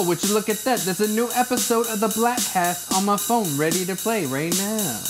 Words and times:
Oh, 0.00 0.04
would 0.06 0.22
you 0.22 0.32
look 0.32 0.48
at 0.48 0.58
that? 0.58 0.78
There's 0.78 1.00
a 1.00 1.08
new 1.08 1.28
episode 1.34 1.88
of 1.88 1.98
the 1.98 2.06
Bladtcast 2.06 2.96
on 2.96 3.04
my 3.04 3.16
phone 3.16 3.56
ready 3.56 3.84
to 3.84 3.96
play 3.96 4.26
right 4.26 4.56
now. 4.56 5.00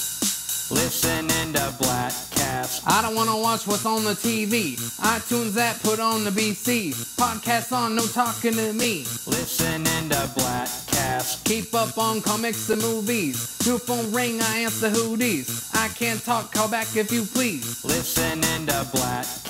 Listening 0.70 1.52
to 1.52 1.60
Bladtcast. 1.76 2.84
I 2.86 3.02
don't 3.02 3.14
wanna 3.14 3.36
watch 3.36 3.66
what's 3.66 3.84
on 3.84 4.04
the 4.04 4.14
TV. 4.14 4.76
iTunes 5.00 5.58
app 5.58 5.82
put 5.82 6.00
on 6.00 6.24
the 6.24 6.30
BC. 6.30 6.94
Podcast 7.20 7.70
on, 7.70 7.96
no 7.96 8.06
talking 8.06 8.54
to 8.54 8.72
me. 8.72 9.04
Listening 9.26 10.08
to 10.08 10.24
Bladtcast. 10.38 11.44
Keep 11.44 11.74
up 11.74 11.98
on 11.98 12.22
comics 12.22 12.70
and 12.70 12.80
movies. 12.80 13.58
New 13.66 13.76
phone 13.76 14.10
ring, 14.10 14.40
I 14.40 14.60
answer 14.60 14.88
who 14.88 15.18
these. 15.18 15.68
I 15.74 15.88
can't 15.88 16.24
talk, 16.24 16.50
call 16.54 16.68
back 16.68 16.96
if 16.96 17.12
you 17.12 17.26
please. 17.26 17.84
Listening 17.84 18.64
to 18.68 18.88
Bladtcast. 18.96 19.47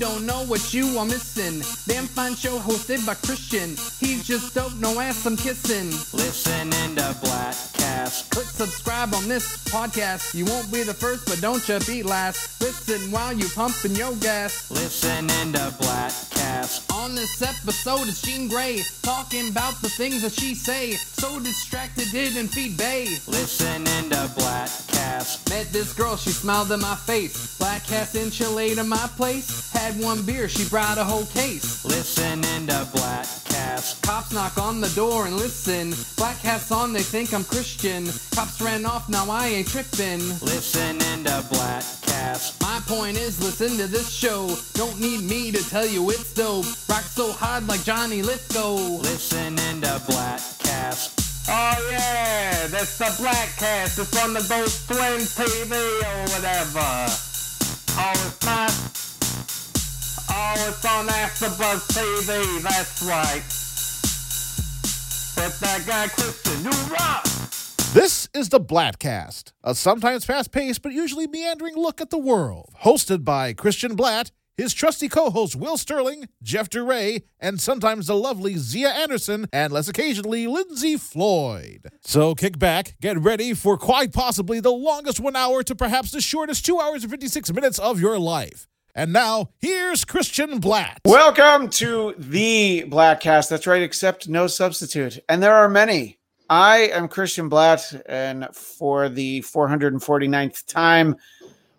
Don't 0.00 0.24
know 0.24 0.46
what 0.46 0.72
you 0.72 0.96
are 0.98 1.04
missing. 1.04 1.60
Damn 1.86 2.06
fine 2.06 2.34
show 2.34 2.58
hosted 2.58 3.04
by 3.06 3.12
Christian. 3.16 3.76
He's 4.00 4.26
just 4.26 4.54
dope, 4.54 4.72
no 4.76 4.98
ass 4.98 5.26
I'm 5.26 5.36
kissing. 5.36 5.90
Listen 6.16 6.70
Listening 6.70 6.96
to 6.96 7.02
Bladtcast. 7.22 8.30
Click 8.30 8.46
subscribe 8.46 9.14
on 9.14 9.28
this 9.28 9.62
podcast. 9.64 10.34
You 10.34 10.44
won't 10.46 10.72
be 10.72 10.82
the 10.82 10.94
first, 10.94 11.26
but 11.26 11.40
don't 11.40 11.66
you 11.68 11.78
be 11.80 12.02
last. 12.02 12.60
Listen 12.60 13.10
while 13.10 13.32
you 13.32 13.48
pumping 13.54 13.94
your 13.94 14.14
gas. 14.16 14.70
Listen 14.70 15.26
Listening 15.26 15.52
to 15.52 15.74
Bladtcast. 15.78 16.92
On 16.94 17.14
this 17.14 17.42
episode 17.42 18.08
is 18.08 18.22
Jean 18.22 18.48
Grey 18.48 18.82
talking 19.02 19.48
about 19.48 19.80
the 19.82 19.88
things 19.88 20.22
that 20.22 20.32
she 20.32 20.54
say. 20.54 20.92
So 20.92 21.40
distracted, 21.40 22.10
didn't 22.10 22.48
feed 22.48 22.76
Bay. 22.76 23.04
Listen 23.26 23.84
Listening 23.84 24.10
to 24.10 24.16
Bladtcast. 24.38 25.48
Met 25.50 25.72
this 25.72 25.92
girl, 25.92 26.16
she 26.16 26.30
smiled 26.30 26.70
in 26.72 26.80
my 26.80 26.94
face. 26.94 27.58
Black 27.58 27.84
cast 27.84 28.14
in 28.14 28.30
Chile 28.30 28.74
to 28.74 28.84
my 28.84 29.08
place. 29.16 29.72
Had 29.72 29.89
one 29.96 30.22
beer, 30.22 30.48
she 30.48 30.68
brought 30.68 30.98
a 30.98 31.04
whole 31.04 31.26
case. 31.26 31.84
Listening 31.84 32.66
to 32.66 32.86
Bladtcast. 32.92 34.02
Cops 34.02 34.32
knock 34.32 34.58
on 34.58 34.80
the 34.80 34.88
door 34.90 35.26
and 35.26 35.36
listen. 35.36 35.94
Black 36.16 36.36
hats 36.38 36.70
on, 36.70 36.92
they 36.92 37.02
think 37.02 37.32
I'm 37.32 37.44
Christian. 37.44 38.06
Cops 38.34 38.60
ran 38.60 38.84
off, 38.84 39.08
now 39.08 39.30
I 39.30 39.46
ain't 39.48 39.68
tripping. 39.68 40.20
Listening 40.40 41.24
to 41.24 41.44
Bladtcast. 41.50 42.60
My 42.60 42.80
point 42.86 43.16
is, 43.16 43.42
listen 43.42 43.76
to 43.78 43.86
this 43.86 44.10
show. 44.10 44.54
Don't 44.74 45.00
need 45.00 45.22
me 45.22 45.50
to 45.52 45.68
tell 45.70 45.86
you 45.86 46.10
it's 46.10 46.34
dope. 46.34 46.66
Rock 46.88 47.02
so 47.02 47.32
hard 47.32 47.66
like 47.66 47.82
Johnny 47.84 48.22
Lithgow. 48.22 48.74
Listening 48.74 49.80
to 49.80 50.00
Bladtcast. 50.08 51.20
Oh 51.48 51.88
yeah, 51.90 52.66
that's 52.68 52.98
the 52.98 53.06
Bladtcast. 53.06 53.98
It's 53.98 54.22
on 54.22 54.34
the 54.34 54.46
Ghost 54.48 54.86
Twin 54.88 55.20
TV 55.20 55.72
or 55.72 56.22
whatever. 56.34 57.30
Oh, 57.96 58.12
it's 58.14 58.46
not. 58.46 58.99
Oh, 60.32 60.54
it's 60.68 60.84
on 60.84 61.08
AfterBuzz 61.08 61.90
TV. 61.90 62.62
That's 62.62 63.02
right. 63.02 63.42
With 65.36 65.58
that 65.60 65.84
guy 65.86 66.08
Christian, 66.08 66.64
you 66.64 66.70
rock. 66.92 67.24
This 67.92 68.28
is 68.32 68.50
the 68.50 68.60
Bladtcast, 68.60 69.52
a 69.64 69.74
sometimes 69.74 70.24
fast 70.24 70.52
paced 70.52 70.82
but 70.82 70.92
usually 70.92 71.26
meandering 71.26 71.74
look 71.74 72.00
at 72.00 72.10
the 72.10 72.18
world. 72.18 72.70
Hosted 72.82 73.24
by 73.24 73.52
Christian 73.52 73.96
Bladt, 73.96 74.30
his 74.56 74.72
trusty 74.72 75.08
co 75.08 75.30
hosts 75.30 75.56
Will 75.56 75.76
Sterling, 75.76 76.28
Jeff 76.42 76.70
DeRay, 76.70 77.22
and 77.40 77.60
sometimes 77.60 78.06
the 78.06 78.14
lovely 78.14 78.56
Zia 78.56 78.90
Anderson, 78.90 79.48
and 79.52 79.72
less 79.72 79.88
occasionally 79.88 80.46
Lindsay 80.46 80.96
Floyd. 80.96 81.88
So 82.02 82.36
kick 82.36 82.58
back, 82.58 82.94
get 83.00 83.18
ready 83.18 83.54
for 83.54 83.76
quite 83.76 84.12
possibly 84.12 84.60
the 84.60 84.70
longest 84.70 85.18
one 85.18 85.34
hour 85.34 85.64
to 85.64 85.74
perhaps 85.74 86.12
the 86.12 86.20
shortest 86.20 86.64
two 86.64 86.78
hours 86.78 87.02
and 87.02 87.10
56 87.10 87.52
minutes 87.52 87.80
of 87.80 88.00
your 88.00 88.18
life. 88.18 88.68
And 88.94 89.12
now, 89.12 89.50
here's 89.60 90.04
Christian 90.04 90.60
Bladt. 90.60 90.98
Welcome 91.04 91.70
to 91.70 92.14
the 92.18 92.84
Bladtcast. 92.88 93.48
That's 93.48 93.68
right, 93.68 93.82
except 93.82 94.28
no 94.28 94.48
substitute. 94.48 95.20
And 95.28 95.40
there 95.40 95.54
are 95.54 95.68
many. 95.68 96.18
I 96.48 96.88
am 96.88 97.06
Christian 97.06 97.48
Bladt, 97.48 98.02
and 98.06 98.48
for 98.52 99.08
the 99.08 99.42
449th 99.42 100.66
time, 100.66 101.14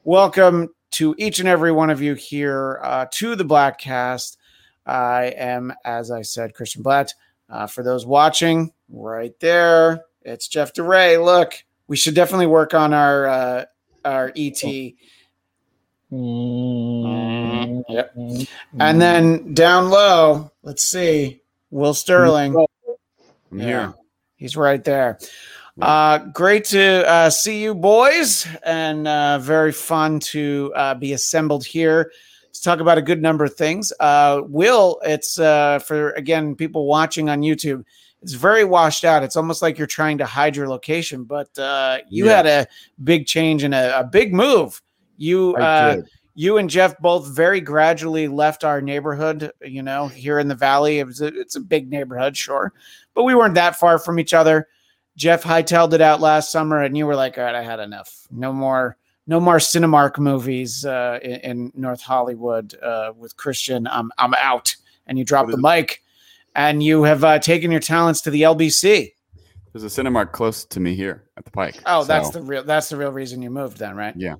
welcome 0.05 0.69
to 0.91 1.13
each 1.17 1.39
and 1.39 1.49
every 1.49 1.73
one 1.73 1.89
of 1.89 2.01
you 2.01 2.13
here 2.13 2.79
uh, 2.81 3.07
to 3.11 3.35
the 3.35 3.43
Bladtcast. 3.43 4.37
I 4.85 5.33
am, 5.35 5.73
as 5.83 6.11
I 6.11 6.21
said, 6.21 6.53
Christian 6.53 6.81
Bladt. 6.81 7.09
Uh, 7.49 7.67
for 7.67 7.83
those 7.83 8.05
watching, 8.05 8.71
right 8.89 9.37
there, 9.41 10.05
it's 10.21 10.47
Jeff 10.47 10.71
DeRay. 10.73 11.17
Look, 11.17 11.65
we 11.89 11.97
should 11.97 12.15
definitely 12.15 12.47
work 12.47 12.73
on 12.73 12.93
our 12.93 13.27
uh, 13.27 13.65
our 14.05 14.31
ET. 14.37 14.63
Yep. 16.11 18.15
And 18.79 19.01
then 19.01 19.53
down 19.53 19.89
low, 19.89 20.51
let's 20.63 20.83
see, 20.83 21.41
Will 21.69 21.93
Sterling. 21.93 22.55
I'm 23.51 23.59
Yeah, 23.59 23.65
here. 23.65 23.93
He's 24.35 24.57
right 24.57 24.83
there. 24.83 25.19
Uh, 25.81 26.17
great 26.33 26.65
to 26.65 27.07
uh, 27.09 27.29
see 27.29 27.63
you, 27.63 27.73
boys, 27.73 28.45
and 28.63 29.07
uh, 29.07 29.39
very 29.39 29.71
fun 29.71 30.19
to 30.19 30.71
uh, 30.75 30.93
be 30.95 31.13
assembled 31.13 31.65
here 31.65 32.11
to 32.53 32.61
talk 32.61 32.79
about 32.81 32.97
a 32.97 33.01
good 33.01 33.21
number 33.21 33.45
of 33.45 33.53
things. 33.55 33.93
Uh, 33.99 34.41
Will, 34.45 34.99
it's 35.03 35.39
uh, 35.39 35.79
for 35.79 36.11
again 36.11 36.55
people 36.55 36.85
watching 36.87 37.29
on 37.29 37.41
YouTube. 37.41 37.85
It's 38.21 38.33
very 38.33 38.65
washed 38.65 39.05
out. 39.05 39.23
It's 39.23 39.35
almost 39.37 39.61
like 39.61 39.77
you're 39.77 39.87
trying 39.87 40.17
to 40.19 40.25
hide 40.25 40.55
your 40.55 40.67
location, 40.67 41.23
but 41.23 41.57
uh, 41.57 41.99
you 42.09 42.25
Yeah. 42.25 42.35
had 42.35 42.47
a 42.47 42.67
big 43.03 43.25
change 43.25 43.63
and 43.63 43.73
a, 43.73 43.99
a 43.99 44.03
big 44.03 44.33
move. 44.33 44.81
You 45.17 45.55
uh, 45.55 46.01
you 46.33 46.57
and 46.57 46.69
Jeff 46.69 46.97
both 46.99 47.27
very 47.27 47.61
gradually 47.61 48.27
left 48.27 48.63
our 48.63 48.81
neighborhood. 48.81 49.51
You 49.61 49.83
know, 49.83 50.07
here 50.07 50.39
in 50.39 50.47
the 50.47 50.55
valley, 50.55 50.99
it 50.99 51.07
was 51.07 51.21
a, 51.21 51.27
it's 51.27 51.55
a 51.55 51.61
big 51.61 51.89
neighborhood, 51.89 52.35
sure, 52.37 52.73
but 53.13 53.23
we 53.23 53.35
weren't 53.35 53.55
that 53.55 53.75
far 53.75 53.99
from 53.99 54.19
each 54.19 54.33
other. 54.33 54.67
Jeff 55.17 55.43
hightailed 55.43 55.93
it 55.93 56.01
out 56.01 56.21
last 56.21 56.51
summer, 56.51 56.81
and 56.81 56.97
you 56.97 57.05
were 57.05 57.15
like, 57.15 57.37
"All 57.37 57.43
right, 57.43 57.55
I 57.55 57.61
had 57.61 57.79
enough. 57.79 58.27
No 58.31 58.53
more, 58.53 58.97
no 59.27 59.39
more 59.39 59.57
Cinemark 59.57 60.17
movies 60.17 60.85
uh, 60.85 61.19
in, 61.21 61.31
in 61.31 61.71
North 61.75 62.01
Hollywood 62.01 62.75
uh, 62.81 63.13
with 63.17 63.35
Christian. 63.37 63.87
I'm 63.87 64.11
I'm 64.17 64.33
out." 64.35 64.75
And 65.07 65.17
you 65.17 65.25
dropped 65.25 65.51
the 65.51 65.57
mic, 65.57 66.01
and 66.55 66.81
you 66.81 67.03
have 67.03 67.23
uh, 67.23 67.39
taken 67.39 67.71
your 67.71 67.81
talents 67.81 68.21
to 68.21 68.31
the 68.31 68.43
LBC. 68.43 69.11
There's 69.73 69.83
a 69.83 70.03
Cinemark 70.03 70.31
close 70.31 70.63
to 70.65 70.79
me 70.79 70.95
here 70.95 71.23
at 71.37 71.45
the 71.45 71.51
Pike. 71.51 71.81
Oh, 71.85 72.03
that's 72.03 72.29
the 72.29 72.41
real 72.41 72.63
that's 72.63 72.89
the 72.89 72.97
real 72.97 73.11
reason 73.11 73.41
you 73.41 73.49
moved, 73.49 73.77
then, 73.77 73.95
right? 73.95 74.13
yeah. 74.15 74.35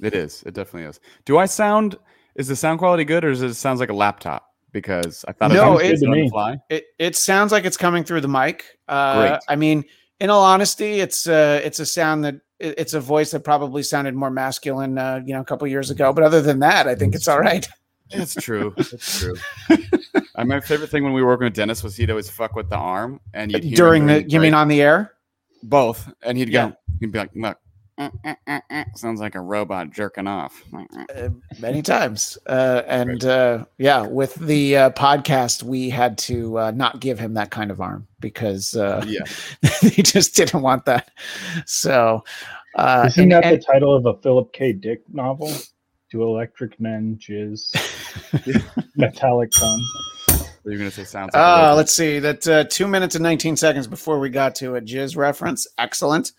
It 0.00 0.14
is. 0.14 0.42
It 0.44 0.54
definitely 0.54 0.88
is. 0.88 1.00
Do 1.24 1.38
I 1.38 1.46
sound? 1.46 1.96
Is 2.34 2.48
the 2.48 2.56
sound 2.56 2.78
quality 2.80 3.04
good, 3.04 3.24
or 3.24 3.30
does 3.30 3.42
it 3.42 3.54
sounds 3.54 3.78
like 3.80 3.90
a 3.90 3.94
laptop? 3.94 4.50
Because 4.72 5.24
I 5.28 5.32
thought 5.32 5.52
No, 5.52 5.78
it 5.78 5.84
it's- 5.86 6.00
was 6.00 6.08
on 6.08 6.28
fly. 6.30 6.56
It 6.68 6.84
it 6.98 7.16
sounds 7.16 7.52
like 7.52 7.64
it's 7.64 7.76
coming 7.76 8.02
through 8.04 8.22
the 8.22 8.28
mic. 8.28 8.64
Uh, 8.88 9.28
Great. 9.28 9.40
I 9.48 9.56
mean, 9.56 9.84
in 10.20 10.30
all 10.30 10.42
honesty, 10.42 11.00
it's 11.00 11.28
uh, 11.28 11.60
it's 11.64 11.78
a 11.78 11.86
sound 11.86 12.24
that 12.24 12.34
it- 12.58 12.74
it's 12.78 12.92
a 12.94 13.00
voice 13.00 13.30
that 13.30 13.40
probably 13.44 13.82
sounded 13.84 14.14
more 14.14 14.30
masculine, 14.30 14.98
uh, 14.98 15.20
you 15.24 15.32
know, 15.34 15.40
a 15.40 15.44
couple 15.44 15.66
years 15.68 15.90
ago. 15.90 16.12
But 16.12 16.24
other 16.24 16.42
than 16.42 16.58
that, 16.58 16.88
I 16.88 16.94
think 16.96 17.14
it's 17.14 17.28
all 17.28 17.38
right. 17.40 17.68
It's 18.10 18.34
true. 18.34 18.74
It's 18.78 19.20
true. 19.20 19.34
I, 20.36 20.42
my 20.44 20.58
favorite 20.60 20.90
thing 20.90 21.04
when 21.04 21.12
we 21.12 21.22
were 21.22 21.28
working 21.28 21.44
with 21.44 21.54
Dennis 21.54 21.82
was 21.84 21.96
he'd 21.96 22.10
always 22.10 22.28
fuck 22.28 22.56
with 22.56 22.68
the 22.68 22.76
arm, 22.76 23.20
and 23.32 23.52
you'd 23.52 23.62
hear 23.64 23.76
During 23.76 24.06
the, 24.06 24.22
you 24.28 24.40
mean 24.40 24.54
on 24.54 24.66
the 24.68 24.82
air? 24.82 25.12
both, 25.62 26.12
and 26.22 26.36
he'd 26.36 26.48
Yeah. 26.48 26.70
go, 26.70 26.76
he'd 27.00 27.12
be 27.12 27.18
like, 27.20 27.30
"Look, 27.34 27.58
eh, 27.98 28.10
eh, 28.24 28.34
eh, 28.46 28.60
eh, 28.70 28.84
sounds 28.94 29.20
like 29.20 29.34
a 29.34 29.40
robot 29.40 29.90
jerking 29.90 30.26
off." 30.26 30.62
Uh, 30.74 31.28
many 31.60 31.82
times, 31.82 32.36
uh, 32.46 32.82
and 32.86 33.24
uh, 33.24 33.64
yeah, 33.78 34.02
with 34.06 34.34
the 34.36 34.76
uh, 34.76 34.90
podcast, 34.90 35.62
we 35.62 35.90
had 35.90 36.18
to 36.18 36.58
uh, 36.58 36.70
not 36.72 37.00
give 37.00 37.18
him 37.18 37.34
that 37.34 37.50
kind 37.50 37.70
of 37.70 37.80
arm 37.80 38.06
because 38.20 38.74
uh, 38.76 39.04
Yeah, 39.06 39.20
they 39.82 39.90
just 40.02 40.34
didn't 40.36 40.62
want 40.62 40.84
that. 40.86 41.10
So, 41.66 42.24
uh, 42.74 43.04
Isn't 43.08 43.28
that 43.30 43.44
and- 43.44 43.60
the 43.60 43.64
title 43.64 43.94
of 43.94 44.06
a 44.06 44.14
Philip 44.22 44.52
K. 44.52 44.72
Dick 44.72 45.02
novel? 45.12 45.52
Do 46.10 46.22
electric 46.22 46.78
men 46.78 47.18
jizz 47.20 47.74
metallic 48.96 49.50
cum? 49.50 49.80
What 50.28 50.70
are 50.70 50.72
you 50.72 50.78
gonna 50.78 50.90
say? 50.90 51.04
Sounds. 51.04 51.34
Like 51.34 51.42
Uh, 51.42 51.74
let's 51.74 51.92
see. 51.92 52.20
That 52.20 52.46
uh, 52.46 52.64
two 52.64 52.86
minutes 52.86 53.14
and 53.16 53.22
19 53.22 53.56
seconds 53.56 53.86
before 53.86 54.18
we 54.20 54.30
got 54.30 54.54
to 54.56 54.76
a 54.76 54.80
jizz 54.80 55.16
reference. 55.16 55.66
Excellent. 55.76 56.32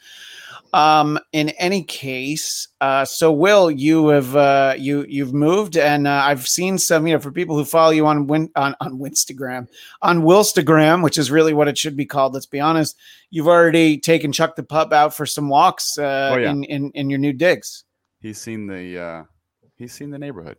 Um, 0.76 1.18
in 1.32 1.50
any 1.52 1.84
case, 1.84 2.68
uh, 2.82 3.06
so 3.06 3.32
Will, 3.32 3.72
you 3.72 4.10
have 4.10 4.36
uh, 4.36 4.76
you 4.78 5.06
you've 5.08 5.34
moved, 5.34 5.78
and 5.78 6.06
uh, 6.06 6.12
I've 6.26 6.46
seen 6.48 6.78
some. 6.78 7.08
You 7.08 7.14
know, 7.14 7.20
for 7.22 7.32
people 7.32 7.56
who 7.58 7.64
follow 7.64 7.92
you 7.92 8.06
on 8.06 8.28
Win- 8.28 8.52
on 8.58 8.76
on 8.82 9.00
Winstagram, 9.00 9.70
on 10.02 10.24
Willstagram, 10.24 11.02
which 11.02 11.18
is 11.18 11.32
really 11.32 11.54
what 11.54 11.70
it 11.70 11.78
should 11.78 11.96
be 11.96 12.06
called. 12.06 12.34
Let's 12.34 12.46
be 12.46 12.60
honest. 12.60 12.98
You've 13.30 13.48
already 13.48 13.98
taken 13.98 14.34
Chuck 14.34 14.58
the 14.58 14.64
pup 14.64 14.92
out 14.92 15.16
for 15.16 15.26
some 15.26 15.48
walks 15.48 15.98
uh, 15.98 16.32
Oh, 16.34 16.38
yeah. 16.38 16.52
in, 16.52 16.66
in 16.66 16.92
in 16.92 17.10
your 17.10 17.20
new 17.20 17.32
digs. 17.32 17.86
He's 18.20 18.38
seen 18.42 18.68
the. 18.68 19.00
uh 19.02 19.24
He's 19.78 19.94
seen 19.94 20.10
the 20.10 20.20
neighborhood. 20.20 20.58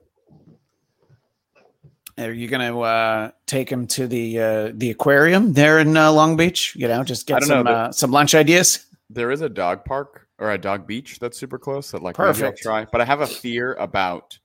Are 2.18 2.32
you 2.32 2.48
going 2.48 2.72
to 2.72 2.80
uh, 2.80 3.30
take 3.46 3.70
him 3.70 3.86
to 3.88 4.06
the 4.06 4.38
uh, 4.40 4.72
the 4.74 4.90
aquarium 4.90 5.52
there 5.52 5.78
in 5.78 5.94
uh, 5.96 6.10
Long 6.12 6.36
Beach? 6.36 6.74
You 6.74 6.88
know, 6.88 7.04
just 7.04 7.26
get 7.26 7.40
don't 7.40 7.48
know, 7.50 7.56
some 7.56 7.66
uh, 7.66 7.92
some 7.92 8.10
lunch 8.10 8.34
ideas. 8.34 8.84
There 9.08 9.30
is 9.30 9.40
a 9.40 9.48
dog 9.48 9.84
park 9.84 10.28
or 10.38 10.50
a 10.52 10.58
dog 10.58 10.86
beach 10.86 11.18
that's 11.18 11.38
super 11.38 11.58
close 11.58 11.90
that 11.92 12.02
like 12.02 12.18
maybe 12.18 12.42
I'll 12.44 12.52
try, 12.52 12.86
but 12.90 13.00
I 13.00 13.04
have 13.04 13.20
a 13.20 13.26
fear 13.26 13.74
about 13.74 14.38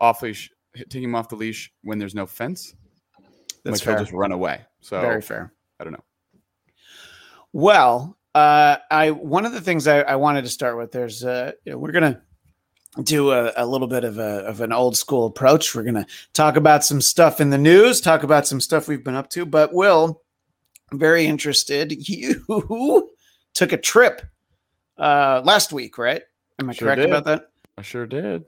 off 0.00 0.22
leash 0.22 0.50
taking 0.74 1.04
him 1.04 1.14
off 1.14 1.28
the 1.28 1.36
leash 1.36 1.72
when 1.82 1.98
there's 1.98 2.14
no 2.14 2.26
fence. 2.26 2.74
That's 3.64 3.84
like 3.84 3.96
he'll 3.96 4.04
just 4.04 4.16
run 4.16 4.32
away. 4.32 4.60
So 4.80 5.00
Very 5.00 5.22
fair. 5.22 5.52
I 5.78 5.84
don't 5.84 5.92
know. 5.92 6.04
Well, 7.52 8.16
uh, 8.34 8.76
I 8.90 9.10
one 9.10 9.44
of 9.44 9.52
the 9.52 9.60
things 9.60 9.86
I, 9.86 10.00
I 10.00 10.16
wanted 10.16 10.42
to 10.42 10.50
start 10.50 10.76
with. 10.76 10.92
There's 10.92 11.24
uh, 11.24 11.52
you 11.64 11.72
know, 11.72 11.78
we're 11.78 11.92
gonna 11.92 12.22
do 13.02 13.32
a, 13.32 13.52
a 13.56 13.66
little 13.66 13.88
bit 13.88 14.04
of 14.04 14.18
a 14.18 14.44
of 14.46 14.60
an 14.60 14.72
old 14.72 14.96
school 14.96 15.26
approach. 15.26 15.74
We're 15.74 15.82
gonna 15.82 16.06
talk 16.32 16.56
about 16.56 16.84
some 16.84 17.00
stuff 17.00 17.40
in 17.40 17.50
the 17.50 17.58
news, 17.58 18.00
talk 18.00 18.22
about 18.22 18.46
some 18.46 18.60
stuff 18.60 18.88
we've 18.88 19.04
been 19.04 19.14
up 19.14 19.30
to. 19.30 19.44
But 19.44 19.74
Will, 19.74 20.22
I'm 20.92 20.98
very 20.98 21.26
interested. 21.26 21.92
You 22.08 23.09
took 23.54 23.72
a 23.72 23.76
trip 23.76 24.22
uh, 24.98 25.42
last 25.44 25.72
week, 25.72 25.98
right? 25.98 26.22
Am 26.58 26.70
I 26.70 26.72
Sure 26.72 26.86
correct 26.86 27.00
did. 27.02 27.10
about 27.10 27.24
that? 27.24 27.50
I 27.78 27.82
sure 27.82 28.06
did. 28.06 28.44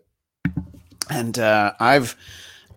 and 1.10 1.38
uh, 1.38 1.72
I've 1.81 2.16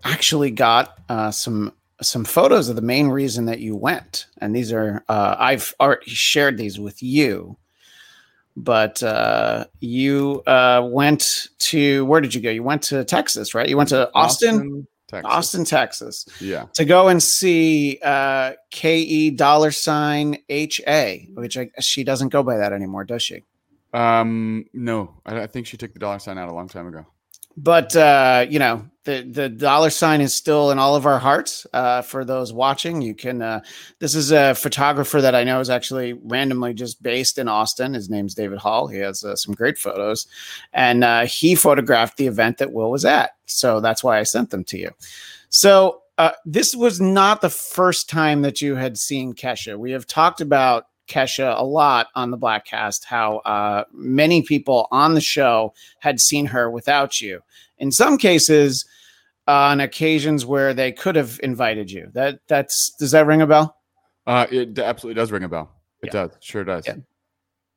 actually 0.04 0.50
got 0.50 0.98
uh, 1.08 1.30
some 1.30 1.72
some 2.02 2.24
photos 2.24 2.68
of 2.68 2.76
the 2.76 2.82
main 2.82 3.08
reason 3.08 3.46
that 3.46 3.60
you 3.60 3.74
went, 3.74 4.26
and 4.38 4.54
these 4.54 4.72
are 4.72 5.02
uh, 5.08 5.36
I've 5.38 5.74
already 5.80 6.10
shared 6.10 6.58
these 6.58 6.78
with 6.78 7.02
you, 7.02 7.56
but 8.56 9.02
uh, 9.02 9.66
you 9.80 10.42
uh, 10.46 10.86
went 10.90 11.48
to 11.58 12.04
where 12.06 12.20
did 12.20 12.34
you 12.34 12.40
go? 12.40 12.50
You 12.50 12.62
went 12.62 12.82
to 12.84 13.04
Texas, 13.04 13.54
right? 13.54 13.68
You 13.68 13.76
went 13.76 13.88
to 13.90 14.10
Austin, 14.14 14.86
Texas. 15.08 15.32
Austin, 15.32 15.64
Texas, 15.64 16.26
Yeah. 16.40 16.66
to 16.74 16.84
go 16.84 17.08
and 17.08 17.22
see 17.22 17.98
uh, 18.02 18.52
Ke 18.74 19.34
dollar 19.36 19.70
sign 19.70 20.38
H 20.48 20.80
A, 20.86 21.28
which 21.34 21.56
I, 21.56 21.70
she 21.80 22.02
doesn't 22.04 22.30
go 22.30 22.42
by 22.42 22.56
that 22.58 22.72
anymore, 22.72 23.04
does 23.04 23.22
she? 23.22 23.42
Um. 23.94 24.66
No, 24.74 25.14
I, 25.24 25.42
I 25.42 25.46
think 25.46 25.66
she 25.66 25.76
took 25.76 25.92
the 25.92 25.98
dollar 26.00 26.18
sign 26.18 26.38
out 26.38 26.48
a 26.48 26.52
long 26.54 26.68
time 26.68 26.86
ago. 26.88 27.06
But 27.56 27.94
uh, 27.96 28.46
you 28.48 28.58
know 28.58 28.84
the 29.04 29.22
the 29.22 29.48
dollar 29.48 29.90
sign 29.90 30.20
is 30.20 30.34
still 30.34 30.70
in 30.70 30.78
all 30.78 30.94
of 30.96 31.06
our 31.06 31.18
hearts. 31.18 31.66
Uh, 31.72 32.02
for 32.02 32.24
those 32.24 32.52
watching, 32.52 33.00
you 33.00 33.14
can. 33.14 33.40
Uh, 33.40 33.60
this 33.98 34.14
is 34.14 34.32
a 34.32 34.54
photographer 34.54 35.20
that 35.20 35.34
I 35.34 35.44
know 35.44 35.60
is 35.60 35.70
actually 35.70 36.12
randomly 36.12 36.74
just 36.74 37.02
based 37.02 37.38
in 37.38 37.48
Austin. 37.48 37.94
His 37.94 38.10
name's 38.10 38.34
David 38.34 38.58
Hall. 38.58 38.88
He 38.88 38.98
has 38.98 39.24
uh, 39.24 39.36
some 39.36 39.54
great 39.54 39.78
photos, 39.78 40.26
and 40.72 41.04
uh, 41.04 41.26
he 41.26 41.54
photographed 41.54 42.18
the 42.18 42.26
event 42.26 42.58
that 42.58 42.72
Will 42.72 42.90
was 42.90 43.04
at. 43.04 43.30
So 43.46 43.80
that's 43.80 44.04
why 44.04 44.18
I 44.18 44.24
sent 44.24 44.50
them 44.50 44.64
to 44.64 44.78
you. 44.78 44.90
So 45.48 46.02
uh, 46.18 46.32
this 46.44 46.74
was 46.74 47.00
not 47.00 47.40
the 47.40 47.50
first 47.50 48.10
time 48.10 48.42
that 48.42 48.60
you 48.60 48.74
had 48.74 48.98
seen 48.98 49.34
Kesha. 49.34 49.78
We 49.78 49.92
have 49.92 50.06
talked 50.06 50.40
about 50.40 50.86
Kesha 51.08 51.58
a 51.58 51.64
lot 51.64 52.08
on 52.14 52.30
the 52.30 52.38
Bladtcast. 52.38 53.04
How 53.04 53.38
uh, 53.38 53.84
many 53.92 54.42
people 54.42 54.88
on 54.90 55.14
the 55.14 55.20
show 55.20 55.72
had 56.00 56.20
seen 56.20 56.46
her 56.46 56.70
without 56.70 57.20
you. 57.20 57.40
In 57.78 57.92
some 57.92 58.18
cases, 58.18 58.84
on 59.46 59.80
occasions 59.80 60.44
where 60.44 60.74
they 60.74 60.90
could 60.92 61.14
have 61.16 61.38
invited 61.42 61.90
you. 61.90 62.10
That 62.14 62.40
that's 62.48 62.90
does 62.98 63.12
that 63.12 63.26
ring 63.26 63.42
a 63.42 63.46
bell? 63.46 63.76
Uh, 64.26 64.46
it 64.50 64.78
absolutely 64.78 65.20
does 65.20 65.30
ring 65.30 65.44
a 65.44 65.48
bell. 65.48 65.70
It 66.02 66.06
Yeah. 66.06 66.12
does. 66.26 66.30
Sure 66.40 66.64
does. 66.64 66.86
Yeah. 66.86 66.96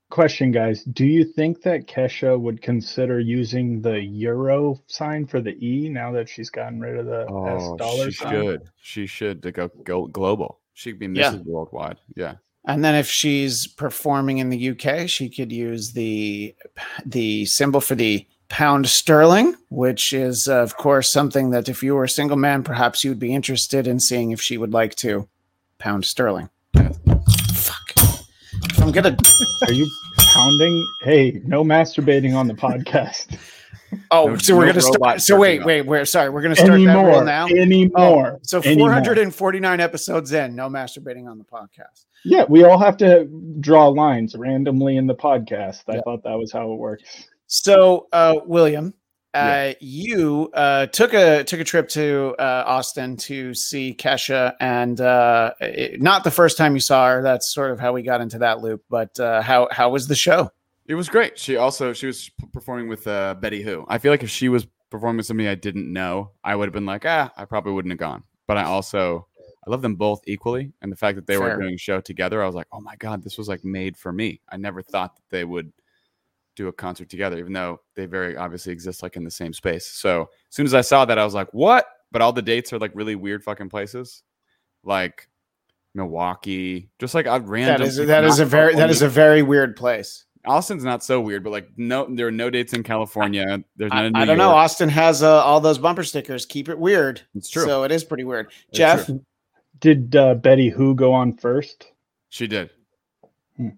Question, 0.09 0.51
guys. 0.51 0.83
Do 0.85 1.05
you 1.05 1.23
think 1.23 1.61
that 1.61 1.85
Kesha 1.85 2.39
would 2.39 2.63
consider 2.63 3.19
using 3.19 3.79
the 3.83 4.01
euro 4.01 4.81
sign 4.87 5.27
for 5.27 5.39
the 5.39 5.51
E 5.63 5.87
now 5.87 6.11
that 6.13 6.27
she's 6.27 6.49
gotten 6.49 6.79
rid 6.79 6.97
of 6.97 7.05
the 7.05 7.21
S 7.25 7.27
Oh, 7.61 7.77
dollar 7.77 8.05
she 8.05 8.11
sign? 8.17 8.31
should. 8.33 8.61
She 8.81 9.05
should 9.05 9.43
to 9.43 9.51
go 9.51 9.67
go 9.83 10.07
global. 10.07 10.61
She'd 10.73 10.97
be 10.97 11.05
Yeah. 11.05 11.33
Mrs. 11.33 11.45
Worldwide. 11.45 11.97
Yeah. 12.15 12.35
And 12.65 12.83
then 12.83 12.95
if 12.95 13.07
she's 13.09 13.67
performing 13.67 14.39
in 14.39 14.49
the 14.49 14.69
UK, 14.69 15.07
she 15.09 15.29
could 15.29 15.51
use 15.51 15.93
the 15.93 16.53
the 17.05 17.45
symbol 17.45 17.81
for 17.81 17.95
the 17.95 18.27
pound 18.49 18.87
sterling, 18.87 19.55
which 19.69 20.11
is 20.11 20.47
uh, 20.47 20.61
of 20.61 20.75
course 20.75 21.09
something 21.09 21.51
that 21.51 21.69
if 21.69 21.81
you 21.81 21.95
were 21.95 22.03
a 22.03 22.09
single 22.09 22.37
man, 22.37 22.63
perhaps 22.63 23.03
you 23.03 23.11
would 23.11 23.19
be 23.19 23.33
interested 23.33 23.87
in 23.87 23.99
seeing 23.99 24.31
if 24.31 24.41
she 24.41 24.57
would 24.57 24.73
like 24.73 24.95
to 24.95 25.27
pound 25.77 26.05
sterling. 26.05 26.49
Fuck. 26.73 27.93
If 27.95 28.81
I'm 28.81 28.91
gonna 28.91 29.17
Are 29.67 29.73
you 29.73 29.89
pounding? 30.17 30.87
Hey, 31.03 31.41
no 31.45 31.63
masturbating 31.63 32.35
on 32.35 32.47
the 32.47 32.53
podcast 32.53 33.37
Oh, 34.11 34.27
No- 34.27 34.35
so 34.37 34.55
we're 34.55 34.65
no 34.65 34.71
gonna 34.73 34.81
start. 34.81 35.21
So 35.21 35.33
jerking 35.35 35.39
wait, 35.41 35.65
wait, 35.65 35.81
we're 35.83 36.05
sorry. 36.05 36.29
We're 36.29 36.41
gonna 36.41 36.55
start 36.55 36.71
that 36.71 37.05
rule 37.05 37.23
now. 37.23 37.47
Anymore. 37.47 38.33
Oh, 38.35 38.39
so 38.43 38.61
Anymore. 38.63 38.89
449 38.91 39.79
episodes 39.79 40.31
in, 40.31 40.55
no 40.55 40.69
masturbating 40.69 41.27
on 41.29 41.37
the 41.37 41.43
podcast. 41.45 42.05
Yeah, 42.25 42.45
we 42.49 42.63
all 42.63 42.77
have 42.77 42.97
to 42.97 43.25
draw 43.59 43.87
lines 43.87 44.35
randomly 44.35 44.97
in 44.97 45.07
the 45.07 45.15
podcast. 45.15 45.83
I 45.87 45.95
Yeah. 45.95 46.01
thought 46.01 46.23
that 46.23 46.37
was 46.37 46.51
how 46.51 46.71
it 46.71 46.75
works. 46.75 47.03
So, 47.47 48.07
uh, 48.11 48.35
William, 48.45 48.93
uh, 49.33 49.37
Yeah. 49.37 49.73
you 49.79 50.49
uh, 50.53 50.87
took 50.87 51.13
a 51.13 51.43
took 51.43 51.59
a 51.59 51.63
trip 51.63 51.87
to 51.89 52.35
uh, 52.39 52.63
Austin 52.67 53.15
to 53.17 53.53
see 53.53 53.95
Kesha, 53.97 54.53
and 54.59 54.99
uh, 54.99 55.53
it- 55.61 56.01
not 56.01 56.23
the 56.23 56.31
first 56.31 56.57
time 56.57 56.73
you 56.73 56.79
saw 56.81 57.07
her. 57.09 57.21
That's 57.23 57.53
sort 57.53 57.71
of 57.71 57.79
how 57.79 57.93
we 57.93 58.01
got 58.01 58.21
into 58.21 58.39
that 58.39 58.59
loop. 58.61 58.83
But 58.89 59.19
uh, 59.19 59.41
how 59.41 59.67
how 59.71 59.89
was 59.91 60.07
the 60.07 60.15
show? 60.15 60.51
It 60.89 60.95
was 60.95 61.07
great. 61.07 61.37
She 61.37 61.55
also 61.55 61.93
she 61.93 62.07
was 62.07 62.31
performing 62.51 62.87
with 62.87 63.07
uh, 63.07 63.35
Betty 63.35 63.61
Who. 63.61 63.85
I 63.87 63.99
feel 63.99 64.11
like 64.11 64.23
if 64.23 64.29
she 64.29 64.49
was 64.49 64.65
performing 64.89 65.17
with 65.17 65.27
somebody 65.27 65.47
I 65.47 65.53
didn't 65.53 65.93
know, 65.93 66.31
I 66.43 66.55
would 66.55 66.65
have 66.65 66.73
been 66.73 66.87
like, 66.87 67.05
ah, 67.05 67.31
I 67.37 67.45
probably 67.45 67.73
wouldn't 67.73 67.91
have 67.91 67.99
gone. 67.99 68.23
But 68.47 68.57
I 68.57 68.63
also 68.63 69.27
I 69.65 69.69
love 69.69 69.83
them 69.83 69.95
both 69.95 70.21
equally, 70.25 70.73
and 70.81 70.91
the 70.91 70.95
fact 70.95 71.15
that 71.17 71.27
they 71.27 71.37
were 71.37 71.55
doing 71.55 71.75
a 71.75 71.77
show 71.77 72.01
together, 72.01 72.41
I 72.41 72.47
was 72.47 72.55
like, 72.55 72.65
oh 72.71 72.81
my 72.81 72.95
god, 72.95 73.23
this 73.23 73.37
was 73.37 73.47
like 73.47 73.63
made 73.63 73.95
for 73.95 74.11
me. 74.11 74.41
I 74.49 74.57
never 74.57 74.81
thought 74.81 75.15
that 75.15 75.29
they 75.29 75.45
would 75.45 75.71
do 76.55 76.69
a 76.69 76.73
concert 76.73 77.07
together, 77.07 77.37
even 77.37 77.53
though 77.53 77.81
they 77.95 78.07
very 78.07 78.35
obviously 78.35 78.73
exist 78.73 79.03
like 79.03 79.15
in 79.15 79.23
the 79.23 79.29
same 79.29 79.53
space. 79.53 79.85
So 79.85 80.23
as 80.23 80.55
soon 80.55 80.65
as 80.65 80.73
I 80.73 80.81
saw 80.81 81.05
that, 81.05 81.19
I 81.19 81.23
was 81.23 81.35
like, 81.35 81.53
what? 81.53 81.85
But 82.11 82.23
all 82.23 82.33
the 82.33 82.41
dates 82.41 82.73
are 82.73 82.79
like 82.79 82.91
really 82.95 83.15
weird 83.15 83.43
fucking 83.43 83.69
places, 83.69 84.23
like 84.83 85.29
Milwaukee, 85.93 86.89
just 86.97 87.13
like 87.13 87.27
a 87.27 87.39
random. 87.39 87.81
That 87.81 87.87
is 87.87 87.97
that 87.97 88.23
is 88.23 88.39
a 88.39 88.45
very 88.45 88.73
that 88.75 88.89
is 88.89 89.03
a 89.03 89.09
very 89.09 89.43
weird 89.43 89.75
place. 89.75 90.25
Austin's 90.45 90.83
not 90.83 91.03
so 91.03 91.19
weird, 91.19 91.43
but 91.43 91.51
like 91.51 91.69
no, 91.77 92.07
there 92.09 92.27
are 92.27 92.31
no 92.31 92.49
dates 92.49 92.73
in 92.73 92.81
California. 92.83 93.63
There's 93.75 93.91
none 93.91 94.03
I, 94.03 94.07
in 94.07 94.15
I 94.15 94.25
don't 94.25 94.37
know. 94.37 94.51
Austin 94.51 94.89
has 94.89 95.21
uh, 95.21 95.43
all 95.43 95.59
those 95.59 95.77
bumper 95.77 96.03
stickers. 96.03 96.45
Keep 96.45 96.69
it 96.69 96.79
weird. 96.79 97.21
It's 97.35 97.49
true. 97.49 97.65
So 97.65 97.83
it 97.83 97.91
is 97.91 98.03
pretty 98.03 98.23
weird. 98.23 98.51
It's 98.69 98.77
Jeff, 98.77 99.05
true. 99.05 99.23
Did 99.79 100.15
uh, 100.15 100.35
Betty 100.35 100.69
Who 100.69 100.95
go 100.95 101.13
on 101.13 101.35
first? 101.37 101.87
She 102.29 102.47
did. 102.47 102.69
Hmm. 103.57 103.69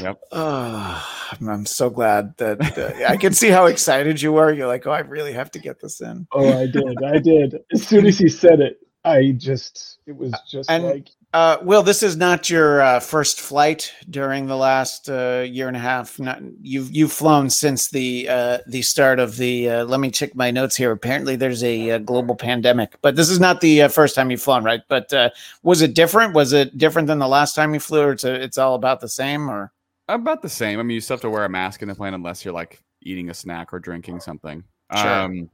yep. 0.00 0.20
uh, 0.32 1.04
I'm, 1.40 1.48
I'm 1.48 1.66
so 1.66 1.90
glad 1.90 2.36
that 2.38 2.78
uh, 2.78 3.06
I 3.08 3.16
can 3.16 3.32
see 3.32 3.48
how 3.48 3.66
excited 3.66 4.20
you 4.22 4.32
were. 4.32 4.52
You're 4.52 4.66
like, 4.66 4.86
oh, 4.86 4.92
I 4.92 5.00
really 5.00 5.32
have 5.32 5.50
to 5.52 5.58
get 5.58 5.80
this 5.80 6.00
in. 6.00 6.26
Oh, 6.32 6.58
I 6.58 6.66
did. 6.66 7.02
I 7.04 7.18
did. 7.18 7.58
As 7.72 7.86
soon 7.86 8.06
as 8.06 8.18
he 8.18 8.28
said 8.28 8.60
it, 8.60 8.78
I 9.04 9.32
just, 9.36 9.98
it 10.06 10.16
was 10.16 10.32
just 10.50 10.70
And- 10.70 10.84
like, 10.84 11.08
Uh, 11.34 11.58
Will, 11.60 11.82
this 11.82 12.02
is 12.02 12.16
not 12.16 12.48
your 12.48 12.80
uh, 12.80 13.00
first 13.00 13.38
flight 13.38 13.92
during 14.08 14.46
the 14.46 14.56
last 14.56 15.10
uh, 15.10 15.44
year 15.46 15.68
and 15.68 15.76
a 15.76 15.80
half. 15.80 16.18
Not, 16.18 16.40
you've 16.62 16.90
you've 16.90 17.12
flown 17.12 17.50
since 17.50 17.90
the 17.90 18.26
uh, 18.30 18.58
the 18.66 18.80
start 18.80 19.18
of 19.20 19.36
the. 19.36 19.68
Uh, 19.68 19.84
let 19.84 20.00
me 20.00 20.10
check 20.10 20.34
my 20.34 20.50
notes 20.50 20.74
here. 20.74 20.90
Apparently, 20.90 21.36
there's 21.36 21.62
a, 21.62 21.90
uh 21.90 21.98
global 21.98 22.34
pandemic, 22.34 22.96
but 23.02 23.14
this 23.16 23.28
is 23.28 23.38
not 23.38 23.60
the 23.60 23.82
uh, 23.82 23.88
first 23.88 24.14
time 24.14 24.30
you've 24.30 24.40
flown, 24.40 24.64
right? 24.64 24.80
But 24.88 25.12
uh, 25.12 25.28
was 25.62 25.82
it 25.82 25.92
different? 25.92 26.32
Was 26.34 26.54
it 26.54 26.78
different 26.78 27.08
than 27.08 27.18
the 27.18 27.28
last 27.28 27.54
time 27.54 27.74
you 27.74 27.80
flew, 27.80 28.04
or 28.04 28.12
it's 28.12 28.24
a, 28.24 28.34
it's 28.34 28.56
all 28.56 28.74
about 28.74 29.00
the 29.00 29.08
same? 29.08 29.50
Or 29.50 29.70
About 30.08 30.40
the 30.40 30.48
same. 30.48 30.80
I 30.80 30.82
mean, 30.82 30.94
you 30.94 31.00
still 31.02 31.16
have 31.16 31.22
to 31.22 31.30
wear 31.30 31.44
a 31.44 31.48
mask 31.50 31.82
in 31.82 31.88
the 31.88 31.94
plane 31.94 32.14
unless 32.14 32.42
you're 32.42 32.54
like 32.54 32.82
eating 33.02 33.28
a 33.28 33.34
snack 33.34 33.74
or 33.74 33.78
drinking 33.80 34.20
something. 34.20 34.64
Sure. 34.96 35.12
Um, 35.12 35.50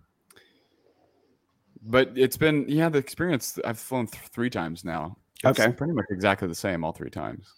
but 1.83 2.12
it's 2.14 2.37
been 2.37 2.64
yeah, 2.69 2.88
the 2.88 2.99
experience. 2.99 3.59
I've 3.64 3.81
flown 3.81 4.07
th- 4.07 4.23
three 4.28 4.50
times 4.50 4.85
now. 4.85 5.16
It's 5.47 5.61
Okay. 5.61 5.73
pretty 5.73 5.93
much 5.93 6.07
exactly 6.11 6.49
the 6.49 6.55
same 6.55 6.85
all 6.85 6.93
three 6.93 7.11
times. 7.11 7.53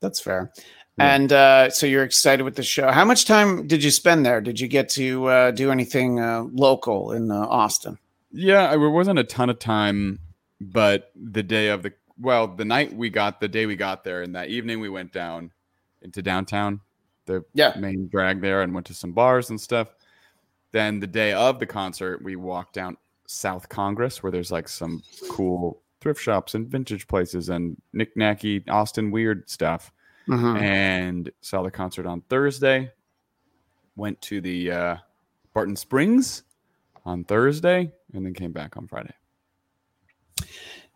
that's 0.00 0.20
fair. 0.20 0.50
Yeah. 0.98 1.14
And 1.14 1.32
uh, 1.32 1.70
so 1.70 1.86
you're 1.86 2.02
excited 2.02 2.42
with 2.42 2.56
the 2.56 2.62
show. 2.62 2.90
How 2.90 3.04
much 3.04 3.24
time 3.24 3.66
did 3.68 3.82
you 3.84 3.90
spend 3.90 4.26
there? 4.26 4.40
Did 4.40 4.58
you 4.60 4.66
get 4.68 4.88
to 4.90 5.26
uh, 5.26 5.50
do 5.52 5.70
anything 5.70 6.18
uh, 6.20 6.42
local 6.52 7.12
in 7.12 7.30
uh, 7.30 7.46
Austin? 7.46 7.98
Yeah, 8.32 8.64
I- 8.70 8.76
there 8.76 8.90
wasn't 8.90 9.18
a 9.20 9.24
ton 9.24 9.48
of 9.48 9.58
time, 9.58 10.18
but 10.60 11.12
the 11.14 11.42
day 11.42 11.68
of 11.68 11.82
the 11.82 11.92
well, 12.18 12.46
the 12.46 12.64
night 12.64 12.94
we 12.94 13.10
got 13.10 13.40
the 13.40 13.48
day 13.48 13.66
we 13.66 13.74
got 13.76 14.04
there, 14.04 14.22
and 14.22 14.34
that 14.36 14.48
evening 14.48 14.80
we 14.80 14.88
went 14.88 15.12
down 15.12 15.50
into 16.02 16.20
downtown, 16.22 16.80
the 17.26 17.44
Yeah. 17.54 17.74
main 17.78 18.08
drag 18.08 18.40
there, 18.40 18.62
and 18.62 18.74
went 18.74 18.86
to 18.88 18.94
some 18.94 19.12
bars 19.12 19.50
and 19.50 19.60
stuff. 19.60 19.88
Then 20.72 21.00
the 21.00 21.06
day 21.06 21.32
of 21.32 21.58
the 21.60 21.66
concert, 21.66 22.22
we 22.22 22.36
walked 22.36 22.74
down 22.74 22.96
South 23.26 23.68
Congress, 23.68 24.22
where 24.22 24.32
there's 24.32 24.50
like 24.52 24.68
some 24.68 25.02
cool 25.30 25.81
thrift 26.02 26.20
shops 26.20 26.54
and 26.54 26.66
vintage 26.68 27.06
places 27.06 27.48
and 27.48 27.80
knick-knacky 27.94 28.68
Austin 28.68 29.10
weird 29.10 29.48
stuff. 29.48 29.92
Mhm. 30.28 30.60
And 30.60 31.30
saw 31.40 31.62
the 31.62 31.70
concert 31.70 32.04
on 32.06 32.20
Thursday. 32.22 32.92
Went 33.96 34.20
to 34.22 34.40
the 34.40 34.70
uh, 34.70 34.96
Barton 35.54 35.76
Springs 35.76 36.42
on 37.04 37.24
Thursday, 37.24 37.92
and 38.14 38.24
then 38.24 38.32
came 38.34 38.52
back 38.52 38.76
on 38.76 38.86
Friday. 38.86 39.12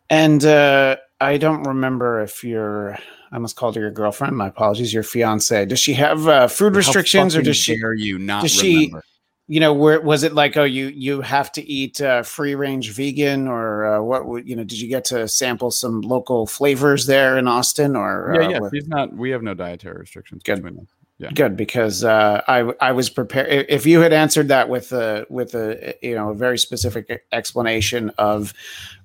And 0.09 0.43
uh, 0.45 0.95
I 1.19 1.37
don't 1.37 1.63
remember 1.63 2.21
if 2.21 2.43
your 2.43 2.93
I 2.93 3.35
almost 3.35 3.57
called 3.57 3.75
her 3.75 3.81
your 3.81 3.91
girlfriend. 3.91 4.37
My 4.37 4.47
apologies, 4.47 4.93
your 4.93 5.03
fiance. 5.03 5.65
Does 5.65 5.79
she 5.79 5.93
have 5.95 6.27
uh, 6.27 6.47
food 6.47 6.75
restrictions, 6.75 7.35
or 7.35 7.41
does 7.41 7.57
she 7.57 7.77
dare 7.77 7.93
you 7.93 8.17
not 8.17 8.43
does 8.43 8.51
she- 8.51 8.75
remember? 8.75 9.03
You 9.47 9.61
know, 9.61 9.73
where 9.73 10.01
was 10.01 10.23
it 10.23 10.33
like? 10.33 10.57
Oh, 10.57 10.65
you 10.65 10.87
you 10.87 11.21
have 11.21 11.51
to 11.53 11.65
eat 11.65 12.01
uh, 12.01 12.23
free 12.23 12.53
range 12.53 12.91
vegan, 12.91 13.47
or 13.47 13.85
uh, 13.85 14.01
what? 14.01 14.45
You 14.45 14.57
know, 14.57 14.65
did 14.65 14.79
you 14.79 14.89
get 14.89 15.05
to 15.05 15.27
sample 15.27 15.71
some 15.71 16.01
local 16.01 16.47
flavors 16.47 17.05
there 17.05 17.37
in 17.37 17.47
Austin, 17.47 17.95
or 17.95 18.33
Yeah, 18.35 18.47
uh, 18.47 18.49
yeah. 18.49 18.59
She's 18.73 18.87
not. 18.87 19.13
We 19.15 19.29
have 19.31 19.43
no 19.43 19.53
dietary 19.53 19.99
restrictions 20.01 20.43
Good. 20.43 20.87
Yeah. 21.19 21.31
Good 21.31 21.57
because 21.57 22.03
uh, 22.03 22.41
I 22.47 22.73
I 22.79 22.91
was 22.91 23.09
prepared. 23.09 23.65
If 23.69 23.87
you 23.87 24.01
had 24.01 24.13
answered 24.13 24.49
that 24.49 24.69
with 24.69 24.91
a 24.91 25.25
with 25.29 25.55
a 25.55 25.95
you 26.01 26.13
know 26.13 26.29
a 26.29 26.35
very 26.35 26.59
specific 26.59 27.25
explanation 27.31 28.11
of 28.19 28.53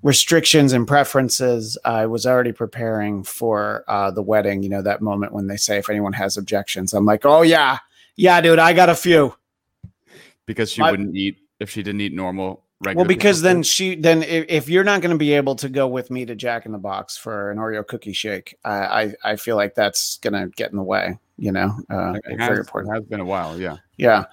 restrictions 0.02 0.74
and 0.74 0.86
preferences, 0.86 1.78
I 1.86 2.06
was 2.06 2.26
already 2.26 2.52
preparing 2.52 3.22
for 3.22 3.84
uh, 3.88 4.10
the 4.10 4.22
wedding. 4.22 4.62
You 4.62 4.68
know 4.68 4.82
that 4.82 5.00
moment 5.00 5.32
when 5.32 5.46
they 5.46 5.56
say 5.56 5.78
if 5.78 5.88
anyone 5.88 6.12
has 6.12 6.36
objections, 6.36 6.92
I'm 6.92 7.06
like, 7.06 7.24
oh 7.24 7.40
yeah, 7.40 7.78
yeah, 8.16 8.40
dude, 8.42 8.58
I 8.58 8.72
got 8.74 8.90
a 8.90 8.94
few. 8.94 9.34
Because 10.46 10.70
she 10.70 10.80
My- 10.80 10.90
wouldn't 10.90 11.16
eat 11.16 11.36
if 11.60 11.70
she 11.70 11.82
didn't 11.82 12.00
eat 12.00 12.12
normal. 12.14 12.64
Regular 12.84 13.02
Well, 13.04 13.06
because 13.08 13.42
then 13.42 13.58
food. 13.58 13.66
she 13.66 13.94
then 13.94 14.24
if, 14.24 14.44
if 14.48 14.68
you're 14.68 14.82
not 14.82 15.02
going 15.02 15.12
to 15.12 15.16
be 15.18 15.34
able 15.34 15.54
to 15.54 15.68
go 15.68 15.86
with 15.86 16.10
me 16.10 16.24
to 16.26 16.34
Jack 16.34 16.66
in 16.66 16.72
the 16.72 16.78
Box 16.78 17.16
for 17.16 17.52
an 17.52 17.58
Oreo 17.58 17.86
cookie 17.86 18.12
shake, 18.12 18.56
I 18.64 18.72
I, 18.72 19.14
I 19.24 19.36
feel 19.36 19.54
like 19.54 19.76
that's 19.76 20.18
going 20.18 20.32
to 20.32 20.48
get 20.56 20.72
in 20.72 20.76
the 20.76 20.82
way. 20.82 21.16
You 21.36 21.52
know, 21.52 21.76
uh, 21.90 22.14
it 22.24 22.38
very 22.38 22.38
has, 22.38 22.58
important. 22.58 22.92
it 22.92 22.98
has 22.98 23.04
been 23.04 23.20
a 23.20 23.24
while. 23.24 23.56
Yeah. 23.58 23.76
Yeah. 23.98 24.24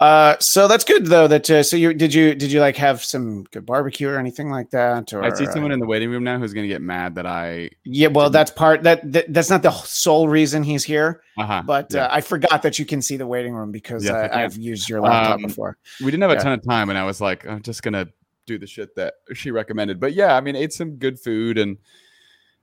Uh, 0.00 0.34
so 0.40 0.66
that's 0.66 0.82
good 0.82 1.04
though. 1.04 1.28
That 1.28 1.50
uh, 1.50 1.62
so 1.62 1.76
you 1.76 1.92
did 1.92 2.14
you 2.14 2.34
did 2.34 2.50
you 2.50 2.58
like 2.60 2.76
have 2.78 3.04
some 3.04 3.42
good 3.52 3.66
barbecue 3.66 4.08
or 4.08 4.18
anything 4.18 4.50
like 4.50 4.70
that? 4.70 5.12
Or 5.12 5.22
I 5.22 5.28
see 5.34 5.44
someone 5.44 5.72
uh, 5.72 5.74
in 5.74 5.80
the 5.80 5.86
waiting 5.86 6.10
room 6.10 6.24
now 6.24 6.38
who's 6.38 6.54
going 6.54 6.64
to 6.64 6.68
get 6.72 6.80
mad 6.80 7.16
that 7.16 7.26
I. 7.26 7.68
yeah, 7.84 8.08
well, 8.08 8.30
that's 8.30 8.50
part 8.50 8.82
that, 8.84 9.12
that 9.12 9.30
that's 9.32 9.50
not 9.50 9.62
the 9.62 9.70
sole 9.72 10.26
reason 10.26 10.62
he's 10.62 10.84
here. 10.84 11.22
Uh-huh, 11.36 11.62
But 11.66 11.88
yeah. 11.92 12.06
uh, 12.06 12.08
I 12.12 12.22
forgot 12.22 12.62
that 12.62 12.78
you 12.78 12.86
can 12.86 13.02
see 13.02 13.18
the 13.18 13.26
waiting 13.26 13.52
room 13.52 13.72
because 13.72 14.02
Yes, 14.04 14.14
I 14.14 14.20
uh, 14.24 14.28
can. 14.28 14.38
I've 14.40 14.56
used 14.56 14.88
your 14.88 15.02
laptop 15.02 15.34
Um, 15.34 15.42
before. 15.42 15.76
we 16.00 16.10
didn't 16.10 16.22
have 16.22 16.30
a 16.30 16.34
yeah. 16.34 16.40
ton 16.44 16.52
of 16.54 16.62
time, 16.66 16.88
and 16.88 16.98
I 16.98 17.04
was 17.04 17.20
like, 17.20 17.46
I'm 17.46 17.60
just 17.60 17.82
gonna 17.82 18.08
do 18.46 18.56
the 18.58 18.66
shit 18.66 18.96
that 18.96 19.14
she 19.34 19.50
recommended. 19.50 20.00
But 20.00 20.14
yeah, 20.14 20.34
I 20.34 20.40
mean, 20.40 20.56
ate 20.56 20.72
some 20.72 20.92
good 20.96 21.20
food, 21.20 21.58
and 21.58 21.76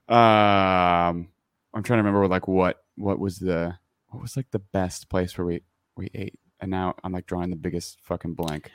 um, 0.10 1.28
I'm 1.74 1.84
trying 1.84 1.98
to 2.00 2.04
remember 2.04 2.28
like 2.28 2.48
what 2.48 2.84
what 2.96 3.20
was 3.20 3.38
the 3.38 3.78
what 4.08 4.22
was 4.24 4.36
like 4.36 4.50
the 4.50 4.60
best 4.60 5.08
place 5.10 5.38
where 5.38 5.46
we 5.46 5.62
we 5.96 6.10
ate, 6.16 6.40
and 6.60 6.72
now 6.72 6.96
I'm 7.04 7.12
like 7.12 7.26
drawing 7.26 7.50
the 7.50 7.56
biggest 7.56 7.98
fucking 8.04 8.34
blank. 8.34 8.72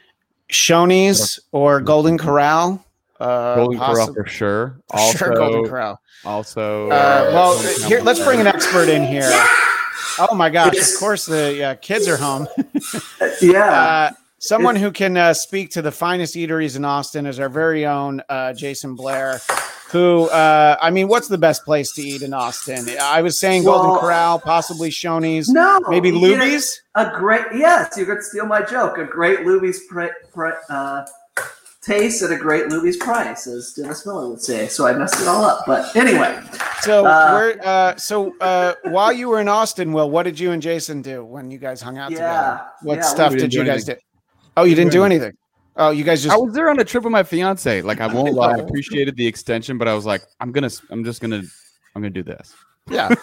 Shoney's 0.51 1.41
or 1.53 1.81
Golden 1.81 2.19
Corral. 2.19 2.85
Uh, 3.19 3.55
Golden 3.57 3.79
Corral 3.79 4.15
for 4.15 4.27
sure. 4.27 4.81
Also, 4.91 5.19
sure, 5.19 5.35
Golden 5.35 5.65
Corral. 5.65 6.01
also. 6.25 6.87
Uh, 6.91 7.31
well, 7.33 7.55
Golden 7.55 7.89
here, 7.89 8.01
let's 8.01 8.23
bring 8.23 8.41
an 8.41 8.47
expert 8.47 8.89
in 8.89 9.05
here. 9.05 9.31
Oh 10.19 10.35
my 10.35 10.51
gosh! 10.51 10.77
Of 10.77 11.01
course, 11.01 11.25
the 11.25 11.65
uh, 11.65 11.75
kids 11.77 12.07
are 12.09 12.17
home. 12.17 12.47
Yeah. 13.41 13.71
Uh, 13.71 14.11
someone 14.39 14.77
who 14.77 14.93
can 14.93 15.17
uh, 15.17 15.35
speak 15.35 15.71
to 15.71 15.83
the 15.83 15.91
finest 15.91 16.35
eateries 16.35 16.77
in 16.77 16.85
Austin 16.85 17.27
is 17.27 17.41
our 17.41 17.49
very 17.49 17.87
own 17.87 18.21
uh, 18.29 18.53
Jason 18.53 18.95
Blair. 18.95 19.41
Who, 19.93 20.25
uh, 20.31 20.77
I 20.81 20.91
mean, 20.91 21.07
what's 21.07 21.29
the 21.29 21.37
best 21.37 21.65
place 21.65 21.93
to 21.93 22.03
eat 22.03 22.23
in 22.23 22.33
Austin? 22.33 22.89
I 23.01 23.21
was 23.21 23.39
saying 23.39 23.65
Golden 23.65 23.91
Well- 23.91 24.01
Corral, 24.01 24.39
possibly 24.39 24.89
Shoney's, 24.89 25.51
no. 25.51 25.81
maybe 25.89 26.09
you 26.09 26.19
get 26.19 26.41
Luby's. 26.41 26.81
A, 26.95 27.07
a 27.09 27.19
great, 27.19 27.45
yes, 27.55 27.95
you 27.99 28.07
could 28.07 28.23
steal 28.23 28.47
my 28.47 28.63
joke. 28.63 28.97
A 28.97 29.05
great 29.05 29.41
Luby's 29.41 29.81
pri 29.91 30.09
pri 30.33 30.53
uh, 30.71 31.05
taste 31.83 32.23
at 32.23 32.31
a 32.31 32.37
great 32.37 32.67
Luby's 32.71 32.97
price, 32.97 33.47
as 33.47 33.75
Dennis 33.75 34.07
Miller 34.07 34.31
would 34.31 34.41
say. 34.41 34.67
So 34.67 34.87
I 34.87 34.95
messed 34.95 35.21
it 35.21 35.29
all 35.29 35.45
up. 35.45 35.65
But 35.67 35.95
anyway, 35.95 36.39
So, 36.81 37.05
Uh, 37.05 37.33
where, 37.35 37.61
uh, 37.67 37.97
so 37.97 38.35
uh, 38.41 38.73
while 38.85 39.13
you 39.13 39.29
were 39.29 39.41
in 39.41 39.49
Austin, 39.49 39.93
Will, 39.93 40.09
what 40.11 40.23
did 40.23 40.41
you 40.41 40.53
and 40.53 40.63
Jason 40.63 41.03
do 41.03 41.23
when 41.23 41.51
you 41.51 41.59
guys 41.59 41.83
hung 41.83 41.99
out 41.99 42.11
Yeah, 42.11 42.17
together? 42.17 42.61
What 42.83 42.97
yeah, 42.97 43.03
stuff 43.03 43.33
did 43.33 43.53
you 43.53 43.61
do 43.61 43.67
guys 43.67 43.85
do? 43.85 43.97
Oh, 44.57 44.65
you 44.65 44.75
didn't 44.75 44.93
do 44.93 44.99
do 45.01 45.05
anything. 45.05 45.33
Oh, 45.77 45.91
you 45.91 46.05
guys 46.05 46.23
just 46.23 46.35
I 46.35 46.37
was 46.37 46.53
there 46.53 46.69
on 46.69 46.79
a 46.81 46.85
trip 46.85 47.05
with 47.05 47.13
my 47.13 47.23
fiance. 47.23 47.83
Like 47.83 48.01
I 48.01 48.07
won't 48.13 48.35
lie, 48.35 48.55
I 48.55 48.59
appreciated 48.59 49.17
the 49.17 49.27
extension, 49.27 49.79
but 49.79 49.89
I 49.89 49.95
was 49.95 50.05
like, 50.05 50.23
I'm 50.41 50.53
gonna, 50.53 50.71
I'm 50.91 51.05
just 51.05 51.21
gonna, 51.21 51.43
I'm 51.95 52.03
gonna 52.03 52.11
do 52.11 52.23
this. 52.23 52.55
Yeah. 52.91 53.15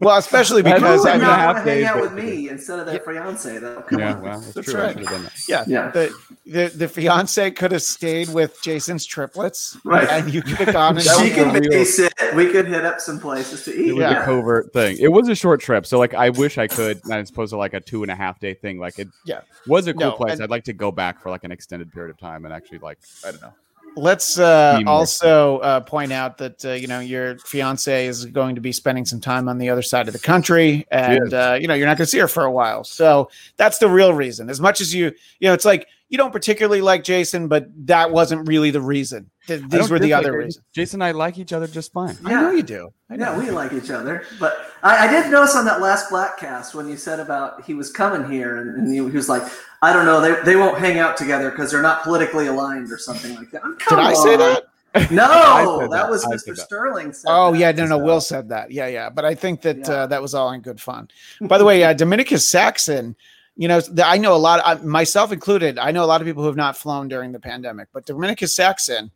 Well, 0.00 0.18
especially 0.18 0.62
because 0.62 0.80
who 0.82 0.86
I 1.08 1.12
would 1.14 1.20
mean, 1.20 1.20
not 1.28 1.38
half 1.38 1.64
to 1.64 1.70
hang 1.70 1.84
out 1.84 2.00
with 2.00 2.12
me 2.12 2.48
instead 2.50 2.78
of 2.78 2.86
their 2.86 3.00
fiance? 3.00 3.58
Though, 3.58 3.82
come 3.82 3.98
yeah, 3.98 4.14
on. 4.14 4.22
well, 4.22 4.40
that's, 4.40 4.52
That's 4.54 4.70
true. 4.70 4.80
right. 4.80 4.90
I 4.90 4.92
should 4.92 4.98
have 5.00 5.08
done 5.10 5.22
that. 5.24 5.32
yeah, 5.48 5.64
Yeah. 5.66 5.90
the 5.90 6.14
the 6.44 6.68
the 6.76 6.88
fiance 6.88 7.50
could 7.52 7.72
have 7.72 7.82
stayed 7.82 8.28
with 8.28 8.56
Jason's 8.62 9.06
triplets, 9.06 9.76
Right. 9.84 10.06
And 10.08 10.32
you 10.32 10.42
could 10.42 10.56
have 10.58 10.72
gone 10.74 10.96
and 10.96 11.02
She 11.04 11.10
was 11.10 11.32
can 11.32 11.52
real- 11.52 11.62
babysit. 11.62 12.34
We 12.36 12.50
could 12.52 12.66
hit 12.68 12.84
up 12.84 13.00
some 13.00 13.18
places 13.18 13.64
to 13.64 13.72
It 13.72 13.86
eat. 13.86 13.92
was 13.94 14.02
Yeah. 14.02 14.22
a 14.22 14.24
covert 14.24 14.72
thing. 14.72 14.98
It 15.00 15.08
was 15.08 15.28
a 15.28 15.34
short 15.34 15.60
trip, 15.60 15.86
so 15.86 15.98
like 15.98 16.14
I 16.14 16.30
wish 16.30 16.58
I 16.58 16.66
could. 16.66 17.00
Not 17.06 17.18
as 17.20 17.30
opposed 17.30 17.50
to 17.50 17.56
like 17.56 17.72
a 17.74 17.80
two 17.80 18.02
and 18.02 18.10
a 18.12 18.16
half 18.16 18.38
day 18.38 18.54
thing. 18.54 18.78
Like 18.78 18.98
it 18.98 19.08
Yeah. 19.24 19.40
was 19.66 19.86
a 19.86 19.92
cool 19.94 20.00
No, 20.00 20.12
place. 20.12 20.34
and- 20.34 20.42
I'd 20.42 20.50
like 20.50 20.64
to 20.64 20.72
go 20.72 20.92
back 20.92 21.20
for 21.22 21.30
like 21.30 21.42
an 21.44 21.52
extended 21.52 21.90
period 21.92 22.10
of 22.10 22.18
time 22.18 22.44
and 22.44 22.52
actually 22.52 22.78
like 22.78 22.98
I 23.26 23.30
don't 23.32 23.40
know. 23.42 23.52
Let's 23.96 24.38
uh, 24.38 24.82
also 24.86 25.58
uh, 25.58 25.80
point 25.80 26.12
out 26.12 26.36
that 26.38 26.64
uh, 26.64 26.72
you 26.72 26.86
know 26.86 27.00
your 27.00 27.38
fiance 27.38 28.06
is 28.06 28.26
going 28.26 28.54
to 28.54 28.60
be 28.60 28.70
spending 28.70 29.06
some 29.06 29.20
time 29.20 29.48
on 29.48 29.56
the 29.56 29.70
other 29.70 29.80
side 29.80 30.06
of 30.06 30.12
the 30.12 30.20
country, 30.20 30.86
and 30.90 31.28
is. 31.28 31.32
uh, 31.32 31.58
you 31.60 31.66
know 31.66 31.74
you're 31.74 31.86
not 31.86 31.96
going 31.96 32.04
to 32.04 32.10
see 32.10 32.18
her 32.18 32.28
for 32.28 32.44
a 32.44 32.52
while. 32.52 32.84
So 32.84 33.30
that's 33.56 33.78
the 33.78 33.88
real 33.88 34.12
reason. 34.12 34.50
As 34.50 34.60
much 34.60 34.82
as 34.82 34.94
you, 34.94 35.12
you 35.40 35.48
know, 35.48 35.54
it's 35.54 35.64
like 35.64 35.88
you 36.08 36.18
don't 36.18 36.32
particularly 36.32 36.82
like 36.82 37.02
Jason, 37.02 37.48
but 37.48 37.68
that 37.86 38.10
wasn't 38.10 38.46
really 38.46 38.70
the 38.70 38.80
reason. 38.80 39.30
Th- 39.46 39.62
these 39.68 39.90
were 39.90 39.98
the 39.98 40.12
other 40.12 40.32
her. 40.32 40.38
reasons. 40.38 40.64
Jason 40.72 41.02
and 41.02 41.04
I 41.04 41.12
like 41.12 41.38
each 41.38 41.52
other 41.52 41.66
just 41.66 41.92
fine. 41.92 42.16
I 42.24 42.30
know 42.30 42.50
you 42.50 42.62
do. 42.62 42.92
I 43.10 43.16
know. 43.16 43.32
Yeah, 43.32 43.38
we 43.38 43.50
like 43.50 43.72
each 43.72 43.90
other. 43.90 44.24
But 44.38 44.72
I, 44.82 45.08
I 45.08 45.10
did 45.10 45.30
notice 45.30 45.56
on 45.56 45.64
that 45.64 45.80
last 45.80 46.10
Bladtcast 46.10 46.74
when 46.74 46.88
you 46.88 46.96
said 46.96 47.18
about 47.18 47.64
he 47.64 47.74
was 47.74 47.90
coming 47.90 48.30
here 48.30 48.58
and, 48.58 48.76
and 48.76 48.88
he, 48.88 48.96
he 48.96 49.16
was 49.16 49.28
like, 49.28 49.42
I 49.86 49.92
don't 49.92 50.04
know, 50.04 50.20
they, 50.20 50.42
they 50.42 50.56
won't 50.56 50.78
hang 50.78 50.98
out 50.98 51.16
together 51.16 51.50
because 51.50 51.70
they're 51.70 51.82
not 51.82 52.02
politically 52.02 52.46
aligned 52.48 52.90
or 52.90 52.98
something 52.98 53.34
like 53.36 53.50
that. 53.52 53.62
Did 53.62 53.78
Come 53.80 54.00
I 54.00 54.14
say 54.14 54.36
that? 54.36 54.64
No, 55.10 55.78
that, 55.80 55.90
that. 55.90 56.10
was 56.10 56.24
I 56.24 56.28
Mr. 56.34 56.46
that. 56.56 56.58
Sterling. 56.58 57.12
Said 57.12 57.28
Oh 57.30 57.52
that. 57.52 57.58
yeah, 57.58 57.72
no, 57.72 57.84
no. 57.86 57.98
So- 57.98 58.04
Will 58.04 58.20
said 58.20 58.48
that. 58.48 58.70
Yeah, 58.70 58.86
yeah. 58.88 59.10
But 59.10 59.24
I 59.24 59.34
think 59.34 59.60
that 59.62 59.78
Yeah. 59.78 59.90
uh, 59.92 60.06
that 60.08 60.20
was 60.22 60.34
all 60.34 60.50
in 60.52 60.60
good 60.60 60.80
fun. 60.80 61.08
By 61.40 61.58
the 61.58 61.64
way, 61.64 61.84
uh, 61.84 61.94
Dominicus 61.94 62.48
Saxon. 62.48 63.14
You 63.58 63.68
know, 63.68 63.80
the, 63.80 64.06
I 64.06 64.18
know 64.18 64.34
a 64.34 64.36
lot, 64.36 64.60
I, 64.64 64.74
myself 64.82 65.32
included. 65.32 65.78
I 65.78 65.90
know 65.90 66.04
a 66.04 66.06
lot 66.12 66.20
of 66.20 66.26
people 66.26 66.42
who 66.42 66.46
have 66.48 66.56
not 66.56 66.76
flown 66.76 67.08
during 67.08 67.32
the 67.32 67.40
pandemic. 67.40 67.88
But 67.92 68.04
Dominicus 68.06 68.54
Saxon, 68.54 69.10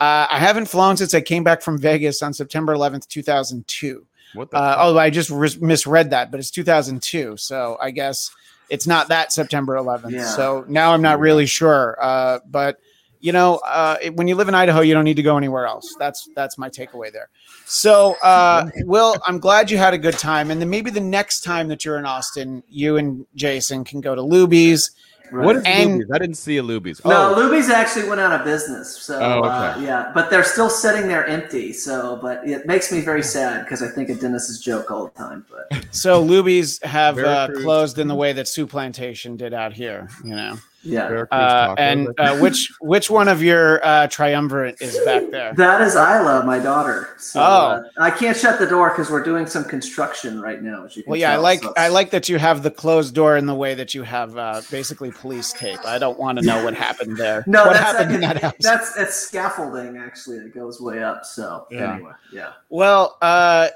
uh, 0.00 0.26
I 0.30 0.38
haven't 0.38 0.66
flown 0.66 0.96
since 0.96 1.14
I 1.14 1.20
came 1.20 1.42
back 1.42 1.62
from 1.62 1.78
Vegas 1.78 2.22
on 2.22 2.32
September 2.32 2.74
11th, 2.76 3.08
2002. 3.08 4.06
What 4.34 4.50
the? 4.50 4.56
Uh, 4.56 4.74
fuck? 4.76 4.78
oh, 4.82 4.98
I 4.98 5.10
just 5.10 5.30
ris- 5.30 5.58
misread 5.60 6.10
that, 6.10 6.30
but 6.30 6.38
it's 6.40 6.50
2002. 6.50 7.36
So 7.38 7.76
I 7.80 7.90
guess 7.90 8.30
it's 8.72 8.86
not 8.86 9.08
that 9.08 9.32
September 9.32 9.74
11th. 9.76 10.10
Yeah. 10.12 10.24
So 10.24 10.64
now 10.66 10.92
I'm 10.94 11.02
not 11.02 11.20
really 11.20 11.46
sure. 11.46 11.96
Uh, 12.00 12.38
but 12.48 12.78
you 13.20 13.30
know, 13.30 13.60
uh, 13.64 13.96
it- 14.02 14.16
when 14.16 14.26
you 14.26 14.34
live 14.34 14.48
in 14.48 14.54
Idaho, 14.54 14.80
you 14.80 14.94
don't 14.94 15.04
need 15.04 15.14
to 15.16 15.22
go 15.22 15.36
anywhere 15.36 15.66
else. 15.66 15.94
That's 15.98 16.28
that's 16.34 16.56
my 16.58 16.68
takeaway 16.68 17.12
there. 17.12 17.28
So, 17.66 18.16
uh, 18.22 18.66
Will, 18.84 19.14
I'm 19.26 19.38
glad 19.38 19.70
you 19.70 19.78
had 19.78 19.94
a 19.94 19.98
good 19.98 20.18
time, 20.18 20.50
and 20.50 20.60
then 20.60 20.68
maybe 20.70 20.90
the 20.90 21.00
next 21.18 21.42
time 21.42 21.68
that 21.68 21.84
you're 21.84 21.98
in 21.98 22.04
Austin, 22.06 22.62
you 22.68 22.96
and 22.96 23.24
Jason 23.36 23.84
can 23.84 24.00
go 24.00 24.14
to 24.16 24.22
Luby's. 24.22 24.90
Right. 25.32 25.44
What 25.44 25.56
is 25.56 25.62
and- 25.64 26.00
Luby's? 26.02 26.10
I 26.12 26.18
didn't 26.18 26.36
see 26.36 26.58
a 26.58 26.62
Luby's. 26.62 27.04
No, 27.04 27.34
Oh, 27.34 27.34
Luby's 27.38 27.70
actually 27.70 28.08
went 28.08 28.20
out 28.20 28.32
of 28.38 28.44
business. 28.44 28.96
So 29.02 29.18
Oh, 29.18 29.40
uh, 29.42 29.74
okay. 29.76 29.86
yeah, 29.86 30.10
but 30.14 30.28
they're 30.30 30.44
still 30.44 30.68
sitting 30.70 31.08
there 31.08 31.26
empty. 31.26 31.72
So, 31.72 32.18
but 32.20 32.46
it 32.46 32.66
makes 32.66 32.92
me 32.92 33.00
very 33.00 33.22
sad 33.22 33.64
because 33.64 33.82
I 33.82 33.88
think 33.88 34.10
of 34.10 34.20
Dennis's 34.20 34.60
joke 34.60 34.90
all 34.90 35.06
the 35.06 35.18
time. 35.18 35.44
But 35.50 35.86
So 35.90 36.22
Luby's 36.24 36.82
have 36.82 37.18
uh, 37.18 37.48
closed 37.62 37.98
in 37.98 38.08
the 38.08 38.14
way 38.14 38.32
that 38.34 38.46
Sioux 38.48 38.66
Plantation 38.66 39.36
did 39.36 39.54
out 39.54 39.72
here. 39.72 40.08
You 40.24 40.34
know, 40.36 40.58
yeah, 40.82 41.08
Veracruz 41.08 41.38
uh, 41.40 41.74
and 41.78 42.08
uh, 42.18 42.36
which 42.38 42.72
which 42.80 43.08
one 43.10 43.28
of 43.28 43.42
your 43.42 43.84
uh, 43.86 44.06
triumvirate 44.08 44.76
is 44.80 44.98
back 45.04 45.30
there? 45.30 45.52
that 45.56 45.80
is 45.80 45.94
Isla, 45.94 46.42
my 46.44 46.58
daughter. 46.58 47.10
So, 47.18 47.40
Oh. 47.40 47.44
uh, 47.44 47.82
I 47.98 48.10
can't 48.10 48.36
shut 48.36 48.58
the 48.58 48.66
door 48.66 48.90
because 48.90 49.10
we're 49.10 49.22
doing 49.22 49.46
some 49.46 49.64
construction 49.64 50.40
right 50.40 50.60
now. 50.60 50.84
As 50.84 50.96
you 50.96 51.04
can 51.04 51.10
Well, 51.10 51.20
yeah, 51.20 51.32
I 51.32 51.36
like 51.36 51.62
so 51.62 51.72
I 51.76 51.88
like 51.88 52.10
that 52.10 52.28
you 52.28 52.38
have 52.38 52.62
the 52.62 52.70
closed 52.70 53.14
door 53.14 53.36
in 53.36 53.46
the 53.46 53.54
way 53.54 53.74
that 53.74 53.94
you 53.94 54.02
have 54.02 54.36
uh, 54.36 54.62
basically 54.70 55.12
police 55.12 55.52
tape. 55.52 55.78
I 55.84 55.98
don't 55.98 56.18
want 56.18 56.38
to 56.38 56.44
know 56.44 56.64
what 56.64 56.74
happened 56.74 57.16
there. 57.16 57.44
No, 57.52 57.66
what 57.66 57.74
that's 57.74 57.92
happened 57.98 58.14
in 58.14 58.20
that 58.22 58.40
house? 58.40 58.54
that's 58.60 58.94
that's 58.94 59.14
scaffolding 59.14 59.98
actually 59.98 60.38
that 60.40 60.54
goes 60.54 60.80
way 60.80 61.02
up. 61.02 61.24
So 61.24 61.66
Yeah. 61.70 61.94
anyway, 61.94 62.12
yeah. 62.32 62.52
Well, 62.70 63.18
uh, 63.22 63.68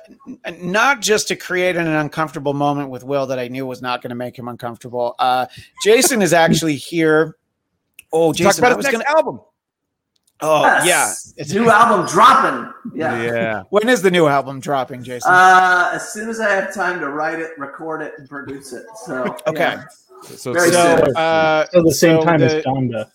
not 0.61 1.01
just 1.03 1.29
to 1.29 1.37
create 1.37 1.77
an 1.77 1.87
uncomfortable 1.87 2.55
moment 2.55 2.91
with 2.91 3.05
Will 3.05 3.27
that 3.27 3.39
I 3.39 3.49
knew 3.49 3.67
was 3.67 3.83
not 3.83 4.03
going 4.03 4.09
to 4.09 4.17
make 4.17 4.37
him 4.39 4.49
uncomfortable. 4.49 5.15
Uh, 5.19 5.47
Jason 5.85 6.21
is 6.23 6.33
actually 6.33 6.75
here. 6.75 6.96
Oh, 8.13 8.33
Talk 8.33 8.37
Jason, 8.37 8.65
about 8.65 8.67
I 8.67 8.69
his 8.71 8.77
was 8.79 8.85
next 8.93 9.05
gonna. 9.09 9.19
album. 9.19 9.41
Oh, 10.43 10.63
Yes. 10.85 11.33
yeah. 11.37 11.43
It's- 11.43 11.55
new 11.55 11.71
album 11.71 12.07
dropping. 12.07 12.73
Yeah. 12.95 13.23
Yeah. 13.23 13.63
When 13.71 13.89
is 13.89 14.03
the 14.03 14.11
new 14.11 14.27
album 14.27 14.61
dropping, 14.61 15.03
Jason? 15.03 15.31
Uh, 15.33 15.91
as 15.95 16.13
soon 16.13 16.29
as 16.29 16.41
I 16.41 16.51
have 16.53 16.75
time 16.75 17.01
to 17.01 17.09
write 17.09 17.39
it, 17.41 17.53
record 17.59 18.03
it, 18.03 18.15
and 18.19 18.29
produce 18.29 18.73
it. 18.73 18.85
So 19.05 19.35
Okay. 19.47 19.61
yeah. 19.61 19.85
So, 20.23 20.53
Very 20.53 20.71
so, 20.71 20.79
uh, 21.17 21.67
So 21.73 21.83
the 21.83 21.93
same 21.95 22.21
so 22.21 22.25
time 22.25 22.41
the- 22.41 22.57
as 22.57 22.65
Donda. 22.65 23.11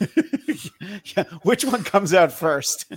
yeah, 1.16 1.24
which 1.42 1.64
one 1.64 1.82
comes 1.84 2.12
out 2.12 2.30
first, 2.32 2.90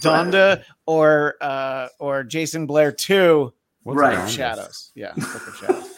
Donda 0.00 0.62
or 0.86 1.34
uh, 1.40 1.88
or 1.98 2.22
Jason 2.22 2.66
Blair 2.66 2.92
Two? 2.92 3.52
what's 3.82 3.98
Right. 3.98 4.28
Shadows. 4.30 4.92
Yeah, 4.94 5.12
Book 5.16 5.48
of 5.48 5.56
Shadows. 5.56 5.90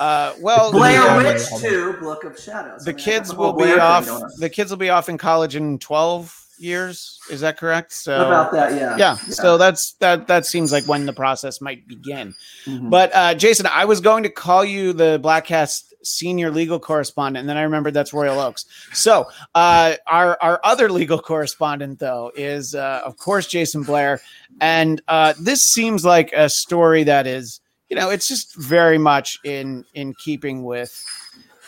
Uh, 0.00 0.32
well, 0.40 0.72
Blair 0.72 0.92
Yeah, 0.94 1.16
Witch 1.22 1.42
2, 1.60 1.92
Book 2.00 2.24
of 2.24 2.38
Shadows. 2.38 2.84
the 2.84 2.90
I 2.92 2.94
mean, 2.94 3.04
kids 3.04 3.34
will 3.34 3.52
be 3.52 3.72
off. 3.72 4.08
The 4.38 4.48
kids 4.50 4.70
will 4.70 4.78
be 4.78 4.90
off 4.90 5.08
in 5.08 5.18
college 5.18 5.54
in 5.56 5.78
twelve 5.78 6.34
years. 6.58 7.18
Is 7.30 7.40
that 7.42 7.56
correct? 7.58 7.92
So 7.92 8.14
About 8.16 8.52
that, 8.52 8.74
yeah. 8.74 8.96
yeah. 8.98 9.14
So 9.16 9.56
that's 9.58 9.92
that. 10.00 10.26
That 10.26 10.46
seems 10.46 10.72
like 10.72 10.84
when 10.88 11.06
the 11.06 11.12
process 11.12 11.60
might 11.60 11.86
begin. 11.86 12.34
Mhm. 12.66 12.90
But 12.90 13.14
uh, 13.14 13.34
Jason, 13.34 13.66
I 13.66 13.84
was 13.84 14.00
going 14.00 14.22
to 14.24 14.30
call 14.30 14.64
you 14.64 14.92
the 14.92 15.20
Bladtcast 15.22 15.84
senior 16.02 16.50
legal 16.50 16.80
correspondent, 16.80 17.42
and 17.42 17.48
then 17.48 17.58
I 17.58 17.62
remembered 17.62 17.92
that's 17.92 18.14
Royal 18.14 18.40
Oaks. 18.40 18.64
So 18.94 19.26
uh, 19.54 19.94
our 20.06 20.38
our 20.40 20.60
other 20.64 20.90
legal 20.90 21.18
correspondent, 21.18 21.98
though, 21.98 22.32
is 22.34 22.74
uh, 22.74 23.02
of 23.04 23.18
course 23.18 23.46
Jason 23.46 23.82
Blair, 23.82 24.20
and 24.62 25.02
uh, 25.08 25.34
this 25.38 25.60
seems 25.62 26.04
like 26.06 26.32
a 26.32 26.48
story 26.48 27.04
that 27.04 27.26
is, 27.26 27.60
you 27.90 27.96
know, 27.96 28.08
it's 28.08 28.28
just 28.28 28.54
very 28.56 28.98
much 28.98 29.38
in 29.44 29.84
in 29.94 30.14
keeping 30.14 30.62
with 30.62 31.04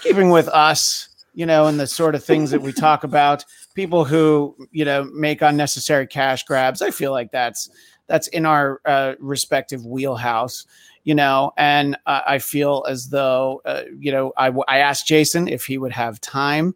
keeping 0.02 0.30
with 0.30 0.48
us, 0.48 1.08
you 1.34 1.44
know, 1.44 1.66
and 1.66 1.78
the 1.78 1.86
sort 1.86 2.14
of 2.14 2.24
things 2.24 2.50
that 2.52 2.62
we 2.62 2.72
talk 2.72 3.04
about. 3.04 3.44
People 3.74 4.04
who 4.04 4.56
you 4.70 4.84
know 4.84 5.04
make 5.12 5.42
unnecessary 5.42 6.06
cash 6.06 6.44
grabs. 6.44 6.80
I 6.80 6.90
feel 6.90 7.10
like 7.10 7.32
that's 7.32 7.68
that's 8.06 8.28
in 8.28 8.46
our 8.46 8.80
uh, 8.84 9.14
respective 9.18 9.84
wheelhouse 9.84 10.66
you 11.04 11.14
know 11.14 11.52
and 11.56 11.96
uh, 12.06 12.20
i 12.26 12.38
feel 12.38 12.84
as 12.88 13.08
though 13.08 13.60
uh, 13.64 13.82
you 13.98 14.12
know 14.12 14.32
I, 14.36 14.48
I 14.68 14.78
asked 14.78 15.06
jason 15.06 15.48
if 15.48 15.64
he 15.64 15.78
would 15.78 15.92
have 15.92 16.20
time 16.20 16.74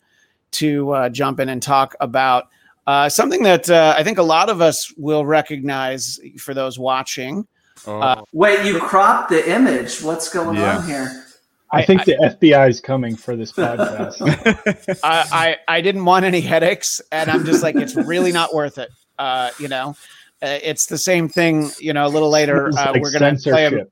to 0.53 0.91
uh, 0.93 1.09
jump 1.11 1.41
in 1.41 1.49
and 1.49 1.63
talk 1.63 1.95
about 2.01 2.49
uh, 2.87 3.09
something 3.09 3.43
that 3.45 3.71
uh, 3.71 3.95
i 3.97 4.03
think 4.03 4.19
a 4.19 4.23
lot 4.23 4.49
of 4.51 4.61
us 4.61 4.93
will 4.97 5.25
recognize 5.25 6.19
for 6.39 6.55
those 6.55 6.79
watching 6.79 7.47
Oh, 7.87 8.01
Uh, 8.01 8.23
Wait, 8.33 8.65
you 8.65 8.79
cropped 8.79 9.31
the 9.31 9.49
image. 9.51 10.03
What's 10.03 10.29
going 10.29 10.57
Yeah. 10.57 10.79
on 10.79 10.87
here? 10.87 11.25
I 11.73 11.83
think 11.85 12.05
the 12.05 12.17
FBI 12.23 12.69
is 12.69 12.81
coming 12.81 13.17
for 13.17 13.37
this 13.37 13.53
podcast. 13.53 14.21
I, 15.05 15.57
I 15.69 15.77
i 15.77 15.81
didn't 15.81 16.05
want 16.05 16.25
any 16.25 16.41
headaches 16.41 17.01
and 17.11 17.29
i'm 17.29 17.45
just 17.45 17.63
like 17.63 17.75
it's 17.75 17.97
really 17.97 18.31
not 18.31 18.55
worth 18.55 18.79
it 18.79 18.89
uh, 19.19 19.51
you 19.59 19.67
know 19.67 19.97
uh, 20.43 20.59
it's 20.63 20.87
the 20.87 20.97
same 20.97 21.29
thing 21.29 21.71
you 21.81 21.93
know 21.93 22.07
a 22.07 22.09
little 22.09 22.31
later 22.31 22.69
uh, 22.69 22.93
like 22.93 23.03
we're 23.03 23.11
gonna 23.11 23.37
play 23.37 23.67
a, 23.67 23.87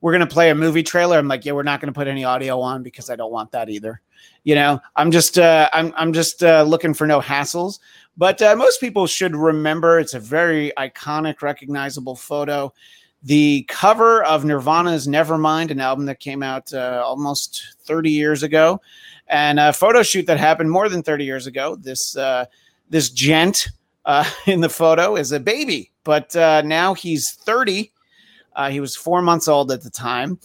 we're 0.00 0.12
gonna 0.12 0.26
play 0.26 0.50
a 0.50 0.54
movie 0.54 0.82
trailer. 0.82 1.18
I'm 1.18 1.28
like, 1.28 1.44
yeah, 1.44 1.52
we're 1.52 1.62
not 1.62 1.80
gonna 1.80 1.92
put 1.92 2.08
any 2.08 2.24
audio 2.24 2.60
on 2.60 2.82
because 2.82 3.10
I 3.10 3.16
don't 3.16 3.30
want 3.30 3.52
that 3.52 3.68
either. 3.68 4.00
You 4.44 4.54
know, 4.54 4.80
I'm 4.96 5.10
just 5.10 5.38
uh, 5.38 5.68
I'm 5.72 5.92
I'm 5.96 6.12
just 6.12 6.42
uh, 6.42 6.62
looking 6.62 6.94
for 6.94 7.06
no 7.06 7.20
hassles. 7.20 7.78
But 8.16 8.40
uh, 8.42 8.56
most 8.56 8.80
people 8.80 9.06
should 9.06 9.36
remember 9.36 9.98
it's 9.98 10.14
a 10.14 10.20
very 10.20 10.72
iconic, 10.78 11.42
recognizable 11.42 12.16
photo. 12.16 12.72
The 13.22 13.64
cover 13.68 14.24
of 14.24 14.44
Nirvana's 14.44 15.06
Nevermind, 15.06 15.70
an 15.70 15.80
album 15.80 16.06
that 16.06 16.20
came 16.20 16.42
out 16.42 16.72
uh, 16.72 17.02
almost 17.04 17.76
30 17.84 18.10
years 18.10 18.42
ago, 18.42 18.80
and 19.28 19.60
a 19.60 19.72
photo 19.72 20.02
shoot 20.02 20.26
that 20.26 20.38
happened 20.38 20.70
more 20.70 20.88
than 20.88 21.02
30 21.02 21.24
years 21.24 21.46
ago. 21.46 21.76
This 21.76 22.16
uh, 22.16 22.46
this 22.88 23.10
gent 23.10 23.68
uh, 24.04 24.28
in 24.46 24.60
the 24.60 24.68
photo 24.68 25.16
is 25.16 25.32
a 25.32 25.40
baby, 25.40 25.90
but 26.04 26.34
uh, 26.34 26.62
now 26.62 26.94
he's 26.94 27.32
30 27.32 27.92
uh, 28.56 28.70
he 28.70 28.80
was 28.80 28.96
four 28.96 29.22
months 29.22 29.48
old 29.48 29.70
at 29.72 29.82
the 29.82 29.90
time, 29.90 30.38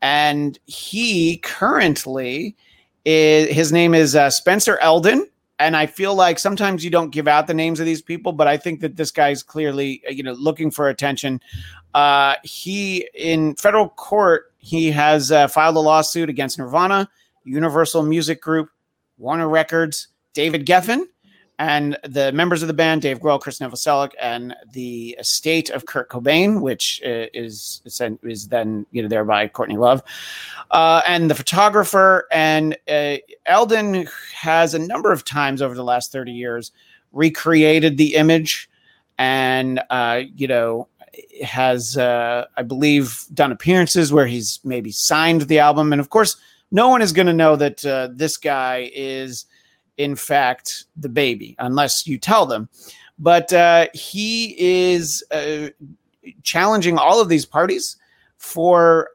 and 0.00 0.58
he 0.66 1.38
currently 1.38 2.56
is, 3.04 3.54
his 3.54 3.72
name 3.72 3.94
is 3.94 4.14
uh, 4.14 4.30
Spencer 4.30 4.78
Elden. 4.78 5.28
And 5.60 5.76
I 5.76 5.86
feel 5.86 6.14
like 6.14 6.38
sometimes 6.38 6.84
you 6.84 6.90
don't 6.90 7.10
give 7.10 7.26
out 7.26 7.48
the 7.48 7.54
names 7.54 7.80
of 7.80 7.86
these 7.86 8.00
people, 8.00 8.30
but 8.30 8.46
I 8.46 8.56
think 8.56 8.78
that 8.80 8.94
this 8.94 9.10
guy's 9.10 9.42
clearly, 9.42 10.00
you 10.08 10.22
know, 10.22 10.34
looking 10.34 10.70
for 10.70 10.88
attention. 10.88 11.40
Uh, 11.94 12.34
he 12.44 13.08
in 13.14 13.54
federal 13.56 13.88
court, 13.88 14.52
he 14.58 14.90
has 14.90 15.32
uh, 15.32 15.48
filed 15.48 15.76
a 15.76 15.80
lawsuit 15.80 16.28
against 16.28 16.58
Nirvana, 16.58 17.08
Universal 17.44 18.02
Music 18.02 18.40
Group, 18.40 18.70
Warner 19.16 19.48
Records, 19.48 20.08
David 20.34 20.66
Geffen, 20.66 21.06
and 21.58 21.98
the 22.04 22.30
members 22.32 22.62
of 22.62 22.68
the 22.68 22.74
band, 22.74 23.02
Dave 23.02 23.18
Grohl, 23.18 23.40
Chris 23.40 23.58
Novoselic, 23.58 24.12
and 24.22 24.54
the 24.72 25.16
estate 25.18 25.70
of 25.70 25.86
Kurt 25.86 26.08
Cobain, 26.08 26.60
which 26.60 27.02
uh, 27.04 27.26
is 27.34 27.82
is 27.84 28.48
then 28.48 28.86
you 28.92 29.02
know 29.02 29.08
thereby 29.08 29.48
Courtney 29.48 29.76
Love, 29.76 30.02
uh, 30.70 31.02
and 31.06 31.30
the 31.30 31.34
photographer. 31.34 32.26
And 32.30 32.76
uh, 32.88 33.16
Elden 33.46 34.06
has 34.34 34.74
a 34.74 34.78
number 34.78 35.12
of 35.12 35.24
times 35.24 35.60
over 35.60 35.74
the 35.74 35.84
last 35.84 36.12
thirty 36.12 36.32
years 36.32 36.70
recreated 37.12 37.96
the 37.96 38.14
image, 38.14 38.70
and 39.18 39.80
uh, 39.90 40.22
you 40.36 40.46
know 40.46 40.86
has 41.42 41.96
uh, 41.96 42.46
I 42.56 42.62
believe 42.62 43.24
done 43.34 43.52
appearances 43.52 44.12
where 44.12 44.26
he's 44.26 44.60
maybe 44.64 44.90
signed 44.90 45.42
the 45.42 45.58
album, 45.58 45.92
and 45.92 46.00
of 46.00 46.10
course, 46.10 46.36
no 46.70 46.88
one 46.88 47.02
is 47.02 47.12
going 47.12 47.26
to 47.26 47.32
know 47.32 47.56
that 47.56 47.84
uh, 47.84 48.08
this 48.12 48.36
guy 48.36 48.90
is 48.94 49.46
in 49.96 50.14
fact 50.14 50.84
the 50.96 51.08
baby 51.08 51.56
unless 51.58 52.06
you 52.06 52.18
tell 52.18 52.46
them. 52.46 52.68
But 53.18 53.52
uh, 53.52 53.88
he 53.94 54.54
is 54.58 55.24
uh, 55.30 55.68
challenging 56.42 56.98
all 56.98 57.20
of 57.20 57.28
these 57.28 57.44
parties 57.44 57.96
for 58.36 59.10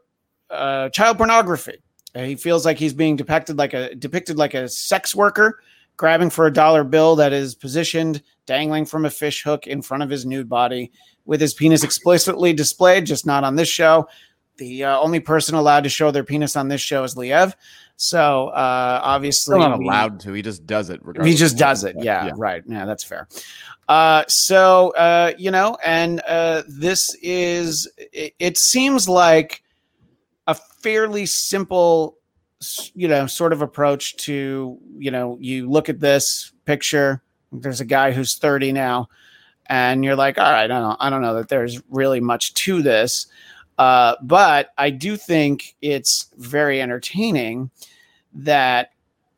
uh, 0.49 0.89
child 0.89 1.17
pornography. 1.17 1.77
He 2.15 2.35
feels 2.35 2.65
like 2.65 2.77
he's 2.77 2.93
being 2.93 3.15
depicted 3.15 3.57
like 3.57 3.73
a 3.73 3.95
depicted 3.95 4.37
like 4.37 4.53
a 4.53 4.69
sex 4.69 5.15
worker 5.15 5.59
grabbing 5.97 6.29
for 6.29 6.47
a 6.47 6.53
dollar 6.53 6.83
bill 6.83 7.15
that 7.15 7.33
is 7.33 7.55
positioned 7.55 8.21
dangling 8.45 8.85
from 8.85 9.05
a 9.05 9.09
fish 9.09 9.43
hook 9.43 9.67
in 9.67 9.81
front 9.81 10.03
of 10.03 10.09
his 10.09 10.25
nude 10.25 10.49
body 10.49 10.91
with 11.25 11.39
his 11.39 11.53
penis 11.53 11.83
explicitly 11.83 12.51
displayed 12.53 13.05
just 13.05 13.25
not 13.25 13.43
on 13.43 13.55
this 13.55 13.69
show 13.69 14.07
the 14.57 14.83
uh, 14.83 14.99
only 14.99 15.19
person 15.19 15.55
allowed 15.55 15.83
to 15.83 15.89
show 15.89 16.11
their 16.11 16.23
penis 16.23 16.55
on 16.55 16.67
this 16.67 16.81
show 16.81 17.03
is 17.03 17.15
Liev. 17.15 17.53
So 17.95 18.49
uh, 18.49 18.99
obviously, 19.03 19.53
Still 19.57 19.69
not 19.69 19.79
we- 19.79 19.85
allowed 19.85 20.19
to. 20.21 20.33
He 20.33 20.41
just 20.41 20.65
does 20.65 20.89
it. 20.89 21.01
he 21.23 21.33
just 21.33 21.57
does 21.57 21.83
it. 21.83 21.95
Yeah, 21.99 22.31
right. 22.37 22.63
Yeah, 22.67 22.85
that's 22.85 23.03
fair. 23.03 23.27
Uh, 23.89 24.23
so 24.27 24.91
uh, 24.91 25.33
you 25.37 25.51
know, 25.51 25.77
and 25.83 26.21
uh, 26.27 26.63
this 26.67 27.15
is 27.21 27.91
it, 27.97 28.33
it 28.39 28.57
seems 28.57 29.09
like 29.09 29.63
a 30.47 30.53
fairly 30.53 31.25
simple, 31.25 32.17
you 32.93 33.07
know, 33.07 33.27
sort 33.27 33.53
of 33.53 33.61
approach 33.61 34.15
to 34.17 34.77
you 34.97 35.11
know, 35.11 35.37
you 35.39 35.69
look 35.69 35.89
at 35.89 35.99
this 35.99 36.51
picture. 36.65 37.21
There's 37.51 37.81
a 37.81 37.85
guy 37.85 38.11
who's 38.11 38.35
30 38.35 38.71
now, 38.71 39.09
and 39.67 40.03
you're 40.03 40.15
like, 40.15 40.37
all 40.37 40.51
right, 40.51 40.63
I 40.63 40.67
don't 40.67 40.81
know, 40.81 40.97
I 40.99 41.09
don't 41.09 41.21
know 41.21 41.35
that 41.35 41.49
there's 41.49 41.81
really 41.89 42.19
much 42.19 42.53
to 42.55 42.81
this. 42.81 43.27
Uh, 43.77 44.15
but 44.21 44.69
I 44.77 44.89
do 44.89 45.17
think 45.17 45.75
it's 45.81 46.29
very 46.37 46.81
entertaining 46.81 47.71
that 48.33 48.91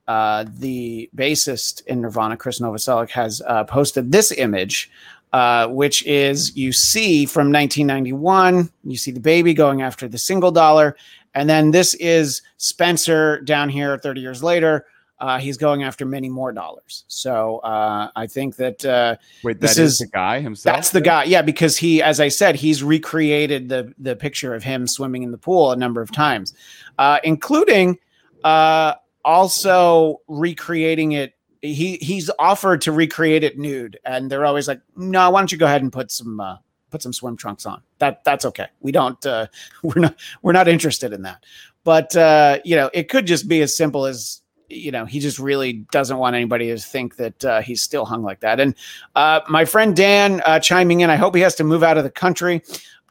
uh, 0.08 0.46
the 0.48 1.10
bassist 1.16 1.86
in 1.88 2.02
Nirvana, 2.02 2.38
Chris 2.38 2.60
Novoselic, 2.60 3.10
has 3.12 3.42
uh, 3.48 3.64
posted 3.64 4.12
this 4.12 4.32
image, 4.32 4.92
uh, 5.34 5.68
which 5.68 6.06
is 6.06 6.56
you 6.56 6.72
see 6.72 7.26
from 7.26 7.52
1991. 7.52 8.70
You 8.84 8.98
see 8.98 9.12
the 9.12 9.20
baby 9.20 9.54
going 9.54 9.82
after 9.82 10.08
the 10.08 10.18
single 10.18 10.52
dollar, 10.52 10.96
and 11.36 11.48
then 11.50 11.72
this 11.72 11.94
is 11.96 12.42
Spencer 12.58 13.42
down 13.42 13.70
here 13.70 13.98
30 13.98 14.22
years 14.22 14.42
later. 14.42 14.86
Uh, 15.18 15.38
he's 15.40 15.56
going 15.56 15.82
after 15.84 16.06
many 16.06 16.28
more 16.28 16.52
dollars. 16.52 17.06
So 17.08 17.60
uh, 17.60 18.10
I 18.18 18.28
think 18.28 18.58
that 18.58 18.84
uh, 18.84 19.16
Wait, 19.46 19.62
This 19.62 19.76
that 19.76 19.82
is 19.82 19.92
is- 19.94 19.98
the 20.00 20.08
guy 20.08 20.42
himself. 20.42 20.76
that's 20.76 20.90
the 20.90 21.00
guy. 21.00 21.24
Yeah, 21.24 21.42
because 21.42 21.78
he, 21.78 22.02
as 22.02 22.20
I 22.20 22.28
said, 22.28 22.56
he's 22.56 22.84
recreated 22.84 23.70
the 23.70 23.94
the 23.98 24.16
picture 24.18 24.54
of 24.54 24.62
him 24.64 24.88
swimming 24.88 25.24
in 25.24 25.32
the 25.32 25.38
pool 25.38 25.72
a 25.72 25.78
number 25.78 26.02
of 26.02 26.12
times, 26.12 26.54
uh, 26.98 27.20
including 27.24 27.98
uh, 28.44 28.96
also 29.24 30.22
recreating 30.28 31.14
it. 31.14 31.34
He 31.62 31.96
he's 32.02 32.30
offered 32.38 32.82
to 32.82 32.92
recreate 32.92 33.44
it 33.46 33.58
nude, 33.58 33.98
and 34.06 34.30
they're 34.30 34.46
always 34.46 34.68
like, 34.68 34.82
"No, 34.98 35.30
why 35.30 35.40
don't 35.40 35.52
you 35.52 35.58
go 35.58 35.66
ahead 35.66 35.82
and 35.82 35.94
put 35.94 36.12
some 36.12 36.40
uh, 36.42 36.58
put 36.92 37.02
some 37.02 37.14
swim 37.14 37.38
trunks 37.38 37.66
on? 37.66 37.82
That 38.00 38.24
that's 38.24 38.46
okay. 38.46 38.68
We 38.82 38.92
don't 38.92 39.24
uh, 39.26 39.48
we're 39.84 40.02
not 40.02 40.16
we're 40.42 40.54
not 40.54 40.68
interested 40.68 41.14
in 41.14 41.24
that." 41.24 41.44
But 41.84 42.16
uh, 42.16 42.60
you 42.64 42.76
know, 42.76 42.90
it 42.94 43.10
could 43.10 43.28
just 43.28 43.48
be 43.48 43.62
as 43.62 43.76
simple 43.76 44.06
as 44.06 44.42
you 44.70 44.92
know 44.92 45.06
he 45.06 45.20
just 45.20 45.38
really 45.38 45.74
doesn't 45.92 46.18
want 46.18 46.36
anybody 46.36 46.68
to 46.68 46.78
think 46.78 47.18
that 47.18 47.46
uh, 47.46 47.62
he's 47.62 47.82
still 47.82 48.06
hung 48.06 48.24
like 48.24 48.40
that. 48.42 48.60
And 48.60 48.76
uh, 49.16 49.42
my 49.50 49.66
friend 49.66 49.96
Dan 49.96 50.42
uh, 50.46 50.60
chiming 50.60 51.02
in. 51.02 51.10
I 51.10 51.16
hope 51.16 51.36
he 51.36 51.42
has 51.42 51.56
to 51.56 51.64
move 51.64 51.84
out 51.84 51.98
of 51.98 52.04
the 52.04 52.12
country. 52.12 52.64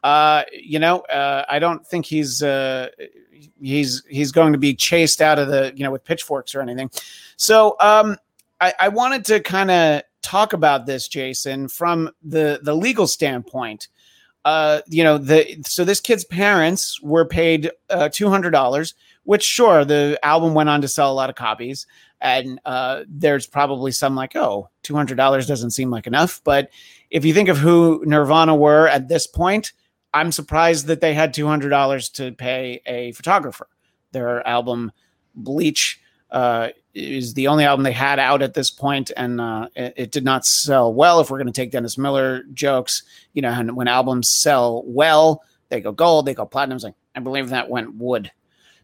Uh, 0.03 0.43
you 0.53 0.79
know, 0.79 1.01
uh, 1.01 1.45
I 1.49 1.59
don't 1.59 1.87
think 1.87 2.05
he's 2.05 2.43
uh, 2.43 2.89
he's 3.61 4.03
he's 4.09 4.33
going 4.33 4.53
to 4.53 4.59
be 4.59 4.75
chased 4.75 5.23
out 5.23 5.39
of 5.39 5.49
the 5.49 5.73
you 5.75 5.85
know 5.85 5.91
with 5.91 6.05
pitchforks 6.05 6.55
or 6.55 6.61
anything. 6.61 6.91
So 7.37 7.77
um, 7.81 8.17
I, 8.61 8.75
I 8.81 8.89
wanted 8.89 9.25
to 9.27 9.41
kind 9.41 9.71
of 9.71 10.03
talk 10.25 10.53
about 10.53 10.87
this, 10.87 11.07
Jason, 11.07 11.69
from 11.69 12.11
the 12.23 12.59
the 12.63 12.75
legal 12.75 13.07
standpoint. 13.07 13.89
Uh, 14.45 14.81
you 14.89 15.05
know, 15.05 15.19
the 15.19 15.63
so 15.65 15.85
this 15.85 16.01
kid's 16.01 16.25
parents 16.25 17.01
were 17.03 17.25
paid 17.25 17.71
uh, 17.91 18.09
two 18.09 18.29
hundred 18.29 18.51
dollars, 18.51 18.95
which 19.25 19.43
sure 19.43 19.85
the 19.85 20.19
album 20.23 20.55
went 20.55 20.69
on 20.69 20.81
to 20.81 20.89
sell 20.89 21.13
a 21.13 21.15
lot 21.15 21.31
of 21.31 21.37
copies, 21.37 21.87
and 22.21 22.61
uh, 22.65 23.05
there's 23.09 23.47
probably 23.47 23.93
some 23.93 24.15
like, 24.17 24.35
oh, 24.37 24.69
two 24.83 24.95
hundred 24.95 25.17
dollars 25.17 25.47
doesn't 25.47 25.71
seem 25.71 25.91
like 25.91 26.07
enough, 26.07 26.41
but 26.45 26.71
if 27.11 27.25
you 27.25 27.33
think 27.33 27.49
of 27.49 27.59
who 27.59 28.03
Nirvana 28.05 28.55
were 28.55 28.89
at 28.89 29.09
this 29.09 29.27
point, 29.27 29.73
I'm 30.13 30.33
surprised 30.33 30.87
that 30.89 31.01
they 31.01 31.15
had 31.15 31.33
two 31.33 31.47
hundred 31.47 31.71
dollars 31.71 32.09
to 32.11 32.33
pay 32.33 32.83
a 32.87 33.13
photographer. 33.13 33.69
Their 34.13 34.47
album 34.47 34.93
Bleach 35.35 36.01
uh, 36.31 36.69
is 36.95 37.35
the 37.35 37.49
only 37.49 37.65
album 37.65 37.83
they 37.83 37.93
had 37.93 38.19
out 38.19 38.43
at 38.43 38.55
this 38.55 38.71
point, 38.71 39.11
and 39.17 39.41
uh, 39.41 39.69
it, 39.75 39.95
it 39.97 40.11
did 40.11 40.25
not 40.25 40.47
sell 40.47 40.93
well. 40.93 41.21
If 41.21 41.31
we're 41.31 41.39
going 41.39 41.47
to 41.47 41.53
take 41.53 41.73
Dennis 41.73 41.99
Miller 41.99 42.45
jokes, 42.55 43.03
you 43.33 43.43
know, 43.43 43.51
and 43.51 43.77
when 43.77 43.89
albums 43.89 44.31
sell 44.31 44.83
well, 44.87 45.43
they 45.69 45.81
go 45.81 45.93
gold, 45.93 46.27
they 46.27 46.35
go 46.35 46.47
platinum. 46.47 46.79
Like 46.79 46.95
I 47.15 47.21
believe 47.21 47.49
that 47.51 47.69
went 47.69 47.95
wood. 47.97 48.31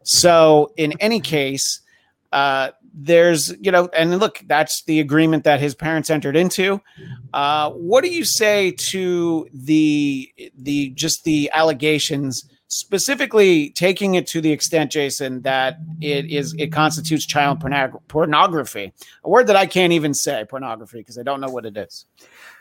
So 0.03 0.73
in 0.77 0.95
any 1.01 1.21
case, 1.21 1.81
uh, 2.33 2.71
there's 2.93 3.55
you 3.61 3.71
know, 3.71 3.89
and 3.97 4.19
look, 4.19 4.43
that's 4.47 4.83
the 4.85 5.01
agreement 5.01 5.45
that 5.45 5.61
his 5.61 5.75
parents 5.75 6.11
entered 6.11 6.37
into. 6.37 6.81
Uh, 7.33 7.71
what 7.71 8.03
do 8.03 8.11
you 8.11 8.25
say 8.25 8.73
to 8.73 9.49
the 9.53 10.33
the 10.59 10.91
just 10.91 11.25
the 11.25 11.51
allegations? 11.53 12.50
Specifically 12.71 13.71
taking 13.71 14.15
it 14.15 14.29
to 14.29 14.41
the 14.41 14.53
extent 14.53 14.93
jason 14.93 15.43
that 15.43 15.79
it 16.01 16.25
is 16.27 16.55
it 16.57 16.69
constitutes 16.69 17.27
child 17.27 17.61
pornog- 17.61 18.01
pornography. 18.07 18.93
A 19.25 19.29
word 19.29 19.49
that 19.49 19.57
i 19.57 19.67
can't 19.67 19.93
even 19.93 20.15
say 20.15 20.45
pornography 20.49 20.99
because 20.99 21.19
i 21.19 21.23
don't 21.25 21.41
know 21.41 21.51
what 21.51 21.67
it 21.67 21.77
is 21.77 22.07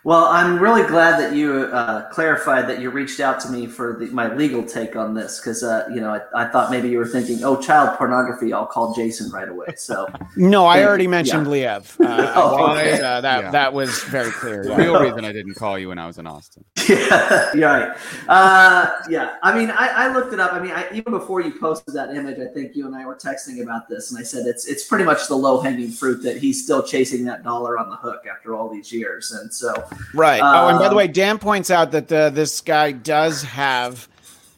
Well, 0.05 0.25
I'm 0.25 0.59
really 0.59 0.83
glad 0.87 1.19
that 1.19 1.35
you 1.35 1.63
uh, 1.63 2.09
clarified 2.09 2.67
that 2.69 2.79
you 2.79 2.89
reached 2.89 3.19
out 3.19 3.39
to 3.41 3.49
me 3.49 3.67
for 3.67 3.97
the, 3.99 4.05
my 4.07 4.33
legal 4.33 4.63
take 4.63 4.95
on 4.95 5.13
this 5.13 5.39
because 5.39 5.61
uh, 5.61 5.87
you 5.93 5.99
know 5.99 6.09
I, 6.33 6.45
I 6.45 6.47
thought 6.49 6.71
maybe 6.71 6.87
you 6.89 6.97
were 6.97 7.07
thinking, 7.07 7.43
oh, 7.43 7.59
child 7.61 7.97
pornography. 7.97 8.53
I'll 8.53 8.65
call 8.65 8.93
Jason 8.93 9.29
right 9.31 9.49
away. 9.49 9.67
So 9.75 10.07
no 10.37 10.65
i 10.65 10.75
Thank- 10.77 10.87
already 10.87 11.07
mentioned 11.07 11.47
liev 11.47 11.99
uh, 12.05 12.31
Oh, 12.35 12.67
I 12.67 12.83
think, 12.83 12.93
okay. 12.95 13.03
uh, 13.03 13.21
that 13.21 13.43
Yeah. 13.43 13.51
that 13.51 13.73
was 13.73 14.01
very 14.05 14.31
clear 14.31 14.63
The 14.63 14.75
real 14.75 14.99
reason 15.01 15.25
I 15.25 15.33
didn't 15.33 15.55
call 15.55 15.77
you 15.77 15.89
when 15.89 15.99
I 15.99 16.07
was 16.07 16.17
in 16.17 16.25
Austin. 16.27 16.63
yeah, 16.89 17.53
you're 17.53 17.69
right. 17.69 17.97
Uh, 18.27 18.89
yeah, 19.09 19.35
I 19.43 19.55
mean, 19.57 19.69
I, 19.69 19.87
I 20.07 20.13
looked 20.13 20.33
it 20.33 20.39
up. 20.39 20.53
I 20.53 20.59
mean, 20.59 20.71
I, 20.71 20.87
even 20.93 21.11
before 21.11 21.41
you 21.41 21.59
posted 21.59 21.93
that 21.93 22.15
image, 22.15 22.39
I 22.39 22.47
think 22.53 22.75
you 22.75 22.85
and 22.87 22.95
I 22.95 23.05
were 23.05 23.15
texting 23.15 23.61
about 23.61 23.89
this, 23.89 24.11
and 24.11 24.19
I 24.19 24.23
said 24.23 24.47
it's 24.47 24.65
it's 24.65 24.87
pretty 24.87 25.03
much 25.03 25.27
the 25.27 25.35
low 25.35 25.59
hanging 25.59 25.91
fruit 25.91 26.23
that 26.23 26.37
he's 26.37 26.63
still 26.63 26.81
chasing 26.81 27.25
that 27.25 27.43
dollar 27.43 27.77
on 27.77 27.89
the 27.89 27.97
hook 27.97 28.23
after 28.31 28.55
all 28.55 28.69
these 28.69 28.91
years, 28.93 29.31
and 29.33 29.53
so 29.53 29.73
Right. 30.13 30.41
oh, 30.43 30.67
and 30.69 30.79
by 30.79 30.85
the 30.85 30.91
Um, 30.91 30.95
way, 30.97 31.07
Dan 31.07 31.37
points 31.39 31.69
out 31.71 31.91
that 31.91 32.07
this 32.07 32.61
guy 32.61 32.91
does 32.91 33.43
have 33.43 34.07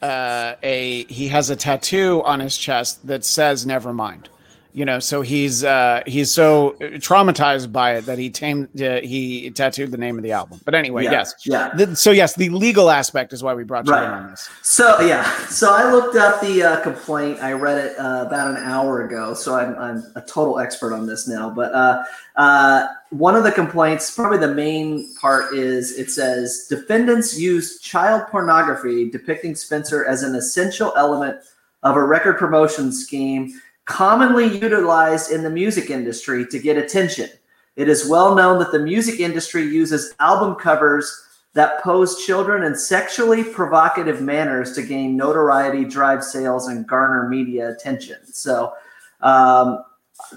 uh, 0.00 0.54
a 0.62 1.04
he 1.04 1.28
has 1.28 1.50
a 1.50 1.56
tattoo 1.56 2.22
on 2.24 2.40
his 2.40 2.56
chest 2.56 3.06
that 3.06 3.24
says 3.24 3.64
"Never 3.66 3.92
mind." 3.92 4.28
You 4.74 4.86
know, 4.86 5.00
so 5.00 5.20
he's 5.20 5.64
uh, 5.64 6.02
he's 6.06 6.32
so 6.32 6.76
traumatized 6.80 7.72
by 7.72 7.96
it 7.96 8.06
that 8.06 8.18
he 8.18 8.30
tamed 8.30 8.80
uh, 8.80 9.02
he 9.02 9.50
tattooed 9.50 9.90
the 9.90 9.98
name 9.98 10.16
of 10.16 10.22
the 10.22 10.32
album. 10.32 10.60
But 10.64 10.74
anyway, 10.74 11.04
yeah, 11.04 11.10
yes. 11.10 11.34
yeah. 11.44 11.74
The- 11.74 11.94
so 11.94 12.10
yes, 12.10 12.34
the 12.36 12.48
legal 12.48 12.88
aspect 12.88 13.34
is 13.34 13.42
why 13.42 13.52
we 13.52 13.64
brought 13.64 13.86
you 13.86 13.92
Right. 13.92 14.04
in 14.04 14.10
on 14.10 14.30
this. 14.30 14.48
So 14.62 14.98
yeah, 15.02 15.30
so 15.48 15.74
I 15.74 15.92
looked 15.92 16.16
up 16.16 16.40
the 16.40 16.62
uh, 16.62 16.80
complaint. 16.80 17.42
I 17.42 17.52
read 17.52 17.84
it 17.84 17.98
uh, 17.98 18.24
about 18.26 18.48
an 18.48 18.56
hour 18.56 19.04
ago, 19.06 19.34
so 19.34 19.56
I'm, 19.56 19.76
I'm 19.76 20.04
a 20.16 20.22
total 20.22 20.58
expert 20.58 20.94
on 20.94 21.06
this 21.06 21.28
now. 21.28 21.50
But 21.50 21.74
uh, 21.74 22.04
uh, 22.36 22.86
one 23.10 23.36
of 23.36 23.44
the 23.44 23.52
complaints, 23.52 24.14
probably 24.14 24.38
the 24.38 24.54
main 24.54 25.14
part, 25.16 25.54
is 25.54 25.98
it 25.98 26.10
says 26.10 26.66
defendants 26.70 27.38
used 27.38 27.82
child 27.82 28.22
pornography 28.30 29.10
depicting 29.10 29.54
Spencer 29.54 30.06
as 30.06 30.22
an 30.22 30.34
essential 30.34 30.94
element 30.96 31.36
of 31.82 31.96
a 31.96 32.02
record 32.02 32.38
promotion 32.38 32.90
scheme 32.90 33.52
commonly 33.84 34.58
utilized 34.58 35.32
in 35.32 35.42
the 35.42 35.50
music 35.50 35.90
industry 35.90 36.46
to 36.46 36.58
get 36.58 36.76
attention. 36.76 37.28
It 37.76 37.88
is 37.88 38.08
well 38.08 38.34
known 38.34 38.58
that 38.58 38.70
the 38.70 38.78
music 38.78 39.20
industry 39.20 39.62
uses 39.62 40.14
album 40.20 40.54
covers 40.56 41.10
that 41.54 41.82
pose 41.82 42.24
children 42.24 42.62
in 42.62 42.74
sexually 42.74 43.44
provocative 43.44 44.22
manners 44.22 44.72
to 44.72 44.82
gain 44.82 45.16
notoriety, 45.16 45.84
drive 45.84 46.24
sales, 46.24 46.68
and 46.68 46.86
garner 46.86 47.28
media 47.28 47.70
attention. 47.70 48.16
So, 48.32 48.72
um, 49.20 49.84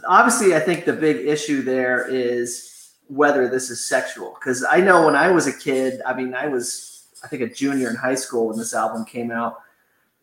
obviously, 0.08 0.56
I 0.56 0.60
think 0.60 0.86
the 0.86 0.94
big 0.94 1.26
issue 1.26 1.62
there 1.62 2.08
is 2.08 2.94
whether 3.08 3.48
this 3.48 3.70
is 3.70 3.86
sexual. 3.86 4.36
Because 4.40 4.64
I 4.64 4.80
know 4.82 5.06
when 5.06 5.16
I 5.16 5.30
was 5.30 5.48
a 5.48 5.54
kid, 5.54 6.02
I 6.06 6.14
mean, 6.14 6.34
I 6.34 6.48
was, 6.48 7.08
I 7.24 7.28
think, 7.28 7.44
a 7.44 7.54
junior 7.54 7.90
in 7.90 7.96
high 7.96 8.16
school 8.16 8.48
when 8.48 8.58
this 8.58 8.74
album 8.74 9.06
came 9.06 9.32
out. 9.32 9.62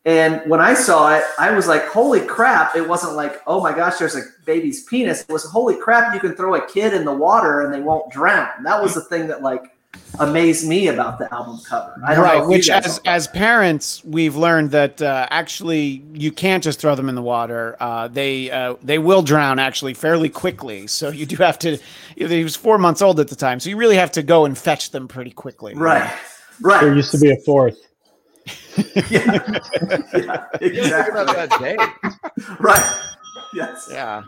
And 0.05 0.43
when 0.51 0.61
I 0.61 0.75
saw 0.75 1.15
it, 1.15 1.23
I 1.39 1.53
was 1.53 1.69
like, 1.69 1.87
holy 1.87 2.21
crap. 2.21 2.75
It 2.75 2.89
wasn't 2.89 3.15
like, 3.15 3.41
oh 3.47 3.61
my 3.63 3.73
gosh, 3.73 3.99
there's 3.99 4.17
a 4.17 4.23
baby's 4.45 4.83
penis. 4.85 5.21
It 5.21 5.29
was, 5.29 5.45
holy 5.45 5.77
crap, 5.77 6.13
you 6.13 6.21
can 6.21 6.35
throw 6.35 6.57
a 6.57 6.67
kid 6.67 6.93
in 6.93 7.05
the 7.05 7.13
water 7.13 7.61
and 7.61 7.73
they 7.73 7.81
won't 7.81 8.11
drown. 8.11 8.49
That 8.65 8.83
was 8.83 8.95
the 8.95 9.03
thing 9.03 9.29
that, 9.29 9.43
like, 9.43 9.73
amazed 10.21 10.67
me 10.67 10.89
about 10.89 11.19
the 11.19 11.33
album 11.33 11.61
cover. 11.69 11.95
I 12.05 12.15
don't 12.15 12.25
Right, 12.25 12.43
if 12.43 12.47
which 12.47 12.71
as 12.71 13.01
as 13.05 13.29
parents 13.29 14.03
we've 14.05 14.37
learned 14.37 14.71
that 14.73 15.01
uh, 15.01 15.27
actually 15.31 16.05
you 16.13 16.33
can't 16.33 16.63
just 16.63 16.81
throw 16.81 16.95
them 16.95 17.09
in 17.09 17.15
the 17.15 17.23
water. 17.23 17.77
Uh, 17.81 18.09
they 18.09 18.51
uh, 18.51 18.77
they 18.83 18.99
will 18.99 19.23
drown 19.23 19.59
actually 19.59 19.95
fairly 19.95 20.29
quickly. 20.29 20.87
So 20.87 21.11
you 21.11 21.27
do 21.27 21.37
have 21.37 21.59
to. 21.61 21.79
He 22.17 22.45
was 22.45 22.57
four 22.57 22.79
months 22.79 23.03
old 23.03 23.21
at 23.21 23.29
the 23.29 23.37
time, 23.37 23.61
so 23.61 23.71
you 23.71 23.77
really 23.77 23.97
have 23.97 24.13
to 24.13 24.23
go 24.23 24.45
and 24.45 24.57
fetch 24.57 24.91
them 24.91 25.09
pretty 25.09 25.31
quickly. 25.31 25.75
right, 25.75 26.13
right, 26.61 26.81
There 26.81 26.95
used 26.95 27.13
to 27.13 27.19
be 27.19 27.31
a 27.31 27.37
fourth. 27.45 27.79
Yeah, 28.77 29.55
yeah, 30.13 30.47
exactly, 30.61 31.25
that 31.25 31.57
day. 31.61 31.77
right, 32.59 32.95
yes, 33.55 33.89
Yeah. 33.91 34.23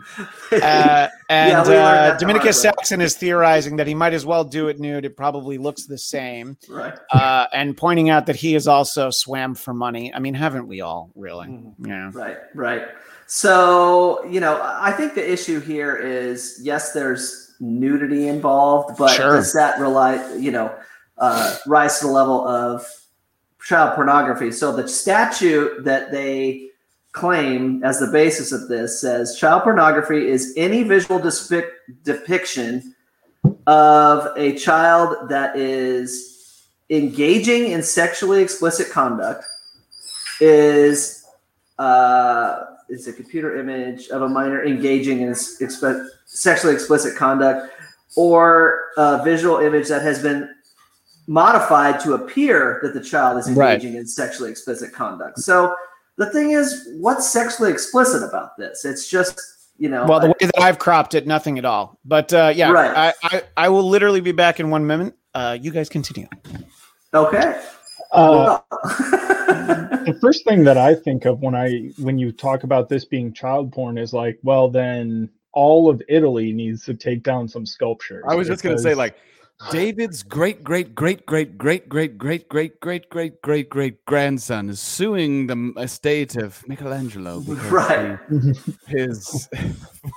Uh, 0.51 1.07
and 1.29 1.51
Yeah, 1.51 1.61
uh, 1.61 2.05
hard 2.09 2.19
Dominicus. 2.19 2.55
Saxon 2.55 3.01
is 3.01 3.15
theorizing 3.15 3.75
that 3.77 3.87
he 3.87 3.93
might 3.95 4.13
as 4.13 4.25
well 4.25 4.43
do 4.43 4.67
it 4.67 4.79
nude. 4.79 5.05
It 5.05 5.17
probably 5.17 5.57
looks 5.57 5.85
the 5.85 5.97
same. 5.97 6.57
right. 6.69 6.97
Uh, 7.11 7.47
and 7.53 7.75
pointing 7.75 8.09
out 8.09 8.25
that 8.27 8.35
he 8.35 8.53
has 8.53 8.67
also 8.67 9.09
swam 9.09 9.55
for 9.55 9.73
money. 9.73 10.13
I 10.13 10.19
mean, 10.19 10.33
haven't 10.33 10.67
we 10.67 10.81
all 10.81 11.11
really? 11.15 11.47
Mhm. 11.47 11.73
Yeah. 11.85 12.11
Right, 12.13 12.37
right. 12.53 12.83
So, 13.27 14.23
you 14.25 14.39
know, 14.39 14.59
I 14.63 14.91
think 14.91 15.15
the 15.15 15.31
issue 15.31 15.59
here 15.59 15.95
is 15.95 16.59
yes, 16.61 16.91
there's 16.93 17.55
nudity 17.59 18.27
involved, 18.27 18.97
but 18.97 19.09
Sure. 19.11 19.33
does 19.37 19.51
that 19.53 19.79
rely, 19.79 20.23
you 20.35 20.51
know, 20.51 20.71
uh, 21.17 21.55
rise 21.65 21.99
to 21.99 22.05
the 22.07 22.11
level 22.11 22.47
of 22.47 22.85
child 23.65 23.95
pornography? 23.95 24.51
So 24.51 24.73
the 24.73 24.87
statute 24.87 25.83
that 25.83 26.11
they 26.11 26.69
claim 27.11 27.83
as 27.83 27.99
the 27.99 28.07
basis 28.07 28.51
of 28.51 28.67
this 28.67 29.01
says 29.01 29.37
child 29.37 29.63
pornography 29.63 30.27
is 30.27 30.53
any 30.55 30.83
visual 30.83 31.19
depiction 32.03 32.93
of 33.67 34.27
a 34.37 34.53
child 34.55 35.29
that 35.29 35.57
is 35.57 36.67
engaging 36.89 37.71
in 37.71 37.81
sexually 37.81 38.41
explicit 38.41 38.91
conduct 38.91 39.43
is 40.39 41.25
uh, 41.79 42.65
is 42.89 43.07
a 43.07 43.13
computer 43.13 43.57
image 43.57 44.09
of 44.09 44.21
a 44.21 44.29
minor 44.29 44.63
engaging 44.63 45.21
in 45.21 45.29
ex- 45.29 45.57
expe- 45.61 46.07
sexually 46.25 46.73
explicit 46.73 47.15
conduct 47.15 47.73
or 48.15 48.89
a 48.97 49.23
visual 49.23 49.57
image 49.57 49.87
that 49.87 50.01
has 50.01 50.21
been 50.21 50.54
modified 51.27 51.99
to 52.01 52.13
appear 52.13 52.79
that 52.83 52.93
the 52.93 53.01
child 53.01 53.37
is 53.37 53.49
Right. 53.51 53.73
engaging 53.73 53.95
in 53.97 54.05
sexually 54.05 54.51
explicit 54.51 54.93
conduct. 54.93 55.39
So 55.39 55.75
the 56.17 56.29
thing 56.31 56.51
is, 56.51 56.87
what's 56.99 57.29
sexually 57.29 57.71
explicit 57.71 58.23
about 58.23 58.57
this? 58.57 58.85
It's 58.85 59.07
just 59.09 59.39
you 59.77 59.89
know. 59.89 60.05
Well, 60.05 60.21
the 60.21 60.27
way 60.27 60.35
that 60.41 60.61
I've 60.61 60.79
cropped 60.79 61.15
it, 61.15 61.27
nothing 61.27 61.57
at 61.57 61.65
all. 61.65 61.99
But 62.05 62.31
uh, 62.33 62.53
yeah, 62.55 62.71
Right. 62.71 63.13
I, 63.21 63.27
I, 63.37 63.41
I 63.57 63.69
will 63.69 63.83
literally 63.87 64.21
be 64.21 64.31
back 64.31 64.59
in 64.59 64.69
one 64.69 64.87
minute. 64.87 65.15
Uh, 65.33 65.57
you 65.61 65.71
guys 65.71 65.89
continue. 65.89 66.27
okay. 67.13 67.61
Uh, 68.11 68.59
the 70.05 70.17
first 70.21 70.45
thing 70.45 70.63
that 70.63 70.77
I 70.77 70.95
think 70.95 71.25
of 71.25 71.41
when 71.41 71.55
I 71.55 71.91
when 71.97 72.17
you 72.17 72.31
talk 72.31 72.63
about 72.63 72.87
this 72.87 73.03
being 73.03 73.33
child 73.33 73.73
porn 73.73 73.97
is 73.97 74.13
like, 74.13 74.39
well, 74.43 74.69
then 74.69 75.29
all 75.51 75.89
of 75.89 76.01
Italy 76.07 76.53
needs 76.53 76.85
to 76.85 76.93
take 76.93 77.23
down 77.23 77.47
some 77.47 77.65
sculptures. 77.65 78.23
I 78.27 78.35
was 78.35 78.47
just 78.47 78.63
gonna 78.63 78.77
say 78.79 78.93
like 78.93 79.17
David's 79.71 80.21
great 80.21 80.63
great 80.63 80.93
great 80.93 81.25
great 81.25 81.57
great 81.57 81.87
great 81.87 82.17
great 82.17 82.49
great 82.49 82.79
great 82.81 83.09
great 83.09 83.41
great 83.41 83.69
great 83.69 84.05
grandson 84.05 84.69
is 84.69 84.79
suing 84.81 85.47
the 85.47 85.73
estate 85.79 86.35
of 86.35 86.61
Michelangelo 86.67 87.39
Right. 87.39 88.19
his 88.87 89.47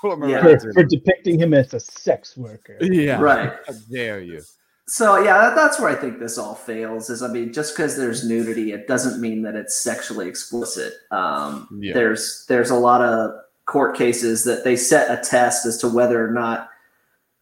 former 0.03 0.29
Yeah. 0.29 0.43
for, 0.43 0.73
for 0.73 0.83
depicting 0.85 1.39
him 1.41 1.55
as 1.55 1.73
a 1.73 1.81
sex 1.81 2.37
worker. 2.37 2.79
yeah 2.81 3.21
Right. 3.21 3.53
How 3.67 3.75
dare 3.91 4.21
you? 4.21 4.43
So 4.89 5.23
yeah, 5.23 5.53
that's 5.55 5.79
where 5.79 5.91
I 5.91 5.95
think 5.95 6.19
this 6.19 6.37
all 6.39 6.55
fails. 6.55 7.09
Is 7.09 7.23
I 7.23 7.29
mean, 7.29 7.53
just 7.53 7.77
because 7.77 7.97
there's 7.97 8.27
nudity, 8.29 8.73
it 8.73 8.89
doesn't 8.89 9.21
mean 9.21 9.43
that 9.43 9.55
it's 9.55 9.75
sexually 9.75 10.29
explicit. 10.29 10.95
Um, 11.13 11.69
Yeah. 11.81 11.95
There's 11.95 12.45
there's 12.49 12.71
a 12.71 12.75
lot 12.77 13.03
of 13.03 13.33
court 13.67 13.97
cases 13.97 14.45
that 14.45 14.65
they 14.65 14.75
set 14.77 15.11
a 15.11 15.23
test 15.23 15.65
as 15.67 15.77
to 15.79 15.89
whether 15.89 16.27
or 16.27 16.33
not 16.33 16.68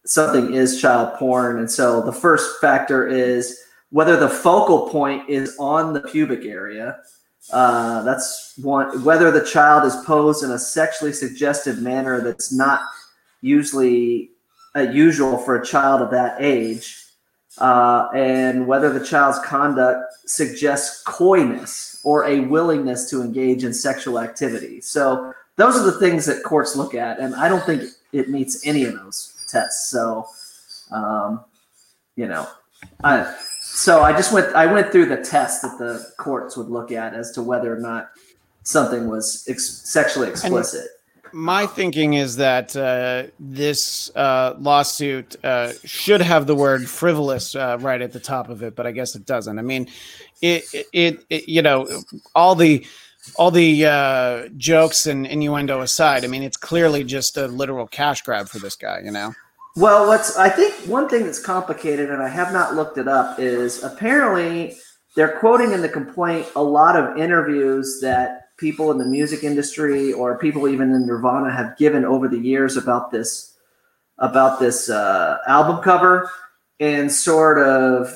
something 0.07 0.53
is 0.53 0.81
child 0.81 1.17
porn, 1.17 1.59
and 1.59 1.69
so 1.69 2.01
the 2.01 2.11
first 2.11 2.59
factor 2.59 3.07
is 3.07 3.59
whether 3.91 4.17
the 4.17 4.29
focal 4.29 4.89
point 4.89 5.29
is 5.29 5.55
on 5.59 5.93
the 5.93 6.01
pubic 6.01 6.45
area. 6.45 6.97
Uh, 7.51 8.01
that's 8.03 8.53
one. 8.61 9.03
Whether 9.03 9.31
the 9.31 9.45
child 9.45 9.85
is 9.85 9.95
posed 10.05 10.43
in 10.43 10.51
a 10.51 10.59
sexually 10.59 11.13
suggestive 11.13 11.81
manner 11.81 12.21
that's 12.21 12.51
not 12.51 12.81
usually 13.41 14.31
uh, 14.75 14.81
usual 14.81 15.37
for 15.37 15.55
a 15.55 15.65
child 15.65 16.01
of 16.01 16.11
that 16.11 16.41
age 16.41 17.03
uh, 17.59 18.09
and 18.13 18.67
whether 18.67 18.91
the 18.91 19.03
child's 19.03 19.39
conduct 19.39 20.13
suggests 20.25 21.01
coyness 21.03 22.01
or 22.03 22.25
a 22.25 22.41
willingness 22.41 23.09
to 23.09 23.21
engage 23.21 23.63
in 23.63 23.73
sexual 23.73 24.19
activity. 24.19 24.81
So 24.81 25.33
those 25.55 25.75
are 25.75 25.83
the 25.83 25.99
things 25.99 26.25
that 26.25 26.43
courts 26.43 26.75
look 26.75 26.93
at, 26.93 27.19
and 27.19 27.33
I 27.35 27.49
don't 27.49 27.65
think 27.65 27.83
it 28.11 28.29
meets 28.29 28.65
any 28.65 28.83
of 28.83 28.93
those 28.93 29.36
tests. 29.47 29.89
So, 29.89 30.27
um, 30.91 31.43
you 32.15 32.27
know, 32.27 32.47
I 33.03 33.35
so 33.61 34.01
I 34.01 34.11
just 34.11 34.33
went 34.33 34.55
I 34.55 34.71
went 34.71 34.91
through 34.91 35.07
the 35.07 35.17
test 35.17 35.61
that 35.61 35.77
the 35.77 36.05
courts 36.17 36.57
would 36.57 36.67
look 36.67 36.91
at 36.91 37.13
as 37.13 37.31
to 37.31 37.41
whether 37.41 37.75
or 37.75 37.79
not 37.79 38.09
something 38.63 39.07
was 39.07 39.45
ex- 39.47 39.81
sexually 39.85 40.29
explicit. 40.29 40.87
My 41.33 41.65
thinking 41.65 42.13
is 42.13 42.37
that 42.37 42.75
uh, 42.75 43.23
this 43.39 44.09
uh, 44.15 44.55
lawsuit 44.59 45.35
uh, 45.43 45.73
should 45.83 46.21
have 46.21 46.47
the 46.47 46.55
word 46.55 46.89
frivolous 46.89 47.53
uh, 47.53 47.77
right 47.81 48.01
at 48.01 48.13
the 48.13 48.19
top 48.19 48.49
of 48.49 48.63
it, 48.63 48.75
but 48.75 48.87
I 48.87 48.91
guess 48.91 49.13
it 49.13 49.25
doesn't. 49.25 49.59
I 49.59 49.61
mean, 49.61 49.89
it, 50.41 50.63
it, 50.93 51.25
it 51.29 51.49
you 51.49 51.61
know, 51.61 51.87
all 52.33 52.55
the 52.55 52.85
all 53.35 53.51
the 53.51 53.85
uh, 53.85 54.47
jokes 54.57 55.05
and 55.05 55.25
innuendo 55.25 55.81
aside, 55.81 56.23
I 56.23 56.27
mean, 56.27 56.43
it's 56.43 56.57
clearly 56.57 57.03
just 57.03 57.37
a 57.37 57.47
literal 57.47 57.87
cash 57.87 58.21
grab 58.21 58.47
for 58.47 58.59
this 58.59 58.75
guy. 58.75 59.01
You 59.03 59.11
know. 59.11 59.33
Well, 59.75 60.07
what's 60.07 60.37
I 60.37 60.49
think 60.49 60.73
one 60.87 61.07
thing 61.07 61.25
that's 61.25 61.39
complicated, 61.39 62.09
and 62.09 62.21
I 62.21 62.29
have 62.29 62.51
not 62.51 62.73
looked 62.73 62.97
it 62.97 63.07
up, 63.07 63.39
is 63.39 63.83
apparently 63.83 64.77
they're 65.15 65.39
quoting 65.39 65.71
in 65.71 65.81
the 65.81 65.89
complaint 65.89 66.47
a 66.55 66.63
lot 66.63 66.95
of 66.95 67.17
interviews 67.17 67.99
that 68.01 68.55
people 68.57 68.91
in 68.91 68.97
the 68.97 69.05
music 69.05 69.43
industry 69.43 70.11
or 70.11 70.37
people 70.39 70.67
even 70.67 70.91
in 70.91 71.05
Nirvana 71.05 71.51
have 71.51 71.77
given 71.77 72.05
over 72.05 72.27
the 72.27 72.39
years 72.39 72.75
about 72.75 73.11
this 73.11 73.55
about 74.17 74.59
this 74.59 74.89
uh, 74.89 75.37
album 75.47 75.83
cover, 75.83 76.29
and 76.79 77.11
sort 77.11 77.59
of 77.59 78.11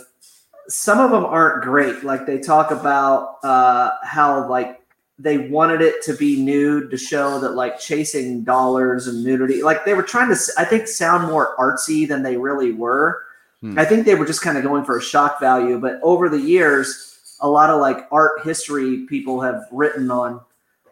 some 0.68 1.00
of 1.00 1.12
them 1.12 1.26
aren't 1.26 1.64
great. 1.64 2.04
Like 2.04 2.26
they 2.26 2.40
talk 2.40 2.72
about 2.72 3.38
uh, 3.44 3.92
how 4.04 4.50
like 4.50 4.81
they 5.20 5.50
wanted 5.50 5.82
it 5.82 6.02
to 6.04 6.14
be 6.16 6.42
nude 6.42 6.90
to 6.90 6.98
show 6.98 7.40
that 7.40 7.52
like 7.52 7.80
chasing 7.80 8.44
dollars 8.44 9.08
and 9.08 9.24
nudity 9.24 9.62
like 9.62 9.86
they 9.86 9.94
were 9.94 10.04
trying 10.04 10.34
to 10.34 10.40
i 10.58 10.66
think 10.66 10.88
sound 10.88 11.28
more 11.28 11.56
artsy 11.58 12.08
than 12.08 12.24
they 12.24 12.38
really 12.38 12.72
were 12.72 13.24
Hmm. 13.62 13.78
i 13.78 13.86
think 13.86 14.06
they 14.06 14.16
were 14.16 14.26
just 14.26 14.42
kind 14.42 14.58
of 14.58 14.64
going 14.64 14.84
for 14.84 14.98
a 14.98 15.02
shock 15.02 15.40
value 15.40 15.80
but 15.80 16.00
over 16.02 16.30
the 16.30 16.40
years 16.40 17.38
a 17.42 17.48
lot 17.48 17.70
of 17.70 17.80
like 17.80 18.08
art 18.12 18.44
history 18.44 19.06
people 19.08 19.40
have 19.42 19.68
written 19.72 20.10
on 20.10 20.42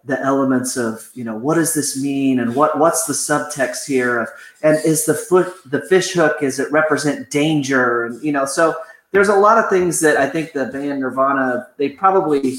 the 0.06 0.20
elements 0.22 0.78
of 0.78 1.10
you 1.16 1.24
know 1.24 1.36
what 1.36 1.56
does 1.56 1.74
this 1.74 2.00
mean 2.02 2.40
and 2.40 2.56
what 2.56 2.78
what's 2.78 3.06
the 3.06 3.14
subtext 3.14 3.86
here 3.88 4.20
of 4.20 4.30
and 4.62 4.78
is 4.86 5.06
the 5.06 5.14
foot 5.16 5.52
the 5.66 5.82
fish 5.88 6.14
hook 6.14 6.38
is 6.42 6.60
it 6.60 6.72
represent 6.72 7.30
danger 7.32 8.06
and 8.06 8.24
you 8.24 8.32
know 8.32 8.46
so 8.46 8.76
there's 9.12 9.30
a 9.30 9.36
lot 9.36 9.58
of 9.58 9.68
things 9.70 10.00
that 10.00 10.18
i 10.18 10.30
think 10.30 10.54
the 10.54 10.66
band 10.66 11.00
nirvana 11.00 11.68
they 11.78 11.90
probably 11.90 12.56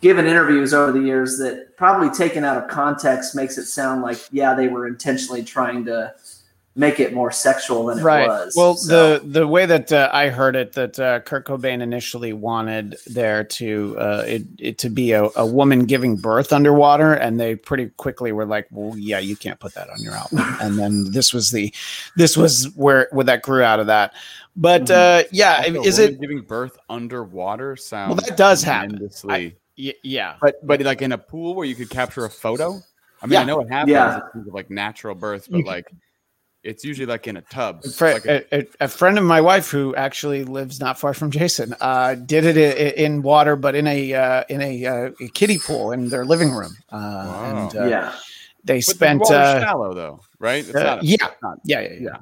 given 0.00 0.26
interviews 0.26 0.72
over 0.74 0.92
the 0.92 1.00
years 1.00 1.38
that 1.38 1.76
probably 1.76 2.10
taken 2.10 2.44
out 2.44 2.56
of 2.56 2.68
context 2.68 3.34
makes 3.34 3.58
it 3.58 3.66
sound 3.66 4.02
like 4.02 4.18
yeah 4.30 4.54
they 4.54 4.68
were 4.68 4.86
intentionally 4.86 5.42
trying 5.42 5.84
to 5.84 6.12
make 6.76 7.00
it 7.00 7.12
more 7.12 7.32
sexual 7.32 7.86
than 7.86 7.98
it 7.98 8.04
was 8.04 8.54
Well, 8.56 8.76
So- 8.76 9.18
the 9.18 9.26
the 9.40 9.48
way 9.48 9.66
that 9.66 9.90
uh, 9.90 10.08
I 10.12 10.28
heard 10.28 10.54
it, 10.54 10.74
that 10.74 11.00
uh, 11.00 11.18
Kurt 11.20 11.44
Cobain 11.44 11.80
initially 11.82 12.32
wanted 12.32 12.94
there 13.08 13.42
to 13.42 13.96
uh, 13.98 14.24
it, 14.28 14.42
it 14.60 14.78
to 14.78 14.88
be 14.88 15.10
a, 15.10 15.28
a 15.34 15.44
woman 15.44 15.86
giving 15.86 16.14
birth 16.14 16.52
underwater, 16.52 17.14
and 17.14 17.40
they 17.40 17.56
pretty 17.56 17.86
quickly 17.96 18.30
were 18.30 18.46
like, 18.46 18.68
"Well, 18.70 18.96
yeah, 18.96 19.18
you 19.18 19.34
can't 19.34 19.58
put 19.58 19.74
that 19.74 19.90
on 19.90 20.00
your 20.00 20.12
album." 20.14 20.38
and 20.60 20.78
then 20.78 21.10
this 21.10 21.34
was 21.34 21.50
the 21.50 21.74
this 22.16 22.36
was 22.36 22.66
where 22.76 23.08
where 23.10 23.24
that 23.24 23.42
grew 23.42 23.64
out 23.64 23.80
of 23.80 23.88
that. 23.88 24.14
But 24.54 24.82
Mm-hmm. 24.82 25.26
uh, 25.26 25.28
yeah, 25.32 25.64
is 25.84 25.98
it? 25.98 26.20
giving 26.20 26.42
birth 26.42 26.78
underwater? 26.88 27.74
Sounds 27.74 28.10
Well, 28.14 28.24
that 28.24 28.36
does 28.36 28.62
happen. 28.62 28.90
tremendously- 28.90 29.56
y- 29.78 29.94
yeah, 30.02 30.36
but 30.40 30.54
but 30.66 30.80
like 30.82 31.00
in 31.02 31.12
a 31.12 31.18
pool 31.18 31.54
where 31.54 31.66
you 31.66 31.74
could 31.74 31.90
capture 31.90 32.24
a 32.24 32.30
photo. 32.30 32.80
I 33.22 33.26
mean, 33.26 33.32
Yeah. 33.32 33.40
I 33.40 33.44
know 33.44 33.60
it 33.60 33.68
happens 33.70 33.92
Yeah. 33.92 34.14
in 34.16 34.20
terms 34.32 34.48
of 34.48 34.54
like 34.54 34.70
natural 34.70 35.14
birth, 35.14 35.48
but 35.50 35.64
like 35.64 35.90
it's 36.64 36.84
usually 36.84 37.06
like 37.06 37.26
in 37.26 37.36
a 37.36 37.40
tub. 37.42 37.80
A, 37.84 37.90
fri- 37.90 38.12
Like 38.14 38.26
a- 38.26 38.54
a, 38.54 38.58
a, 38.60 38.66
a 38.82 38.88
friend 38.88 39.16
of 39.18 39.24
my 39.24 39.40
wife 39.40 39.70
who 39.70 39.94
actually 39.96 40.44
lives 40.44 40.80
not 40.80 40.98
far 40.98 41.14
from 41.14 41.30
Jason 41.30 41.74
uh, 41.80 42.14
did 42.14 42.44
it 42.44 42.56
in, 42.56 43.04
in 43.16 43.22
water, 43.22 43.56
but 43.56 43.74
in 43.74 43.86
a 43.86 44.12
uh, 44.14 44.44
in 44.48 44.60
a, 44.60 44.84
uh, 44.86 45.10
a 45.20 45.28
kiddie 45.28 45.58
pool 45.58 45.92
in 45.92 46.08
their 46.10 46.24
living 46.24 46.52
room. 46.52 46.72
Uh, 46.90 46.96
Wow. 46.98 47.44
And 47.70 47.76
uh, 47.76 47.84
yeah 47.86 48.12
they 48.64 48.78
but 48.78 48.84
spent 48.84 49.20
water's 49.20 49.36
uh, 49.36 49.60
shallow 49.62 49.94
though, 49.94 50.20
right? 50.40 50.66
It's 50.66 50.74
uh, 50.76 50.82
not 50.82 51.02
a- 51.02 51.06
yeah. 51.06 51.16
not- 51.42 51.58
yeah, 51.64 51.80
yeah, 51.80 51.88
yeah. 51.92 51.98
Yeah. 52.00 52.16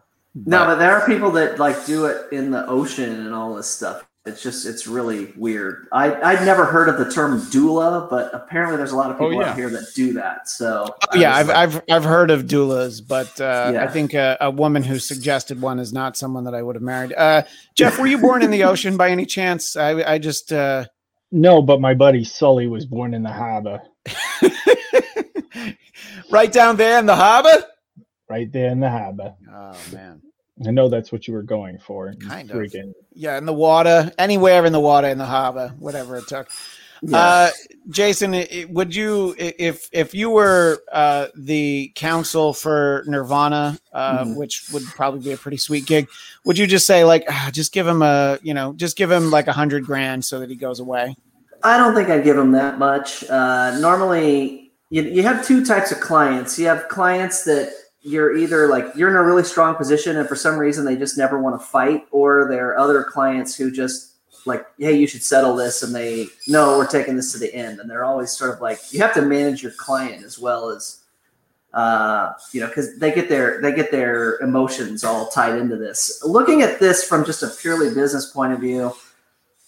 no 0.47 0.65
but 0.67 0.77
there 0.77 0.93
are 0.97 1.05
people 1.07 1.31
that 1.33 1.59
like 1.59 1.85
do 1.87 2.07
it 2.07 2.31
in 2.33 2.51
the 2.51 2.67
ocean 2.69 3.11
and 3.27 3.35
all 3.35 3.55
this 3.55 3.67
stuff 3.69 4.06
it's 4.27 4.43
just 4.43 4.67
it's 4.67 4.87
really 4.87 5.33
weird 5.37 5.87
i 5.93 6.13
i'd 6.33 6.45
never 6.45 6.65
heard 6.65 6.89
of 6.89 6.99
the 6.99 7.11
term 7.11 7.41
doula 7.43 8.09
but 8.11 8.31
apparently 8.35 8.77
there's 8.77 8.93
a 8.93 8.97
lot 8.97 9.11
of 9.11 9.17
Oh, 9.21 9.29
people 9.29 9.43
yeah. 9.43 9.51
out 9.51 9.57
here 9.57 9.71
that 9.71 9.87
do 9.95 10.13
that 10.15 10.49
so 10.49 10.95
Oh, 11.13 11.17
yeah, 11.19 11.35
I 11.35 11.41
I've, 11.41 11.47
was 11.47 11.55
like- 11.55 11.85
I've 11.89 11.97
I've 11.97 12.05
heard 12.05 12.31
of 12.31 12.43
doulas, 12.45 13.01
but 13.07 13.41
uh, 13.41 13.79
I 13.81 13.87
think 13.87 14.13
a, 14.15 14.37
a 14.41 14.51
woman 14.51 14.83
who 14.83 14.99
suggested 14.99 15.61
one 15.63 15.79
is 15.79 15.93
not 15.93 16.17
someone 16.17 16.45
that 16.45 16.55
I 16.55 16.63
would 16.63 16.75
have 16.75 16.83
married. 16.83 17.13
Uh, 17.13 17.43
Jeff, 17.77 17.99
were 17.99 18.07
you 18.09 18.19
born 18.19 18.43
in 18.43 18.51
the 18.51 18.65
ocean 18.71 18.97
by 18.97 19.11
any 19.11 19.25
chance? 19.27 19.77
I 19.77 20.15
I 20.15 20.19
just 20.19 20.53
uh, 20.53 20.87
No, 21.31 21.63
but 21.63 21.81
my 21.81 21.95
buddy 21.95 22.25
Sully 22.25 22.67
was 22.67 22.87
born 22.87 23.15
in 23.15 23.23
the 23.23 23.33
harbor, 23.33 23.81
right 26.31 26.53
down 26.53 26.77
there 26.77 26.99
in 26.99 27.07
the 27.07 27.17
harbor. 27.17 27.65
right 28.29 28.51
there 28.53 28.71
in 28.71 28.81
the 28.81 28.91
harbor. 28.91 29.35
Oh 29.51 29.77
man, 29.93 30.23
I 30.67 30.71
know 30.71 30.89
that's 30.89 31.13
what 31.13 31.27
you 31.29 31.35
were 31.35 31.43
going 31.43 31.79
for. 31.79 32.15
you 32.19 32.29
Kind 32.29 32.51
of. 32.51 32.57
freaking- 32.57 32.95
yeah, 33.13 33.37
in 33.39 33.45
the 33.47 33.53
water, 33.53 34.11
anywhere 34.19 34.65
in 34.65 34.73
the 34.73 34.81
water, 34.81 35.09
in 35.09 35.19
the 35.19 35.27
harbor, 35.27 35.73
whatever 35.79 36.17
it 36.17 36.27
took. 36.29 36.49
yeah. 37.03 37.19
Uh, 37.19 37.51
Jason, 37.91 38.35
i- 38.35 38.49
i- 38.51 38.67
would 38.71 38.95
you, 38.95 39.35
if 39.39 39.89
if 39.93 40.15
you 40.15 40.31
were 40.31 40.79
uh, 40.91 41.27
the 41.37 41.93
counsel 41.95 42.55
for 42.55 43.05
Nirvana, 43.07 43.79
uh, 43.93 44.25
Mhm. 44.25 44.37
which 44.37 44.65
would 44.73 44.83
probably 44.85 45.21
be 45.21 45.33
a 45.33 45.37
pretty 45.37 45.59
sweet 45.59 45.85
gig, 45.85 46.09
would 46.47 46.57
you 46.57 46.67
just 46.67 46.87
say 46.87 47.05
like, 47.05 47.25
ah, 47.29 47.51
just 47.53 47.73
give 47.73 47.87
him 47.87 48.01
a, 48.01 48.39
you 48.43 48.55
know, 48.55 48.73
just 48.73 48.97
give 48.97 49.11
him 49.11 49.31
like 49.31 49.47
a 49.49 49.53
hundred 49.53 49.85
grand 49.85 50.25
so 50.25 50.41
that 50.41 50.49
he 50.49 50.57
goes 50.57 50.81
away? 50.81 51.15
I 51.63 51.77
don't 51.77 51.95
think 51.95 52.09
I'd 52.09 52.25
give 52.25 52.39
him 52.39 52.53
that 52.53 52.79
much. 52.79 53.25
Uh, 53.29 53.79
normally, 53.79 54.73
you, 54.89 55.03
you 55.03 55.23
have 55.23 55.45
two 55.47 55.65
types 55.67 55.93
of 55.93 56.01
clients. 56.01 56.59
You 56.59 56.67
have 56.69 56.89
clients 56.89 57.45
that 57.45 57.73
you're 58.07 58.37
either 58.37 58.69
like 58.69 58.87
you're 58.95 59.11
in 59.11 59.17
a 59.17 59.23
really 59.23 59.43
strong 59.43 59.75
position, 59.75 60.17
and 60.17 60.29
for 60.29 60.37
some 60.37 60.57
reason 60.57 60.85
they 60.85 60.97
just 60.97 61.19
never 61.19 61.41
want 61.41 61.61
to 61.61 61.67
fight, 61.67 62.07
or 62.13 62.47
there 62.49 62.69
are 62.69 62.79
other 62.79 63.03
clients 63.03 63.57
who 63.57 63.71
just 63.71 64.13
like, 64.47 64.65
hey, 64.79 64.97
you 64.97 65.09
should 65.09 65.25
settle 65.25 65.57
this, 65.57 65.83
and 65.83 65.95
they 65.95 66.29
no, 66.47 66.79
we're 66.79 66.87
taking 66.87 67.17
this 67.17 67.33
to 67.33 67.39
the 67.39 67.53
end, 67.53 67.81
and 67.81 67.91
they're 67.91 68.05
always 68.05 68.31
sort 68.31 68.55
of 68.55 68.61
like 68.61 68.79
you 68.93 69.01
have 69.01 69.13
to 69.15 69.23
manage 69.23 69.63
your 69.63 69.73
client 69.73 70.25
as 70.25 70.39
well 70.39 70.71
as 70.71 71.03
uh, 71.75 72.33
you 72.53 72.61
know, 72.61 72.69
because 72.69 72.99
they 72.99 73.13
get 73.13 73.29
their 73.29 73.61
they 73.61 73.73
get 73.75 73.91
their 73.91 74.39
emotions 74.39 75.05
all 75.05 75.29
tied 75.29 75.59
into 75.59 75.77
this. 75.77 76.23
Looking 76.25 76.63
at 76.63 76.81
this 76.81 77.07
from 77.07 77.25
just 77.25 77.43
a 77.43 77.49
purely 77.49 77.93
business 77.93 78.31
point 78.31 78.53
of 78.53 78.61
view, 78.61 78.95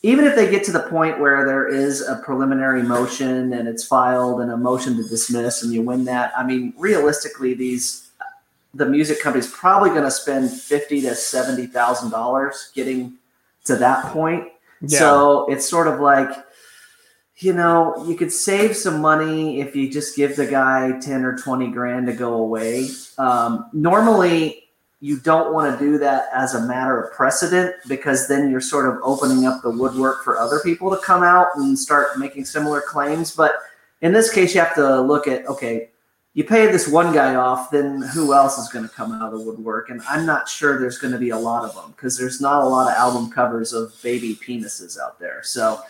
even 0.03 0.24
if 0.24 0.35
they 0.35 0.51
get 0.51 0.64
to 0.64 0.72
the 0.72 0.88
point 0.88 1.20
where 1.20 1.44
there 1.44 1.68
is 1.68 2.01
a 2.01 2.16
preliminary 2.24 2.83
motion 2.83 3.53
and 3.53 3.68
it's 3.68 3.85
filed 3.85 4.40
and 4.40 4.51
a 4.53 4.57
motion 4.57 4.96
to 4.96 5.03
dismiss 5.03 5.62
and 5.62 5.72
you 5.72 5.83
win 5.83 6.05
that, 6.05 6.33
I 6.35 6.46
mean, 6.46 6.72
realistically, 6.79 7.53
these 7.53 8.08
the 8.74 8.87
music 8.87 9.20
company's 9.22 9.50
probably 9.50 9.90
going 9.90 10.04
to 10.04 10.11
spend 10.11 10.50
fifty 10.50 11.00
to 11.02 11.14
seventy 11.14 11.66
thousand 11.66 12.11
dollars 12.11 12.70
getting 12.74 13.18
to 13.64 13.76
that 13.76 14.07
point. 14.12 14.48
So 14.87 15.46
it's 15.50 15.68
sort 15.68 15.88
of 15.88 16.00
like, 16.00 16.31
you 17.38 17.52
know, 17.52 18.04
you 18.07 18.16
could 18.16 18.33
save 18.33 18.76
some 18.76 19.00
money 19.00 19.61
if 19.61 19.74
you 19.74 19.90
just 19.90 20.16
give 20.16 20.37
the 20.37 20.46
guy 20.46 20.98
10 21.00 21.24
or 21.24 21.37
20 21.37 21.70
grand 21.70 22.07
to 22.07 22.12
go 22.12 22.35
away. 22.35 22.88
Um, 23.18 23.68
normally, 23.72 24.68
you 25.00 25.18
don't 25.18 25.52
want 25.52 25.78
to 25.78 25.85
do 25.85 25.98
that 25.98 26.28
as 26.35 26.54
a 26.54 26.66
matter 26.66 27.00
of 27.00 27.12
precedent 27.12 27.74
because 27.87 28.26
then 28.26 28.50
you're 28.50 28.61
sort 28.61 28.88
of 28.88 29.00
opening 29.02 29.46
up 29.46 29.62
the 29.62 29.70
woodwork 29.70 30.24
for 30.24 30.38
other 30.38 30.61
people 30.61 30.90
to 30.90 30.96
come 30.98 31.22
out 31.22 31.48
and 31.57 31.78
start 31.78 32.18
making 32.18 32.44
similar 32.44 32.81
claims. 32.81 33.35
But 33.35 33.54
in 34.00 34.12
this 34.12 34.33
case, 34.33 34.54
you 34.54 34.61
have 34.61 34.74
to 34.74 35.00
look 35.00 35.28
at 35.28 35.46
okay, 35.46 35.90
you 36.38 36.44
pay 36.44 36.70
this 36.70 36.87
one 36.87 37.12
guy 37.12 37.35
off, 37.35 37.68
then 37.72 38.01
who 38.14 38.33
else 38.33 38.59
is 38.59 38.68
going 38.68 38.88
to 38.88 38.94
come 38.94 39.11
out 39.11 39.33
of 39.35 39.40
the 39.40 39.44
woodwork? 39.44 39.90
And 39.90 40.01
I'm 40.09 40.24
not 40.24 40.48
sure 40.48 40.79
there's 40.79 40.96
going 40.96 41.12
to 41.12 41.18
be 41.18 41.31
a 41.31 41.37
lot 41.37 41.64
of 41.64 41.74
them 41.74 41.90
because 41.96 42.16
there's 42.16 42.40
not 42.40 42.62
a 42.62 42.64
lot 42.64 42.87
of 42.88 42.96
album 42.96 43.29
covers 43.29 43.72
of 43.72 43.92
baby 44.05 44.37
penises 44.37 44.96
out 45.01 45.18
there. 45.18 45.40
So 45.42 45.81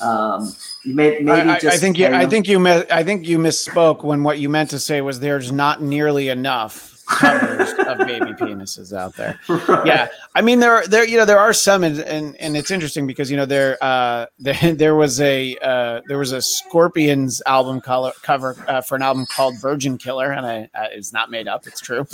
um, 0.00 0.52
you 0.84 0.94
may 0.94 1.18
maybe 1.18 1.30
I, 1.30 1.54
I- 1.56 1.58
just 1.58 1.76
I 1.76 1.80
think 1.80 1.98
you, 1.98 2.06
I 2.06 2.24
think 2.24 2.46
you, 2.46 2.60
mi- 2.60 2.84
I 2.88 3.02
think 3.02 3.26
you 3.26 3.36
misspoke 3.38 4.04
when 4.04 4.22
what 4.22 4.38
you 4.38 4.48
meant 4.48 4.70
to 4.70 4.78
say 4.78 5.00
was 5.00 5.18
there's 5.18 5.50
not 5.50 5.82
nearly 5.82 6.28
enough 6.28 6.95
covers 7.06 7.72
of 7.78 7.98
baby 8.06 8.32
penises 8.32 8.96
out 8.96 9.14
there. 9.16 9.38
yeah 9.86 10.08
i 10.34 10.40
mean 10.42 10.58
there 10.60 10.72
are 10.74 10.86
there 10.86 11.06
you 11.06 11.16
know 11.16 11.24
there 11.24 11.38
are 11.38 11.52
some 11.52 11.84
and 11.84 12.00
and, 12.00 12.36
and 12.36 12.56
it's 12.56 12.70
interesting 12.70 13.06
because 13.06 13.30
you 13.30 13.36
know 13.36 13.46
there 13.46 13.78
uh 13.80 14.26
there, 14.38 14.72
there 14.74 14.94
was 14.94 15.20
a 15.20 15.56
uh 15.62 16.00
there 16.08 16.18
was 16.18 16.32
a 16.32 16.42
scorpions 16.42 17.40
album 17.46 17.80
color, 17.80 18.12
cover 18.22 18.56
uh, 18.68 18.80
for 18.80 18.96
an 18.96 19.02
album 19.02 19.24
called 19.26 19.54
virgin 19.60 19.96
killer 19.98 20.32
and 20.32 20.44
i 20.46 20.62
uh, 20.74 20.88
it's 20.92 21.12
not 21.12 21.30
made 21.30 21.48
up 21.48 21.66
it's 21.66 21.80
true. 21.80 22.06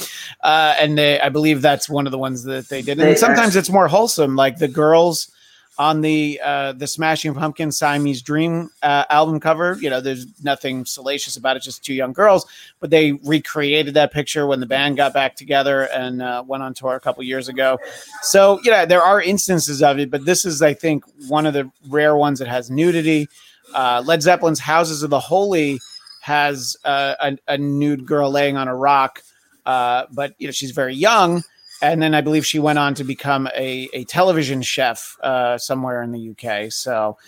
Uh 0.43 0.75
and 0.79 0.97
they 0.99 1.21
i 1.21 1.29
believe 1.29 1.63
that's 1.63 1.89
one 1.89 2.07
of 2.07 2.13
the 2.13 2.19
ones 2.19 2.43
that 2.45 2.69
they 2.69 2.83
did. 2.83 2.99
And 2.99 3.09
They 3.09 3.15
sometimes 3.15 3.49
actually- 3.49 3.61
it's 3.61 3.71
more 3.71 3.89
wholesome 3.89 4.37
like 4.37 4.59
the 4.59 4.69
girls 4.69 5.31
on 5.79 6.01
the 6.03 6.41
uh, 6.45 6.73
the 6.73 6.87
Smashing 6.87 7.35
Pumpkins 7.35 7.79
Siamese 7.79 8.23
Dream 8.23 8.71
uh, 8.83 9.05
album 9.09 9.41
cover. 9.41 9.79
You 9.81 9.91
know, 9.91 10.01
there's 10.01 10.27
nothing 10.43 10.85
salacious 10.85 11.37
about 11.37 11.57
it, 11.57 11.63
just 11.63 11.85
two 11.85 11.95
young 11.95 12.13
girls. 12.13 12.47
But 12.81 12.91
they 12.91 13.13
recreated 13.13 13.95
that 13.95 14.13
picture 14.13 14.47
when 14.47 14.61
the 14.61 14.67
band 14.67 14.97
got 14.97 15.15
back 15.15 15.35
together 15.35 15.89
and 15.93 16.21
uh, 16.21 16.45
went 16.47 16.63
on 16.63 16.75
tour 16.75 16.95
a 16.95 17.01
couple 17.01 17.23
years 17.23 17.49
ago. 17.49 17.79
So, 18.23 18.61
yeah, 18.65 18.85
there 18.85 19.03
are 19.03 19.21
instances 19.21 19.83
of 19.83 19.99
it, 19.99 20.11
but 20.11 20.25
this 20.25 20.45
is, 20.45 20.63
I 20.63 20.75
think, 20.75 21.05
one 21.29 21.47
of 21.47 21.55
the 21.55 21.71
rare 21.89 22.17
ones 22.17 22.39
that 22.39 22.49
has 22.49 22.71
nudity. 22.71 23.29
Uh, 23.75 24.03
Led 24.05 24.23
Zeppelin's 24.23 24.61
Houses 24.61 25.03
of 25.03 25.11
the 25.11 25.21
Holy 25.21 25.81
has 26.21 26.77
uh, 26.85 27.15
a, 27.21 27.39
a 27.49 27.59
nude 27.59 28.07
girl 28.07 28.31
laying 28.31 28.57
on 28.57 28.69
a 28.69 28.77
rock, 28.77 29.23
uh, 29.67 30.05
but 30.13 30.35
you 30.39 30.47
know 30.47 30.53
she's 30.53 30.71
very 30.71 30.95
young. 30.95 31.43
And 31.83 32.01
then 32.01 32.15
I 32.15 32.21
believe 32.21 32.47
she 32.47 32.59
went 32.61 32.79
on 32.79 32.95
to 32.95 33.05
become 33.05 33.49
a, 33.57 33.89
a 33.93 34.05
television 34.05 34.63
chef 34.63 35.19
uh, 35.23 35.59
somewhere 35.59 36.03
in 36.03 36.13
the 36.13 36.31
UK. 36.31 36.71
So, 36.73 37.19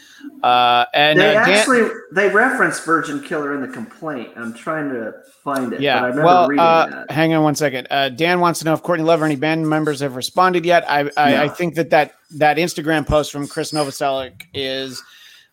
uh, 0.43 0.85
and 0.95 1.19
They 1.19 1.37
uh, 1.37 1.45
Dan- 1.45 1.51
actually 1.59 1.91
they 2.13 2.29
reference 2.31 2.79
Virgin 2.81 3.21
Killer 3.21 3.55
in 3.55 3.61
the 3.61 3.69
complaint. 3.69 4.31
I'm 4.37 4.55
trying 4.55 4.89
to 4.91 5.13
find 5.43 5.73
it. 5.73 5.77
but 5.77 5.81
I 5.81 5.83
Yeah. 5.83 6.11
Well, 6.15 6.49
uh, 6.59 7.05
hang 7.11 7.35
on 7.35 7.43
one 7.43 7.57
second. 7.57 7.89
Uh, 7.91 8.09
Dan 8.09 8.41
wants 8.41 8.61
to 8.61 8.65
know 8.65 8.73
if 8.75 8.83
Courtney 8.83 9.05
Love 9.05 9.21
or 9.23 9.25
any 9.25 9.37
band 9.37 9.69
members 9.69 10.01
have 10.01 10.15
responded 10.17 10.65
yet. 10.65 10.89
I 10.89 11.11
I, 11.17 11.31
No. 11.33 11.43
I 11.43 11.49
think 11.49 11.75
that, 11.75 11.91
that 11.91 12.15
that 12.37 12.57
Instagram 12.57 13.07
post 13.07 13.33
from 13.33 13.47
Chris 13.49 13.73
Novoselic 13.73 14.45
is 14.55 15.03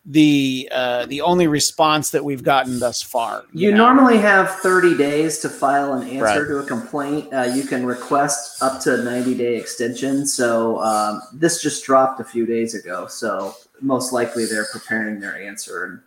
the 0.06 0.68
uh, 0.72 1.06
the 1.06 1.22
only 1.22 1.46
response 1.48 2.10
that 2.10 2.26
we've 2.26 2.44
gotten 2.44 2.80
thus 2.80 3.02
far. 3.04 3.44
You 3.54 3.72
know? 3.72 3.78
normally 3.78 4.18
have 4.18 4.50
30 4.50 4.98
days 4.98 5.38
to 5.40 5.50
file 5.50 5.94
an 5.94 6.08
answer 6.08 6.24
Right. 6.24 6.48
to 6.48 6.58
a 6.58 6.64
complaint. 6.66 7.32
Uh, 7.32 7.44
you 7.44 7.64
can 7.64 7.86
request 7.86 8.62
up 8.64 8.82
to 8.82 8.96
a 9.00 9.04
90 9.04 9.36
day 9.36 9.58
extension. 9.58 10.26
So 10.26 10.80
um, 10.82 11.22
this 11.34 11.62
just 11.62 11.86
dropped 11.86 12.20
a 12.20 12.24
few 12.24 12.48
days 12.48 12.74
ago. 12.74 13.06
So 13.08 13.54
most 13.80 14.12
likely 14.12 14.46
they're 14.46 14.66
preparing 14.72 15.20
their 15.20 15.40
answer. 15.40 16.02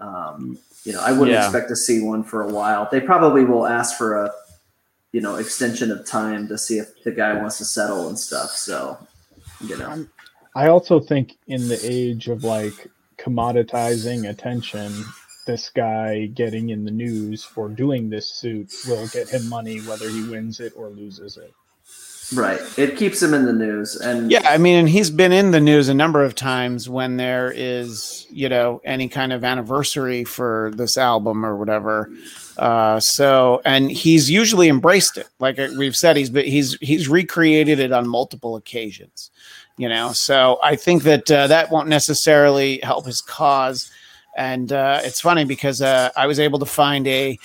And 0.00 0.08
um, 0.08 0.58
you 0.84 0.92
know, 0.92 1.00
I 1.00 1.12
wouldn't 1.12 1.30
Yeah. 1.30 1.44
expect 1.44 1.68
to 1.68 1.76
see 1.76 2.00
one 2.02 2.24
for 2.24 2.42
a 2.42 2.48
while. 2.48 2.88
They 2.90 3.00
probably 3.00 3.44
will 3.44 3.66
ask 3.66 3.96
for 3.96 4.24
a 4.24 4.32
you 5.12 5.20
know 5.20 5.36
extension 5.36 5.92
of 5.92 6.04
time 6.04 6.48
to 6.48 6.58
see 6.58 6.78
if 6.78 7.02
the 7.04 7.12
guy 7.12 7.32
wants 7.34 7.58
to 7.58 7.64
settle 7.64 8.08
and 8.08 8.18
stuff. 8.18 8.50
So 8.50 8.98
you 9.64 9.78
know, 9.78 10.06
I 10.56 10.66
also 10.66 10.98
think 10.98 11.36
in 11.46 11.68
the 11.68 11.78
age 11.82 12.28
of 12.28 12.42
like 12.44 12.88
commoditizing 13.26 14.28
attention, 14.28 15.04
this 15.46 15.70
guy 15.70 16.26
getting 16.26 16.70
in 16.70 16.84
the 16.84 16.90
news 16.90 17.42
for 17.42 17.68
doing 17.68 18.08
this 18.08 18.32
suit 18.32 18.72
will 18.86 19.06
get 19.08 19.28
him 19.28 19.48
money 19.48 19.78
whether 19.80 20.08
he 20.08 20.28
wins 20.28 20.60
it 20.60 20.72
or 20.76 20.88
loses 20.90 21.36
it. 21.36 21.52
right? 22.34 22.60
It 22.76 22.96
keeps 22.96 23.22
him 23.22 23.34
in 23.34 23.44
the 23.44 23.52
news. 23.52 23.96
And 23.96 24.30
Yeah, 24.30 24.46
I 24.48 24.58
mean, 24.58 24.78
and 24.78 24.88
he's 24.88 25.10
been 25.10 25.32
in 25.32 25.50
the 25.50 25.60
news 25.60 25.88
a 25.88 25.94
number 25.94 26.22
of 26.22 26.34
times 26.34 26.88
when 26.88 27.16
there 27.16 27.52
is, 27.54 28.26
you 28.30 28.48
know, 28.48 28.80
any 28.84 29.08
kind 29.08 29.32
of 29.32 29.44
anniversary 29.44 30.24
for 30.24 30.72
this 30.74 30.98
album 30.98 31.44
or 31.44 31.56
whatever. 31.56 32.10
Uh, 32.56 32.98
so, 33.00 33.60
and 33.64 33.90
he's 33.90 34.30
usually 34.30 34.68
embraced 34.68 35.18
it. 35.18 35.28
Like 35.38 35.58
we've 35.76 35.96
said, 35.96 36.16
he's 36.16 36.30
been, 36.30 36.46
he's 36.46 36.76
he's 36.80 37.08
recreated 37.08 37.78
it 37.78 37.92
on 37.92 38.08
multiple 38.08 38.56
occasions. 38.56 39.30
You 39.78 39.88
know, 39.90 40.12
so 40.12 40.58
I 40.62 40.76
think 40.76 41.02
that 41.02 41.30
uh, 41.30 41.48
that 41.48 41.70
won't 41.70 41.88
necessarily 41.88 42.80
help 42.82 43.04
his 43.04 43.20
cause. 43.20 43.90
And 44.36 44.72
uh, 44.72 45.00
it's 45.04 45.20
funny 45.20 45.44
because 45.44 45.82
uh, 45.82 46.10
I 46.16 46.26
was 46.26 46.40
able 46.40 46.58
to 46.60 46.66
find 46.66 47.06
a 47.06 47.38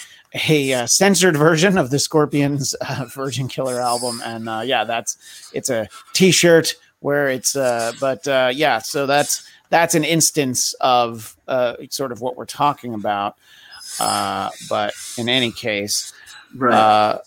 a 0.48 0.74
uh, 0.74 0.86
censored 0.88 1.36
version 1.36 1.78
of 1.78 1.89
the 1.89 2.00
Scorpions 2.00 2.76
uh, 2.82 3.06
Virgin 3.13 3.48
Killer 3.48 3.82
album, 3.82 4.22
and 4.24 4.48
uh, 4.48 4.62
yeah, 4.63 4.84
that's 4.84 5.52
it's 5.54 5.70
a 5.70 5.88
T-shirt 6.13 6.76
where 7.00 7.30
it's 7.30 7.56
uh, 7.56 7.91
but 8.00 8.28
uh, 8.28 8.52
yeah, 8.54 8.80
so 8.80 9.06
that's 9.06 9.48
that's 9.70 9.96
an 9.96 10.04
instance 10.04 10.74
of 10.82 11.36
uh, 11.48 11.76
sort 11.89 12.12
of 12.12 12.22
what 12.22 12.38
we're 12.38 12.46
talking 12.46 12.94
about. 12.94 13.36
Uh, 14.00 14.50
but 14.70 14.94
in 15.17 15.28
any 15.28 15.52
case, 15.52 16.13
right. 16.56 17.20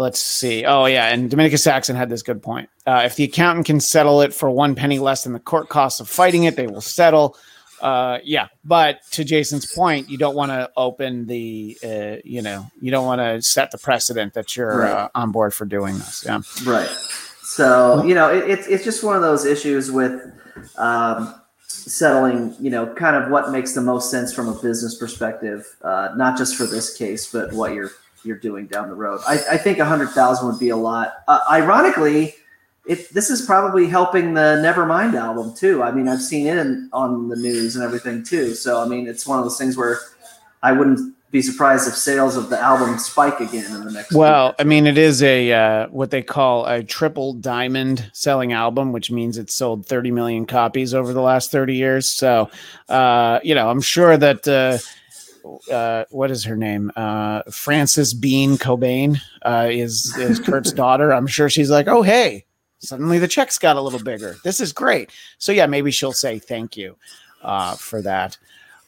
Let's 0.00 0.20
see. 0.20 0.64
Oh 0.64 0.86
yeah, 0.86 1.06
and 1.12 1.30
Dominica 1.30 1.58
Saxon 1.58 1.94
had 1.96 2.08
this 2.08 2.22
good 2.22 2.42
point. 2.42 2.68
Uh, 2.86 3.02
if 3.04 3.16
the 3.16 3.24
accountant 3.24 3.66
can 3.66 3.80
settle 3.80 4.20
it 4.22 4.34
for 4.34 4.50
one 4.50 4.74
penny 4.74 4.98
less 4.98 5.24
than 5.24 5.32
the 5.32 5.40
court 5.40 5.68
costs 5.68 6.00
of 6.00 6.08
fighting 6.08 6.44
it, 6.44 6.56
they 6.56 6.66
will 6.66 6.80
settle. 6.80 7.36
Uh, 7.80 8.18
yeah, 8.24 8.48
but 8.64 8.98
to 9.12 9.24
Jason's 9.24 9.72
point, 9.72 10.10
you 10.10 10.18
don't 10.18 10.34
want 10.36 10.50
to 10.50 10.68
open 10.76 11.26
the, 11.26 11.78
uh, 11.82 12.16
you 12.24 12.42
know, 12.42 12.66
you 12.78 12.90
don't 12.90 13.06
want 13.06 13.20
to 13.20 13.40
set 13.40 13.70
the 13.70 13.78
precedent 13.78 14.34
that 14.34 14.54
you're 14.54 14.80
Right. 14.80 14.90
uh, 14.92 15.08
on 15.14 15.32
board 15.32 15.54
for 15.54 15.64
doing 15.64 15.96
this. 15.96 16.22
Yeah. 16.26 16.40
Right. 16.66 16.88
So 17.42 18.04
you 18.04 18.14
know, 18.14 18.30
it, 18.32 18.48
it's 18.50 18.66
it's 18.66 18.84
just 18.84 19.02
one 19.02 19.16
of 19.16 19.22
those 19.22 19.44
issues 19.44 19.90
with 19.90 20.20
um, 20.76 21.34
settling. 21.66 22.54
You 22.60 22.70
know, 22.70 22.86
kind 22.94 23.16
of 23.16 23.30
what 23.30 23.50
makes 23.50 23.72
the 23.74 23.80
most 23.80 24.10
sense 24.10 24.32
from 24.32 24.48
a 24.48 24.54
business 24.60 24.96
perspective, 24.96 25.66
uh, 25.82 26.10
not 26.16 26.36
just 26.38 26.56
for 26.56 26.64
this 26.66 26.94
case, 26.96 27.30
but 27.32 27.52
what 27.52 27.72
you're 27.74 27.90
you're 28.24 28.38
doing 28.38 28.66
down 28.66 28.88
the 28.88 28.94
road. 28.94 29.20
I, 29.26 29.34
I 29.52 29.56
think 29.56 29.78
a 29.78 29.84
hundred 29.84 30.10
thousand 30.10 30.48
would 30.48 30.58
be 30.58 30.70
a 30.70 30.76
lot. 30.76 31.14
Uh, 31.28 31.40
ironically, 31.50 32.34
it 32.86 33.12
this 33.12 33.30
is 33.30 33.42
probably 33.42 33.86
helping 33.86 34.34
the 34.34 34.60
Nevermind 34.64 35.14
album 35.14 35.54
too. 35.54 35.82
I 35.82 35.92
mean, 35.92 36.08
I've 36.08 36.22
seen 36.22 36.46
it 36.46 36.58
in, 36.58 36.88
on 36.92 37.28
the 37.28 37.36
news 37.36 37.76
and 37.76 37.84
everything 37.84 38.22
too. 38.24 38.54
So 38.54 38.82
I 38.82 38.86
mean, 38.86 39.06
it's 39.06 39.26
one 39.26 39.38
of 39.38 39.44
those 39.44 39.58
things 39.58 39.76
where 39.76 39.98
I 40.62 40.72
wouldn't 40.72 41.14
be 41.30 41.40
surprised 41.42 41.86
if 41.86 41.94
sales 41.94 42.36
of 42.36 42.50
the 42.50 42.58
album 42.58 42.98
spike 42.98 43.38
again 43.38 43.72
in 43.72 43.84
the 43.84 43.92
next. 43.92 44.12
Well, 44.12 44.54
I 44.58 44.64
mean, 44.64 44.86
it 44.86 44.98
is 44.98 45.22
a 45.22 45.52
uh, 45.52 45.86
what 45.88 46.10
they 46.10 46.22
call 46.22 46.66
a 46.66 46.82
triple 46.82 47.34
diamond 47.34 48.10
selling 48.12 48.52
album, 48.52 48.92
which 48.92 49.10
means 49.10 49.38
it's 49.38 49.54
sold 49.54 49.86
30 49.86 50.10
million 50.10 50.46
copies 50.46 50.92
over 50.92 51.12
the 51.12 51.20
last 51.20 51.52
30 51.52 51.76
years. 51.76 52.10
So, 52.10 52.50
uh, 52.88 53.38
you 53.44 53.54
know, 53.54 53.70
I'm 53.70 53.80
sure 53.80 54.16
that 54.16 54.48
uh, 55.70 56.04
what 56.10 56.30
is 56.30 56.44
her 56.44 56.56
name? 56.56 56.92
Uh, 56.96 57.42
Frances 57.50 58.14
Bean 58.14 58.56
Cobain 58.56 59.18
uh, 59.42 59.68
is 59.70 60.16
is 60.18 60.40
Kurt's 60.40 60.72
daughter. 60.84 61.12
I'm 61.12 61.26
sure 61.26 61.48
she's 61.48 61.70
like, 61.70 61.88
oh 61.88 62.02
hey, 62.02 62.44
suddenly 62.78 63.18
the 63.18 63.28
checks 63.28 63.58
got 63.58 63.76
a 63.76 63.80
little 63.80 64.02
bigger. 64.02 64.36
This 64.44 64.60
is 64.60 64.72
great. 64.72 65.10
So 65.38 65.52
yeah, 65.52 65.66
maybe 65.66 65.90
she'll 65.90 66.12
say 66.12 66.38
thank 66.38 66.76
you 66.76 66.96
uh, 67.42 67.74
for 67.76 68.02
that. 68.02 68.38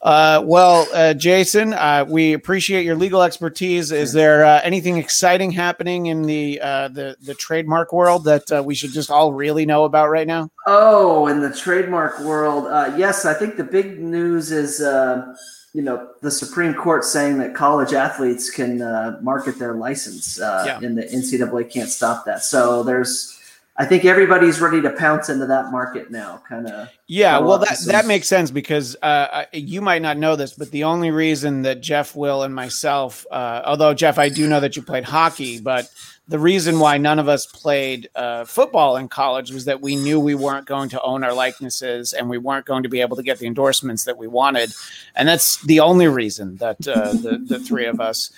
Uh, 0.02 0.42
well, 0.44 0.88
uh, 0.92 1.14
Jason, 1.14 1.72
uh, 1.74 2.04
we 2.08 2.32
appreciate 2.32 2.84
your 2.84 2.96
legal 2.96 3.22
expertise. 3.22 3.92
Is 3.92 4.12
there 4.12 4.44
uh, 4.44 4.60
anything 4.64 4.96
exciting 4.96 5.52
happening 5.52 6.06
in 6.06 6.22
the 6.22 6.60
uh, 6.60 6.88
the 6.88 7.16
the 7.22 7.34
trademark 7.34 7.92
world 7.92 8.24
that 8.24 8.50
uh, 8.50 8.62
we 8.66 8.74
should 8.74 8.90
just 8.90 9.12
all 9.12 9.32
really 9.32 9.64
know 9.64 9.84
about 9.84 10.10
right 10.10 10.26
now? 10.26 10.50
Oh, 10.66 11.28
in 11.28 11.40
the 11.40 11.54
trademark 11.54 12.18
world, 12.20 12.66
uh, 12.66 12.92
yes, 12.96 13.24
I 13.24 13.32
think 13.32 13.56
the 13.56 13.64
big 13.64 14.00
news 14.00 14.50
is, 14.50 14.80
uh, 14.80 15.36
you 15.74 15.80
know, 15.82 16.10
the 16.20 16.30
Supreme 16.30 16.74
Court 16.74 17.04
saying 17.04 17.38
that 17.38 17.54
college 17.54 17.92
athletes 17.94 18.50
can 18.50 18.82
uh, 18.82 19.18
market 19.22 19.58
their 19.58 19.74
license, 19.74 20.38
uh, 20.40 20.64
Yeah. 20.66 20.86
and 20.86 20.96
the 20.98 21.02
NCAA 21.04 21.70
can't 21.72 21.88
stop 21.88 22.26
that. 22.26 22.44
So 22.44 22.82
there's, 22.82 23.38
I 23.78 23.86
think 23.86 24.04
everybody's 24.04 24.60
ready 24.60 24.82
to 24.82 24.90
pounce 24.90 25.30
into 25.30 25.46
that 25.46 25.72
market 25.72 26.10
now, 26.10 26.42
kind 26.46 26.66
of. 26.68 26.88
Yeah, 27.06 27.38
well, 27.38 27.56
that 27.58 27.78
some- 27.78 27.92
that 27.92 28.04
makes 28.06 28.28
sense 28.28 28.50
because 28.50 28.96
uh, 29.02 29.44
you 29.54 29.80
might 29.80 30.02
not 30.02 30.18
know 30.18 30.36
this, 30.36 30.52
but 30.52 30.70
the 30.72 30.84
only 30.84 31.10
reason 31.10 31.62
that 31.62 31.80
Jeff, 31.80 32.14
Will, 32.14 32.42
and 32.42 32.54
myself, 32.54 33.24
uh, 33.30 33.62
although 33.64 33.94
Jeff, 33.94 34.18
I 34.18 34.28
do 34.28 34.46
know 34.48 34.60
that 34.60 34.76
you 34.76 34.82
played 34.82 35.04
hockey, 35.04 35.58
but 35.58 35.90
the 36.28 36.38
reason 36.38 36.78
why 36.78 36.98
none 36.98 37.18
of 37.18 37.28
us 37.28 37.46
played 37.46 38.08
uh, 38.14 38.44
football 38.44 38.96
in 38.96 39.08
college 39.08 39.50
was 39.50 39.64
that 39.64 39.80
we 39.80 39.96
knew 39.96 40.20
we 40.20 40.34
weren't 40.34 40.66
going 40.66 40.88
to 40.90 41.02
own 41.02 41.24
our 41.24 41.32
likenesses 41.32 42.12
and 42.12 42.28
we 42.30 42.38
weren't 42.38 42.64
going 42.64 42.84
to 42.84 42.88
be 42.88 43.00
able 43.00 43.16
to 43.16 43.22
get 43.22 43.38
the 43.38 43.46
endorsements 43.46 44.04
that 44.04 44.16
we 44.16 44.26
wanted, 44.26 44.72
and 45.14 45.28
that's 45.28 45.60
the 45.62 45.80
only 45.80 46.06
reason 46.06 46.56
that 46.56 46.86
uh, 46.86 47.12
the 47.12 47.42
the 47.44 47.58
three 47.58 47.86
of 47.86 48.00
us 48.00 48.30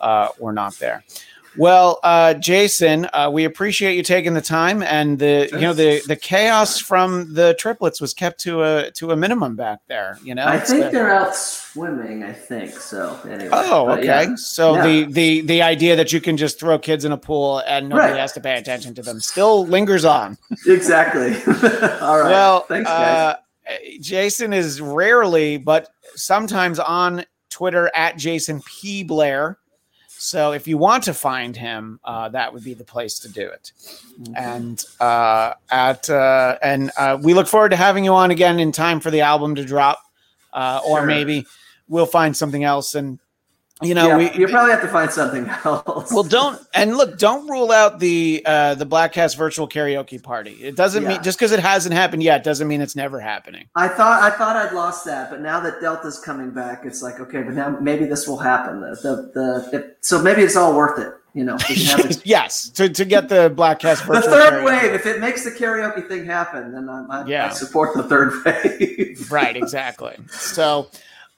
uh, 0.00 0.28
were 0.38 0.52
not 0.52 0.74
there. 0.78 1.04
Well, 1.56 1.98
uh, 2.04 2.34
Jason, 2.34 3.08
uh, 3.12 3.28
we 3.32 3.44
appreciate 3.44 3.96
you 3.96 4.02
taking 4.04 4.34
the 4.34 4.40
time, 4.40 4.82
and 4.84 5.18
the 5.18 5.48
you 5.52 5.58
know 5.60 5.72
the 5.72 6.00
the 6.06 6.14
chaos 6.14 6.78
from 6.78 7.34
the 7.34 7.54
triplets 7.58 8.00
was 8.00 8.14
kept 8.14 8.38
to 8.42 8.62
a 8.62 8.90
to 8.92 9.10
a 9.10 9.16
minimum 9.16 9.56
back 9.56 9.80
there. 9.88 10.16
You 10.22 10.36
know, 10.36 10.46
I 10.46 10.60
think 10.60 10.84
the- 10.84 10.90
they're 10.90 11.12
out 11.12 11.34
swimming. 11.34 12.22
I 12.22 12.32
think 12.32 12.70
so. 12.72 13.18
Anyway. 13.28 13.50
Oh, 13.52 13.90
okay. 13.90 14.04
yeah. 14.04 14.34
So 14.36 14.76
Yeah. 14.76 14.86
the 14.86 15.04
the 15.12 15.40
the 15.42 15.62
idea 15.62 15.96
that 15.96 16.12
you 16.12 16.20
can 16.20 16.36
just 16.36 16.60
throw 16.60 16.78
kids 16.78 17.04
in 17.04 17.10
a 17.10 17.18
pool 17.18 17.58
and 17.66 17.88
nobody 17.88 18.12
Right. 18.12 18.20
has 18.20 18.32
to 18.34 18.40
pay 18.40 18.56
attention 18.56 18.94
to 18.94 19.02
them 19.02 19.20
still 19.20 19.66
lingers 19.66 20.04
on. 20.04 20.38
Exactly. 20.68 21.32
All 22.00 22.20
right. 22.20 22.30
Well, 22.30 22.60
thanks, 22.68 22.88
guys. 22.88 23.34
uh, 23.68 23.72
Jason 24.00 24.52
is 24.52 24.80
rarely, 24.80 25.56
but 25.58 25.88
sometimes 26.14 26.78
on 26.78 27.24
Twitter 27.50 27.90
at 27.94 28.16
Jason 28.16 28.62
P 28.62 29.02
Blair. 29.02 29.58
So 30.22 30.52
if 30.52 30.68
you 30.68 30.76
want 30.76 31.04
to 31.04 31.14
find 31.14 31.56
him, 31.56 31.98
uh, 32.04 32.28
that 32.28 32.52
would 32.52 32.62
be 32.62 32.74
the 32.74 32.84
place 32.84 33.18
to 33.20 33.28
do 33.30 33.48
it. 33.48 33.72
Mm-hmm. 34.20 34.34
And 34.36 34.84
uh, 35.00 35.54
at 35.70 36.10
uh, 36.10 36.58
and 36.62 36.90
uh, 36.98 37.18
we 37.22 37.32
look 37.32 37.46
forward 37.46 37.70
to 37.70 37.76
having 37.76 38.04
you 38.04 38.12
on 38.12 38.30
again 38.30 38.60
in 38.60 38.70
time 38.70 39.00
for 39.00 39.10
the 39.10 39.22
album 39.22 39.54
to 39.54 39.64
drop, 39.64 39.98
uh, 40.52 40.82
or 40.86 40.98
Sure. 40.98 41.06
maybe 41.06 41.46
we'll 41.88 42.04
find 42.04 42.36
something 42.36 42.64
else 42.64 42.94
and 42.94 43.18
you 43.82 43.94
know, 43.94 44.08
yeah, 44.08 44.16
we 44.18 44.30
you 44.32 44.46
probably 44.48 44.70
have 44.72 44.82
to 44.82 44.88
find 44.88 45.10
something 45.10 45.48
else. 45.64 46.12
well 46.12 46.22
don't 46.22 46.60
and 46.74 46.96
look, 46.96 47.18
don't 47.18 47.48
rule 47.48 47.72
out 47.72 47.98
the 47.98 48.42
uh 48.46 48.74
the 48.74 48.84
Bladtcast 48.86 49.36
virtual 49.36 49.68
karaoke 49.68 50.22
party. 50.22 50.52
It 50.62 50.76
doesn't 50.76 51.02
Yeah. 51.02 51.08
mean 51.10 51.22
just 51.22 51.38
because 51.38 51.52
it 51.52 51.60
hasn't 51.60 51.94
happened 51.94 52.22
yet 52.22 52.44
doesn't 52.44 52.68
mean 52.68 52.80
it's 52.80 52.96
never 52.96 53.20
happening. 53.20 53.68
I 53.76 53.88
thought 53.88 54.22
I 54.22 54.30
thought 54.36 54.56
I'd 54.56 54.72
lost 54.74 55.04
that, 55.06 55.30
but 55.30 55.40
now 55.40 55.60
that 55.60 55.80
Delta's 55.80 56.18
coming 56.18 56.50
back, 56.50 56.82
it's 56.84 57.02
like 57.02 57.20
okay, 57.20 57.42
but 57.42 57.54
now 57.54 57.76
maybe 57.80 58.04
this 58.04 58.26
will 58.28 58.38
happen. 58.38 58.80
The 58.80 58.96
the, 59.34 59.68
the 59.70 59.94
so 60.00 60.20
maybe 60.22 60.42
it's 60.42 60.56
all 60.56 60.74
worth 60.76 60.98
it. 60.98 61.12
You 61.32 61.44
know, 61.44 61.56
yes, 62.24 62.68
to, 62.70 62.88
to 62.88 63.04
get 63.04 63.28
the 63.28 63.50
Bladtcast 63.50 64.00
the 64.04 64.14
virtual 64.14 64.14
The 64.14 64.36
third 64.36 64.52
karaoke. 64.52 64.64
wave. 64.82 64.94
If 64.94 65.06
it 65.06 65.20
makes 65.20 65.44
the 65.44 65.52
karaoke 65.52 66.08
thing 66.08 66.26
happen, 66.26 66.72
then 66.72 66.88
I, 66.88 67.04
I, 67.08 67.24
Yeah. 67.24 67.46
I 67.46 67.50
support 67.50 67.94
the 67.94 68.02
third 68.02 68.32
wave. 68.44 69.30
right 69.30 69.56
exactly 69.56 70.16
so 70.28 70.88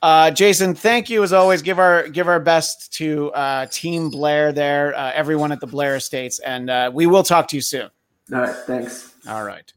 uh, 0.02 0.30
jason 0.30 0.74
thank 0.74 1.08
you 1.08 1.22
as 1.22 1.32
always. 1.32 1.62
Give 1.62 1.78
our 1.78 2.08
give 2.08 2.28
our 2.28 2.40
best 2.40 2.92
to 2.94 3.30
uh, 3.32 3.66
team 3.66 4.10
blair 4.10 4.52
there 4.52 4.94
uh, 4.94 5.12
everyone 5.14 5.52
at 5.52 5.60
the 5.60 5.66
blair 5.66 5.96
estates 5.96 6.38
and 6.40 6.68
uh, 6.68 6.90
we 6.92 7.06
will 7.06 7.22
talk 7.22 7.48
to 7.48 7.56
you 7.56 7.62
soon. 7.62 7.88
All 8.32 8.40
right, 8.40 8.54
thanks. 8.66 9.14
all 9.28 9.44
right. 9.44 9.72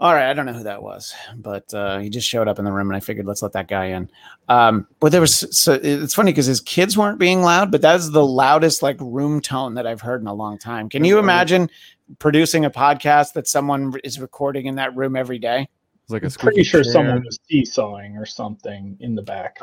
All 0.00 0.12
right 0.12 0.28
i 0.28 0.32
don't 0.34 0.44
know 0.44 0.52
who 0.52 0.64
that 0.64 0.82
was 0.82 1.14
but 1.36 1.72
uh, 1.72 1.98
he 1.98 2.10
just 2.10 2.28
showed 2.28 2.48
up 2.48 2.58
in 2.58 2.64
the 2.64 2.72
room 2.72 2.88
and 2.90 2.96
i 2.96 3.00
figured 3.00 3.26
let's 3.26 3.42
let 3.42 3.52
that 3.52 3.68
guy 3.68 3.86
in. 3.86 4.10
Um, 4.48 4.86
but 5.00 5.12
there 5.12 5.20
was 5.20 5.46
so 5.56 5.80
it's 5.82 6.14
funny 6.14 6.32
because 6.32 6.46
his 6.46 6.60
kids 6.60 6.98
weren't 6.98 7.18
being 7.18 7.42
loud 7.42 7.70
but 7.70 7.80
that's 7.80 8.10
the 8.10 8.26
loudest 8.26 8.82
like 8.82 8.96
room 9.00 9.40
tone 9.40 9.74
that 9.74 9.86
i've 9.86 10.00
heard 10.00 10.20
in 10.20 10.26
a 10.26 10.34
long 10.34 10.58
time. 10.58 10.88
Can 10.88 11.04
you 11.04 11.18
imagine 11.18 11.70
producing 12.18 12.64
a 12.64 12.70
podcast 12.70 13.32
that 13.32 13.48
someone 13.48 13.94
is 14.04 14.20
recording 14.20 14.66
in 14.66 14.74
that 14.74 14.94
room 14.94 15.16
every 15.16 15.38
day 15.38 15.68
It's 16.04 16.10
like 16.12 16.22
a 16.22 16.26
I'm 16.26 16.32
pretty 16.32 16.62
sure 16.62 16.82
chair. 16.84 16.92
someone 16.92 17.24
was 17.24 17.38
seesawing 17.48 18.16
or 18.16 18.26
something 18.26 18.96
in 19.00 19.14
the 19.14 19.22
back. 19.22 19.58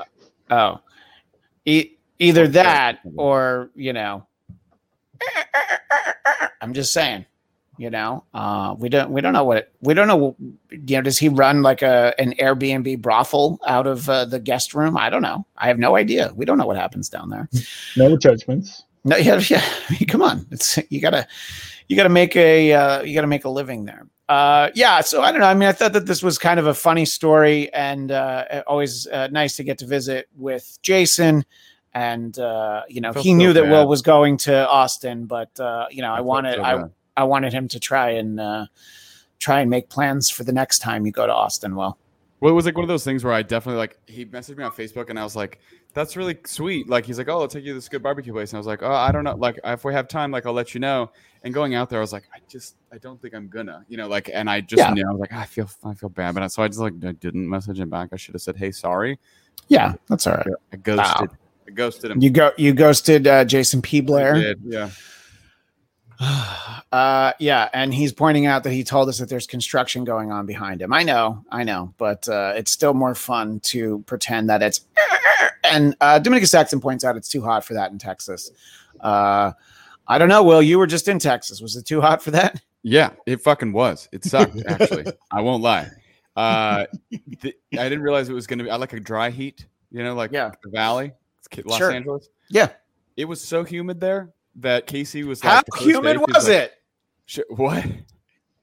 Oh, 0.50 0.80
e- 1.66 1.92
either 2.20 2.48
that 2.50 3.00
or 3.16 3.70
you 3.76 3.94
know, 3.94 4.26
I'm 6.62 6.74
just 6.74 6.94
saying, 6.94 7.26
you 7.78 7.90
know, 7.90 8.24
uh, 8.34 8.76
we 8.78 8.90
don't 8.90 9.12
we 9.12 9.22
don't 9.22 9.34
know 9.34 9.44
what 9.44 9.58
it, 9.58 9.74
we 9.82 9.94
don't 9.94 10.08
know. 10.08 10.36
You 10.72 10.98
know, 10.98 11.02
does 11.02 11.18
he 11.20 11.30
run 11.30 11.62
like 11.62 11.82
a 11.82 12.14
an 12.20 12.34
Airbnb 12.34 13.02
brothel 13.02 13.60
out 13.68 13.88
of 13.88 14.10
uh, 14.10 14.26
the 14.26 14.40
guest 14.40 14.74
room? 14.74 14.98
I 14.98 15.10
don't 15.10 15.22
know. 15.22 15.46
I 15.58 15.68
have 15.68 15.80
no 15.80 15.96
idea. 15.96 16.32
We 16.36 16.46
don't 16.46 16.58
know 16.58 16.66
what 16.66 16.78
happens 16.78 17.10
down 17.10 17.30
there. 17.30 17.50
No 17.98 18.16
judgments. 18.18 18.84
No, 19.04 19.16
yeah, 19.18 19.42
yeah. 19.50 19.64
I 19.90 19.92
mean, 19.94 20.08
come 20.08 20.22
on. 20.22 20.46
It's 20.52 20.80
you 20.90 21.02
gotta 21.02 21.28
you 21.88 21.96
gotta 21.96 22.10
make 22.10 22.36
a 22.36 22.72
uh, 22.74 23.02
you 23.02 23.14
gotta 23.14 23.28
make 23.28 23.46
a 23.46 23.50
living 23.50 23.86
there. 23.86 24.08
Uh, 24.32 24.72
yeah. 24.76 25.02
So 25.02 25.22
I 25.22 25.34
don't 25.34 25.42
know. 25.42 25.48
I 25.48 25.54
mean, 25.54 25.68
I 25.68 25.74
thought 25.74 25.92
that 25.92 26.06
this 26.06 26.24
was 26.24 26.38
kind 26.38 26.58
of 26.58 26.66
a 26.66 26.74
funny 26.74 27.04
story, 27.04 27.72
and 27.74 28.12
uh, 28.12 28.64
always 28.66 29.06
uh, 29.08 29.28
nice 29.28 29.58
to 29.58 29.64
get 29.66 29.80
to 29.80 29.86
visit 29.86 30.30
with 30.38 30.80
Jason. 30.82 31.44
And 31.94 32.40
uh, 32.40 32.84
you 32.88 33.02
know, 33.02 33.12
he 33.12 33.32
so 33.32 33.36
knew 33.36 33.52
that 33.52 33.64
bad. 33.64 33.72
Will 33.72 33.90
was 33.90 34.02
going 34.02 34.38
to 34.38 34.70
Austin, 34.70 35.26
but 35.26 35.60
uh, 35.60 35.88
you 35.92 36.02
know, 36.02 36.14
I, 36.14 36.18
felt 36.18 36.28
wanted 36.28 36.56
so 36.56 36.64
I. 36.64 36.84
I 37.18 37.24
wanted 37.26 37.52
him 37.52 37.68
to 37.68 37.80
try 37.80 38.12
and 38.12 38.40
uh, 38.40 38.68
try 39.40 39.60
and 39.60 39.70
make 39.70 39.90
plans 39.90 40.30
for 40.30 40.46
the 40.46 40.54
next 40.54 40.80
time 40.80 41.06
you 41.06 41.12
go 41.12 41.28
to 41.28 41.34
Austin. 41.34 41.76
Will. 41.76 41.98
Well, 42.42 42.52
it 42.52 42.56
was 42.56 42.66
like 42.66 42.76
one 42.76 42.84
of 42.84 42.88
those 42.88 43.04
things 43.04 43.24
where 43.24 43.34
I 43.34 43.44
definitely 43.44 43.78
like 43.78 44.00
he 44.08 44.26
messaged 44.26 44.58
me 44.58 44.64
on 44.64 44.72
Facebook 44.72 45.10
and 45.12 45.20
I 45.20 45.24
was 45.24 45.36
like, 45.36 45.60
"That's 45.94 46.18
really 46.18 46.38
sweet." 46.46 46.90
Like 46.90 47.06
he's 47.06 47.20
like, 47.20 47.30
"Oh, 47.30 47.40
I'll 47.42 47.48
take 47.48 47.64
you 47.64 47.70
to 47.70 47.76
this 47.76 47.88
good 47.88 48.02
barbecue 48.02 48.34
place," 48.34 48.50
and 48.52 48.58
I 48.58 48.60
was 48.60 48.66
like, 48.66 48.82
"Oh, 48.82 48.92
I 48.92 49.12
don't 49.12 49.24
know. 49.24 49.36
Like 49.36 49.60
if 49.64 49.86
we 49.86 49.94
have 49.94 50.08
time, 50.08 50.32
like 50.32 50.48
I'll 50.48 50.54
let 50.54 50.74
you 50.74 50.80
know." 50.80 51.12
And 51.44 51.54
going 51.54 51.76
out 51.76 51.90
there, 51.90 52.00
I 52.00 52.02
was 52.02 52.12
like, 52.14 52.24
"I 52.34 52.40
just, 52.50 52.78
I 52.92 52.98
don't 52.98 53.22
think 53.22 53.36
I'm 53.36 53.48
gonna," 53.48 53.86
you 53.90 53.96
know, 53.98 54.08
like, 54.08 54.30
and 54.34 54.50
I 54.50 54.60
just 54.62 54.80
Yeah. 54.80 54.92
knew 54.92 55.08
I 55.08 55.12
was 55.12 55.20
like, 55.20 55.34
"I 55.34 55.46
feel, 55.46 55.70
I 55.84 55.94
feel 55.94 56.10
bad," 56.10 56.34
but 56.34 56.42
I, 56.42 56.48
so 56.48 56.64
I 56.64 56.68
just 56.68 56.80
like 56.80 56.94
I 57.06 57.12
didn't 57.12 57.48
message 57.48 57.80
him 57.80 57.90
back. 57.90 58.10
I 58.12 58.16
should 58.16 58.34
have 58.34 58.42
said, 58.42 58.58
"Hey, 58.58 58.72
sorry." 58.72 59.20
Yeah, 59.68 59.94
that's 60.10 60.26
all 60.26 60.34
right. 60.34 60.48
I 60.74 60.78
ghosted. 60.78 61.30
I 61.68 61.72
ghosted 61.72 62.10
him. 62.10 62.22
You 62.22 62.32
go. 62.32 62.52
You 62.58 62.74
ghosted 62.74 63.28
uh, 63.28 63.46
Jason 63.46 63.84
P. 63.84 64.02
Blair. 64.02 64.34
did, 64.34 64.60
yeah. 64.66 64.90
Uh, 66.92 67.32
yeah, 67.40 67.70
and 67.74 67.94
he's 67.94 68.12
pointing 68.12 68.48
out 68.48 68.64
that 68.66 68.74
he 68.74 68.84
told 68.84 69.08
us 69.08 69.18
that 69.20 69.30
there's 69.30 69.48
construction 69.48 70.04
going 70.04 70.30
on 70.30 70.46
behind 70.46 70.82
him. 70.82 70.92
I 70.92 71.04
know, 71.04 71.42
I 71.50 71.64
know, 71.64 71.94
but 71.98 72.28
uh, 72.28 72.52
it's 72.58 72.70
still 72.70 72.94
more 72.94 73.16
fun 73.16 73.62
to 73.62 74.00
pretend 74.08 74.50
that 74.50 74.62
it's. 74.62 74.82
And 75.64 75.96
uh, 76.02 76.20
Dominica 76.20 76.48
Saxon 76.48 76.82
points 76.82 77.06
out 77.06 77.16
it's 77.16 77.30
too 77.30 77.42
hot 77.42 77.64
for 77.64 77.76
that 77.76 77.92
in 77.94 77.98
Texas. 77.98 78.52
Uh, 79.00 79.54
I 80.06 80.18
don't 80.18 80.28
know, 80.28 80.44
Will. 80.44 80.62
You 80.62 80.78
were 80.78 80.88
just 80.88 81.08
in 81.08 81.18
Texas. 81.18 81.62
Was 81.62 81.78
it 81.78 81.86
too 81.86 82.02
hot 82.02 82.22
for 82.22 82.32
that? 82.32 82.62
Yeah, 82.84 83.12
it 83.26 83.40
fucking 83.42 83.72
was. 83.72 84.10
It 84.12 84.26
sucked, 84.26 84.58
actually. 84.68 85.06
I 85.32 85.40
won't 85.40 85.64
lie. 85.64 85.88
Uh, 86.36 86.88
th- 87.42 87.56
I 87.74 87.84
didn't 87.88 88.02
realize 88.02 88.28
it 88.28 88.34
was 88.34 88.48
going 88.48 88.60
to 88.60 88.66
be. 88.66 88.70
I 88.72 88.76
like 88.76 88.92
a 88.92 89.00
dry 89.00 89.30
heat, 89.30 89.66
you 89.92 90.04
know, 90.04 90.14
like 90.14 90.32
Yeah. 90.34 90.52
the 90.62 90.72
valley, 90.72 91.14
Los 91.64 91.78
Sure. 91.78 91.92
Angeles. 91.92 92.28
Yeah. 92.50 92.70
It 93.16 93.26
was 93.26 93.40
so 93.40 93.64
humid 93.64 94.02
there 94.02 94.30
that 94.56 94.88
Casey 94.88 95.24
was 95.24 95.42
How 95.42 95.56
like, 95.58 95.66
the 95.66 95.72
first 95.74 95.84
humid 95.86 96.18
day, 96.18 96.24
was 96.28 96.48
like, 96.48 96.58
it? 96.58 96.74
"Sh- 97.26 97.40
what? 97.50 97.86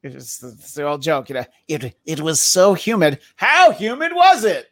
It's 0.02 0.38
the, 0.38 0.48
it's 0.48 0.74
the 0.74 0.84
old 0.84 1.02
joke, 1.02 1.28
you 1.28 1.34
know. 1.34 1.44
It 1.66 1.96
it 2.04 2.20
was 2.20 2.40
so 2.40 2.74
humid. 2.74 3.18
How 3.36 3.72
humid 3.72 4.12
was 4.14 4.44
it? 4.44 4.68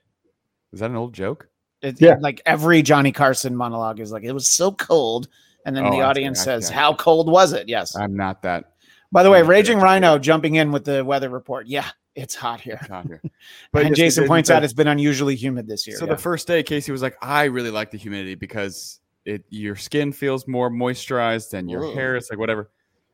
Is 0.73 0.81
that 0.81 0.91
an 0.91 0.97
old 0.97 1.15
joke? 1.15 1.49
It's 1.83 2.01
Yeah. 2.01 2.17
like 2.21 2.41
every 2.47 2.83
Johnny 2.83 3.13
Carson 3.13 3.57
monologue 3.57 4.01
is 4.01 4.13
like 4.13 4.25
it 4.25 4.33
was 4.33 4.49
so 4.49 4.73
cold, 4.73 5.29
and 5.65 5.77
then 5.77 5.85
Oh, 5.87 5.91
the 5.91 5.99
I 6.01 6.07
audience 6.09 6.41
I 6.41 6.45
says, 6.45 6.69
"How 6.69 6.95
cold 6.95 7.31
was 7.31 7.53
it?" 7.53 7.69
Yes. 7.69 7.97
I'm 7.97 8.17
not 8.17 8.43
that 8.43 8.73
By 9.13 9.23
the 9.23 9.31
way, 9.31 9.39
I'm 9.39 9.47
not 9.47 9.51
Raging 9.51 9.79
that 9.79 9.85
Rhino 9.85 10.19
jumping 10.19 10.57
in 10.57 10.73
with 10.73 10.85
the 10.85 11.05
weather 11.05 11.29
report. 11.29 11.67
Yeah, 11.67 11.89
it's 12.15 12.35
hot 12.35 12.61
here. 12.61 12.81
out 12.91 13.07
here. 13.07 13.21
and 13.75 13.89
yes, 13.91 13.97
Jason 13.97 14.27
points 14.27 14.49
out 14.51 14.65
it's 14.65 14.73
been 14.73 14.89
unusually 14.89 15.37
humid 15.37 15.67
this 15.67 15.87
year. 15.87 15.97
So 15.97 16.07
yeah. 16.07 16.13
the 16.15 16.19
first 16.21 16.47
day, 16.47 16.63
Casey 16.63 16.93
was 16.93 17.03
like, 17.03 17.17
"I 17.21 17.45
really 17.45 17.71
like 17.71 17.91
the 17.91 17.99
humidity 17.99 18.37
because 18.37 19.01
it 19.27 19.45
your 19.51 19.77
skin 19.77 20.13
feels 20.13 20.47
more 20.49 20.71
moisturized 20.71 21.53
and 21.53 21.71
your 21.71 21.83
Ooh. 21.83 21.95
hair 21.95 22.17
is 22.17 22.31
like 22.31 22.39
whatever." 22.39 22.71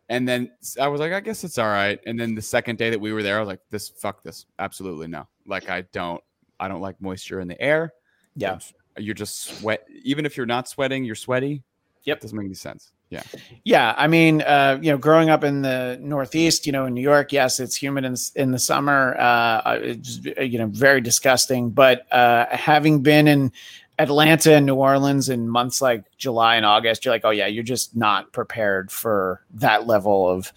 And 0.08 0.28
then 0.28 0.50
I 0.80 0.88
was 0.88 1.00
like, 1.00 1.12
"I 1.12 1.20
guess 1.20 1.44
it's 1.44 1.58
all 1.58 1.68
right." 1.68 1.98
And 2.06 2.18
then 2.20 2.34
the 2.34 2.42
second 2.42 2.78
day 2.78 2.90
that 2.90 3.00
we 3.00 3.12
were 3.12 3.22
there, 3.22 3.36
I 3.36 3.40
was 3.40 3.48
like, 3.48 3.60
"This 3.70 3.88
fuck 3.88 4.22
this, 4.22 4.46
absolutely 4.58 5.06
no. 5.08 5.26
Like 5.46 5.68
I 5.70 5.82
don't, 5.92 6.22
I 6.60 6.68
don't 6.68 6.80
like 6.80 7.00
moisture 7.00 7.40
in 7.40 7.48
the 7.48 7.60
air. 7.60 7.92
yeah. 8.36 8.58
You're 8.98 9.14
just 9.14 9.44
sweat. 9.44 9.86
Even 10.04 10.26
if 10.26 10.36
you're 10.36 10.44
not 10.44 10.68
sweating, 10.68 11.02
you're 11.02 11.14
sweaty. 11.14 11.62
Yep. 12.04 12.20
doesn't 12.20 12.36
make 12.36 12.44
any 12.44 12.54
sense. 12.54 12.92
Yeah, 13.10 13.22
Yeah, 13.64 13.94
I 13.98 14.06
mean, 14.06 14.40
uh, 14.40 14.78
you 14.80 14.90
know, 14.90 14.96
growing 14.96 15.28
up 15.28 15.44
in 15.44 15.60
the 15.60 15.98
Northeast, 16.00 16.64
you 16.64 16.72
know, 16.72 16.86
in 16.86 16.94
New 16.94 17.02
York, 17.02 17.30
yes, 17.30 17.60
it's 17.60 17.76
humid 17.76 18.06
in, 18.06 18.16
in 18.36 18.52
the 18.52 18.58
summer. 18.58 19.14
Uh, 19.18 19.78
it's 19.82 20.20
you 20.24 20.58
know 20.58 20.68
very 20.68 21.02
disgusting. 21.02 21.68
But 21.70 22.10
uh, 22.10 22.46
having 22.50 23.02
been 23.02 23.28
in 23.28 23.52
Atlanta 23.98 24.54
and 24.54 24.66
New 24.66 24.74
Orleans 24.74 25.28
in 25.28 25.48
months 25.48 25.80
like 25.82 26.04
July 26.16 26.56
and 26.56 26.66
August, 26.66 27.04
you're 27.04 27.14
like, 27.14 27.24
oh 27.24 27.30
yeah, 27.30 27.46
you're 27.46 27.62
just 27.62 27.96
not 27.96 28.32
prepared 28.32 28.90
for 28.90 29.44
that 29.54 29.86
level 29.86 30.28
of 30.28 30.52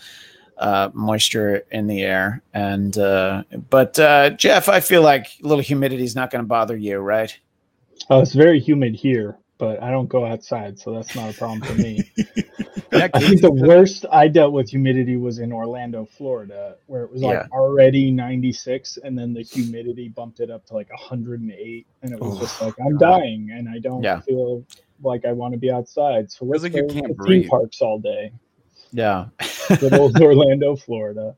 uh, 0.58 0.90
moisture 0.94 1.64
in 1.72 1.88
the 1.88 2.02
air. 2.02 2.42
And 2.54 2.98
uh, 2.98 3.44
but 3.70 4.00
uh, 4.00 4.32
Jeff, 4.32 4.70
I 4.70 4.80
feel 4.80 5.02
like 5.02 5.28
a 5.44 5.48
little 5.48 5.64
humidity 5.64 6.04
is 6.04 6.16
not 6.16 6.32
going 6.32 6.44
to 6.44 6.48
bother 6.48 6.78
you, 6.78 6.98
right? 6.98 7.38
Oh, 8.10 8.22
it's 8.22 8.34
very 8.34 8.60
humid 8.60 8.96
here, 8.96 9.38
but 9.58 9.82
I 9.82 9.92
don't 9.92 10.08
go 10.08 10.26
outside, 10.26 10.80
so 10.80 10.94
that's 10.94 11.16
not 11.16 11.34
a 11.34 11.38
problem 11.38 11.62
for 11.62 11.74
me. 11.76 12.04
yeah. 12.92 13.08
I 13.14 13.20
think 13.20 13.42
the 13.42 13.52
worst 13.52 14.06
I 14.12 14.28
dealt 14.28 14.54
with 14.54 14.70
humidity 14.70 15.18
was 15.18 15.40
in 15.40 15.52
Orlando, 15.52 16.06
Florida, 16.06 16.76
where 16.88 17.04
it 17.04 17.12
was 17.12 17.22
like 17.22 17.34
Yeah. 17.34 17.48
already 17.52 18.12
96, 18.12 18.98
and 19.04 19.18
then 19.18 19.34
the 19.34 19.42
humidity 19.42 20.10
bumped 20.10 20.40
it 20.40 20.50
up 20.50 20.66
to 20.68 20.74
like 20.74 20.90
108, 20.92 21.88
and 22.02 22.12
it 22.14 22.20
was 22.20 22.36
Oh, 22.38 22.40
just 22.40 22.62
like 22.62 22.74
I'm 22.86 22.98
dying, 22.98 23.50
and 23.54 23.68
I 23.70 23.80
don't 23.80 24.04
Yeah. 24.04 24.22
feel 24.22 24.64
like 25.04 25.26
I 25.26 25.32
want 25.34 25.54
to 25.54 25.58
be 25.58 25.72
outside. 25.72 26.32
So 26.32 26.46
let's 26.46 26.64
like 26.64 26.74
you 26.76 26.88
can't 26.88 27.08
to 27.08 27.14
breathe. 27.14 27.42
theme 27.44 27.50
parks 27.50 27.82
all 27.82 28.00
day. 28.00 28.32
Yeah. 28.92 29.26
Good 29.80 29.94
old 29.94 30.20
Orlando, 30.22 30.76
Florida. 30.76 31.36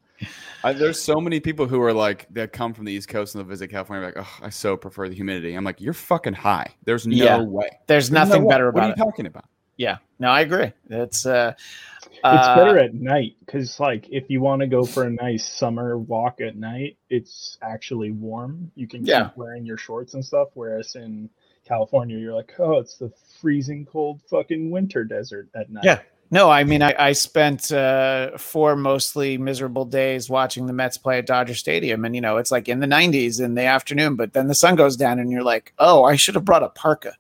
I, 0.64 0.74
there's 0.74 1.00
so 1.02 1.22
many 1.22 1.40
people 1.40 1.68
who 1.68 1.82
are 1.82 1.94
like 1.94 2.28
that 2.34 2.52
come 2.52 2.74
from 2.74 2.86
the 2.86 2.92
East 2.92 3.08
Coast 3.08 3.36
and 3.36 3.44
they'll 3.44 3.50
visit 3.50 3.70
California. 3.70 4.08
Like, 4.08 4.18
oh, 4.18 4.38
I 4.42 4.50
so 4.50 4.76
prefer 4.76 5.08
the 5.08 5.16
humidity. 5.16 5.54
I'm 5.54 5.64
like, 5.64 5.80
you're 5.80 5.94
fucking 5.94 6.34
high. 6.34 6.68
There's 6.84 7.06
no 7.08 7.16
Yeah. 7.16 7.42
way. 7.42 7.70
There's 7.88 8.10
There's 8.10 8.12
no 8.12 8.24
nothing 8.24 8.44
way. 8.46 8.50
better 8.54 8.72
What 8.72 8.84
are 8.84 8.88
you 8.88 8.94
it. 8.94 8.98
talking 8.98 9.28
about? 9.28 9.46
Yeah. 9.78 9.98
No, 10.20 10.30
I 10.30 10.42
agree. 10.42 10.72
It's 10.90 11.26
uh, 11.26 11.54
It's 12.02 12.18
uh, 12.24 12.56
better 12.56 12.78
at 12.80 12.94
night 12.96 13.36
because, 13.40 13.80
like, 13.80 14.10
if 14.10 14.30
you 14.30 14.42
want 14.42 14.62
to 14.62 14.68
go 14.68 14.84
for 14.84 15.04
a 15.04 15.10
nice 15.10 15.48
summer 15.48 15.98
walk 15.98 16.42
at 16.42 16.56
night, 16.56 16.98
it's 17.10 17.58
actually 17.62 18.12
warm. 18.12 18.72
You 18.76 18.88
can 18.88 19.06
Yeah. 19.06 19.26
keep 19.26 19.38
wearing 19.38 19.66
your 19.66 19.78
shorts 19.78 20.16
and 20.16 20.26
stuff. 20.26 20.50
Whereas 20.56 20.96
in 20.96 21.30
California, 21.66 22.18
you're 22.18 22.34
like, 22.34 22.54
oh, 22.60 22.80
it's 22.80 22.98
the 22.98 23.12
freezing 23.40 23.86
cold 23.86 24.22
fucking 24.30 24.72
winter 24.72 25.04
desert 25.04 25.48
at 25.56 25.70
night. 25.70 25.84
Yeah. 25.86 26.00
No, 26.30 26.50
I 26.50 26.66
mean, 26.66 26.82
I, 26.82 26.94
I 27.00 27.12
spent 27.14 27.72
uh, 27.72 28.38
four 28.38 28.76
mostly 28.76 29.38
miserable 29.38 29.86
days 29.86 30.30
watching 30.30 30.66
the 30.66 30.74
Mets 30.74 30.98
play 30.98 31.20
at 31.20 31.26
Dodger 31.26 31.56
Stadium. 31.56 32.04
And, 32.04 32.14
you 32.16 32.20
know, 32.22 32.36
it's 32.36 32.52
like 32.52 32.68
in 32.68 32.80
the 32.82 32.88
90s 32.88 33.40
in 33.40 33.54
the 33.56 33.64
afternoon, 33.64 34.16
but 34.18 34.34
then 34.34 34.48
the 34.48 34.56
sun 34.56 34.76
goes 34.76 34.98
down 34.98 35.20
and 35.20 35.32
you're 35.32 35.44
like, 35.44 35.72
oh, 35.80 36.04
I 36.04 36.18
should 36.18 36.36
have 36.36 36.44
brought 36.44 36.64
a 36.64 36.70
parka, 36.70 37.14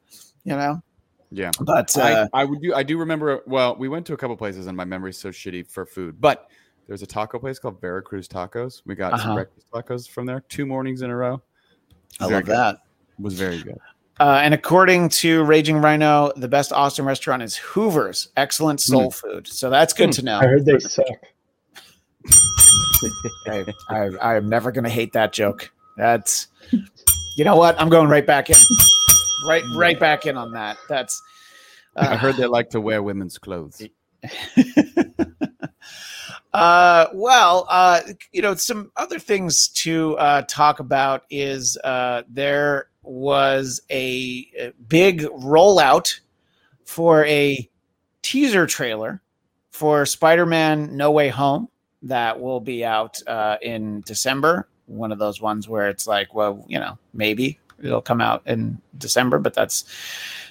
you 0.44 0.54
know? 0.58 0.82
Yeah. 1.32 1.52
But 1.60 1.96
uh, 1.98 2.28
I, 2.34 2.42
I 2.42 2.46
would 2.46 2.62
do. 2.62 2.74
I 2.74 2.84
do 2.84 2.98
remember. 2.98 3.42
Well, 3.48 3.76
we 3.76 3.90
went 3.90 4.06
to 4.08 4.14
a 4.14 4.18
couple 4.18 4.36
places, 4.38 4.68
and 4.68 4.78
my 4.78 4.86
memory's 4.86 5.18
so 5.18 5.30
shitty 5.30 5.68
for 5.70 5.86
food. 5.86 6.22
But 6.22 6.50
there's 6.88 7.02
a 7.02 7.08
taco 7.08 7.38
place 7.38 7.60
called 7.60 7.82
Veracruz 7.82 8.28
Tacos. 8.30 8.82
We 8.86 8.96
got 8.96 9.14
Uh-huh. 9.14 9.24
some 9.24 9.36
breakfast 9.36 9.68
tacos 9.74 10.10
from 10.10 10.26
there 10.26 10.42
two 10.48 10.66
mornings 10.66 11.02
in 11.02 11.10
a 11.10 11.16
row. 11.16 11.42
I 12.22 12.24
Very 12.28 12.34
love 12.36 12.46
good. 12.46 12.56
that. 12.56 12.78
Was 13.20 13.34
very 13.34 13.62
good. 13.62 13.78
Uh, 14.20 14.40
and 14.42 14.54
according 14.54 15.10
to 15.10 15.44
Raging 15.44 15.78
Rhino, 15.78 16.32
the 16.38 16.48
best 16.48 16.72
Austin 16.72 17.04
restaurant 17.06 17.44
is 17.44 17.56
Hoover's. 17.58 18.30
Excellent 18.38 18.80
soul 18.80 19.12
food. 19.12 19.48
So 19.48 19.70
that's 19.70 19.94
good 19.94 20.12
to 20.14 20.24
know. 20.24 20.40
I 20.40 20.46
heard 20.48 20.66
they 20.66 20.80
suck. 20.80 21.06
I, 23.48 23.66
I, 23.90 24.36
I'm 24.36 24.50
never 24.50 24.72
going 24.72 24.84
to 24.86 24.90
hate 24.90 25.14
that 25.14 25.34
joke. 25.34 25.72
That's, 25.98 26.48
you 27.36 27.44
know 27.46 27.56
what? 27.56 27.80
I'm 27.80 27.90
going 27.90 28.10
right 28.10 28.26
back 28.26 28.50
in. 28.50 28.56
Right, 29.48 29.64
right 29.76 30.00
back 30.00 30.26
in 30.26 30.38
on 30.38 30.52
that. 30.54 30.78
That's. 30.90 31.22
I 31.96 32.14
uh, 32.14 32.18
heard 32.18 32.36
they 32.36 32.46
like 32.46 32.70
to 32.72 32.82
wear 32.82 33.02
women's 33.02 33.38
clothes. 33.38 33.82
uh, 36.54 37.08
well, 37.14 37.66
uh, 37.70 38.02
you 38.32 38.42
know, 38.42 38.56
some 38.56 38.92
other 38.96 39.20
things 39.20 39.70
to 39.70 40.16
uh, 40.18 40.44
talk 40.44 40.80
about 40.80 41.24
is 41.30 41.78
uh, 41.84 42.24
there 42.30 42.90
was 43.02 43.82
a, 43.90 44.48
a 44.60 44.74
big 44.88 45.22
rollout 45.22 46.20
for 46.86 47.26
a 47.26 47.68
teaser 48.22 48.68
trailer 48.68 49.22
for 49.72 50.06
Spider-Man: 50.06 50.96
No 50.96 51.12
Way 51.12 51.30
Home 51.30 51.70
that 52.04 52.40
will 52.40 52.60
be 52.60 52.86
out 52.86 53.20
uh, 53.28 53.58
in 53.62 54.02
December. 54.02 54.68
One 54.86 55.12
of 55.12 55.20
those 55.20 55.42
ones 55.42 55.68
where 55.68 55.90
it's 55.90 56.08
like, 56.08 56.34
well, 56.34 56.66
you 56.68 56.80
know, 56.80 56.98
maybe 57.14 57.60
it'll 57.82 58.02
come 58.02 58.22
out 58.22 58.44
in 58.46 58.82
December, 58.98 59.40
but 59.40 59.54
that's 59.54 59.86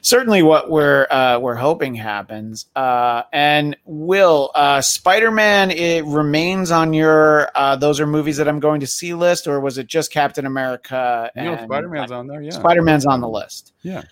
certainly 0.00 0.42
what 0.42 0.70
we're 0.70 1.06
uh, 1.10 1.38
we're 1.40 1.56
hoping 1.56 1.94
happens. 1.94 2.66
Uh, 2.76 3.22
and 3.32 3.76
Will 3.84 4.50
uh, 4.54 4.80
Spider 4.80 5.30
Man 5.30 5.70
it 5.70 6.04
remains 6.04 6.70
on 6.70 6.92
your 6.92 7.50
uh, 7.54 7.76
those 7.76 8.00
are 8.00 8.06
movies 8.06 8.36
that 8.36 8.48
I'm 8.48 8.60
going 8.60 8.80
to 8.80 8.86
see 8.86 9.14
list, 9.14 9.46
or 9.46 9.60
was 9.60 9.78
it 9.78 9.86
just 9.86 10.12
Captain 10.12 10.46
America? 10.46 11.30
You 11.36 11.42
know, 11.42 11.64
Spider 11.64 11.88
Man's 11.88 12.12
on 12.12 12.26
there. 12.26 12.42
Yeah. 12.42 12.50
Spider 12.50 12.82
Man's 12.82 13.06
on 13.06 13.20
the 13.20 13.28
list. 13.28 13.72
Yeah. 13.82 14.02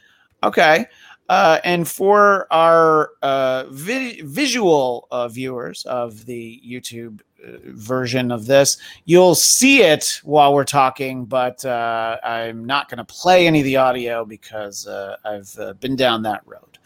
Okay. 0.42 0.86
Uh, 1.28 1.58
and 1.64 1.88
for 1.88 2.46
our 2.52 3.10
uh, 3.22 3.64
vi- 3.70 4.20
visual 4.22 5.08
uh, 5.10 5.26
viewers 5.28 5.84
of 5.86 6.26
the 6.26 6.60
YouTube 6.66 7.20
version 7.66 8.30
of 8.30 8.46
this, 8.46 8.76
you'll 9.04 9.34
see 9.34 9.82
it 9.82 10.20
while 10.24 10.54
we're 10.54 10.64
talking, 10.64 11.24
but 11.24 11.64
uh, 11.64 12.18
I'm 12.22 12.64
not 12.64 12.88
going 12.88 12.98
to 12.98 13.04
play 13.04 13.46
any 13.46 13.60
of 13.60 13.64
the 13.64 13.76
audio 13.76 14.24
because 14.24 14.86
uh, 14.86 15.16
I've 15.24 15.54
uh, 15.58 15.72
been 15.74 15.96
down 15.96 16.22
that 16.22 16.42
road. 16.46 16.78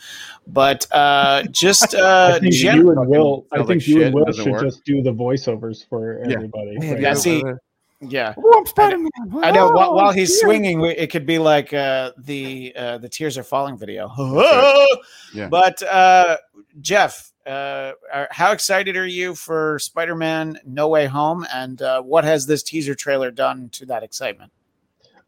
But 0.47 0.87
uh, 0.93 1.43
just 1.51 1.95
uh, 1.95 2.33
I 2.37 2.39
think 2.41 2.55
gen- 2.55 2.77
you 2.79 2.91
and 2.91 3.07
Will. 3.07 3.47
I 3.53 3.59
think 3.59 3.69
like 3.69 3.89
you 3.89 4.03
and 4.05 4.15
Will 4.15 4.33
should 4.33 4.53
work. 4.53 4.63
just 4.63 4.85
do 4.85 5.03
the 5.03 5.13
voiceovers 5.13 5.87
for 5.89 6.25
Yeah. 6.27 6.35
everybody. 6.37 6.79
Yeah, 6.81 7.15
see, 7.15 7.43
yeah. 8.01 8.35
Oh, 8.39 8.59
I'm 8.59 8.67
Spider-Man. 8.67 9.11
I 9.43 9.51
know. 9.51 9.71
While, 9.73 9.95
while 9.95 10.13
he's 10.13 10.31
yeah. 10.31 10.47
swinging, 10.47 10.85
it 10.85 11.11
could 11.11 11.27
be 11.27 11.39
like 11.39 11.75
uh, 11.75 12.13
the 12.17 12.73
uh, 12.77 12.99
the 12.99 13.09
tears 13.09 13.37
are 13.37 13.43
falling 13.43 13.77
video. 13.77 14.13
Yeah. 15.35 15.49
But 15.49 15.83
uh, 15.83 16.39
Jeff, 16.81 17.33
uh, 17.49 17.93
are, 18.13 18.29
how 18.31 18.53
excited 18.53 18.97
are 18.97 19.07
you 19.07 19.35
for 19.35 19.79
Spider-Man: 19.79 20.61
No 20.67 20.89
Way 20.89 21.07
Home, 21.07 21.47
and 21.53 21.81
uh, 21.81 22.03
what 22.03 22.25
has 22.25 22.47
this 22.47 22.63
teaser 22.63 22.95
trailer 22.95 23.31
done 23.31 23.71
to 23.71 23.87
that 23.87 24.03
excitement? 24.03 24.53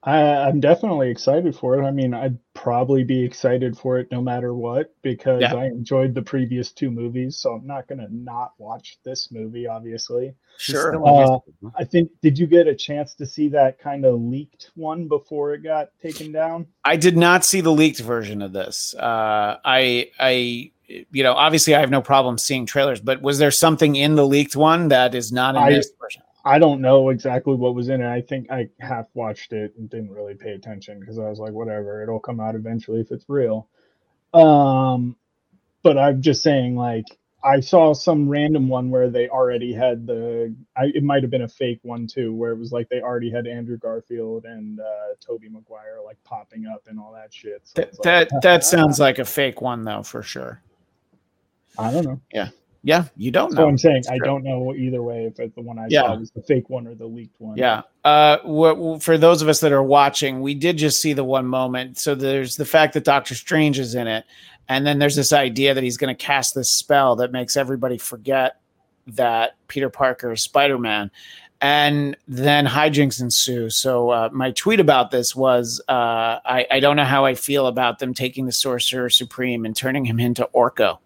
I, 0.03 0.19
I'm 0.19 0.61
definitely 0.61 1.11
excited 1.11 1.55
for 1.55 1.79
it. 1.79 1.85
I 1.85 1.91
mean, 1.91 2.15
I'd 2.15 2.39
probably 2.55 3.05
be 3.05 3.23
excited 3.23 3.77
for 3.77 3.99
it 3.99 4.11
no 4.11 4.23
matter 4.23 4.55
what 4.55 4.95
because 5.03 5.43
Yeah. 5.43 5.55
I 5.55 5.67
enjoyed 5.67 6.15
the 6.15 6.23
previous 6.23 6.73
two 6.73 6.91
movies, 6.91 7.37
so 7.37 7.53
I'm 7.53 7.67
not 7.67 7.87
gonna 7.87 8.09
not 8.11 8.53
watch 8.57 8.99
this 9.05 9.31
movie. 9.31 9.67
Obviously, 9.67 10.35
Sure. 10.57 11.07
Uh, 11.07 11.39
I 11.75 11.85
think. 11.85 12.11
Did 12.23 12.39
you 12.39 12.47
get 12.47 12.67
a 12.67 12.75
chance 12.75 13.15
to 13.15 13.27
see 13.27 13.49
that 13.49 13.79
kind 13.79 14.05
of 14.05 14.21
leaked 14.21 14.71
one 14.75 15.07
before 15.07 15.53
it 15.55 15.63
got 15.63 15.89
taken 16.03 16.33
down? 16.33 16.67
I 16.85 16.97
did 16.97 17.17
not 17.17 17.45
see 17.45 17.61
the 17.61 17.73
leaked 17.73 18.01
version 18.01 18.41
of 18.43 18.53
this. 18.53 18.95
Uh, 18.95 19.57
I, 19.65 20.11
I, 20.19 20.73
you 21.11 21.23
know, 21.23 21.35
obviously, 21.35 21.75
I 21.75 21.81
have 21.81 21.91
no 21.91 22.03
problem 22.03 22.39
seeing 22.39 22.67
trailers, 22.67 23.01
but 23.01 23.23
was 23.23 23.39
there 23.39 23.51
something 23.51 23.97
in 23.97 24.15
the 24.15 24.27
leaked 24.27 24.57
one 24.57 24.89
that 24.89 25.15
is 25.15 25.33
not 25.33 25.57
in 25.57 25.63
I- 25.63 25.73
this 25.73 25.91
version? 26.01 26.23
I 26.43 26.59
don't 26.59 26.81
know 26.81 27.11
exactly 27.11 27.55
what 27.55 27.75
was 27.75 27.91
in 27.91 28.01
it. 28.01 28.09
I 28.09 28.23
think 28.23 28.51
I 28.51 28.71
half 28.81 29.07
watched 29.13 29.53
it 29.53 29.75
and 29.77 29.91
didn't 29.91 30.11
really 30.11 30.35
pay 30.35 30.53
attention 30.53 30.99
because 30.99 31.19
I 31.19 31.29
was 31.29 31.39
like, 31.39 31.53
whatever, 31.53 32.03
it'll 32.03 32.19
come 32.19 32.41
out 32.41 32.55
eventually 32.55 33.01
if 33.01 33.11
it's 33.11 33.27
real. 33.29 33.69
Um, 34.33 35.17
but 35.83 35.99
I'm 35.99 36.23
just 36.23 36.43
saying, 36.43 36.77
like, 36.77 37.05
I 37.43 37.61
saw 37.61 37.95
some 37.95 38.29
random 38.29 38.69
one 38.69 38.91
where 38.91 39.09
they 39.09 39.29
already 39.29 39.73
had 39.73 40.07
the. 40.07 40.55
I, 40.77 40.87
it 40.95 41.03
might 41.03 41.23
have 41.23 41.31
been 41.31 41.43
a 41.43 41.49
fake 41.49 41.81
one 41.83 42.07
too, 42.07 42.35
where 42.35 42.53
it 42.53 42.59
was 42.59 42.71
like 42.71 42.89
they 42.89 43.01
already 43.01 43.31
had 43.31 43.47
Andrew 43.47 43.79
Garfield 43.79 44.45
and 44.45 44.79
uh, 44.79 45.15
Tobey 45.21 45.49
Maguire 45.49 45.99
like 46.05 46.23
popping 46.25 46.67
up 46.67 46.83
and 46.87 47.01
all 47.01 47.13
that 47.13 47.33
shit. 47.33 47.63
So 47.65 47.81
That 47.81 47.93
like, 47.93 48.03
that, 48.29 48.31
that 48.43 48.65
sounds 48.65 49.01
like 49.01 49.19
a 49.19 49.25
fake 49.25 49.61
one, 49.63 49.85
though, 49.85 50.03
for 50.03 50.23
sure. 50.23 50.63
I 51.81 51.93
don't 51.93 52.05
know. 52.05 52.21
Yeah, 52.33 52.49
Yeah, 52.83 53.05
you 53.17 53.31
don't 53.31 53.51
So 53.53 53.59
know. 53.59 53.69
I'm 53.69 53.79
saying 53.79 54.05
I 54.11 54.19
don't 54.19 54.43
know 54.43 54.75
either 54.75 55.03
way 55.03 55.25
if 55.27 55.39
it's 55.39 55.55
the 55.55 55.61
one 55.61 55.79
I 55.79 55.87
Yeah. 55.89 56.03
saw 56.03 56.17
was 56.17 56.31
the 56.31 56.43
fake 56.43 56.71
one 56.71 56.87
or 56.87 56.95
the 56.95 57.07
leaked 57.07 57.41
one. 57.41 57.57
Yeah. 57.57 57.83
Uh, 58.05 58.99
for 58.99 59.19
those 59.19 59.43
of 59.43 59.49
us 59.49 59.61
that 59.61 59.73
are 59.73 59.83
watching, 59.83 60.41
we 60.41 60.55
did 60.55 60.79
just 60.79 61.01
see 61.03 61.13
the 61.13 61.25
one 61.25 61.47
moment. 61.47 61.99
So 61.99 62.15
there's 62.15 62.57
the 62.57 62.65
fact 62.65 62.95
that 62.95 63.05
Doctor 63.05 63.35
Strange 63.35 63.79
is 63.79 63.95
in 63.95 64.07
it, 64.07 64.25
and 64.69 64.87
then 64.87 64.99
there's 64.99 65.17
this 65.17 65.33
idea 65.33 65.75
that 65.75 65.83
he's 65.85 65.97
going 65.99 66.15
to 66.15 66.25
cast 66.25 66.55
this 66.55 66.75
spell 66.75 67.17
that 67.17 67.33
makes 67.33 67.57
everybody 67.57 67.99
forget 67.99 68.57
that 69.09 69.57
Peter 69.69 69.91
Parker 69.91 70.33
is 70.33 70.43
Spider 70.43 70.79
Man. 70.79 71.11
And 71.63 72.17
then 72.27 72.65
hijinks 72.67 73.21
ensue. 73.21 73.69
So 73.69 74.09
uh, 74.09 74.29
my 74.33 74.51
tweet 74.53 74.81
about 74.81 75.11
this 75.11 75.37
was 75.37 75.79
uh, 75.91 75.93
I, 76.43 76.67
I 76.71 76.81
don't 76.81 76.97
know 76.97 77.05
how 77.05 77.27
I 77.27 77.35
feel 77.35 77.67
about 77.67 77.99
them 77.99 78.15
taking 78.15 78.47
the 78.47 78.53
Sorcerer 78.53 79.11
Supreme 79.11 79.67
and 79.67 79.77
turning 79.77 80.07
him 80.07 80.19
into 80.19 80.49
Orko 80.55 80.97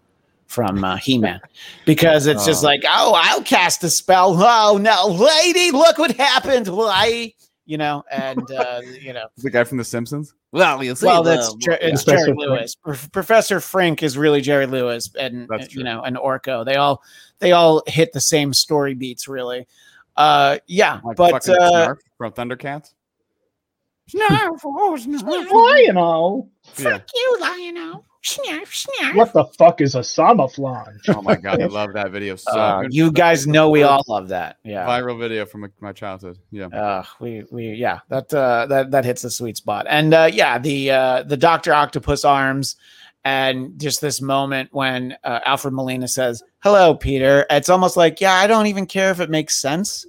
from 0.47 0.83
uh, 0.83 0.95
He-Man, 0.97 1.39
because 1.85 2.27
it's 2.27 2.45
just 2.45 2.63
Oh. 2.63 2.67
like, 2.67 2.83
oh, 2.87 3.13
I'll 3.15 3.41
cast 3.43 3.83
a 3.83 3.89
spell. 3.89 4.35
Oh 4.37 4.77
no, 4.77 5.07
lady, 5.07 5.71
look 5.71 5.97
what 5.97 6.11
happened. 6.17 6.67
Why, 6.67 7.33
you 7.65 7.77
know, 7.77 8.03
and 8.11 8.39
uh, 8.51 8.81
you 9.01 9.13
know, 9.13 9.27
the 9.37 9.49
guy 9.49 9.63
from 9.63 9.77
The 9.77 9.83
Simpsons. 9.83 10.33
Well, 10.51 10.81
you 10.83 10.95
see, 10.95 11.05
well, 11.07 11.21
the- 11.23 11.31
that's 11.35 11.53
Jer- 11.55 11.77
it's 11.81 12.03
Professor 12.03 12.25
Jerry 12.27 12.35
Frink. 12.35 12.39
Lewis. 12.39 12.75
Prof- 12.75 13.11
Professor 13.11 13.59
Frink 13.59 14.03
is 14.03 14.17
really 14.17 14.39
Jerry 14.41 14.65
Lewis, 14.67 15.09
and 15.19 15.49
you 15.69 15.83
know, 15.83 16.01
and 16.03 16.15
Orko. 16.15 16.63
They 16.63 16.75
all 16.75 17.01
they 17.39 17.51
all 17.51 17.83
hit 17.87 18.13
the 18.13 18.21
same 18.21 18.53
story 18.53 18.93
beats, 18.93 19.27
really. 19.27 19.67
Uh, 20.15 20.59
yeah, 20.67 21.01
Like 21.03 21.17
but 21.17 21.33
uh, 21.49 21.57
Snarf 21.59 21.97
from 22.17 22.31
Thundercats. 22.31 22.93
Snarf, 24.09 24.59
oh, 24.63 24.95
snarf. 24.99 25.23
Well, 25.51 25.77
you 25.81 25.91
know, 25.91 26.49
Yeah. 26.77 26.99
you, 27.13 27.37
Lionel. 27.41 28.05
Snarf, 28.25 28.87
snarf. 28.87 29.15
what 29.15 29.33
the 29.33 29.45
fuck 29.45 29.81
is 29.81 29.93
a 29.93 29.99
Samaflange? 29.99 30.97
Oh 31.09 31.21
my 31.21 31.35
god, 31.35 31.61
I 31.61 31.67
love 31.67 31.93
that 31.93 32.09
video 32.09 32.35
so 32.35 32.51
Uh, 32.51 32.83
you 32.89 33.11
guys 33.11 33.45
know 33.45 33.69
we 33.69 33.83
all 33.83 34.03
love 34.07 34.29
that. 34.29 34.57
Yeah. 34.63 34.87
viral 34.87 35.19
video 35.19 35.45
from 35.45 35.71
my 35.79 35.93
childhood. 35.93 36.39
Yeah. 36.49 36.65
Uh, 36.67 37.03
we 37.19 37.43
we 37.51 37.73
yeah 37.73 37.99
that 38.09 38.33
uh, 38.33 38.65
that 38.65 38.89
that 38.89 39.05
hits 39.05 39.21
the 39.21 39.29
sweet 39.29 39.57
spot 39.57 39.85
and 39.87 40.11
uh, 40.15 40.27
yeah 40.33 40.57
the 40.57 40.89
uh, 40.89 41.23
the 41.23 41.37
Doctor 41.37 41.71
Octopus 41.71 42.25
arms 42.25 42.77
and 43.23 43.79
just 43.79 44.01
this 44.01 44.21
moment 44.21 44.69
when 44.71 45.15
uh, 45.23 45.41
Alfred 45.45 45.75
Molina 45.75 46.07
says 46.07 46.41
hello 46.63 46.95
Peter 46.95 47.45
it's 47.51 47.69
almost 47.69 47.95
like 47.95 48.19
yeah 48.21 48.33
I 48.33 48.47
don't 48.47 48.65
even 48.67 48.87
care 48.87 49.11
if 49.11 49.19
it 49.19 49.29
makes 49.29 49.61
sense 49.61 50.03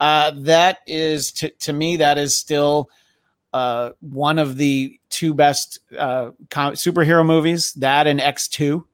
uh, 0.00 0.32
that 0.38 0.78
is 0.88 1.30
to 1.34 1.48
to 1.60 1.72
me 1.72 1.96
that 1.98 2.18
is 2.18 2.36
still 2.36 2.90
uh, 3.52 3.90
one 4.00 4.38
of 4.38 4.56
the 4.56 4.98
two 5.10 5.34
best 5.34 5.78
uh, 5.98 6.30
com- 6.50 6.74
superhero 6.74 7.24
movies 7.24 7.72
that 7.74 8.06
and 8.06 8.20
X 8.20 8.48
two 8.48 8.86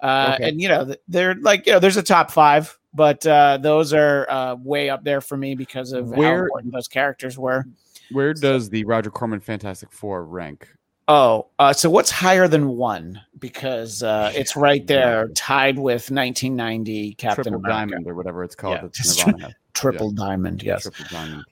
uh, 0.00 0.32
Okay. 0.34 0.48
and 0.48 0.60
you 0.60 0.68
know 0.68 0.84
th- 0.86 1.00
they're 1.08 1.34
like 1.36 1.66
you 1.66 1.72
know 1.72 1.78
there's 1.78 1.96
a 1.96 2.02
top 2.02 2.30
five 2.30 2.78
but 2.94 3.26
uh, 3.26 3.58
those 3.60 3.92
are 3.92 4.26
uh, 4.30 4.54
way 4.54 4.88
up 4.88 5.04
there 5.04 5.20
for 5.20 5.36
me 5.36 5.54
because 5.54 5.92
of 5.92 6.06
how 6.10 6.16
Where- 6.16 6.44
important 6.44 6.72
those 6.72 6.88
characters 6.88 7.38
were. 7.38 7.64
Where 8.12 8.32
does 8.32 8.70
the 8.70 8.84
Roger 8.84 9.10
Corman 9.10 9.40
Fantastic 9.40 9.92
Four 9.92 10.24
rank? 10.24 10.68
Oh, 11.08 11.48
uh, 11.58 11.72
so 11.72 11.90
what's 11.90 12.10
higher 12.10 12.48
than 12.48 12.68
one? 12.68 13.20
Because 13.38 14.02
uh, 14.02 14.32
it's 14.34 14.56
right 14.56 14.86
there, 14.86 15.28
tied 15.34 15.76
with 15.78 16.10
1990 16.10 17.14
Captain 17.14 17.44
Triple 17.44 17.58
America. 17.60 17.90
Diamond 17.90 18.06
or 18.08 18.14
whatever 18.14 18.44
it's 18.44 18.54
called. 18.54 18.76
Yeah, 18.76 18.82
that 18.82 18.92
just 18.92 19.18
Nirvana 19.26 19.44
has. 19.46 19.54
Triple 19.74 20.10
Diamond, 20.12 20.62
yes. 20.62 20.82
Triple 20.82 21.04
Diamond. 21.10 21.44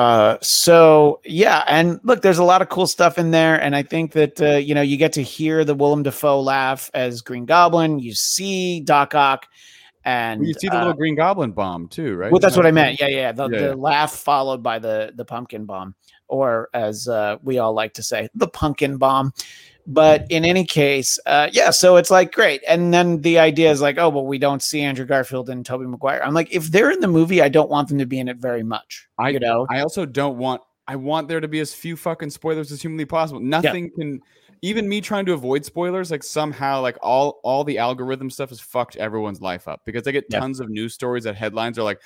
Uh, 0.00 0.38
so 0.40 1.20
yeah, 1.26 1.62
and 1.66 2.00
look, 2.04 2.22
there's 2.22 2.38
a 2.38 2.44
lot 2.44 2.62
of 2.62 2.70
cool 2.70 2.86
stuff 2.86 3.18
in 3.18 3.32
there, 3.32 3.60
and 3.60 3.76
I 3.76 3.82
think 3.82 4.12
that 4.12 4.40
uh, 4.40 4.56
you 4.56 4.74
know 4.74 4.80
you 4.80 4.96
get 4.96 5.12
to 5.12 5.22
hear 5.22 5.62
the 5.62 5.74
Willem 5.74 6.02
Dafoe 6.02 6.40
laugh 6.40 6.90
as 6.94 7.20
Green 7.20 7.44
Goblin. 7.44 7.98
You 7.98 8.14
see 8.14 8.80
Doc 8.80 9.14
Ock, 9.14 9.46
and 10.06 10.40
Well, 10.40 10.48
you 10.48 10.54
see 10.54 10.68
the 10.68 10.76
uh, 10.76 10.78
little 10.78 10.94
Green 10.94 11.16
Goblin 11.16 11.52
bomb 11.52 11.86
too, 11.86 12.16
right? 12.16 12.32
Well, 12.32 12.40
that's 12.40 12.56
what 12.56 12.64
I 12.64 12.70
meant. 12.70 12.98
Yeah, 12.98 13.08
yeah. 13.08 13.32
The, 13.32 13.50
Yeah, 13.50 13.58
the 13.58 13.66
yeah. 13.66 13.74
laugh 13.74 14.12
followed 14.12 14.62
by 14.62 14.78
the 14.78 15.12
the 15.16 15.24
pumpkin 15.26 15.66
bomb, 15.66 15.94
or 16.28 16.70
as 16.72 17.06
uh, 17.06 17.36
we 17.42 17.58
all 17.58 17.74
like 17.74 17.92
to 17.94 18.02
say, 18.02 18.30
the 18.34 18.48
pumpkin 18.48 18.96
bomb. 18.96 19.34
But 19.92 20.26
in 20.30 20.44
any 20.44 20.64
case, 20.64 21.18
uh, 21.26 21.48
yeah. 21.52 21.70
So 21.70 21.96
it's 21.96 22.10
like 22.10 22.32
great, 22.32 22.62
and 22.68 22.94
then 22.94 23.20
the 23.22 23.38
idea 23.38 23.70
is 23.70 23.80
like, 23.80 23.98
oh, 23.98 24.08
well, 24.08 24.24
we 24.26 24.38
don't 24.38 24.62
see 24.62 24.80
Andrew 24.82 25.04
Garfield 25.04 25.50
and 25.50 25.66
Tobey 25.66 25.86
Maguire. 25.86 26.20
I'm 26.24 26.32
like, 26.34 26.52
if 26.52 26.68
they're 26.68 26.90
in 26.90 27.00
the 27.00 27.08
movie, 27.08 27.42
I 27.42 27.48
don't 27.48 27.68
want 27.70 27.88
them 27.88 27.98
to 27.98 28.06
be 28.06 28.18
in 28.20 28.28
it 28.28 28.36
very 28.38 28.62
much. 28.62 29.08
I- 29.18 29.30
you 29.30 29.40
know, 29.40 29.66
I 29.68 29.80
also 29.80 30.06
don't 30.06 30.38
want. 30.38 30.62
I 30.88 30.96
want 30.96 31.28
there 31.28 31.40
to 31.40 31.46
be 31.48 31.60
as 31.60 31.72
few 31.74 31.96
fucking 31.96 32.30
spoilers 32.30 32.72
as 32.72 32.82
humanly 32.82 33.04
possible. 33.04 33.38
Nothing 33.40 33.90
can 33.90 34.20
even 34.62 34.88
me 34.88 35.00
trying 35.00 35.24
to 35.26 35.32
avoid 35.34 35.64
spoilers, 35.64 36.10
like 36.10 36.22
somehow 36.24 36.80
like 36.80 36.96
all 37.02 37.40
all 37.44 37.62
the 37.64 37.78
algorithm 37.78 38.28
stuff 38.30 38.48
has 38.48 38.60
fucked 38.60 38.96
everyone's 38.96 39.40
life 39.40 39.68
up 39.68 39.82
because 39.84 40.06
I 40.08 40.10
get 40.12 40.24
Yeah. 40.30 40.40
tons 40.40 40.58
of 40.60 40.68
news 40.68 40.94
stories 40.94 41.24
that 41.24 41.36
headlines 41.36 41.78
are 41.78 41.82
like 41.84 42.00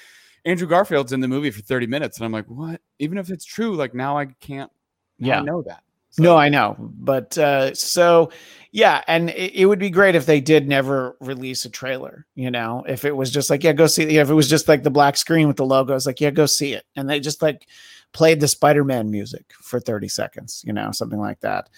Andrew 0.45 0.67
Garfield's 0.69 1.13
in 1.13 1.21
the 1.21 1.29
movie 1.29 1.51
for 1.51 1.63
30 1.63 1.87
minutes. 1.87 2.19
And 2.19 2.27
I'm 2.27 2.33
like, 2.33 2.45
what? 2.47 2.81
Even 2.99 3.17
if 3.17 3.31
it's 3.31 3.45
true, 3.47 3.75
like 3.75 3.95
now 3.95 4.19
I 4.19 4.27
can't 4.41 4.71
now 5.19 5.33
I 5.33 5.37
Yeah. 5.37 5.43
know 5.43 5.63
that. 5.63 5.83
No, 6.19 6.37
I 6.37 6.49
know, 6.49 6.77
but 6.79 7.37
uh, 7.37 7.75
so 7.75 8.31
yeah, 8.71 9.03
and 9.07 9.31
it, 9.31 9.55
it 9.55 9.67
would 9.67 9.79
be 9.79 9.91
great 9.91 10.15
if 10.15 10.27
they 10.27 10.41
did 10.41 10.69
never 10.69 11.17
release 11.21 11.65
a 11.65 11.71
trailer. 11.71 12.27
You 12.35 12.51
know, 12.51 12.85
if 12.89 13.05
it 13.05 13.17
was 13.17 13.31
just 13.31 13.51
like, 13.51 13.65
yeah, 13.65 13.73
go 13.73 13.87
see. 13.87 14.19
If 14.19 14.31
it 14.31 14.35
was 14.35 14.49
just 14.49 14.69
like 14.69 14.83
the 14.83 14.91
black 14.91 15.17
screen 15.17 15.49
with 15.49 15.57
the 15.57 15.67
logos, 15.67 16.07
like, 16.07 16.21
yeah, 16.21 16.31
go 16.31 16.47
see 16.47 16.73
it, 16.73 16.85
and 16.97 17.09
they 17.09 17.21
just 17.21 17.43
like 17.43 17.67
played 18.13 18.41
the 18.41 18.49
Spider-Man 18.49 19.11
music 19.11 19.45
for 19.61 19.81
thirty 19.81 20.09
seconds. 20.09 20.63
You 20.67 20.73
know, 20.73 20.93
something 20.93 21.21
like 21.21 21.41
that. 21.41 21.69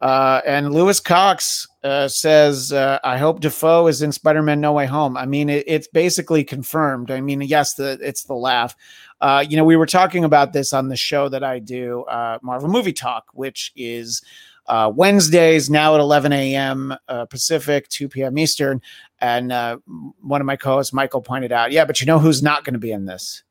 Uh, 0.00 0.40
and 0.46 0.72
Lewis 0.72 1.00
Cox 1.00 1.66
uh, 1.82 2.08
says, 2.08 2.72
uh, 2.72 2.98
"I 3.02 3.18
hope 3.18 3.40
Dafoe 3.40 3.88
is 3.88 4.00
in 4.00 4.12
Spider-Man: 4.12 4.60
No 4.60 4.72
Way 4.72 4.86
Home." 4.86 5.16
I 5.16 5.26
mean, 5.26 5.48
it, 5.48 5.64
it's 5.66 5.88
basically 5.88 6.44
confirmed. 6.44 7.10
I 7.10 7.20
mean, 7.20 7.40
yes, 7.40 7.74
the 7.74 7.98
it's 8.00 8.22
the 8.24 8.34
laugh. 8.34 8.76
Uh, 9.20 9.44
you 9.48 9.56
know, 9.56 9.64
we 9.64 9.76
were 9.76 9.86
talking 9.86 10.24
about 10.24 10.52
this 10.52 10.72
on 10.72 10.88
the 10.88 10.96
show 10.96 11.28
that 11.28 11.42
I 11.42 11.58
do, 11.58 12.02
uh, 12.04 12.38
Marvel 12.42 12.68
Movie 12.68 12.92
Talk, 12.92 13.26
which 13.32 13.72
is 13.74 14.22
uh, 14.66 14.92
Wednesdays 14.94 15.70
now 15.70 15.94
at 15.94 16.00
11 16.00 16.32
a.m. 16.32 16.94
Uh, 17.08 17.24
Pacific, 17.24 17.88
2 17.88 18.08
p.m. 18.08 18.38
Eastern. 18.38 18.80
And 19.20 19.50
uh, 19.50 19.78
one 20.20 20.40
of 20.40 20.46
my 20.46 20.56
co-hosts, 20.56 20.92
Michael, 20.92 21.22
pointed 21.22 21.52
out, 21.52 21.72
yeah, 21.72 21.84
but 21.84 22.00
you 22.00 22.06
know 22.06 22.18
who's 22.18 22.42
not 22.42 22.64
going 22.64 22.74
to 22.74 22.78
be 22.78 22.92
in 22.92 23.06
this? 23.06 23.42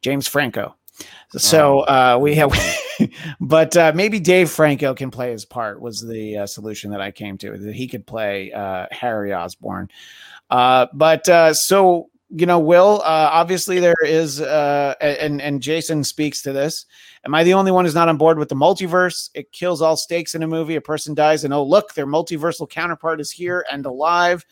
James 0.00 0.26
Franco. 0.26 0.76
So 1.36 1.80
uh, 1.80 2.18
we 2.20 2.34
have, 2.34 2.52
but 3.40 3.76
uh, 3.76 3.92
maybe 3.94 4.20
Dave 4.20 4.50
Franco 4.50 4.94
can 4.94 5.10
play 5.10 5.32
his 5.32 5.44
part. 5.44 5.80
Was 5.80 6.06
the 6.06 6.38
uh, 6.38 6.46
solution 6.46 6.90
that 6.90 7.00
I 7.00 7.10
came 7.10 7.38
to 7.38 7.56
that 7.56 7.74
he 7.74 7.88
could 7.88 8.06
play 8.06 8.52
uh, 8.52 8.86
Harry 8.90 9.32
Osborn. 9.32 9.88
Uh, 10.50 10.86
but 10.92 11.28
uh, 11.28 11.54
so 11.54 12.10
you 12.34 12.46
know, 12.46 12.58
Will, 12.58 13.02
uh, 13.04 13.28
obviously 13.30 13.78
there 13.78 13.94
is, 14.04 14.40
uh, 14.40 14.94
and 15.00 15.42
and 15.42 15.60
Jason 15.60 16.02
speaks 16.02 16.40
to 16.42 16.52
this. 16.52 16.86
Am 17.26 17.34
I 17.34 17.44
the 17.44 17.52
only 17.54 17.70
one 17.70 17.84
who's 17.84 17.94
not 17.94 18.08
on 18.08 18.16
board 18.16 18.38
with 18.38 18.48
the 18.48 18.54
multiverse? 18.54 19.28
It 19.34 19.52
kills 19.52 19.82
all 19.82 19.96
stakes 19.96 20.34
in 20.34 20.42
a 20.42 20.46
movie. 20.46 20.76
A 20.76 20.80
person 20.80 21.14
dies, 21.14 21.44
and 21.44 21.52
oh 21.52 21.62
look, 21.62 21.92
their 21.94 22.06
multiversal 22.06 22.68
counterpart 22.68 23.20
is 23.20 23.30
here 23.30 23.66
and 23.70 23.84
alive. 23.84 24.46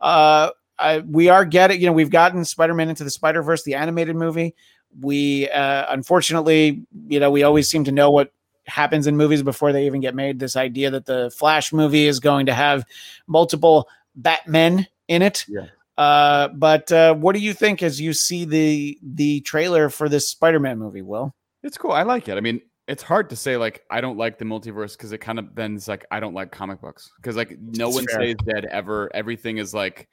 Uh, 0.00 0.50
I, 0.78 0.98
we 1.00 1.28
are 1.28 1.44
getting, 1.44 1.80
you 1.80 1.86
know, 1.86 1.92
we've 1.92 2.10
gotten 2.10 2.44
Spider-Man 2.44 2.88
into 2.88 3.04
the 3.04 3.10
Spider-Verse, 3.10 3.62
the 3.62 3.74
animated 3.74 4.16
movie. 4.16 4.54
We 5.00 5.48
uh, 5.50 5.86
unfortunately, 5.88 6.82
you 7.06 7.20
know, 7.20 7.30
we 7.30 7.44
always 7.44 7.68
seem 7.68 7.84
to 7.84 7.92
know 7.92 8.10
what 8.10 8.32
happens 8.66 9.06
in 9.06 9.16
movies 9.16 9.42
before 9.42 9.72
they 9.72 9.86
even 9.86 10.00
get 10.00 10.14
made. 10.14 10.40
This 10.40 10.56
idea 10.56 10.90
that 10.90 11.06
the 11.06 11.30
Flash 11.30 11.72
movie 11.72 12.06
is 12.06 12.18
going 12.18 12.46
to 12.46 12.54
have 12.54 12.84
multiple 13.28 13.88
Batmen 14.16 14.88
in 15.06 15.22
it. 15.22 15.44
Yeah. 15.48 15.66
Uh, 16.00 16.48
but 16.48 16.90
uh, 16.92 17.14
what 17.14 17.34
do 17.34 17.42
you 17.42 17.52
think 17.52 17.82
as 17.82 18.00
you 18.00 18.14
see 18.14 18.46
the 18.46 18.98
the 19.02 19.42
trailer 19.42 19.90
for 19.90 20.08
this 20.08 20.30
Spider-Man 20.30 20.78
movie? 20.78 21.02
Will 21.02 21.34
It's 21.62 21.76
cool. 21.76 21.92
I 21.92 22.04
like 22.04 22.26
it. 22.26 22.38
I 22.38 22.40
mean, 22.40 22.62
it's 22.88 23.02
hard 23.02 23.28
to 23.28 23.36
say 23.36 23.58
like 23.58 23.82
I 23.90 24.00
don't 24.00 24.16
like 24.16 24.38
the 24.38 24.46
multiverse 24.46 24.96
because 24.96 25.12
it 25.12 25.18
kind 25.18 25.38
of 25.38 25.54
then 25.54 25.76
it's 25.76 25.88
like 25.88 26.06
I 26.10 26.18
don't 26.18 26.32
like 26.32 26.52
comic 26.52 26.80
books 26.80 27.10
because 27.16 27.36
like 27.36 27.54
no 27.60 27.88
It's 27.88 27.96
one 27.96 28.06
fair. 28.06 28.14
stays 28.14 28.36
dead 28.46 28.64
ever. 28.70 29.10
Everything 29.12 29.58
is 29.58 29.74
like 29.74 30.08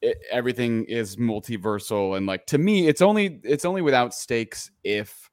it, 0.00 0.16
everything 0.30 0.86
is 0.86 1.16
multiversal 1.16 2.16
and 2.16 2.24
like 2.24 2.46
to 2.46 2.56
me 2.56 2.88
it's 2.88 3.02
only 3.02 3.38
it's 3.44 3.66
only 3.66 3.82
without 3.82 4.14
stakes 4.14 4.70
if 4.82 5.28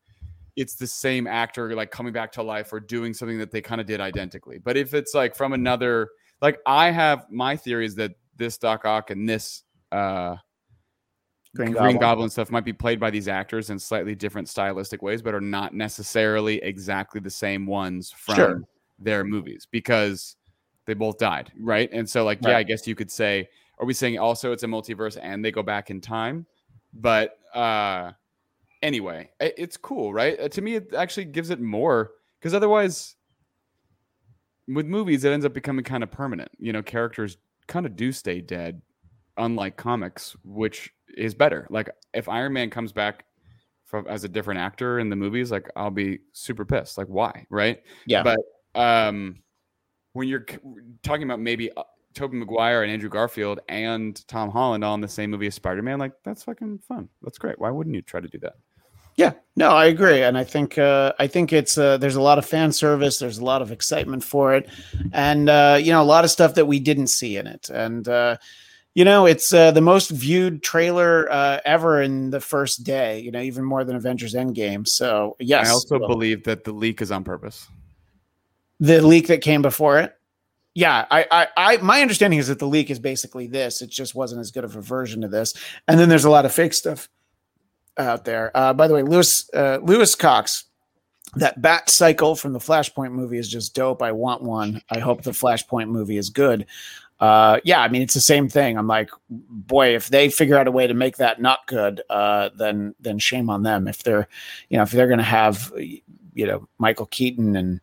it's 0.58 0.76
the 0.76 0.88
same 0.88 1.26
actor 1.26 1.74
like 1.74 1.90
coming 1.90 2.12
back 2.12 2.34
to 2.34 2.44
life 2.44 2.74
or 2.74 2.82
doing 2.82 3.14
something 3.14 3.38
that 3.38 3.50
they 3.50 3.62
kind 3.62 3.80
of 3.80 3.88
did 3.88 4.02
identically. 4.02 4.58
But 4.58 4.76
if 4.76 4.94
it's 4.94 5.14
like 5.14 5.38
from 5.38 5.54
another 5.54 6.10
like 6.42 6.60
I 6.66 6.92
have 6.92 7.28
my 7.32 7.56
theory 7.56 7.86
is 7.86 7.96
that 7.96 8.12
this 8.36 8.58
Doc 8.58 8.84
Ock 8.84 9.10
and 9.10 9.28
this 9.28 9.64
uh 9.92 10.36
Green 11.56 11.72
Green, 11.72 11.78
Goblin. 11.94 12.00
Goblin. 12.00 12.30
stuff 12.30 12.52
might 12.52 12.64
be 12.66 12.74
played 12.74 13.00
by 13.00 13.10
these 13.10 13.28
actors 13.28 13.72
in 13.72 13.80
slightly 13.80 14.14
different 14.14 14.48
stylistic 14.48 15.02
ways, 15.02 15.22
but 15.22 15.34
are 15.34 15.42
not 15.42 15.74
necessarily 15.74 16.62
exactly 16.62 17.20
the 17.20 17.30
same 17.30 17.66
ones 17.66 18.12
from 18.12 18.36
Sure. 18.36 18.64
their 19.00 19.24
movies 19.24 19.68
because 19.72 20.36
they 20.86 20.94
both 20.94 21.18
died, 21.18 21.52
right? 21.60 21.90
And 21.92 22.08
so, 22.08 22.24
like, 22.24 22.40
yeah, 22.44 22.58
I 22.58 22.64
guess 22.64 22.86
you 22.88 22.94
could 22.94 23.10
say, 23.10 23.50
are 23.80 23.86
we 23.86 23.94
saying 23.94 24.20
also 24.20 24.52
it's 24.52 24.62
a 24.64 24.68
multiverse 24.68 25.18
and 25.22 25.44
they 25.44 25.52
go 25.52 25.64
back 25.64 25.90
in 25.90 26.02
time? 26.02 26.46
But 26.94 27.38
uh 27.56 28.12
anyway, 28.84 29.32
i- 29.42 29.54
it's 29.58 29.76
cool, 29.78 30.14
right? 30.14 30.40
Uh, 30.40 30.50
to 30.50 30.62
me, 30.62 30.76
it 30.76 30.94
actually 30.94 31.26
gives 31.26 31.50
it 31.50 31.60
more 31.60 32.12
because 32.40 32.54
otherwise, 32.54 33.16
with 34.68 34.86
movies, 34.86 35.24
it 35.24 35.32
ends 35.32 35.46
up 35.46 35.54
becoming 35.54 35.84
kind 35.84 36.04
of 36.04 36.12
permanent. 36.12 36.52
You 36.60 36.74
know, 36.74 36.84
characters 36.84 37.38
kind 37.68 37.86
of 37.88 37.96
do 37.96 38.12
stay 38.12 38.40
dead, 38.42 38.82
unlike 39.40 39.78
comics, 39.78 40.36
which 40.44 40.94
is 41.18 41.34
better. 41.34 41.68
Like 41.70 41.90
if 42.14 42.30
Iron 42.30 42.54
Man 42.54 42.70
comes 42.70 42.92
back 42.92 43.26
from, 43.86 44.06
as 44.08 44.24
a 44.24 44.30
different 44.30 44.60
actor 44.60 45.00
in 45.00 45.10
the 45.10 45.16
movies, 45.16 45.52
like 45.52 45.70
I'll 45.76 45.90
be 45.90 46.20
super 46.34 46.66
pissed. 46.66 46.98
Like 46.98 47.08
why, 47.08 47.46
right? 47.50 47.82
Yeah. 48.06 48.24
But 48.24 48.40
um, 48.76 49.38
when 50.14 50.28
you're 50.28 50.46
talking 51.02 51.24
about 51.24 51.40
maybe 51.40 51.72
uh, 51.72 51.84
Tobey 52.14 52.38
Maguire 52.38 52.84
and 52.84 52.92
Andrew 52.92 53.10
Garfield 53.10 53.60
and 53.70 54.26
Tom 54.28 54.52
Holland 54.52 54.84
all 54.84 54.96
in 54.96 55.02
the 55.02 55.08
same 55.08 55.32
movie 55.32 55.48
as 55.48 55.56
Spider 55.56 55.82
Man, 55.82 56.00
like 56.00 56.14
that's 56.24 56.44
fucking 56.44 56.80
fun. 56.88 57.10
That's 57.22 57.38
great. 57.38 57.60
Why 57.60 57.72
wouldn't 57.72 57.96
you 57.96 58.02
try 58.02 58.20
to 58.20 58.28
do 58.28 58.38
that? 58.40 58.56
Yeah, 59.16 59.34
no, 59.58 59.72
I 59.72 59.88
agree, 59.88 60.24
and 60.24 60.38
I 60.38 60.46
think 60.46 60.78
uh, 60.78 61.12
I 61.20 61.28
think 61.28 61.52
it's 61.52 61.78
uh, 61.78 61.98
there's 61.98 62.16
a 62.16 62.22
lot 62.22 62.38
of 62.38 62.46
fan 62.46 62.72
service, 62.72 63.20
there's 63.20 63.38
a 63.38 63.44
lot 63.44 63.62
of 63.62 63.70
excitement 63.70 64.24
for 64.24 64.54
it, 64.54 64.70
and 65.12 65.50
uh, 65.50 65.78
you 65.78 65.92
know 65.92 66.02
a 66.02 66.06
lot 66.06 66.24
of 66.24 66.32
stuff 66.32 66.54
that 66.56 66.68
we 66.68 66.80
didn't 66.80 67.08
see 67.08 67.36
in 67.36 67.46
it, 67.46 67.70
and 67.70 68.08
uh, 68.08 68.38
you 68.96 69.06
know 69.06 69.26
it's 69.26 69.54
uh, 69.54 69.72
the 69.72 69.82
most 69.82 70.10
viewed 70.10 70.64
trailer 70.64 71.32
uh, 71.32 71.60
ever 71.66 72.02
in 72.02 72.32
the 72.32 72.42
first 72.42 72.84
day, 72.84 73.20
you 73.20 73.32
know, 73.32 73.42
even 73.42 73.64
more 73.64 73.84
than 73.84 73.96
Avengers 73.96 74.34
Endgame. 74.34 74.88
So 74.88 75.36
yes, 75.40 75.68
I 75.68 75.72
also 75.72 76.00
well, 76.00 76.10
believe 76.10 76.44
that 76.46 76.64
the 76.64 76.72
leak 76.72 77.02
is 77.02 77.12
on 77.12 77.24
purpose. 77.24 77.68
the 78.80 79.02
leak 79.02 79.28
that 79.28 79.42
came 79.42 79.62
before 79.62 80.00
it. 80.00 80.16
Yeah, 80.76 81.06
I, 81.10 81.26
I, 81.32 81.48
I, 81.58 81.78
my 81.78 82.02
understanding 82.02 82.40
is 82.40 82.48
that 82.48 82.60
the 82.60 82.68
leak 82.68 82.90
is 82.90 83.00
basically 83.00 83.48
this. 83.48 83.82
It 83.82 83.90
just 83.90 84.16
wasn't 84.16 84.40
as 84.40 84.52
good 84.52 84.64
of 84.64 84.76
a 84.76 84.82
version 84.82 85.24
of 85.24 85.32
this, 85.32 85.54
and 85.88 86.00
then 86.00 86.10
there's 86.10 86.26
a 86.26 86.30
lot 86.30 86.46
of 86.46 86.54
fake 86.54 86.74
stuff 86.74 87.10
out 87.98 88.24
there. 88.24 88.52
Uh, 88.56 88.74
by 88.74 88.88
the 88.88 88.94
way, 88.94 89.04
Lewis, 89.04 89.50
uh, 89.54 89.80
Lewis 89.82 90.16
Cox, 90.16 90.66
that 91.36 91.62
Bat 91.62 91.90
Cycle 91.90 92.36
from 92.36 92.54
the 92.54 92.60
Flashpoint 92.60 93.12
movie 93.12 93.38
is 93.38 93.50
just 93.50 93.76
dope. 93.76 94.02
I 94.02 94.12
want 94.12 94.42
one. 94.42 94.82
I 94.90 95.00
hope 95.00 95.24
the 95.24 95.32
Flashpoint 95.32 95.90
movie 95.90 96.18
is 96.18 96.30
good. 96.30 96.66
Uh, 97.20 97.60
yeah, 97.64 97.82
I 97.82 97.90
mean 97.90 98.02
it's 98.02 98.14
the 98.14 98.22
same 98.22 98.48
thing. 98.48 98.78
I'm 98.78 98.88
like, 98.88 99.10
boy, 99.30 99.96
if 99.96 100.10
they 100.10 100.30
figure 100.30 100.58
out 100.58 100.68
a 100.68 100.72
way 100.72 100.88
to 100.88 100.94
make 100.94 101.18
that 101.18 101.42
not 101.42 101.68
good, 101.68 102.02
uh, 102.10 102.50
then 102.56 102.96
then 103.00 103.20
shame 103.20 103.50
on 103.50 103.64
them. 103.64 103.88
If 103.88 104.04
they're, 104.04 104.28
you 104.70 104.78
know, 104.78 104.84
if 104.84 104.92
they're 104.92 105.08
going 105.08 105.20
to 105.20 105.24
have, 105.26 105.72
you 105.76 106.48
know, 106.48 106.68
Michael 106.78 107.08
Keaton 107.08 107.56
and 107.56 107.82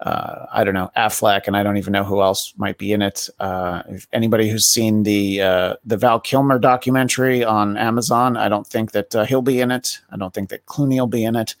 uh, 0.00 0.46
I 0.52 0.62
don't 0.62 0.74
know 0.74 0.90
Affleck, 0.96 1.46
and 1.46 1.56
I 1.56 1.62
don't 1.62 1.78
even 1.78 1.92
know 1.92 2.04
who 2.04 2.20
else 2.20 2.52
might 2.58 2.76
be 2.76 2.92
in 2.92 3.00
it. 3.00 3.30
Uh, 3.40 3.82
if 3.88 4.06
anybody 4.12 4.50
who's 4.50 4.66
seen 4.66 5.04
the 5.04 5.40
uh, 5.40 5.76
the 5.86 5.96
Val 5.96 6.20
Kilmer 6.20 6.58
documentary 6.58 7.42
on 7.42 7.78
Amazon, 7.78 8.36
I 8.36 8.48
don't 8.48 8.66
think 8.66 8.92
that 8.92 9.14
uh, 9.14 9.24
he'll 9.24 9.40
be 9.42 9.60
in 9.60 9.70
it. 9.70 10.00
I 10.10 10.16
don't 10.16 10.34
think 10.34 10.50
that 10.50 10.66
Clooney 10.66 10.98
will 10.98 11.06
be 11.06 11.24
in 11.24 11.34
it. 11.34 11.54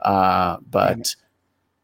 Uh, 0.00 0.58
but 0.70 1.16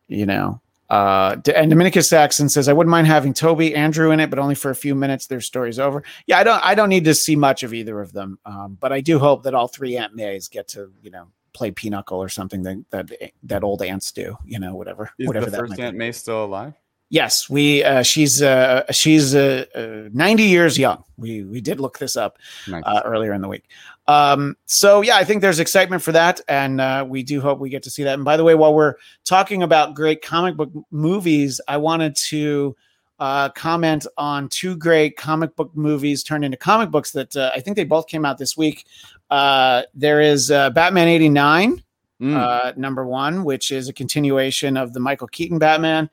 you 0.06 0.24
know, 0.24 0.60
uh, 0.90 1.36
and 1.54 1.70
Dominicus 1.70 2.08
Saxon 2.08 2.48
says 2.48 2.68
I 2.68 2.72
wouldn't 2.72 2.90
mind 2.90 3.06
having 3.06 3.34
Tobey 3.34 3.74
Andrew 3.74 4.10
in 4.10 4.20
it, 4.20 4.30
but 4.30 4.38
only 4.38 4.54
for 4.54 4.70
a 4.70 4.74
few 4.74 4.94
minutes. 4.94 5.26
Their 5.26 5.40
story's 5.40 5.78
over. 5.78 6.02
Yeah, 6.26 6.38
I 6.38 6.44
don't 6.44 6.64
I 6.64 6.74
don't 6.74 6.88
need 6.88 7.04
to 7.04 7.14
see 7.14 7.36
much 7.36 7.62
of 7.62 7.74
either 7.74 8.00
of 8.00 8.12
them, 8.12 8.38
um, 8.46 8.76
but 8.80 8.92
I 8.92 9.00
do 9.00 9.18
hope 9.18 9.42
that 9.42 9.54
all 9.54 9.68
three 9.68 9.96
Aunt 9.96 10.14
Mays 10.14 10.48
get 10.48 10.68
to 10.68 10.90
you 11.02 11.10
know 11.10 11.28
play 11.52 11.70
Pinochle 11.70 12.22
or 12.22 12.28
something 12.28 12.62
that 12.62 12.84
that 12.90 13.10
that 13.42 13.64
old 13.64 13.82
ants 13.82 14.12
do. 14.12 14.36
You 14.44 14.58
know, 14.58 14.74
whatever 14.74 15.10
Is 15.18 15.26
whatever 15.26 15.46
the 15.46 15.52
that 15.52 15.58
first. 15.58 15.80
Aunt 15.80 15.96
May 15.96 16.12
still 16.12 16.44
alive? 16.44 16.74
Yes, 17.10 17.48
we. 17.48 17.82
Uh, 17.82 18.02
she's 18.02 18.42
uh, 18.42 18.84
she's 18.92 19.34
uh, 19.34 19.64
uh, 19.74 20.08
ninety 20.12 20.42
years 20.44 20.76
young. 20.78 21.04
We 21.16 21.42
we 21.44 21.60
did 21.60 21.80
look 21.80 21.98
this 21.98 22.16
up 22.16 22.38
Nice. 22.66 22.82
uh, 22.84 23.00
earlier 23.04 23.32
in 23.32 23.40
the 23.40 23.48
week. 23.48 23.64
Um, 24.08 24.56
so 24.66 25.00
yeah, 25.00 25.16
I 25.16 25.24
think 25.24 25.40
there's 25.40 25.58
excitement 25.58 26.02
for 26.02 26.12
that, 26.12 26.40
and 26.48 26.80
uh, 26.80 27.06
we 27.08 27.22
do 27.22 27.40
hope 27.40 27.60
we 27.60 27.70
get 27.70 27.82
to 27.84 27.90
see 27.90 28.04
that. 28.04 28.14
And 28.14 28.24
by 28.24 28.36
the 28.36 28.44
way, 28.44 28.54
while 28.54 28.74
we're 28.74 28.94
talking 29.24 29.62
about 29.62 29.94
great 29.94 30.20
comic 30.22 30.56
book 30.56 30.70
movies, 30.90 31.60
I 31.66 31.78
wanted 31.78 32.14
to 32.28 32.76
uh, 33.18 33.48
comment 33.50 34.06
on 34.18 34.48
two 34.50 34.76
great 34.76 35.16
comic 35.16 35.56
book 35.56 35.70
movies 35.74 36.22
turned 36.22 36.44
into 36.44 36.56
comic 36.58 36.90
books 36.90 37.12
that 37.12 37.34
uh, 37.36 37.50
I 37.54 37.60
think 37.60 37.76
they 37.76 37.84
both 37.84 38.06
came 38.06 38.24
out 38.26 38.36
this 38.38 38.54
week. 38.56 38.84
Uh, 39.30 39.82
there 39.94 40.20
is 40.20 40.50
uh, 40.50 40.68
Batman 40.70 41.08
'89 41.08 41.82
Mm. 42.20 42.34
uh, 42.36 42.72
number 42.76 43.06
one, 43.06 43.44
which 43.44 43.70
is 43.70 43.88
a 43.88 43.92
continuation 43.92 44.76
of 44.76 44.92
the 44.92 44.98
Michael 44.98 45.28
Keaton 45.28 45.60
Batman, 45.60 46.10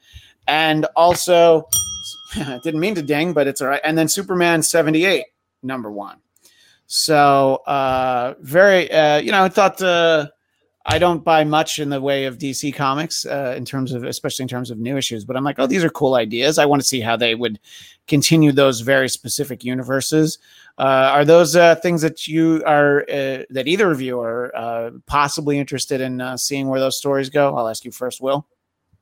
and 0.47 0.85
also 0.95 1.67
didn't 2.63 2.79
mean 2.79 2.95
to 2.95 3.01
ding, 3.01 3.33
but 3.33 3.47
it's 3.47 3.61
all 3.61 3.67
right. 3.67 3.81
And 3.83 3.97
then 3.97 4.07
Superman 4.07 4.63
seventy 4.63 5.05
eight, 5.05 5.25
number 5.63 5.91
one. 5.91 6.17
So 6.87 7.55
uh, 7.67 8.35
very, 8.41 8.91
uh, 8.91 9.17
you 9.17 9.31
know, 9.31 9.43
I 9.43 9.49
thought 9.49 9.81
uh, 9.81 10.27
I 10.87 10.99
don't 10.99 11.23
buy 11.23 11.43
much 11.43 11.79
in 11.79 11.89
the 11.89 11.99
way 11.99 12.25
of 12.25 12.37
DC 12.37 12.75
comics 12.75 13.25
uh, 13.25 13.55
in 13.57 13.65
terms 13.65 13.91
of, 13.91 14.03
especially 14.03 14.43
in 14.43 14.49
terms 14.49 14.69
of 14.69 14.77
new 14.77 14.97
issues. 14.97 15.25
But 15.25 15.35
I'm 15.35 15.43
like, 15.43 15.57
oh, 15.57 15.65
these 15.65 15.83
are 15.83 15.89
cool 15.89 16.13
ideas. 16.13 16.59
I 16.59 16.67
want 16.67 16.81
to 16.81 16.87
see 16.87 17.01
how 17.01 17.15
they 17.15 17.33
would 17.33 17.59
continue 18.07 18.51
those 18.51 18.81
very 18.81 19.09
specific 19.09 19.63
universes. 19.63 20.37
Uh, 20.77 21.09
are 21.11 21.25
those 21.25 21.55
uh, 21.55 21.75
things 21.75 22.03
that 22.03 22.27
you 22.27 22.61
are 22.67 23.01
uh, 23.03 23.43
that 23.49 23.63
either 23.65 23.89
of 23.89 23.99
you 23.99 24.19
are 24.19 24.55
uh, 24.55 24.91
possibly 25.07 25.57
interested 25.57 26.01
in 26.01 26.21
uh, 26.21 26.37
seeing 26.37 26.67
where 26.67 26.79
those 26.79 26.97
stories 26.97 27.29
go? 27.31 27.55
I'll 27.55 27.67
ask 27.67 27.83
you 27.83 27.91
first, 27.91 28.21
Will. 28.21 28.45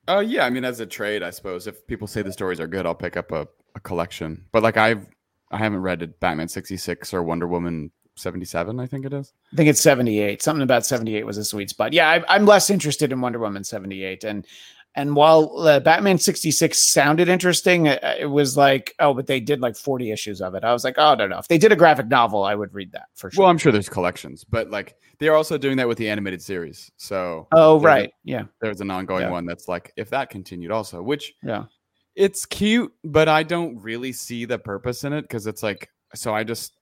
Oh 0.06 0.20
yeah, 0.20 0.44
I 0.44 0.50
mean, 0.50 0.64
as 0.64 0.80
a 0.80 0.86
trade, 0.86 1.22
I 1.22 1.30
suppose 1.30 1.66
if 1.66 1.86
people 1.86 2.06
say 2.06 2.22
the 2.22 2.32
stories 2.32 2.60
are 2.60 2.66
good, 2.66 2.86
I'll 2.86 2.94
pick 2.94 3.16
up 3.16 3.32
a, 3.32 3.48
a 3.74 3.80
collection. 3.80 4.44
But 4.52 4.62
like 4.62 4.76
I've 4.76 5.06
I 5.50 5.58
haven't 5.58 5.82
read 5.82 6.14
Batman 6.20 6.48
sixty 6.48 6.76
six 6.76 7.14
or 7.14 7.22
Wonder 7.22 7.46
Woman 7.46 7.90
seventy 8.14 8.44
seven. 8.44 8.80
I 8.80 8.86
think 8.86 9.06
it 9.06 9.12
is. 9.12 9.32
I 9.52 9.56
think 9.56 9.68
it's 9.68 9.80
78. 9.80 10.42
Something 10.42 10.62
about 10.62 10.84
78 10.84 11.24
was 11.24 11.38
a 11.38 11.44
sweet 11.44 11.70
spot. 11.70 11.92
Yeah, 11.92 12.08
I, 12.10 12.24
I'm 12.28 12.44
less 12.44 12.70
interested 12.70 13.12
in 13.12 13.20
Wonder 13.20 13.38
Woman 13.38 13.62
78. 13.62 14.24
And 14.24 14.46
and 14.96 15.16
while 15.16 15.58
uh, 15.58 15.80
Batman 15.80 16.18
66 16.18 16.78
sounded 16.92 17.28
interesting, 17.28 17.86
it, 17.86 18.02
it 18.20 18.30
was 18.30 18.56
like, 18.56 18.94
oh, 19.00 19.12
but 19.12 19.26
they 19.26 19.40
did 19.40 19.60
like 19.60 19.76
40 19.76 20.10
issues 20.12 20.40
of 20.40 20.54
it. 20.54 20.62
I 20.62 20.72
was 20.72 20.84
like, 20.84 20.94
oh, 20.98 21.08
I 21.08 21.14
don't 21.16 21.30
know. 21.30 21.38
If 21.38 21.48
they 21.48 21.58
did 21.58 21.72
a 21.72 21.76
graphic 21.76 22.06
novel, 22.06 22.44
I 22.44 22.54
would 22.54 22.72
read 22.72 22.92
that 22.92 23.06
for 23.14 23.30
sure. 23.30 23.42
Well, 23.42 23.50
I'm 23.50 23.58
sure 23.58 23.72
there's 23.72 23.88
collections, 23.88 24.44
but 24.44 24.70
like 24.70 24.96
they're 25.18 25.34
also 25.34 25.58
doing 25.58 25.76
that 25.78 25.88
with 25.88 25.98
the 25.98 26.08
animated 26.08 26.42
series. 26.42 26.90
So 26.96 27.48
oh, 27.52 27.80
right. 27.80 28.12
yeah. 28.22 28.44
there's 28.60 28.80
an 28.80 28.90
ongoing 28.90 29.22
Yeah. 29.22 29.30
one 29.30 29.46
that's 29.46 29.68
like 29.68 29.92
if 29.96 30.10
that 30.10 30.30
continued 30.30 30.70
also, 30.70 31.02
which 31.02 31.34
Yeah. 31.42 31.64
it's 32.14 32.46
cute, 32.46 32.92
but 33.02 33.28
I 33.28 33.42
don't 33.42 33.76
really 33.82 34.12
see 34.12 34.44
the 34.44 34.58
purpose 34.58 35.02
in 35.04 35.12
it 35.12 35.22
because 35.22 35.46
it's 35.48 35.62
like 35.62 35.88
so 36.14 36.32
I 36.32 36.44
just 36.44 36.74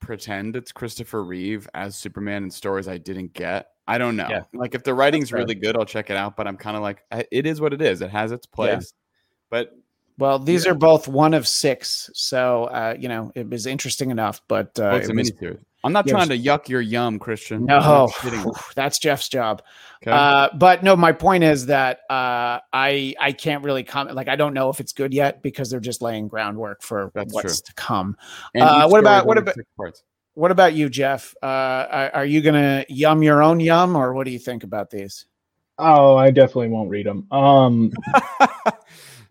pretend 0.00 0.56
it's 0.56 0.72
Christopher 0.72 1.22
Reeve 1.22 1.68
as 1.74 1.96
Superman 1.96 2.44
in 2.44 2.50
stories 2.50 2.88
I 2.88 2.98
didn't 2.98 3.32
get. 3.34 3.68
I 3.86 3.98
don't 3.98 4.16
know. 4.16 4.26
Yeah. 4.28 4.42
Like 4.54 4.74
if 4.74 4.82
the 4.84 4.94
writing's 4.94 5.32
really 5.32 5.54
good, 5.54 5.76
I'll 5.76 5.84
check 5.84 6.10
it 6.10 6.16
out. 6.16 6.36
But 6.36 6.46
I'm 6.46 6.56
kind 6.56 6.76
of 6.76 6.82
like, 6.82 7.02
it 7.30 7.46
is 7.46 7.60
what 7.60 7.72
it 7.72 7.82
is. 7.82 8.02
It 8.02 8.10
has 8.10 8.32
its 8.32 8.46
place. 8.46 8.92
But 9.50 9.76
Well, 10.18 10.38
these 10.38 10.64
Yeah. 10.66 10.72
are 10.72 10.74
both 10.74 11.08
one 11.08 11.32
of 11.34 11.48
six. 11.48 12.10
So, 12.14 12.64
uh, 12.64 12.94
you 12.98 13.08
know, 13.08 13.32
it 13.34 13.48
was 13.48 13.66
interesting 13.66 14.10
enough, 14.10 14.42
but 14.48 14.78
uh, 14.78 14.82
well, 14.82 14.96
it's 14.96 15.08
a 15.08 15.12
it 15.12 15.16
was- 15.16 15.30
miniseries. 15.32 15.64
I'm 15.82 15.92
not 15.92 16.06
yeah, 16.06 16.12
trying 16.12 16.28
to 16.28 16.38
yuck 16.38 16.68
your 16.68 16.80
yum, 16.80 17.18
Christian. 17.18 17.64
No, 17.64 18.10
that's 18.74 18.98
Jeff's 18.98 19.28
job. 19.28 19.62
Okay? 20.02 20.10
Uh, 20.10 20.48
but 20.54 20.82
no, 20.82 20.96
my 20.96 21.12
point 21.12 21.44
is 21.44 21.66
that 21.66 22.00
uh, 22.10 22.60
I 22.72 23.14
I 23.18 23.32
can't 23.32 23.64
really 23.64 23.82
comment. 23.82 24.16
Like 24.16 24.28
I 24.28 24.36
don't 24.36 24.54
know 24.54 24.68
if 24.68 24.80
it's 24.80 24.92
good 24.92 25.14
yet 25.14 25.42
because 25.42 25.70
they're 25.70 25.80
just 25.80 26.02
laying 26.02 26.28
groundwork 26.28 26.82
for 26.82 27.10
That's 27.14 27.32
what's 27.32 27.60
to 27.62 27.74
come. 27.74 28.16
Uh, 28.58 28.88
what 28.88 29.00
about- 29.00 29.26
what 29.26 29.38
about- 29.38 29.56
What 30.34 30.52
about 30.52 30.74
you, 30.74 30.88
Jeff? 30.88 31.34
Uh, 31.42 31.46
are, 31.90 32.10
are 32.14 32.24
you 32.24 32.40
gonna 32.40 32.84
yum 32.88 33.22
your 33.22 33.42
own 33.42 33.58
yum, 33.60 33.96
or 33.96 34.14
what 34.14 34.24
do 34.24 34.30
you 34.30 34.38
think 34.38 34.62
about 34.62 34.88
these? 34.88 35.26
Oh, 35.76 36.16
I 36.16 36.30
definitely 36.30 36.68
won't 36.68 36.88
read 36.88 37.06
them. 37.06 37.26
Um, 37.32 37.90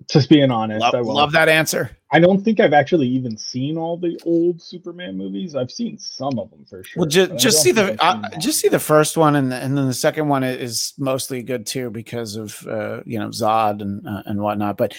just 0.09 0.29
being 0.29 0.49
honest, 0.51 0.81
Love, 0.81 0.95
I 0.95 1.01
won't. 1.01 1.15
love 1.15 1.31
that 1.33 1.49
answer. 1.49 1.95
I 2.11 2.19
don't 2.19 2.43
think 2.43 2.59
I've 2.59 2.73
actually 2.73 3.07
even 3.07 3.37
seen 3.37 3.77
all 3.77 3.95
the 3.95 4.19
old 4.25 4.59
Superman 4.59 5.15
movies. 5.15 5.55
I've 5.55 5.71
seen 5.71 5.99
some 5.99 6.39
of 6.39 6.49
them 6.49 6.65
for 6.67 6.83
sure. 6.83 7.01
Well, 7.01 7.09
just 7.09 7.37
just 7.37 7.61
see 7.61 7.71
the 7.71 7.95
uh, 8.03 8.27
just 8.39 8.59
see 8.59 8.67
the 8.67 8.79
first 8.79 9.15
one, 9.15 9.35
and 9.35 9.53
and 9.53 9.77
then 9.77 9.85
the 9.85 9.93
second 9.93 10.27
one 10.27 10.43
is 10.43 10.93
mostly 10.97 11.43
good 11.43 11.67
too 11.67 11.91
because 11.91 12.35
of 12.35 12.65
uh, 12.67 13.01
you 13.05 13.19
know 13.19 13.29
Zod 13.29 13.81
and 13.83 14.07
uh, 14.07 14.23
and 14.25 14.41
whatnot. 14.41 14.77
But 14.77 14.95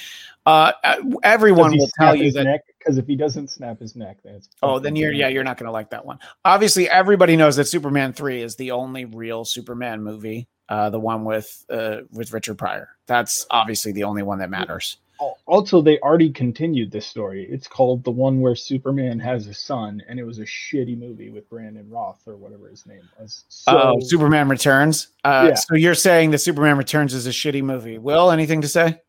uh, 0.47 0.73
uh, 0.85 0.97
everyone 1.25 1.77
will 1.77 1.91
tell 1.99 2.15
you 2.15 2.31
that. 2.33 2.63
because 2.79 2.97
if 2.97 3.07
he 3.09 3.17
doesn't 3.17 3.51
snap 3.51 3.81
his 3.81 3.97
neck, 3.97 4.19
then 4.23 4.41
Oh, 4.63 4.79
then 4.79 4.95
you're 4.95 5.13
yeah, 5.13 5.27
you're 5.27 5.45
not 5.45 5.59
gonna 5.59 5.73
like 5.73 5.91
that 5.91 6.07
one. 6.07 6.21
Obviously, 6.45 6.89
everybody 6.89 7.35
knows 7.37 7.57
that 7.57 7.65
Superman 7.67 8.13
three 8.13 8.41
is 8.43 8.55
the 8.55 8.71
only 8.71 9.07
real 9.07 9.45
Superman 9.45 10.03
movie. 10.03 10.47
Uh, 10.71 10.89
the 10.89 11.01
one 11.01 11.25
with 11.25 11.67
uh, 11.69 11.99
with 12.13 12.33
Richard 12.33 12.57
Pryor. 12.57 12.91
That's 13.07 13.45
obviously 13.51 13.91
the 13.91 14.05
only 14.05 14.23
one 14.23 14.39
that 14.39 14.51
matters. 14.51 14.99
Also, 15.45 15.83
they 15.83 15.99
already 15.99 16.31
continued 16.31 16.93
this 16.93 17.07
story. 17.07 17.47
It's 17.51 17.67
called 17.67 18.05
the 18.05 18.11
one 18.13 18.41
where 18.41 18.55
Superman 18.55 19.19
has 19.19 19.49
a 19.49 19.53
son, 19.53 20.01
and 20.09 20.19
it 20.19 20.23
was 20.23 20.39
a 20.39 20.45
shitty 20.45 20.97
movie 20.97 21.29
with 21.29 21.51
Brandon 21.51 21.91
Roth 21.91 22.23
or 22.27 22.37
whatever 22.37 22.69
his 22.69 22.87
name 22.87 23.03
was. 23.19 23.45
So, 23.49 23.97
oh, 23.97 24.01
Superman 24.01 24.49
Returns. 24.49 25.09
Uh, 25.25 25.49
Yeah. 25.49 25.55
So 25.57 25.75
you're 25.75 25.95
saying 25.97 26.31
that 26.31 26.39
Superman 26.39 26.79
Returns 26.79 27.13
is 27.13 27.27
a 27.27 27.31
shitty 27.31 27.63
movie? 27.63 27.99
Will 27.99 28.31
anything 28.31 28.63
to 28.63 28.69
say? 28.69 29.03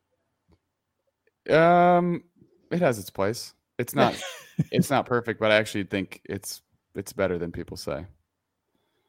Um, 1.50 2.24
it 2.72 2.82
has 2.82 3.00
its 3.00 3.12
place. 3.12 3.54
It's 3.78 3.96
not. 3.96 4.20
it's 4.72 4.90
not 4.90 5.06
perfect, 5.06 5.40
but 5.40 5.52
I 5.52 5.56
actually 5.56 5.84
think 5.84 6.22
it's 6.26 6.62
it's 6.96 7.14
better 7.14 7.38
than 7.38 7.52
people 7.52 7.78
say. 7.78 8.06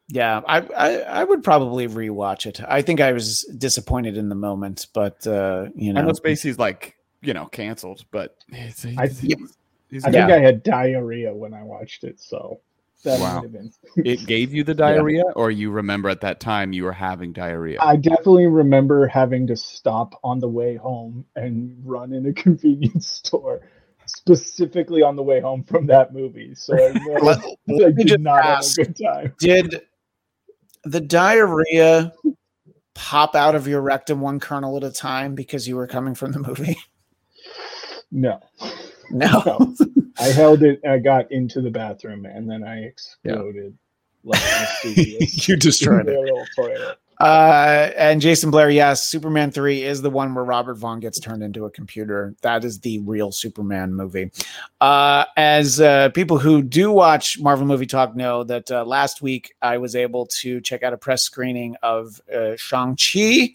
Yeah, 0.09 0.43
I, 0.47 0.59
I 0.77 0.99
I 1.01 1.25
would 1.25 1.43
probably 1.43 1.89
rewatch 1.89 2.47
it. 2.47 2.61
I 2.67 2.83
think 2.83 3.01
I 3.01 3.13
was 3.13 3.43
disappointed 3.57 4.17
in 4.19 4.29
the 4.29 4.35
moment, 4.35 4.89
but 4.93 5.27
uh, 5.27 5.67
you 5.75 5.91
I 5.91 5.95
know, 5.95 6.03
know 6.03 6.13
Spacey's 6.13 6.59
like 6.59 6.97
you 7.23 7.33
know 7.33 7.47
canceled, 7.47 8.05
but 8.11 8.37
it's, 8.49 8.85
I- 8.85 9.07
he's- 9.07 9.21
he's 9.91 10.05
I 10.05 10.11
good. 10.11 10.13
think 10.19 10.31
I 10.33 10.39
had 10.41 10.63
diarrhea 10.63 11.33
when 11.35 11.55
I 11.55 11.63
watched 11.63 12.05
it, 12.05 12.21
so 12.21 12.61
that 13.05 13.21
Wow. 13.21 13.37
might 13.37 13.43
have 13.45 13.53
been. 13.53 13.73
it 14.05 14.27
gave 14.27 14.53
you 14.53 14.65
the 14.65 14.75
diarrhea, 14.75 15.23
or 15.35 15.51
you 15.51 15.71
remember 15.71 16.09
at 16.09 16.21
that 16.23 16.41
time 16.41 16.73
you 16.73 16.85
were 16.85 16.93
having 16.93 17.33
diarrhea. 17.33 17.79
I 17.81 17.97
definitely 17.97 18.47
remember 18.49 19.07
having 19.07 19.47
to 19.47 19.57
stop 19.57 20.19
on 20.23 20.41
the 20.41 20.49
way 20.49 20.77
home 20.77 21.25
and 21.37 21.81
run 21.85 22.13
in 22.13 22.27
a 22.27 22.33
convenience 22.35 23.09
store, 23.09 23.61
specifically 24.07 25.03
on 25.03 25.17
the 25.17 25.23
way 25.23 25.41
home 25.41 25.63
from 25.65 25.87
that 25.87 26.13
movie. 26.13 26.55
So 26.55 26.75
I, 26.77 26.93
know 27.07 27.15
Let- 27.69 27.87
I 27.87 27.91
did 28.03 28.21
not 28.21 28.45
ask- 28.45 28.79
have 28.79 28.89
a 28.89 28.93
good 28.93 29.05
time. 29.05 29.35
did 29.39 29.83
the 30.85 31.01
diarrhea 31.01 32.13
pop 32.95 33.35
out 33.35 33.55
of 33.55 33.67
your 33.67 33.81
rectum 33.81 34.21
one 34.21 34.39
kernel 34.41 34.77
at 34.77 34.85
a 34.85 34.91
time 34.91 35.35
because 35.35 35.67
you 35.67 35.77
were 35.77 35.87
coming 35.87 36.15
from 36.15 36.33
the 36.33 36.39
movie? 36.41 36.77
No, 38.11 38.41
No. 39.11 39.43
no. 39.47 39.75
I 40.19 40.25
held 40.29 40.63
it. 40.63 40.81
I 40.87 40.99
got 40.99 41.33
into 41.33 41.61
the 41.63 41.71
bathroom 41.71 42.27
and 42.27 42.49
then 42.51 42.63
I 42.63 42.81
exploded. 42.85 43.77
Like 44.25 44.41
You 44.85 45.57
destroyed 45.57 46.07
it. 46.09 46.99
Uh, 47.21 47.91
and 47.97 48.21
Jason 48.21 48.51
Blair, 48.51 48.71
yes, 48.71 49.05
Superman 49.05 49.53
3 49.53 49.83
is 49.85 50.03
the 50.03 50.11
one 50.11 50.35
where 50.35 50.45
Robert 50.45 50.75
Vaughn 50.75 50.99
gets 51.01 51.21
turned 51.21 51.43
into 51.43 51.67
a 51.67 51.71
computer. 51.71 52.35
That 52.43 52.65
is 52.65 52.81
the 52.81 52.99
real 53.01 53.31
Superman 53.31 53.95
movie. 53.95 54.31
Uh, 54.81 55.25
as 55.37 55.81
uh, 55.81 56.09
people 56.11 56.39
who 56.39 56.63
do 56.63 56.91
watch 56.91 57.39
Marvel 57.39 57.67
Movie 57.67 57.87
Talk 57.87 58.17
know, 58.17 58.43
that 58.45 58.71
uh, 58.71 58.85
last 58.85 59.23
week 59.23 59.55
I 59.63 59.79
was 59.79 59.95
able 59.95 60.27
to 60.27 60.61
check 60.61 60.83
out 60.83 60.93
a 60.93 60.99
press 60.99 61.23
screening 61.23 61.77
of 61.83 62.21
uh, 62.35 62.57
Shang-Chi. 62.57 63.55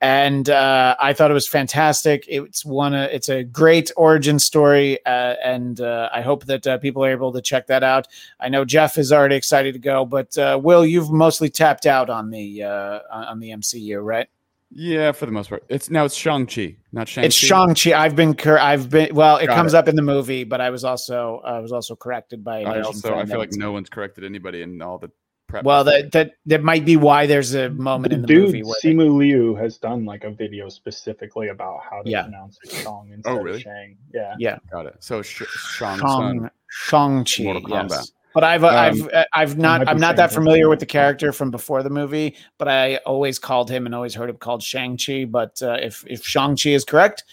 And 0.00 0.48
uh, 0.48 0.94
I 1.00 1.12
thought 1.12 1.30
it 1.30 1.34
was 1.34 1.48
fantastic. 1.48 2.24
It's 2.28 2.64
one. 2.64 2.94
Uh, 2.94 3.08
it's 3.10 3.28
a 3.28 3.42
great 3.42 3.90
origin 3.96 4.38
story, 4.38 5.04
uh, 5.04 5.34
and 5.44 5.80
uh, 5.80 6.08
I 6.12 6.20
hope 6.20 6.44
that 6.44 6.66
uh, 6.68 6.78
people 6.78 7.04
are 7.04 7.10
able 7.10 7.32
to 7.32 7.42
check 7.42 7.66
that 7.66 7.82
out. 7.82 8.06
I 8.38 8.48
know 8.48 8.64
Jeff 8.64 8.96
is 8.96 9.12
already 9.12 9.34
excited 9.34 9.72
to 9.72 9.80
go, 9.80 10.04
but 10.04 10.38
uh, 10.38 10.60
Will, 10.62 10.86
you've 10.86 11.10
mostly 11.10 11.48
tapped 11.48 11.84
out 11.84 12.10
on 12.10 12.30
the 12.30 12.62
uh, 12.62 13.00
on 13.10 13.40
the 13.40 13.50
MCU, 13.50 14.04
right? 14.04 14.28
yeah, 14.70 15.12
for 15.12 15.26
the 15.26 15.32
most 15.32 15.48
part, 15.48 15.64
it's 15.68 15.88
now 15.90 16.04
it's 16.04 16.14
Shang 16.14 16.46
Chi, 16.46 16.76
not 16.92 17.08
Shang. 17.08 17.24
It's 17.24 17.34
Shang 17.34 17.74
Chi. 17.74 17.92
I've 17.92 18.14
been, 18.14 18.34
cor- 18.34 18.58
I've 18.58 18.90
been. 18.90 19.14
Well, 19.14 19.38
it 19.38 19.46
Got 19.46 19.56
comes 19.56 19.74
it. 19.74 19.78
up 19.78 19.88
in 19.88 19.96
the 19.96 20.02
movie, 20.02 20.44
but 20.44 20.60
I 20.60 20.70
was 20.70 20.84
also, 20.84 21.40
I 21.44 21.58
was 21.60 21.72
also 21.72 21.96
corrected 21.96 22.44
by. 22.44 22.62
I 22.62 22.82
also 22.82 23.14
I 23.14 23.24
feel 23.24 23.38
like 23.38 23.52
no 23.52 23.72
one's 23.72 23.88
corrected 23.88 24.24
anybody 24.24 24.62
in 24.62 24.82
all 24.82 24.98
the 24.98 25.10
prep. 25.48 25.64
Well, 25.64 25.82
that 25.84 26.12
that 26.12 26.32
that 26.46 26.62
might 26.62 26.84
be 26.84 26.96
why 26.96 27.26
there's 27.26 27.54
a 27.54 27.70
moment 27.70 28.10
The 28.10 28.14
in 28.16 28.20
the 28.22 28.26
dude 28.28 28.44
movie 28.44 28.62
where 28.62 28.76
they- 28.82 28.94
Simu 28.94 29.16
Liu 29.16 29.54
has 29.56 29.78
done 29.78 30.04
like 30.04 30.22
a 30.24 30.30
video 30.30 30.68
specifically 30.68 31.48
about 31.48 31.80
how 31.88 32.02
to 32.02 32.08
Yeah. 32.10 32.22
pronounce 32.22 32.58
it 32.62 32.70
Shang 32.70 33.10
instead 33.12 33.30
Oh, 33.32 33.38
really? 33.42 33.56
of 33.56 33.62
Shang. 33.62 33.96
Yeah. 34.14 34.34
yeah, 34.38 34.58
got 34.70 34.86
it. 34.86 34.96
So 35.00 35.22
sh- 35.22 35.42
Shang 35.76 35.98
Shang 35.98 36.50
Shang 36.70 37.24
Chi. 37.24 37.42
Mortal 37.44 37.62
Kombat. 37.62 37.90
Yes. 37.90 38.12
But 38.34 38.44
I've 38.44 38.62
Um, 38.62 38.74
I've 38.74 39.08
uh, 39.12 39.24
I've 39.32 39.58
not 39.58 39.80
might 39.80 39.88
I'm 39.88 39.98
not 39.98 40.16
that 40.16 40.30
familiar 40.30 40.64
name 40.64 40.70
with 40.70 40.80
the 40.80 40.86
character 40.86 41.32
from 41.32 41.50
before 41.50 41.82
the 41.82 41.90
movie, 41.90 42.36
but 42.58 42.68
I 42.68 42.96
always 42.98 43.38
called 43.38 43.70
him 43.70 43.86
and 43.86 43.94
always 43.94 44.14
heard 44.14 44.28
him 44.30 44.36
called 44.36 44.62
Shang 44.62 44.96
Chi. 44.98 45.24
But 45.24 45.60
uh, 45.62 45.78
if 45.80 46.04
if 46.06 46.24
Shang 46.24 46.54
Chi 46.56 46.70
is 46.70 46.84
correct, 46.84 47.24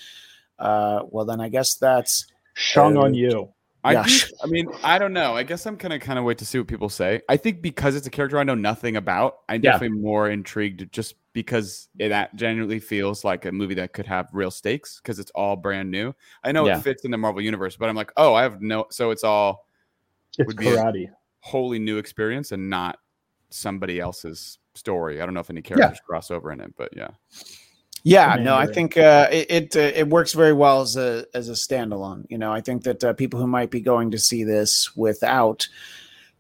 uh, 0.57 1.01
well 1.09 1.26
then 1.26 1.41
I 1.41 1.49
guess 1.49 1.76
that's 1.76 2.26
Shang 2.55 2.97
Uh, 2.97 3.01
on 3.01 3.13
you. 3.13 3.49
I, 3.86 3.92
Yeah. 3.94 4.04
do, 4.04 4.18
I 4.44 4.48
mean, 4.48 4.68
I 4.84 4.98
don't 4.98 5.14
know. 5.14 5.36
I 5.36 5.44
guess 5.44 5.66
I'm 5.68 5.76
gonna 5.76 6.00
kind 6.00 6.18
of 6.18 6.26
wait 6.26 6.40
to 6.40 6.46
see 6.46 6.58
what 6.58 6.68
people 6.68 6.90
say. 6.90 7.22
I 7.30 7.38
think 7.38 7.62
because 7.62 7.96
it's 7.96 8.08
a 8.08 8.10
character 8.10 8.40
I 8.40 8.44
know 8.44 8.56
nothing 8.56 8.96
about, 8.96 9.38
I'm 9.48 9.62
Yeah. 9.64 9.74
definitely 9.74 10.00
more 10.00 10.30
intrigued 10.30 10.92
just 10.92 11.16
because 11.34 11.88
it 12.00 12.10
that 12.10 12.36
genuinely 12.36 12.80
feels 12.80 13.24
like 13.24 13.46
a 13.46 13.52
movie 13.52 13.76
that 13.76 13.94
could 13.94 14.08
have 14.08 14.28
real 14.34 14.50
stakes 14.50 15.00
because 15.02 15.20
it's 15.20 15.32
all 15.32 15.56
brand 15.56 15.92
new. 15.92 16.14
I 16.44 16.52
know 16.52 16.66
Yeah. 16.66 16.80
it 16.80 16.82
fits 16.84 17.06
in 17.06 17.12
the 17.12 17.18
Marvel 17.18 17.42
universe, 17.42 17.78
but 17.78 17.88
I'm 17.88 17.96
like, 17.96 18.12
oh, 18.18 18.34
I 18.34 18.42
have 18.42 18.62
no. 18.62 18.88
So 18.90 19.12
it's 19.12 19.24
all 19.24 19.68
It's 20.38 20.48
would 20.48 20.58
be 20.58 20.68
a- 20.70 20.78
karate. 20.78 21.08
wholly 21.42 21.78
new 21.78 21.98
experience 21.98 22.52
and 22.54 22.70
not 22.70 22.98
somebody 23.52 24.00
else's 24.00 24.58
story. 24.74 25.22
I 25.22 25.26
don't 25.26 25.34
know 25.36 25.40
if 25.42 25.50
any 25.52 25.62
characters 25.62 26.00
cross 26.06 26.32
over 26.32 26.52
in 26.52 26.60
it, 26.60 26.74
but 26.76 26.90
yeah. 26.98 27.10
Yeah, 28.08 28.36
no, 28.36 28.56
I 28.56 28.68
think 28.68 28.97
uh, 28.97 29.28
it 29.32 29.49
it, 29.49 29.76
uh, 29.76 29.80
it 29.80 30.08
works 30.08 30.34
very 30.34 30.53
well 30.53 30.82
as 30.82 30.95
a 30.95 31.26
as 31.34 31.49
a 31.49 31.53
standalone. 31.53 32.26
You 32.30 32.38
know, 32.38 32.53
I 32.53 32.62
think 32.62 32.84
that 32.84 33.03
uh, 33.03 33.14
people 33.14 33.39
who 33.39 33.47
might 33.47 33.72
be 33.72 33.82
going 33.82 34.12
to 34.12 34.20
see 34.20 34.43
this 34.43 34.95
without 34.95 35.68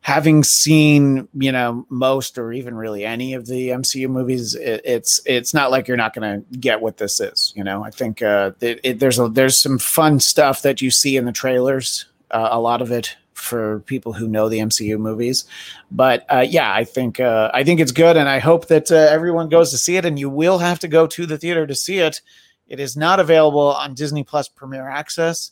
having 0.01 0.43
seen 0.43 1.27
you 1.33 1.51
know 1.51 1.83
most 1.89 2.37
or 2.37 2.53
even 2.53 2.75
really 2.75 3.03
any 3.03 3.33
of 3.33 3.47
the 3.47 3.69
MCU 3.69 4.07
movies, 4.07 4.53
it, 4.53 4.81
it's 4.85 5.19
it's 5.25 5.55
not 5.55 5.71
like 5.71 5.87
you're 5.87 5.97
not 5.97 6.13
going 6.13 6.43
to 6.43 6.57
get 6.59 6.81
what 6.81 6.97
this 6.97 7.19
is. 7.19 7.51
You 7.55 7.63
know, 7.63 7.83
I 7.83 7.89
think 7.89 8.21
uh, 8.21 8.51
it, 8.61 8.79
it, 8.83 8.99
there's 8.99 9.17
a, 9.17 9.27
there's 9.27 9.57
some 9.57 9.79
fun 9.79 10.19
stuff 10.19 10.61
that 10.61 10.83
you 10.83 10.91
see 10.91 11.17
in 11.17 11.25
the 11.25 11.31
trailers. 11.31 12.05
Uh, 12.29 12.49
a 12.51 12.59
lot 12.59 12.83
of 12.83 12.91
it 12.91 13.17
for 13.35 13.81
people 13.81 14.13
who 14.13 14.27
know 14.27 14.49
the 14.49 14.59
MCU 14.59 14.97
movies, 14.97 15.45
but 15.91 16.25
uh, 16.29 16.43
yeah, 16.47 16.73
I 16.73 16.83
think 16.85 17.19
uh, 17.19 17.51
I 17.53 17.63
think 17.63 17.79
it's 17.79 17.91
good, 17.91 18.17
and 18.17 18.27
I 18.27 18.39
hope 18.39 18.67
that 18.67 18.91
uh, 18.91 18.95
everyone 18.95 19.49
goes 19.49 19.69
to 19.71 19.77
see 19.77 19.97
it. 19.97 20.05
And 20.05 20.17
you 20.17 20.29
will 20.29 20.57
have 20.57 20.79
to 20.79 20.87
go 20.87 21.05
to 21.05 21.25
the 21.25 21.37
theater 21.37 21.67
to 21.67 21.75
see 21.75 21.99
it. 21.99 22.21
It 22.67 22.79
is 22.79 22.97
not 22.97 23.19
available 23.19 23.73
on 23.75 23.93
Disney 23.93 24.23
Plus 24.23 24.47
Premier 24.47 24.89
Access. 24.89 25.51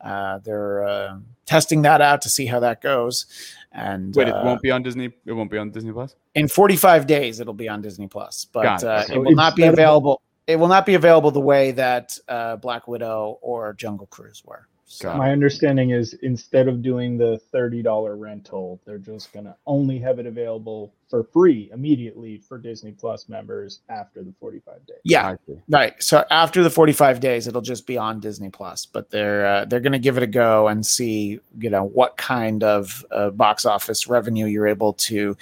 Uh, 0.00 0.38
they're 0.38 0.84
uh, 0.86 1.18
testing 1.44 1.82
that 1.82 2.00
out 2.00 2.22
to 2.22 2.28
see 2.28 2.46
how 2.46 2.60
that 2.60 2.80
goes. 2.80 3.26
And 3.72 4.14
Wait, 4.14 4.28
it 4.28 4.34
uh, 4.34 4.44
won't 4.44 4.62
be 4.62 4.70
on 4.70 4.82
Disney. 4.82 5.10
It 5.26 5.32
won't 5.32 5.50
be 5.50 5.58
on 5.58 5.70
Disney 5.70 5.92
Plus. 5.92 6.14
in 6.34 6.46
45 6.48 7.06
days 7.06 7.40
it'll 7.40 7.52
be 7.54 7.68
on 7.68 7.82
Disney 7.82 8.06
Plus, 8.06 8.46
but 8.52 8.64
it. 8.82 8.84
uh, 8.86 9.02
Okay. 9.04 9.14
it 9.14 9.18
will 9.18 9.32
not 9.32 9.56
be 9.56 9.64
available. 9.64 10.22
It 10.46 10.56
will 10.56 10.68
not 10.68 10.84
be 10.86 10.94
available 10.94 11.30
the 11.30 11.40
way 11.40 11.72
that 11.72 12.16
uh, 12.28 12.56
Black 12.56 12.86
Widow 12.86 13.38
or 13.42 13.72
Jungle 13.72 14.06
Cruise 14.06 14.42
were. 14.44 14.68
So, 14.86 15.08
Got 15.08 15.16
My 15.16 15.32
understanding 15.32 15.90
is 15.90 16.12
instead 16.22 16.68
of 16.68 16.82
doing 16.82 17.16
the 17.16 17.38
thirty 17.52 17.82
dollar 17.82 18.16
rental, 18.16 18.80
they're 18.84 18.98
just 18.98 19.32
gonna 19.32 19.56
only 19.66 19.98
have 19.98 20.18
it 20.18 20.26
available 20.26 20.92
for 21.08 21.24
free 21.24 21.70
immediately 21.72 22.38
for 22.38 22.58
Disney 22.58 22.92
Plus 22.92 23.26
members 23.28 23.80
after 23.88 24.22
the 24.22 24.34
forty 24.38 24.60
five 24.60 24.84
days. 24.86 24.98
yeah, 25.02 25.36
right. 25.70 25.94
So 26.02 26.24
after 26.30 26.62
the 26.62 26.70
45 26.70 27.20
days, 27.20 27.46
it'll 27.46 27.62
just 27.62 27.86
be 27.86 27.96
on 27.96 28.20
Disney 28.20 28.50
Plus. 28.50 28.84
But 28.84 29.10
they're 29.10 29.46
uh, 29.46 29.64
they're 29.64 29.80
going 29.80 29.92
to 29.92 29.98
give 29.98 30.18
it 30.18 30.22
a 30.22 30.28
go 30.28 30.68
and 30.68 30.84
see 30.84 31.40
you 31.58 31.70
know 31.70 31.84
what 31.84 32.18
kind 32.18 32.62
of 32.62 33.06
uh, 33.10 33.30
box 33.30 33.64
office 33.64 34.06
revenue 34.06 34.46
you're 34.46 34.68
able 34.68 34.92
to 34.94 35.34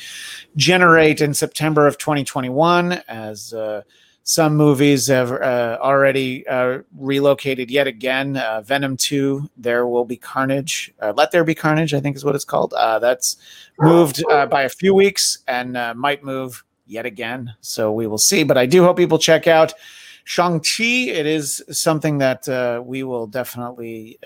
generate 0.54 1.20
in 1.20 1.34
September 1.34 1.88
of 1.88 1.98
2021 1.98 2.92
as. 3.08 3.52
Uh, 3.52 3.82
some 4.24 4.56
movies 4.56 5.08
have 5.08 5.32
uh, 5.32 5.78
already 5.80 6.46
uh, 6.46 6.78
relocated 6.96 7.70
yet 7.70 7.86
again. 7.86 8.36
Uh, 8.36 8.62
Venom 8.64 8.96
2, 8.96 9.50
There 9.56 9.86
Will 9.86 10.04
Be 10.04 10.16
Carnage. 10.16 10.92
Uh, 11.00 11.12
Let 11.16 11.32
There 11.32 11.44
Be 11.44 11.54
Carnage, 11.54 11.92
I 11.92 12.00
think 12.00 12.16
is 12.16 12.24
what 12.24 12.36
it's 12.36 12.44
called. 12.44 12.72
Uh, 12.74 12.98
that's 13.00 13.36
moved 13.80 14.22
uh, 14.30 14.46
by 14.46 14.62
a 14.62 14.68
few 14.68 14.94
weeks 14.94 15.38
and 15.48 15.72
might 15.98 16.22
move 16.22 16.64
yet 16.86 17.04
again. 17.04 17.54
So 17.60 17.92
we 17.92 18.06
will 18.06 18.18
see. 18.18 18.44
But 18.44 18.58
I 18.58 18.66
do 18.66 18.84
hope 18.84 18.96
people 18.96 19.18
check 19.18 19.48
out 19.48 19.74
Shang-Chi. 20.24 21.10
It 21.10 21.26
is 21.26 21.62
something 21.70 22.18
that 22.18 22.46
we 22.84 23.02
will 23.02 23.26
definitely 23.26 24.20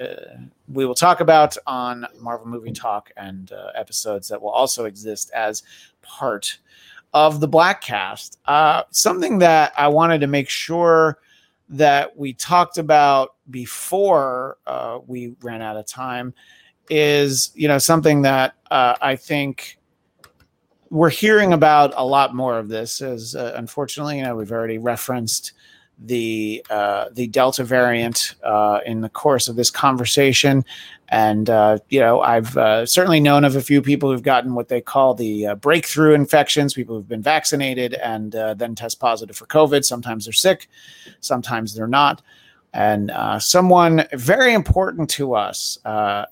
we 0.69 0.85
will 0.85 0.95
talk 0.95 1.21
about 1.21 1.57
on 1.67 2.07
Marvel 2.21 2.47
Movie 2.47 2.73
Talk 2.73 3.11
and 3.17 3.51
episodes 3.75 4.29
that 4.29 4.43
will 4.43 4.51
also 4.51 4.85
exist 4.85 5.31
as 5.35 5.63
part 6.03 6.59
of 7.17 7.41
the 7.41 7.49
Bladtcast. 7.49 8.37
Uh, 8.45 8.83
something 8.91 9.39
that 9.39 9.73
I 9.79 9.89
wanted 9.89 10.21
to 10.21 10.27
make 10.27 10.51
sure 10.51 11.19
that 11.71 12.15
we 12.15 12.35
talked 12.35 12.77
about 12.77 13.37
before 13.49 14.59
uh, 14.67 14.99
we 15.07 15.35
ran 15.41 15.63
out 15.63 15.79
of 15.79 15.87
time 15.87 16.35
is 16.91 17.53
you 17.55 17.69
know 17.69 17.79
something 17.79 18.21
that 18.21 18.53
uh, 18.71 18.97
I 19.01 19.17
think 19.17 19.79
we're 20.91 21.09
hearing 21.09 21.55
about 21.55 21.95
a 21.97 22.05
lot 22.05 22.35
more 22.35 22.59
of 22.59 22.69
this. 22.69 23.01
is 23.01 23.35
uh, 23.35 23.55
unfortunately, 23.57 24.19
you 24.19 24.23
know, 24.23 24.37
we've 24.37 24.53
already 24.53 24.77
referenced 24.77 25.55
the 25.99 26.65
uh, 26.69 27.07
the 27.13 27.27
Delta 27.29 27.65
variant 27.65 28.35
uh, 28.43 28.81
in 28.85 29.01
the 29.01 29.09
course 29.09 29.49
of 29.49 29.57
this 29.57 29.71
conversation, 29.71 30.65
and 31.09 31.49
uh, 31.49 31.79
you 31.89 32.01
know, 32.01 32.21
I've 32.21 32.57
uh, 32.57 32.85
certainly 32.85 33.21
known 33.21 33.45
of 33.45 33.57
a 33.57 33.63
few 33.63 33.81
people 33.81 34.11
who've 34.11 34.23
gotten 34.23 34.55
what 34.55 34.69
they 34.69 34.81
call 34.81 35.15
the 35.15 35.47
uh, 35.47 35.55
breakthrough 35.55 36.15
infections. 36.15 36.75
People 36.75 36.97
who've 36.97 37.09
been 37.09 37.23
vaccinated 37.23 37.95
and 37.95 38.35
uh, 38.35 38.55
then 38.55 38.75
test 38.75 39.01
positive 39.01 39.37
for 39.37 39.47
COVID. 39.47 39.85
Sometimes 39.85 40.27
they're 40.27 40.33
sick, 40.33 40.69
sometimes 41.21 41.75
they're 41.75 41.87
not. 41.87 42.23
And 42.75 43.11
someone 43.39 44.07
very 44.13 44.53
important 44.53 45.09
to 45.11 45.35
us 45.35 45.79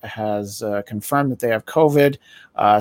has 0.03 0.61
confirmed 0.85 1.31
that 1.31 1.39
they 1.39 1.49
have 1.49 1.65
COVID. 1.65 2.17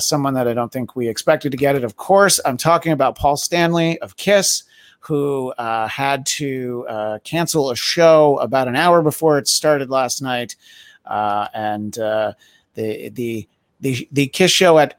Someone 0.00 0.34
that 0.34 0.46
I 0.46 0.52
don't 0.52 0.70
think 0.70 0.94
we 0.94 1.08
expected 1.08 1.50
to 1.50 1.56
get 1.56 1.74
it. 1.74 1.82
Of 1.82 1.96
course, 1.96 2.38
I'm 2.44 2.58
talking 2.58 2.92
about 2.92 3.16
Paul 3.16 3.38
Stanley 3.38 3.98
of 4.00 4.18
Kiss, 4.18 4.64
who 5.06 5.52
uh, 5.58 5.86
had 5.88 6.26
to 6.26 6.86
uh, 6.88 7.18
cancel 7.24 7.70
a 7.70 7.76
show 7.76 8.38
about 8.38 8.68
an 8.68 8.76
hour 8.76 9.02
before 9.02 9.38
it 9.38 9.46
started 9.48 9.90
last 9.90 10.22
night, 10.22 10.56
uh, 11.06 11.48
and 11.52 11.98
uh, 11.98 12.32
the 12.74 13.10
the 13.10 13.48
the 13.80 14.08
the 14.12 14.26
Kiss 14.28 14.50
show 14.50 14.78
at 14.78 14.98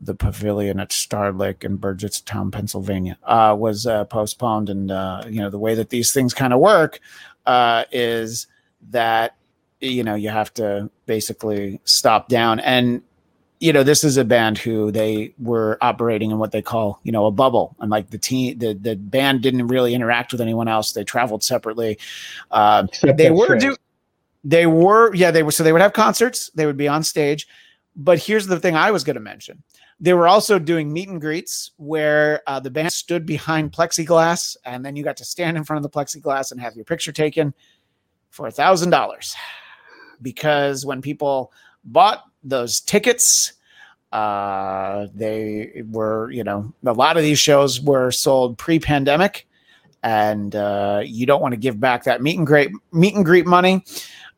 the 0.00 0.14
Pavilion 0.14 0.80
at 0.80 0.92
Star 0.92 1.32
Lake 1.32 1.64
in 1.64 1.78
Burgettstown, 1.78 2.52
Pennsylvania, 2.52 3.18
uh, 3.24 3.54
was 3.58 3.86
uh, 3.86 4.04
postponed. 4.04 4.68
And 4.68 4.90
you 5.32 5.40
know 5.40 5.50
the 5.50 5.58
way 5.58 5.74
that 5.74 5.90
these 5.90 6.12
things 6.12 6.34
kind 6.34 6.52
of 6.52 6.60
work 6.60 7.00
is 7.92 8.46
that 8.90 9.36
you 9.80 10.04
know 10.04 10.14
you 10.14 10.28
have 10.28 10.52
to 10.54 10.90
basically 11.06 11.80
stop 11.84 12.28
down 12.28 12.60
and 12.60 13.02
you 13.62 13.72
know 13.72 13.84
this 13.84 14.02
is 14.02 14.16
a 14.16 14.24
band 14.24 14.58
who 14.58 14.90
they 14.90 15.32
were 15.38 15.78
operating 15.80 16.32
in 16.32 16.38
what 16.38 16.50
they 16.50 16.60
call 16.60 16.98
you 17.04 17.12
know 17.12 17.26
a 17.26 17.30
bubble. 17.30 17.76
And 17.78 17.90
like 17.90 18.10
the 18.10 18.18
team 18.18 18.58
the, 18.58 18.74
the 18.74 18.96
band 18.96 19.40
didn't 19.40 19.68
really 19.68 19.94
interact 19.94 20.32
with 20.32 20.40
anyone 20.40 20.66
else. 20.66 20.92
They 20.92 21.04
traveled 21.04 21.44
separately. 21.44 21.96
Except 22.52 23.16
they 23.16 23.30
were 23.30 23.56
do 23.56 23.76
they 24.42 24.66
were 24.66 25.14
yeah 25.14 25.30
they 25.30 25.44
were 25.44 25.52
so 25.52 25.62
they 25.62 25.72
would 25.72 25.80
have 25.80 25.92
concerts. 25.92 26.50
They 26.56 26.66
would 26.66 26.76
be 26.76 26.88
on 26.88 27.04
stage. 27.04 27.46
But 27.94 28.18
here's 28.18 28.48
the 28.48 28.58
thing 28.58 28.74
i 28.74 28.90
was 28.90 29.04
going 29.04 29.14
to 29.14 29.20
mention. 29.20 29.62
They 30.00 30.12
were 30.12 30.26
also 30.26 30.58
doing 30.58 30.92
meet 30.92 31.08
and 31.08 31.20
greets 31.20 31.70
where 31.76 32.42
uh, 32.48 32.58
the 32.58 32.70
band 32.70 32.92
stood 32.92 33.24
behind 33.24 33.70
plexiglass 33.70 34.56
and 34.64 34.84
then 34.84 34.96
you 34.96 35.04
got 35.04 35.16
to 35.18 35.24
stand 35.24 35.56
in 35.56 35.62
front 35.62 35.84
of 35.84 35.88
the 35.88 35.96
plexiglass 35.96 36.50
and 36.50 36.60
have 36.60 36.74
your 36.74 36.84
picture 36.84 37.12
taken 37.12 37.54
for 38.30 38.48
a 38.48 38.50
thousand 38.50 38.90
dollars. 38.90 39.36
Because 40.20 40.84
when 40.84 41.00
people 41.00 41.52
bought 41.84 42.24
those 42.44 42.80
tickets 42.80 43.52
uh, 44.12 45.06
they 45.14 45.82
were 45.90 46.30
you 46.30 46.44
know 46.44 46.72
a 46.84 46.92
lot 46.92 47.16
of 47.16 47.22
these 47.22 47.38
shows 47.38 47.80
were 47.80 48.10
sold 48.10 48.58
pre-pandemic 48.58 49.46
and 50.02 50.54
uh, 50.56 51.00
you 51.04 51.26
don't 51.26 51.40
want 51.40 51.52
to 51.52 51.60
give 51.60 51.78
back 51.80 52.04
that 52.04 52.22
meet 52.22 52.36
and 52.36 52.46
greet 52.46 52.70
meet 52.92 53.14
and 53.14 53.24
greet 53.24 53.46
money 53.46 53.84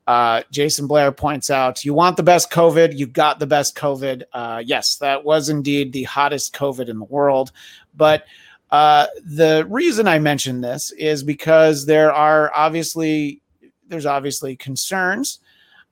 uh, 0.07 0.43
Jason 0.51 0.87
Blair 0.87 1.13
points 1.13 1.51
out, 1.51 1.85
you 1.85 1.95
want 1.95 2.17
the 2.17 2.23
best 2.23 2.51
COVID, 2.51 2.97
you 2.97 3.07
got 3.07 3.39
the 3.39 3.47
best 3.47 3.75
COVID. 3.75 4.25
Uh, 4.33 4.63
yes, 4.65 4.97
that 4.97 5.25
was 5.25 5.49
indeed 5.49 5.93
the 5.93 6.03
hottest 6.03 6.55
COVID 6.55 6.89
in 6.89 6.99
the 6.99 7.07
world. 7.07 7.53
But 7.97 8.27
uh, 8.71 9.07
the 9.25 9.67
reason 9.69 10.07
I 10.07 10.19
mention 10.19 10.61
this 10.61 10.91
is 10.93 11.23
because 11.23 11.87
there 11.87 12.13
are 12.13 12.53
obviously 12.55 13.41
there's 13.89 14.07
obviously 14.07 14.57
concerns 14.57 15.39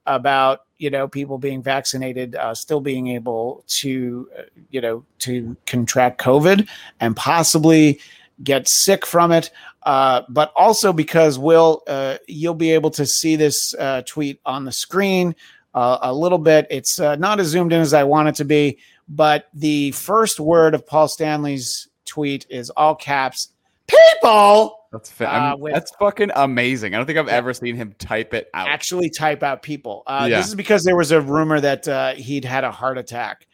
about 0.07 0.63
you 0.79 0.91
know 0.91 1.07
people 1.07 1.39
being 1.39 1.63
vaccinated 1.63 2.35
uh, 2.37 2.55
still 2.55 2.81
being 2.81 3.09
able 3.09 3.65
to 3.69 4.29
uh, 4.39 4.43
you 4.71 4.81
know 4.81 5.05
to 5.19 5.57
contract 5.67 6.21
COVID 6.21 6.69
and 7.01 7.17
possibly 7.17 8.01
get 8.43 8.67
sick 8.67 9.07
from 9.07 9.31
it 9.31 9.51
uh, 9.85 10.23
but 10.29 10.53
also 10.55 10.93
because 10.93 11.39
Will, 11.39 11.83
uh, 11.87 12.19
you'll 12.29 12.55
be 12.55 12.73
able 12.73 12.91
to 12.91 13.05
see 13.05 13.37
this 13.37 13.75
uh, 13.75 14.03
tweet 14.07 14.41
on 14.47 14.65
the 14.65 14.73
screen 14.73 15.35
a 15.75 16.13
little 16.13 16.39
bit. 16.39 16.67
It's 16.71 16.99
not 16.99 17.41
as 17.41 17.49
zoomed 17.49 17.73
in 17.73 17.81
as 17.81 17.95
I 17.95 18.05
want 18.05 18.29
it 18.29 18.35
to 18.37 18.45
be, 18.45 18.79
but 19.09 19.49
the 19.55 19.91
first 19.93 20.39
word 20.39 20.75
of 20.75 20.87
Paul 20.87 21.09
Stanley's 21.09 21.89
tweet 22.05 22.47
is 22.51 22.69
all 22.71 22.95
caps. 22.95 23.49
People 23.87 24.82
That's 24.93 25.11
fa- 25.11 25.35
Uh, 25.35 25.57
with- 25.57 25.73
that's 25.73 25.91
fucking 25.97 26.31
amazing. 26.37 26.95
I 26.95 26.99
don't 26.99 27.07
think 27.07 27.19
I've 27.19 27.29
ever 27.29 27.55
seen 27.55 27.75
him 27.77 27.95
type 27.99 28.35
it 28.35 28.49
out. 28.55 28.69
actually 28.69 29.09
type 29.11 29.43
out 29.43 29.63
people. 29.63 30.03
Uh, 30.07 30.27
Yeah. 30.31 30.37
This 30.37 30.49
is 30.49 30.55
because 30.55 30.85
there 30.85 30.97
was 30.97 31.11
a 31.13 31.21
rumor 31.21 31.61
that 31.61 31.89
uh, 31.89 32.13
he'd 32.15 32.45
had 32.45 32.63
a 32.65 32.71
heart 32.71 32.99
attack, 32.99 33.47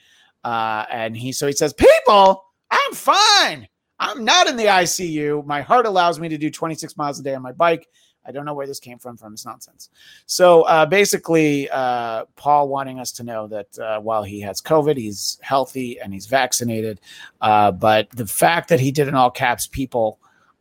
uh, 0.45 0.85
and 0.91 1.17
he 1.17 1.31
so 1.33 1.47
he 1.47 1.53
says, 1.53 1.73
"People, 1.73 2.45
I'm 2.71 2.93
fine. 2.93 3.69
I'm 4.01 4.25
not 4.25 4.47
in 4.49 4.57
the 4.57 4.67
ICU. 4.67 5.45
My 5.47 5.61
heart 5.61 5.87
allows 5.87 6.21
me 6.21 6.29
to 6.29 6.39
do 6.39 6.51
26 6.51 6.97
miles 6.97 7.19
a 7.19 7.23
day 7.23 7.35
on 7.35 7.43
my 7.43 7.53
bike. 7.53 7.89
I 8.27 8.31
don't 8.31 8.45
know 8.45 8.53
where 8.55 8.67
this 8.67 8.79
came 8.79 8.99
from. 8.99 9.17
From 9.17 9.33
this 9.33 9.47
nonsense. 9.47 9.89
So 10.27 10.63
uh, 10.63 10.87
basically, 10.87 11.69
uh, 11.71 12.27
Paul 12.37 12.69
wanting 12.69 13.01
us 13.01 13.11
to 13.13 13.23
know 13.25 13.47
that 13.47 13.79
uh, 13.79 14.01
while 14.01 14.23
he 14.23 14.41
has 14.43 14.61
COVID, 14.61 14.97
he's 14.97 15.39
healthy 15.41 15.99
and 16.01 16.13
he's 16.13 16.27
vaccinated. 16.27 17.01
Uh, 17.41 17.71
but 17.73 18.11
the 18.11 18.27
fact 18.27 18.69
that 18.69 18.81
he 18.81 18.91
did 18.93 19.09
in 19.09 19.15
all 19.15 19.31
caps, 19.31 19.67
people, 19.67 20.21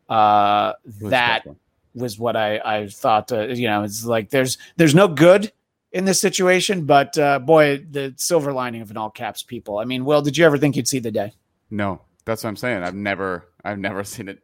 uh, 0.10 0.74
that 1.01 1.43
was 1.93 2.20
what 2.20 2.36
I 2.36 2.60
I 2.60 2.88
thought. 2.88 3.32
Uh, 3.32 3.47
you 3.47 3.68
know, 3.68 3.84
it's 3.84 4.05
like 4.05 4.30
there's 4.30 4.58
there's 4.78 4.95
no 4.95 5.08
good 5.08 5.51
in 5.91 6.05
this 6.05 6.20
situation, 6.20 6.86
but 6.86 7.18
uh, 7.18 7.39
boy, 7.39 7.86
the 7.89 8.14
silver 8.18 8.53
lining 8.53 8.82
of 8.82 8.91
an 8.91 8.97
all 8.97 9.10
caps 9.10 9.43
people. 9.43 9.80
I 9.80 9.86
mean, 9.86 10.05
Will, 10.05 10.22
did 10.22 10.38
you 10.38 10.45
ever 10.45 10.58
think 10.58 10.76
you'd 10.76 10.88
see 10.88 10.99
the 10.99 11.12
day? 11.12 11.34
No, 11.70 12.01
that's 12.26 12.43
what 12.43 12.49
I'm 12.49 12.55
saying. 12.55 12.84
I've 12.84 12.95
never, 12.95 13.47
I've 13.64 13.80
never 13.80 14.03
seen 14.05 14.30
it. 14.30 14.39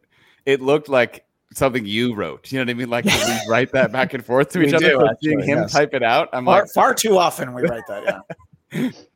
It 0.45 0.61
looked 0.61 0.89
like 0.89 1.25
something 1.53 1.85
you 1.85 2.15
wrote. 2.15 2.51
You 2.51 2.59
know 2.59 2.63
what 2.65 2.69
I 2.71 2.73
mean? 2.73 2.89
Like 2.89 3.05
we 3.05 3.39
write 3.47 3.71
that 3.73 3.91
back 3.91 4.13
and 4.13 4.25
forth 4.25 4.49
to 4.49 4.61
each 4.63 4.73
other. 4.73 4.89
do, 4.89 4.99
so 4.99 5.07
seeing 5.21 5.39
him 5.39 5.59
yes. 5.59 5.71
type 5.71 5.93
it 5.93 6.03
out, 6.03 6.29
I'm 6.33 6.45
Far, 6.45 6.61
like, 6.61 6.71
far 6.71 6.93
too 6.93 7.17
often 7.17 7.53
we 7.53 7.63
write 7.63 7.83
that. 7.87 8.23
Yeah. 8.71 8.89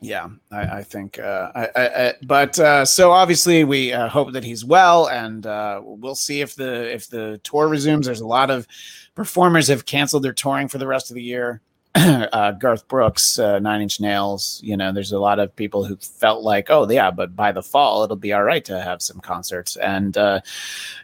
Yeah, 0.00 0.28
I, 0.50 0.60
I 0.60 0.82
think. 0.82 1.18
Uh, 1.18 1.52
I, 1.54 1.68
I, 1.76 2.14
but 2.22 2.58
uh, 2.58 2.84
so 2.86 3.10
obviously 3.10 3.64
we 3.64 3.92
uh, 3.92 4.08
hope 4.08 4.32
that 4.32 4.44
he's 4.44 4.64
well, 4.64 5.08
and 5.08 5.44
uh, 5.46 5.80
we'll 5.84 6.14
see 6.14 6.40
if 6.40 6.54
the 6.54 6.90
if 6.92 7.08
the 7.08 7.38
tour 7.44 7.68
resumes. 7.68 8.06
There's 8.06 8.22
a 8.22 8.26
lot 8.26 8.50
of 8.50 8.66
performers 9.14 9.68
have 9.68 9.84
canceled 9.84 10.22
their 10.22 10.32
touring 10.32 10.68
for 10.68 10.78
the 10.78 10.86
rest 10.86 11.10
of 11.10 11.16
the 11.16 11.22
year. 11.22 11.60
uh, 11.94 12.52
Garth 12.52 12.88
Brooks, 12.88 13.38
uh, 13.38 13.58
Nine 13.58 13.82
Inch 13.82 14.00
Nails. 14.00 14.60
You 14.64 14.74
know, 14.76 14.90
there's 14.90 15.12
a 15.12 15.18
lot 15.18 15.38
of 15.38 15.54
people 15.54 15.84
who 15.84 15.96
felt 15.96 16.42
like, 16.42 16.70
oh 16.70 16.88
yeah, 16.88 17.10
but 17.10 17.36
by 17.36 17.52
the 17.52 17.62
fall 17.62 18.02
it'll 18.02 18.16
be 18.16 18.32
all 18.32 18.44
right 18.44 18.64
to 18.64 18.80
have 18.80 19.02
some 19.02 19.20
concerts. 19.20 19.76
And 19.76 20.16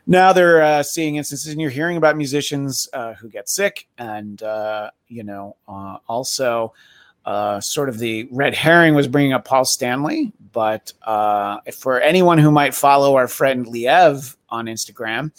now 0.07 0.33
they're 0.33 0.83
seeing 0.85 1.17
instances, 1.17 1.53
and 1.53 1.61
you're 1.61 1.71
hearing 1.71 1.99
about 1.99 2.17
musicians 2.17 2.89
who 3.19 3.29
get 3.29 3.51
sick, 3.51 3.89
and 3.99 4.41
you 5.09 5.23
know, 5.23 5.57
also. 6.09 6.73
Uh, 7.27 7.61
sort 7.61 7.89
of 7.89 7.99
the 7.99 8.29
red 8.31 8.55
herring 8.55 8.95
was 8.95 9.09
bringing 9.09 9.33
up 9.33 9.45
Paul 9.45 9.65
Stanley, 9.65 10.33
but 10.53 10.93
uh, 11.03 11.59
for 11.77 12.01
anyone 12.01 12.39
who 12.39 12.53
might 12.53 12.73
follow 12.73 13.17
our 13.17 13.27
friend 13.27 13.67
Liev 13.67 14.37
on 14.49 14.67
Instagram, 14.67 15.33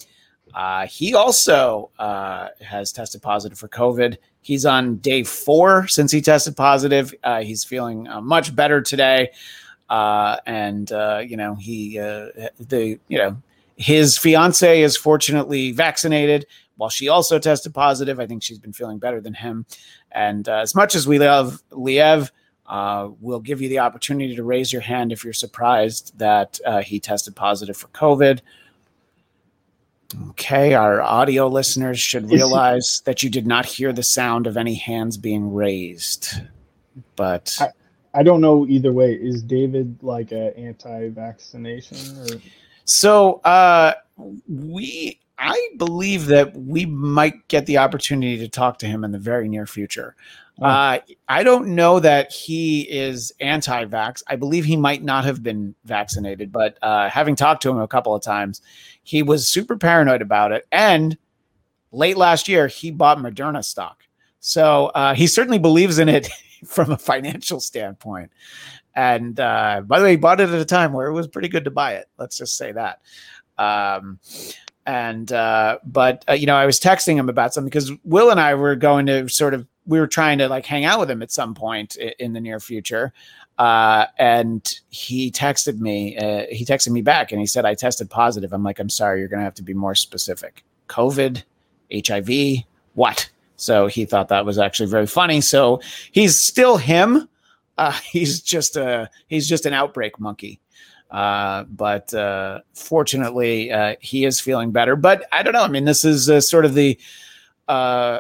uh, 0.54 0.86
he 0.88 1.16
also 1.16 1.90
uh, 1.98 2.50
has 2.60 2.92
tested 2.92 3.22
positive 3.22 3.58
for 3.58 3.70
COVID. 3.70 4.18
He's 4.42 4.66
on 4.66 4.98
day 4.98 5.24
four 5.24 5.88
since 5.88 6.12
he 6.12 6.20
tested 6.20 6.58
positive. 6.58 7.16
Uh, 7.24 7.42
he's 7.42 7.64
feeling 7.64 8.06
much 8.22 8.54
better 8.54 8.82
today, 8.82 9.30
and 9.90 10.90
you 10.90 11.38
know 11.38 11.56
he 11.56 11.98
the 11.98 13.00
you 13.08 13.18
know 13.18 13.42
his 13.78 14.18
fiance 14.18 14.82
is 14.82 14.98
fortunately 14.98 15.72
vaccinated. 15.72 16.48
While 16.76 16.90
she 16.90 17.10
also 17.10 17.40
tested 17.40 17.74
positive, 17.74 18.20
I 18.20 18.28
think 18.28 18.44
she's 18.44 18.60
been 18.60 18.74
feeling 18.74 19.00
better 19.00 19.20
than 19.20 19.34
him. 19.34 19.66
And 20.12 20.48
uh, 20.48 20.58
as 20.58 20.74
much 20.76 20.96
as 20.96 21.08
we 21.08 21.20
love 21.20 21.62
Liev, 21.72 22.32
uh, 22.66 23.10
we'll 23.22 23.40
give 23.40 23.62
you 23.62 23.70
the 23.70 23.80
opportunity 23.80 24.36
to 24.36 24.44
raise 24.44 24.74
your 24.74 24.82
hand 24.82 25.12
if 25.12 25.24
you're 25.24 25.34
surprised 25.34 26.18
that 26.18 26.60
uh, 26.66 26.82
he 26.82 27.00
tested 27.00 27.36
positive 27.36 27.78
for 27.78 27.88
COVID. 27.90 28.42
Okay, 30.30 30.74
our 30.74 31.02
audio 31.02 31.48
listeners 31.48 32.00
should 32.00 32.30
realize 32.30 33.02
that 33.06 33.24
you 33.24 33.30
did 33.30 33.46
not 33.46 33.66
hear 33.66 33.92
the 33.92 34.04
sound 34.04 34.48
of 34.48 34.56
any 34.56 34.76
hands 34.76 35.18
being 35.18 35.54
raised. 35.54 36.30
But 37.16 37.58
I 38.14 38.24
don't 38.24 38.42
know 38.42 38.66
either 38.68 38.94
way. 38.94 39.14
Is 39.14 39.44
David 39.44 40.02
like 40.02 40.32
a 40.32 40.58
anti-vaccination 40.58 41.98
or 42.20 42.42
so 42.86 43.36
uh, 43.42 43.94
we, 44.48 45.20
I 45.40 45.70
believe 45.78 46.28
that 46.28 46.56
we 46.56 46.86
might 46.86 47.48
get 47.48 47.66
the 47.66 47.78
opportunity 47.78 48.38
to 48.40 48.48
talk 48.48 48.80
to 48.80 48.88
him 48.88 49.04
in 49.04 49.12
the 49.12 49.20
very 49.20 49.48
near 49.48 49.68
future. 49.68 50.16
Uh, 50.62 51.00
I 51.28 51.44
don't 51.44 51.76
know 51.76 52.00
that 52.00 52.32
he 52.32 52.82
is 52.82 53.32
anti-vax. 53.40 54.24
I 54.28 54.36
believe 54.38 54.66
he 54.66 54.76
might 54.76 55.04
not 55.04 55.24
have 55.24 55.44
been 55.44 55.76
vaccinated, 55.86 56.52
but 56.52 56.80
uh, 56.82 57.10
having 57.10 57.36
talked 57.36 57.62
to 57.64 57.70
him 57.70 57.78
a 57.78 57.88
couple 57.88 58.16
of 58.16 58.24
times, 58.24 58.62
he 59.04 59.22
was 59.22 59.48
super 59.48 59.78
paranoid 59.78 60.24
about 60.24 60.52
it. 60.52 60.66
And 60.72 61.16
late 61.92 62.18
last 62.18 62.48
year, 62.48 62.68
he 62.68 62.90
bought 62.90 63.20
Moderna 63.20 63.64
stock, 63.64 64.04
so 64.40 64.88
uh, 64.88 65.14
he 65.14 65.28
certainly 65.28 65.60
believes 65.60 66.00
in 66.00 66.10
it 66.10 66.28
from 66.66 66.92
a 66.92 66.98
financial 66.98 67.60
standpoint. 67.60 68.32
And 68.96 69.40
uh, 69.40 69.82
by 69.86 70.00
the 70.00 70.06
way, 70.06 70.12
he 70.12 70.18
bought 70.18 70.42
it 70.42 70.50
at 70.50 70.60
a 70.60 70.66
time 70.66 70.92
where 70.92 71.06
it 71.06 71.14
was 71.14 71.28
pretty 71.28 71.50
good 71.50 71.66
to 71.66 71.72
buy 71.72 71.94
it. 71.94 72.08
Let's 72.18 72.36
just 72.36 72.58
say 72.58 72.72
that. 72.72 73.02
Um, 73.60 74.20
and 74.88 75.32
uh, 75.34 75.80
but 75.86 76.24
uh, 76.30 76.34
you 76.34 76.48
know, 76.48 76.56
I 76.56 76.66
was 76.66 76.80
texting 76.80 77.18
him 77.18 77.28
about 77.28 77.54
something 77.54 77.70
because 77.70 77.92
Will 78.06 78.32
and 78.32 78.40
I 78.40 78.56
were 78.56 78.76
going 78.76 79.06
to 79.08 79.28
sort 79.28 79.54
of 79.54 79.68
we 79.86 80.00
were 80.00 80.08
trying 80.08 80.38
to 80.38 80.48
like 80.48 80.66
hang 80.66 80.86
out 80.86 81.00
with 81.00 81.12
him 81.12 81.22
at 81.22 81.32
some 81.32 81.54
point 81.54 81.98
in 81.98 82.34
the 82.34 82.40
near 82.40 82.60
future. 82.60 83.14
Uh, 83.58 84.06
and 84.18 84.80
he 84.90 85.30
texted 85.30 85.80
me. 85.80 86.16
Uh, 86.18 86.46
he 86.50 86.64
texted 86.64 86.90
me 86.90 87.02
back, 87.02 87.32
and 87.32 87.42
he 87.42 87.46
said, 87.46 87.66
"I 87.66 87.76
tested 87.76 88.10
positive." 88.10 88.54
I'm 88.54 88.64
like, 88.64 88.80
"I'm 88.80 88.90
sorry, 88.90 89.20
you're 89.20 89.28
going 89.28 89.40
to 89.40 89.46
have 89.46 89.56
to 89.56 89.64
be 89.64 89.74
more 89.74 89.96
specific. 89.96 90.64
COVID, 90.88 91.44
HIV, 91.92 92.64
what?" 92.94 93.30
So 93.58 93.88
he 93.88 94.06
thought 94.06 94.30
that 94.30 94.46
was 94.46 94.58
actually 94.58 94.90
very 94.90 95.08
funny. 95.08 95.42
So 95.42 95.82
he's 96.12 96.40
still 96.40 96.78
him. 96.78 97.28
Uh, 97.78 97.92
he's 98.12 98.42
just 98.42 98.78
a 98.78 99.10
he's 99.28 99.50
just 99.50 99.66
an 99.66 99.74
outbreak 99.74 100.18
monkey. 100.18 100.62
Uh, 101.10 101.64
but 101.64 102.14
uh, 102.14 102.60
fortunately, 102.74 103.72
uh, 103.72 103.96
he 104.00 104.26
is 104.26 104.40
feeling 104.40 104.72
better. 104.72 104.96
But 104.96 105.26
I 105.32 105.44
don't 105.44 105.54
know. 105.54 105.64
I 105.64 105.68
mean, 105.68 105.86
this 105.86 106.04
is 106.04 106.30
uh, 106.30 106.42
sort 106.42 106.66
of 106.66 106.74
the, 106.74 107.00
uh, 107.68 108.20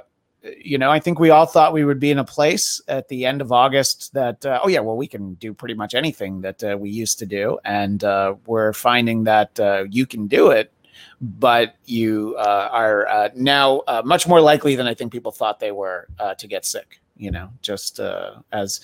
you 0.63 0.77
know, 0.77 0.89
I 0.89 0.99
think 0.99 1.19
we 1.19 1.29
all 1.29 1.45
thought 1.45 1.73
we 1.73 1.83
would 1.83 1.99
be 1.99 2.11
in 2.11 2.19
a 2.19 2.23
place 2.23 2.79
at 2.87 3.09
the 3.09 3.25
end 3.25 3.41
of 3.41 3.51
August 3.51 4.13
that, 4.13 4.45
uh, 4.45 4.61
oh 4.63 4.69
yeah, 4.69 4.79
well, 4.79 4.95
we 4.95 5.07
can 5.07 5.33
do 5.35 5.53
pretty 5.53 5.73
much 5.73 5.93
anything 5.93 6.41
that 6.41 6.63
uh, 6.63 6.77
we 6.79 6.89
used 6.89 7.19
to 7.19 7.25
do, 7.25 7.59
and 7.65 8.03
uh, 8.03 8.35
we're 8.45 8.71
finding 8.71 9.25
that 9.25 9.59
uh, 9.59 9.83
you 9.89 10.05
can 10.05 10.27
do 10.27 10.51
it. 10.51 10.71
But 11.19 11.75
you 11.85 12.35
uh, 12.37 12.69
are 12.71 13.07
uh, 13.07 13.29
now 13.35 13.79
uh, 13.87 14.01
much 14.05 14.27
more 14.27 14.39
likely 14.39 14.75
than 14.75 14.87
I 14.87 14.93
think 14.93 15.11
people 15.11 15.31
thought 15.31 15.59
they 15.59 15.71
were 15.71 16.07
uh, 16.19 16.35
to 16.35 16.47
get 16.47 16.65
sick. 16.65 17.01
You 17.17 17.31
know, 17.31 17.49
just 17.61 17.99
uh, 17.99 18.35
as 18.51 18.79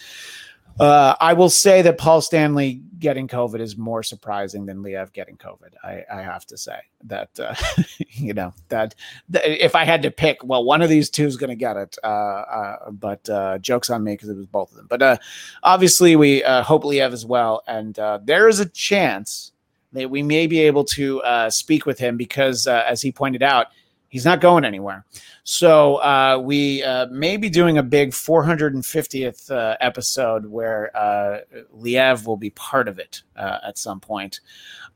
uh, 0.80 1.16
I 1.20 1.34
will 1.34 1.50
say 1.50 1.82
that 1.84 1.98
Paul 1.98 2.22
Stanley 2.22 2.82
getting 3.00 3.28
COVID 3.28 3.60
is 3.60 3.78
more 3.78 4.02
surprising 4.02 4.66
than 4.66 4.82
Liev 4.82 5.14
getting 5.14 5.38
COVID. 5.38 5.74
I, 5.84 6.04
I 6.12 6.22
have 6.22 6.46
to 6.48 6.58
say 6.58 6.80
that 7.04 7.30
uh, 7.40 7.54
you 8.10 8.34
know 8.34 8.54
that, 8.70 8.96
that 9.30 9.46
if 9.46 9.76
I 9.76 9.84
had 9.84 10.02
to 10.04 10.12
pick, 10.12 10.44
well, 10.44 10.64
one 10.64 10.82
of 10.82 10.90
these 10.90 11.10
two 11.10 11.26
is 11.26 11.38
going 11.38 11.50
to 11.50 11.56
get 11.56 11.78
it. 11.78 11.98
Uh, 12.04 12.08
uh, 12.08 12.92
but 12.92 13.28
uh, 13.30 13.58
jokes 13.60 13.90
on 13.90 14.04
me 14.04 14.14
because 14.14 14.30
it 14.30 14.38
was 14.38 14.48
both 14.48 14.72
of 14.72 14.78
them. 14.78 14.88
But 14.90 15.02
uh, 15.02 15.18
obviously, 15.62 16.16
we 16.16 16.44
uh, 16.44 16.64
hope 16.64 16.84
Liev 16.84 17.14
as 17.14 17.26
well, 17.26 17.62
and 17.68 17.98
uh, 18.00 18.20
there 18.24 18.48
is 18.48 18.60
a 18.60 18.66
chance 18.68 19.52
that 19.94 20.10
we 20.10 20.24
may 20.24 20.48
be 20.48 20.60
able 20.62 20.84
to 20.84 21.22
uh, 21.22 21.50
speak 21.50 21.86
with 21.86 22.00
him 22.00 22.18
because, 22.18 22.68
uh, 22.68 22.84
as 22.88 23.02
he 23.02 23.12
pointed 23.12 23.44
out, 23.44 23.68
he's 24.14 24.26
not 24.26 24.40
going 24.40 24.64
anywhere. 24.64 25.04
So 25.44 25.96
uh, 25.96 26.40
we 26.42 26.84
uh, 26.84 27.08
may 27.08 27.36
be 27.36 27.50
doing 27.50 27.80
a 27.80 27.84
big 27.84 28.12
450th 28.12 29.50
uh, 29.50 29.76
episode 29.82 30.46
where 30.46 30.96
uh, 30.96 31.40
Liev 31.76 32.28
will 32.28 32.38
be 32.38 32.52
part 32.52 32.88
of 32.88 33.00
it 33.00 33.24
uh, 33.36 33.58
at 33.68 33.80
some 33.80 34.00
point. 34.00 34.40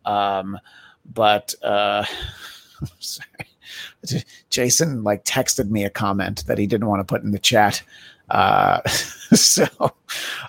Um, 0.06 0.60
but 1.16 1.56
uh, 1.64 2.06
sorry. 3.00 4.24
Jason 4.52 5.04
like 5.04 5.26
texted 5.26 5.72
me 5.72 5.84
a 5.84 5.90
comment 5.90 6.46
that 6.46 6.60
he 6.60 6.68
didn't 6.68 6.88
want 6.88 7.00
to 7.00 7.04
put 7.04 7.24
in 7.24 7.32
the 7.32 7.40
chat. 7.40 7.82
Uh, 8.30 8.88
so 8.88 9.66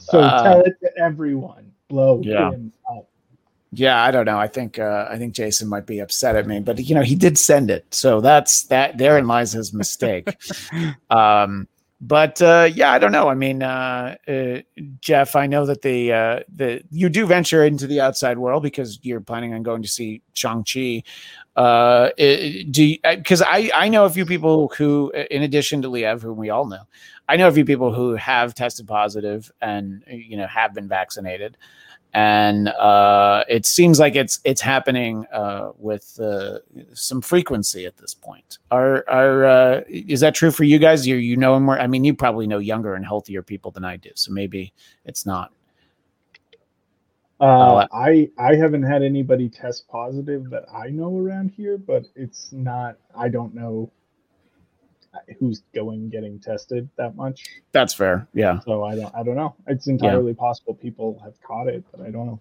so 0.01 0.21
tell 0.21 0.61
it 0.61 0.77
to 0.83 0.91
everyone. 0.99 1.73
Blow 1.89 2.21
Yeah. 2.23 2.51
him 2.51 2.71
up. 2.95 3.09
Yeah, 3.73 4.03
I 4.03 4.11
don't 4.11 4.25
know. 4.25 4.39
I 4.39 4.47
think 4.47 4.79
uh, 4.79 5.07
I 5.11 5.19
think 5.19 5.35
Jason 5.35 5.69
might 5.69 5.87
be 5.87 5.99
upset 5.99 6.37
at 6.37 6.47
me, 6.47 6.61
but 6.61 6.79
you 6.79 6.95
know 6.95 7.03
he 7.03 7.15
did 7.15 7.37
send 7.37 7.71
it, 7.71 7.87
so 7.93 8.21
that's 8.21 8.63
that. 8.65 8.97
Therein 8.97 9.27
lies 9.27 9.53
his 9.53 9.75
mistake. 9.75 10.35
um, 11.11 11.69
but 12.01 12.41
uh, 12.41 12.71
yeah, 12.73 12.93
I 12.93 12.99
don't 12.99 13.13
know. 13.13 13.29
I 13.29 13.35
mean, 13.35 13.63
uh, 13.63 14.17
uh, 14.27 14.61
Jeff, 15.01 15.35
I 15.35 15.47
know 15.47 15.67
that 15.67 15.83
the 15.83 16.13
uh, 16.13 16.41
the 16.55 16.83
you 16.91 17.09
do 17.11 17.27
venture 17.27 17.65
into 17.65 17.87
the 17.87 18.01
outside 18.01 18.39
world 18.39 18.63
because 18.63 19.01
you're 19.03 19.21
planning 19.21 19.53
on 19.53 19.63
going 19.63 19.83
to 19.83 19.89
see 19.89 20.23
Shang 20.33 20.65
Chi. 20.65 21.03
Uh, 21.57 22.11
do 22.17 22.97
because 23.03 23.43
I 23.43 23.71
I 23.75 23.89
know 23.89 24.05
a 24.05 24.11
few 24.11 24.25
people 24.25 24.69
who, 24.69 25.11
in 25.31 25.43
addition 25.43 25.83
to 25.83 25.89
Liev, 25.89 26.23
whom 26.23 26.39
we 26.39 26.51
all 26.51 26.67
know, 26.67 26.85
I 27.29 27.37
know 27.37 27.49
a 27.49 27.53
few 27.53 27.65
people 27.65 27.93
who 27.93 28.15
have 28.15 28.55
tested 28.55 28.87
positive 28.87 29.51
and 29.61 30.05
you 30.07 30.37
know 30.37 30.47
have 30.47 30.73
been 30.73 30.89
vaccinated 30.89 31.57
and 32.15 32.69
uh, 32.69 33.45
it 33.49 33.67
seems 33.67 34.01
like 34.01 34.17
it's 34.17 34.41
it's 34.45 34.61
happening 34.61 35.27
uh, 35.33 35.73
with 35.79 36.19
uh, 36.21 36.59
some 36.95 37.21
frequency 37.21 37.87
at 37.87 37.97
this 37.97 38.15
point. 38.15 38.59
Are 38.71 39.05
are 39.09 39.45
uh, 39.45 39.81
is 39.89 40.21
that 40.21 40.35
true 40.35 40.51
for 40.51 40.65
you 40.65 40.79
guys? 40.79 41.07
You 41.07 41.17
you 41.17 41.37
know 41.37 41.59
more. 41.61 41.79
I 41.79 41.87
mean, 41.87 42.05
you 42.05 42.15
probably 42.15 42.47
know 42.47 42.59
younger 42.59 42.95
and 42.95 43.05
healthier 43.05 43.43
people 43.43 43.71
than 43.71 43.85
I 43.85 43.97
do, 43.97 44.11
so 44.15 44.33
maybe 44.33 44.73
it's 45.05 45.27
not. 45.27 45.53
Uh, 47.41 47.87
I 47.93 48.31
I 48.39 48.57
haven't 48.57 48.83
had 48.83 49.03
anybody 49.03 49.49
test 49.49 49.87
positive 49.89 50.51
that 50.51 50.65
I 50.73 50.89
know 50.89 51.19
around 51.19 51.53
here, 51.57 51.79
but 51.79 52.07
it's 52.17 52.53
not. 52.53 52.97
I 53.17 53.29
don't 53.29 53.55
know 53.55 53.93
who's 55.39 55.63
going 55.75 56.09
getting 56.11 56.39
tested 56.39 56.89
that 56.97 57.17
much, 57.17 57.47
That's 57.73 57.95
fair. 57.95 58.27
Yeah, 58.35 58.61
so 58.61 58.85
I 58.85 58.95
don't. 58.95 59.15
I 59.15 59.23
don't 59.23 59.37
know. 59.37 59.55
It's 59.67 59.87
entirely 59.87 60.35
possible 60.35 60.75
people 60.75 61.21
have 61.25 61.41
caught 61.43 61.69
it, 61.69 61.85
but 61.91 62.01
I 62.01 62.11
don't 62.11 62.27
know. 62.27 62.41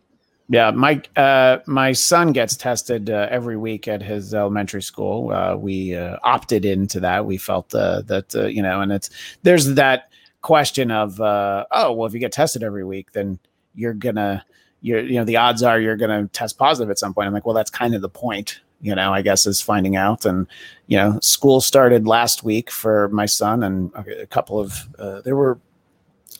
yeah. 0.49 0.71
My 0.71 1.01
uh, 1.15 1.59
my 1.65 1.91
son 1.93 2.31
gets 2.31 2.55
tested 2.55 3.09
uh, 3.09 3.27
every 3.29 3.57
week 3.57 3.87
at 3.87 4.01
his 4.01 4.33
elementary 4.33 4.81
school. 4.81 5.31
Uh, 5.31 5.55
we 5.55 5.95
uh, 5.95 6.17
opted 6.23 6.65
into 6.65 6.99
that. 7.01 7.25
We 7.25 7.37
felt 7.37 7.73
uh, 7.73 8.01
that 8.03 8.35
uh, 8.35 8.45
you 8.45 8.61
know, 8.61 8.81
and 8.81 8.91
it's 8.91 9.09
there's 9.43 9.75
that 9.75 10.09
question 10.41 10.91
of 10.91 11.19
uh, 11.19 11.65
oh 11.71 11.91
well, 11.93 12.07
if 12.07 12.13
you 12.13 12.19
get 12.19 12.31
tested 12.31 12.63
every 12.63 12.85
week, 12.85 13.11
then 13.11 13.39
you're 13.75 13.93
gonna 13.93 14.45
you're 14.81 15.01
you 15.01 15.15
know 15.15 15.25
the 15.25 15.37
odds 15.37 15.63
are 15.63 15.79
you're 15.79 15.97
gonna 15.97 16.27
test 16.33 16.57
positive 16.57 16.89
at 16.89 16.99
some 16.99 17.13
point. 17.13 17.27
I'm 17.27 17.33
like, 17.33 17.45
well, 17.45 17.55
that's 17.55 17.71
kind 17.71 17.95
of 17.95 18.01
the 18.01 18.09
point, 18.09 18.61
you 18.81 18.95
know. 18.95 19.13
I 19.13 19.21
guess 19.21 19.45
is 19.45 19.61
finding 19.61 19.95
out, 19.95 20.25
and 20.25 20.47
you 20.87 20.97
know, 20.97 21.19
school 21.21 21.61
started 21.61 22.07
last 22.07 22.43
week 22.43 22.71
for 22.71 23.09
my 23.09 23.25
son, 23.25 23.63
and 23.63 23.91
a 23.95 24.25
couple 24.25 24.59
of 24.59 24.87
uh, 24.99 25.21
there 25.21 25.35
were 25.35 25.59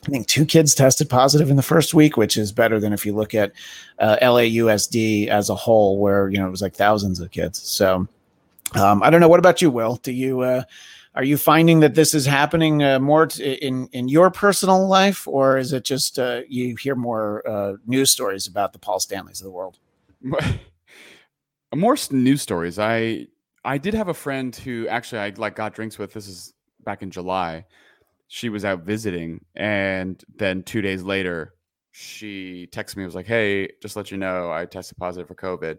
I 0.06 0.10
think 0.10 0.28
two 0.28 0.46
kids 0.46 0.74
tested 0.74 1.10
positive 1.10 1.50
in 1.50 1.56
the 1.58 1.64
first 1.64 1.94
week, 1.94 2.16
which 2.16 2.38
is 2.38 2.52
better 2.52 2.80
than 2.80 2.94
if 2.94 3.06
you 3.06 3.14
look 3.14 3.34
at 3.34 3.52
uh, 4.00 4.18
LAUSD 4.22 5.28
as 5.28 5.50
a 5.50 5.56
whole, 5.56 6.00
where 6.00 6.30
you 6.30 6.38
know 6.38 6.48
it 6.48 6.52
was 6.52 6.62
like 6.62 6.76
thousands 6.76 7.20
of 7.20 7.32
kids. 7.32 7.62
So 7.62 8.08
um, 8.76 9.04
I 9.04 9.10
don't 9.10 9.22
know. 9.22 9.28
What 9.28 9.40
about 9.40 9.62
you, 9.62 9.70
Will? 9.70 9.98
Do 9.98 10.12
you 10.12 10.42
uh, 10.42 10.64
are 11.16 11.24
you 11.24 11.36
finding 11.36 11.80
that 11.80 11.96
this 11.96 12.14
is 12.14 12.26
happening 12.26 12.84
uh, 12.84 13.00
more 13.00 13.28
t- 13.28 13.54
in 13.54 13.90
in 13.92 14.08
your 14.08 14.30
personal 14.30 14.88
life, 14.88 15.28
or 15.28 15.58
is 15.58 15.74
it 15.74 15.84
just 15.84 16.20
uh, 16.20 16.42
you 16.48 16.76
hear 16.76 16.96
more 16.96 17.48
uh, 17.48 17.74
news 17.86 18.12
stories 18.12 18.48
about 18.48 18.72
the 18.72 18.80
Paul 18.80 19.00
Stanleys 19.00 19.42
of 19.42 19.46
the 19.46 19.52
world? 19.52 19.78
more 21.76 21.98
news 22.12 22.42
stories. 22.42 22.80
I 22.80 23.28
I 23.66 23.78
did 23.78 23.94
have 23.94 24.08
a 24.08 24.14
friend 24.14 24.56
who 24.56 24.88
actually 24.88 25.20
I 25.20 25.34
like 25.38 25.56
got 25.56 25.74
drinks 25.74 25.98
with. 25.98 26.14
This 26.14 26.28
is 26.28 26.54
back 26.84 27.02
in 27.02 27.12
July. 27.12 27.66
She 28.30 28.50
was 28.50 28.66
out 28.66 28.84
visiting, 28.84 29.44
and 29.56 30.24
then 30.38 30.64
two 30.64 30.82
days 30.82 31.04
later, 31.04 31.54
she 31.92 32.68
texted 32.72 32.98
me. 32.98 33.06
Was 33.06 33.16
like, 33.16 33.28
"Hey, 33.28 33.70
just 33.82 33.96
let 33.96 34.12
you 34.12 34.18
know, 34.18 34.52
I 34.52 34.66
tested 34.66 34.98
positive 34.98 35.28
for 35.28 35.36
COVID." 35.36 35.78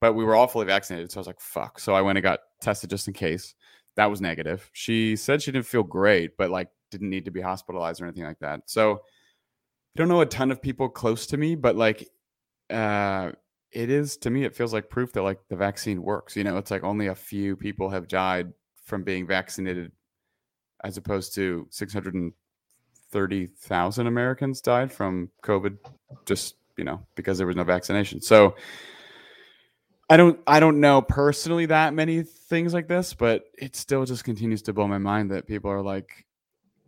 But 0.00 0.14
we 0.14 0.24
were 0.24 0.34
all 0.36 0.46
fully 0.46 0.66
vaccinated, 0.66 1.10
so 1.10 1.18
I 1.18 1.22
was 1.22 1.26
like, 1.26 1.40
"Fuck!" 1.40 1.78
So 1.80 1.94
I 1.94 2.02
went 2.02 2.18
and 2.18 2.22
got 2.22 2.40
tested 2.60 2.90
just 2.90 3.08
in 3.08 3.14
case. 3.14 3.54
That 3.96 4.10
was 4.10 4.20
negative. 4.20 4.68
She 4.72 5.16
said 5.16 5.42
she 5.42 5.52
didn't 5.52 5.66
feel 5.66 5.84
great, 5.84 6.36
but 6.36 6.50
like 6.50 6.68
didn't 6.90 7.10
need 7.10 7.24
to 7.26 7.30
be 7.30 7.40
hospitalized 7.40 8.00
or 8.00 8.06
anything 8.06 8.24
like 8.24 8.38
that. 8.40 8.62
So 8.66 8.94
I 8.94 8.98
don't 9.96 10.08
know 10.08 10.20
a 10.20 10.26
ton 10.26 10.50
of 10.50 10.62
people 10.62 10.88
close 10.88 11.26
to 11.28 11.36
me, 11.36 11.54
but 11.56 11.76
like 11.76 12.08
uh 12.70 13.32
it 13.74 13.90
is 13.90 14.16
to 14.18 14.30
me 14.30 14.44
it 14.44 14.54
feels 14.54 14.72
like 14.72 14.88
proof 14.88 15.12
that 15.12 15.22
like 15.22 15.40
the 15.48 15.56
vaccine 15.56 16.02
works. 16.02 16.36
You 16.36 16.44
know, 16.44 16.56
it's 16.56 16.70
like 16.70 16.84
only 16.84 17.08
a 17.08 17.14
few 17.14 17.56
people 17.56 17.90
have 17.90 18.08
died 18.08 18.52
from 18.84 19.02
being 19.02 19.26
vaccinated 19.26 19.92
as 20.84 20.96
opposed 20.96 21.34
to 21.34 21.66
630,000 21.70 24.06
Americans 24.06 24.60
died 24.60 24.92
from 24.92 25.30
COVID 25.42 25.76
just, 26.26 26.54
you 26.76 26.84
know, 26.84 27.04
because 27.16 27.38
there 27.38 27.46
was 27.46 27.56
no 27.56 27.64
vaccination. 27.64 28.20
So 28.20 28.54
I 30.08 30.16
don't 30.16 30.38
I 30.46 30.60
don't 30.60 30.80
know 30.80 31.02
personally 31.02 31.66
that 31.66 31.94
many 31.94 32.22
things 32.22 32.72
like 32.72 32.86
this, 32.86 33.12
but 33.12 33.46
it 33.58 33.74
still 33.74 34.04
just 34.04 34.22
continues 34.24 34.62
to 34.62 34.72
blow 34.72 34.86
my 34.86 34.98
mind 34.98 35.32
that 35.32 35.48
people 35.48 35.70
are 35.70 35.82
like 35.82 36.24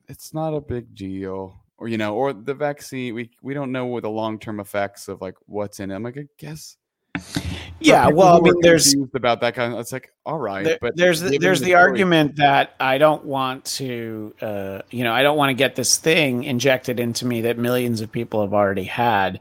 it's 0.08 0.32
not 0.32 0.54
a 0.54 0.60
big 0.60 0.94
deal 0.94 1.65
or 1.78 1.88
you 1.88 1.98
know 1.98 2.14
or 2.14 2.32
the 2.32 2.54
vaccine 2.54 3.14
we 3.14 3.30
we 3.42 3.54
don't 3.54 3.72
know 3.72 3.86
what 3.86 4.02
the 4.02 4.10
long-term 4.10 4.60
effects 4.60 5.08
of 5.08 5.20
like 5.20 5.34
what's 5.46 5.80
in 5.80 5.90
it. 5.90 5.94
I'm 5.94 6.02
like 6.02 6.18
I 6.18 6.26
guess 6.38 6.76
Yeah, 7.80 8.08
well, 8.08 8.36
I 8.38 8.40
mean, 8.40 8.54
there's 8.60 8.94
about 9.14 9.40
that 9.42 9.54
kind 9.54 9.72
of 9.72 9.78
it's 9.80 9.92
like 9.92 10.12
all 10.24 10.38
right, 10.38 10.64
there- 10.64 10.78
but 10.80 10.96
there's 10.96 11.20
the, 11.20 11.38
there's 11.38 11.60
the 11.60 11.66
story- 11.66 11.74
argument 11.82 12.36
that 12.36 12.74
I 12.80 12.98
don't 12.98 13.24
want 13.24 13.64
to, 13.76 14.34
uh, 14.40 14.82
you 14.90 15.04
know, 15.04 15.12
I 15.12 15.22
don't 15.22 15.36
want 15.36 15.50
to 15.50 15.54
get 15.54 15.76
this 15.76 15.96
thing 15.96 16.44
injected 16.44 16.98
into 17.00 17.26
me 17.26 17.42
that 17.42 17.58
millions 17.58 18.00
of 18.00 18.10
people 18.12 18.40
have 18.42 18.52
already 18.54 18.84
had, 18.84 19.40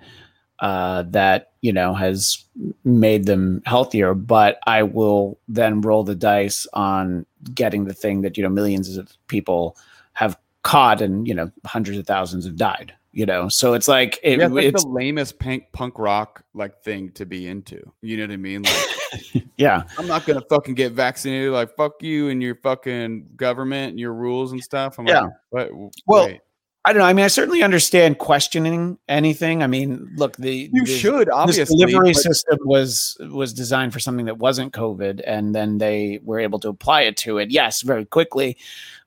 uh, 0.59 1.03
that 1.09 1.51
you 1.61 1.73
know 1.73 1.93
has 1.93 2.43
made 2.83 3.25
them 3.25 3.61
healthier. 3.65 4.13
But 4.13 4.59
I 4.67 4.83
will 4.83 5.38
then 5.47 5.81
roll 5.81 6.03
the 6.03 6.15
dice 6.15 6.67
on 6.73 7.25
getting 7.53 7.86
the 7.86 7.93
thing 7.93 8.21
that 8.21 8.38
you 8.38 8.43
know 8.43 8.49
millions 8.49 8.95
of 8.97 9.11
people 9.27 9.75
have 10.13 10.38
caught, 10.66 11.01
and 11.01 11.26
you 11.26 11.34
know 11.34 11.49
hundreds 11.66 11.97
of 11.97 12.05
thousands 12.05 12.45
have 12.45 12.57
died. 12.57 12.93
You 13.13 13.26
know, 13.26 13.47
so 13.47 13.76
it's 13.76 13.88
like 13.88 14.20
it, 14.24 14.39
yeah, 14.39 14.45
it's 14.47 14.53
like 14.53 14.66
it's 14.66 14.84
the 14.84 14.89
lamest 14.89 15.39
punk 15.39 15.63
punk 15.72 15.97
rock 15.97 16.43
like 16.53 16.82
thing 16.84 17.11
to 17.13 17.26
be 17.26 17.47
into. 17.47 17.82
You 18.01 18.18
know 18.18 18.24
what 18.24 18.32
I 18.34 18.36
mean? 18.38 18.63
Like 18.63 19.45
yeah. 19.57 19.84
I'm 19.97 20.05
not 20.05 20.26
gonna 20.26 20.41
fucking 20.49 20.74
get 20.76 20.91
vaccinated. 20.91 21.51
Like 21.53 21.74
fuck 21.78 22.03
you 22.03 22.28
and 22.28 22.43
your 22.43 22.55
fucking 22.55 23.28
government 23.38 23.91
and 23.91 23.99
your 24.01 24.13
rules 24.13 24.51
and 24.51 24.61
stuff. 24.61 24.99
I'm 24.99 25.07
Yeah. 25.07 25.22
like, 25.53 25.70
but 25.72 25.91
Well, 26.05 26.26
wait. 26.26 26.41
I 26.88 26.91
don't 26.91 26.99
know. 26.99 27.05
I 27.07 27.13
mean, 27.13 27.24
I 27.26 27.30
certainly 27.30 27.63
understand 27.63 28.18
questioning 28.20 28.99
anything. 29.07 29.63
I 29.63 29.68
mean, 29.68 30.11
look, 30.18 30.36
the 30.36 30.70
you 30.74 30.84
the- 30.84 30.97
should 30.97 31.30
obviously. 31.30 31.78
delivery 31.78 32.11
but- 32.11 32.22
system 32.22 32.57
was 32.66 33.18
was 33.32 33.53
designed 33.53 33.93
for 33.93 33.99
something 34.01 34.26
that 34.26 34.39
wasn't 34.39 34.74
COVID, 34.74 35.22
and 35.26 35.55
then 35.55 35.78
they 35.78 36.20
were 36.22 36.39
able 36.39 36.59
to 36.59 36.68
apply 36.68 37.03
it 37.03 37.16
to 37.18 37.38
it. 37.38 37.49
Yes, 37.49 37.82
very 37.82 38.03
quickly. 38.05 38.57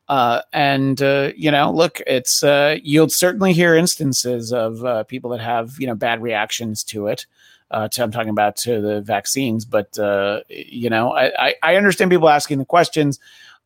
Uh, 0.08 0.40
and 0.54 1.02
uh, 1.02 1.32
you 1.36 1.50
know, 1.50 1.70
look, 1.70 2.00
it's 2.06 2.42
uh, 2.42 2.76
you'll 2.82 3.10
certainly 3.10 3.52
hear 3.52 3.76
instances 3.76 4.52
of 4.52 4.82
uh, 4.84 5.04
people 5.04 5.30
that 5.30 5.40
have 5.40 5.72
you 5.78 5.86
know 5.86 5.94
bad 5.94 6.22
reactions 6.22 6.82
to 6.84 7.08
it. 7.08 7.26
Uh, 7.70 7.86
to, 7.88 8.02
I'm 8.02 8.10
talking 8.10 8.30
about 8.30 8.56
to 8.56 8.80
the 8.80 9.02
vaccines, 9.02 9.66
but 9.66 9.98
uh, 9.98 10.40
you 10.48 10.88
know, 10.88 11.12
I, 11.12 11.48
I, 11.48 11.54
I 11.62 11.76
understand 11.76 12.10
people 12.10 12.30
asking 12.30 12.58
the 12.58 12.64
questions. 12.64 13.20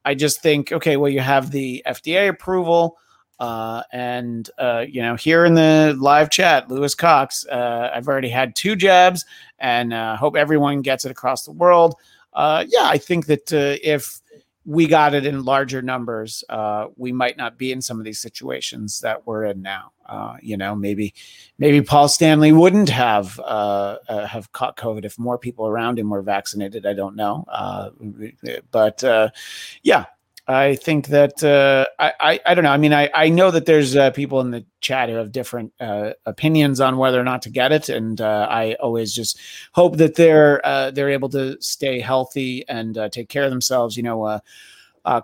I 0.05 0.15
just 0.15 0.43
think, 0.43 0.73
okay, 0.73 0.97
well, 0.97 1.11
you 1.11 1.21
have 1.21 1.53
the 1.53 1.85
FDA 1.87 2.29
approval. 2.29 2.99
Uh, 3.39 3.83
and 3.93 4.51
uh, 4.59 4.85
you 4.89 5.03
know, 5.03 5.15
here 5.15 5.45
in 5.45 5.55
the 5.55 5.97
live 5.99 6.31
chat, 6.31 6.69
Lewis 6.69 6.95
Cox, 6.95 7.47
uh, 7.47 7.91
I've 7.93 8.09
already 8.09 8.29
had 8.29 8.55
two 8.57 8.75
jabs, 8.77 9.25
and 9.61 9.93
hope 9.93 10.37
everyone 10.37 10.83
gets 10.83 11.05
it 11.05 11.13
across 11.13 11.45
the 11.45 11.53
world. 11.53 11.95
Yeah, 12.37 12.85
I 12.85 12.99
think 12.99 13.27
that 13.27 13.53
if 13.53 14.22
we 14.65 14.87
got 14.87 15.15
it 15.15 15.27
in 15.27 15.45
larger 15.45 15.83
numbers, 15.83 16.45
uh, 16.49 16.87
we 16.97 17.13
might 17.13 17.37
not 17.37 17.59
be 17.59 17.73
in 17.73 17.83
some 17.83 17.99
of 17.99 18.05
these 18.05 18.21
situations 18.21 19.01
that 19.01 19.27
we're 19.27 19.45
in 19.45 19.63
now. 19.63 19.93
Uh, 20.07 20.37
you 20.43 20.57
know, 20.57 20.75
maybe 20.75 21.15
maybe 21.59 21.81
Paul 21.81 22.09
Stanley 22.09 22.53
wouldn't 22.53 22.89
have 22.89 23.39
uh, 23.41 23.97
uh, 24.09 24.27
have 24.27 24.53
caught 24.53 24.77
COVID 24.77 25.05
if 25.05 25.19
more 25.19 25.39
people 25.39 25.67
around 25.67 25.99
him 25.99 26.11
were 26.11 26.23
vaccinated. 26.23 26.87
I 26.87 26.93
don't 26.93 27.17
know, 27.17 27.45
uh, 27.49 27.91
but 28.71 29.03
uh, 29.03 29.31
yeah, 29.83 30.07
I 30.49 30.75
think 30.75 31.07
that 31.09 31.45
uh, 31.45 31.87
I, 32.01 32.13
I 32.19 32.41
I 32.47 32.55
don't 32.55 32.65
know. 32.65 32.73
I 32.73 32.77
mean, 32.77 32.93
I 32.93 33.09
I 33.15 33.29
know 33.29 33.53
that 33.53 33.67
there's 33.67 33.95
uh, 33.95 34.11
people 34.11 34.41
in 34.41 34.51
the 34.51 34.65
chat 34.81 35.09
who 35.09 35.15
have 35.15 35.31
different 35.31 35.73
uh, 35.79 36.15
opinions 36.27 36.81
on 36.81 36.97
whether 36.97 37.21
or 37.21 37.25
not 37.25 37.43
to 37.43 37.51
get 37.51 37.71
it, 37.71 37.89
and 37.89 38.21
uh, 38.21 38.49
I 38.51 38.75
always 38.75 39.15
just 39.15 39.39
hope 39.73 39.99
that 39.99 40.17
they're 40.17 40.65
uh, 40.67 40.91
they're 40.91 41.11
able 41.11 41.29
to 41.31 41.61
stay 41.63 42.01
healthy 42.01 42.69
and 42.69 42.99
uh, 42.99 43.09
take 43.09 43.29
care 43.29 43.45
of 43.45 43.51
themselves. 43.51 43.97
You 43.97 44.03
know. 44.03 44.41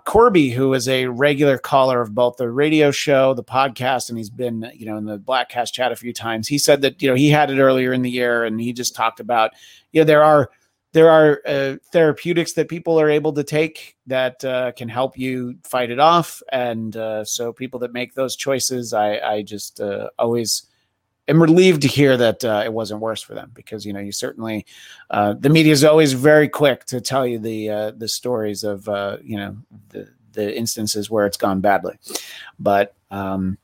Corby, 0.03 0.49
who 0.49 0.73
is 0.73 0.89
a 0.89 1.07
regular 1.07 1.57
caller 1.57 2.01
of 2.01 2.13
both 2.13 2.35
the 2.35 2.51
radio 2.51 2.91
show, 2.91 3.33
the 3.33 3.43
podcast, 3.45 4.09
and 4.09 4.17
he's 4.17 4.29
been, 4.29 4.69
you 4.75 4.85
know, 4.85 4.97
in 4.97 5.05
the 5.05 5.17
Bladtcast 5.17 5.71
chat 5.71 5.93
a 5.93 5.95
few 5.95 6.11
times. 6.11 6.49
He 6.49 6.57
said 6.57 6.81
that, 6.81 7.01
you 7.01 7.07
know, 7.07 7.15
he 7.15 7.29
had 7.29 7.49
it 7.49 7.61
earlier 7.61 7.93
in 7.93 8.01
the 8.01 8.09
year, 8.09 8.43
and 8.43 8.59
he 8.59 8.73
just 8.73 8.93
talked 8.93 9.21
about, 9.21 9.51
you 9.93 10.01
know, 10.01 10.05
there 10.05 10.21
are 10.21 10.49
there 10.91 11.09
are 11.09 11.41
uh, 11.45 11.75
therapeutics 11.91 12.53
that 12.53 12.67
people 12.67 12.99
are 12.99 13.09
able 13.09 13.33
to 13.33 13.43
take 13.43 13.95
that 14.07 14.43
uh, 14.43 14.71
can 14.71 14.89
help 14.89 15.17
you 15.17 15.57
fight 15.63 15.91
it 15.91 15.99
off, 15.99 16.41
and 16.51 16.95
uh, 16.95 17.23
so 17.23 17.53
people 17.53 17.79
that 17.81 17.93
make 17.93 18.15
those 18.15 18.35
choices, 18.35 18.93
I, 18.93 19.19
I 19.19 19.41
just 19.43 19.79
uh, 19.79 20.09
always 20.17 20.63
am 21.27 21.41
relieved 21.41 21.83
to 21.83 21.87
hear 21.87 22.17
that 22.17 22.43
uh, 22.43 22.63
it 22.65 22.73
wasn't 22.73 23.01
worse 23.01 23.21
for 23.21 23.35
them 23.35 23.51
because 23.53 23.85
you 23.85 23.93
know 23.93 23.99
you 23.99 24.11
certainly 24.11 24.65
uh, 25.11 25.35
the 25.37 25.49
media 25.49 25.73
is 25.73 25.83
always 25.83 26.13
very 26.13 26.49
quick 26.49 26.85
to 26.85 26.99
tell 26.99 27.25
you 27.27 27.37
the 27.37 27.93
the 27.95 28.07
stories 28.07 28.63
of 28.63 28.87
you 29.23 29.37
know 29.37 29.57
the 29.89 30.09
the 30.31 30.57
instances 30.57 31.09
where 31.09 31.25
it's 31.25 31.37
gone 31.37 31.61
badly, 31.61 31.99
but 32.59 32.95
um, 33.11 33.57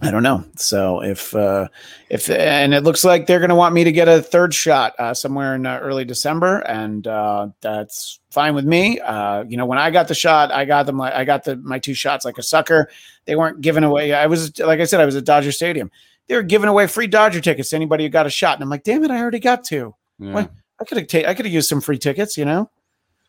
I 0.00 0.10
don't 0.10 0.22
know. 0.22 0.44
So 0.56 1.02
if 1.02 1.34
uh, 1.34 1.68
if 2.10 2.28
and 2.28 2.74
it 2.74 2.82
looks 2.82 3.02
like 3.02 3.26
they're 3.26 3.38
going 3.38 3.48
to 3.48 3.54
want 3.54 3.74
me 3.74 3.84
to 3.84 3.92
get 3.92 4.08
a 4.08 4.20
third 4.20 4.52
shot 4.52 4.94
uh, 4.98 5.14
somewhere 5.14 5.54
in 5.54 5.64
uh, 5.64 5.78
early 5.80 6.04
December, 6.04 6.58
and 6.58 7.06
uh, 7.06 7.48
that's 7.62 8.20
fine 8.30 8.54
with 8.54 8.66
me. 8.66 9.00
Uh, 9.00 9.44
you 9.44 9.56
know, 9.56 9.64
when 9.64 9.78
I 9.78 9.90
got 9.90 10.08
the 10.08 10.14
shot, 10.14 10.52
I 10.52 10.66
got 10.66 10.84
them. 10.84 10.98
Like, 10.98 11.14
I 11.14 11.24
got 11.24 11.44
the 11.44 11.56
my 11.56 11.78
two 11.78 11.94
shots 11.94 12.26
like 12.26 12.36
a 12.36 12.42
sucker. 12.42 12.90
They 13.24 13.36
weren't 13.36 13.62
giving 13.62 13.84
away. 13.84 14.12
I 14.12 14.26
was 14.26 14.58
like 14.58 14.80
I 14.80 14.84
said, 14.84 15.00
I 15.00 15.06
was 15.06 15.16
at 15.16 15.24
Dodger 15.24 15.52
Stadium. 15.52 15.90
They 16.26 16.36
were 16.36 16.42
giving 16.42 16.68
away 16.68 16.88
free 16.88 17.06
Dodger 17.06 17.40
tickets 17.40 17.70
to 17.70 17.76
anybody 17.76 18.04
who 18.04 18.10
got 18.10 18.26
a 18.26 18.30
shot, 18.30 18.56
and 18.56 18.62
I'm 18.62 18.68
like, 18.68 18.84
damn 18.84 19.02
it, 19.02 19.10
I 19.10 19.18
already 19.18 19.38
got 19.38 19.64
two. 19.64 19.94
Yeah. 20.18 20.32
What? 20.32 20.50
I 20.78 20.84
could 20.84 20.98
have 20.98 21.06
ta- 21.06 21.28
I 21.28 21.32
could 21.32 21.46
have 21.46 21.54
used 21.54 21.68
some 21.68 21.80
free 21.80 21.98
tickets. 21.98 22.36
You 22.36 22.44
know. 22.44 22.70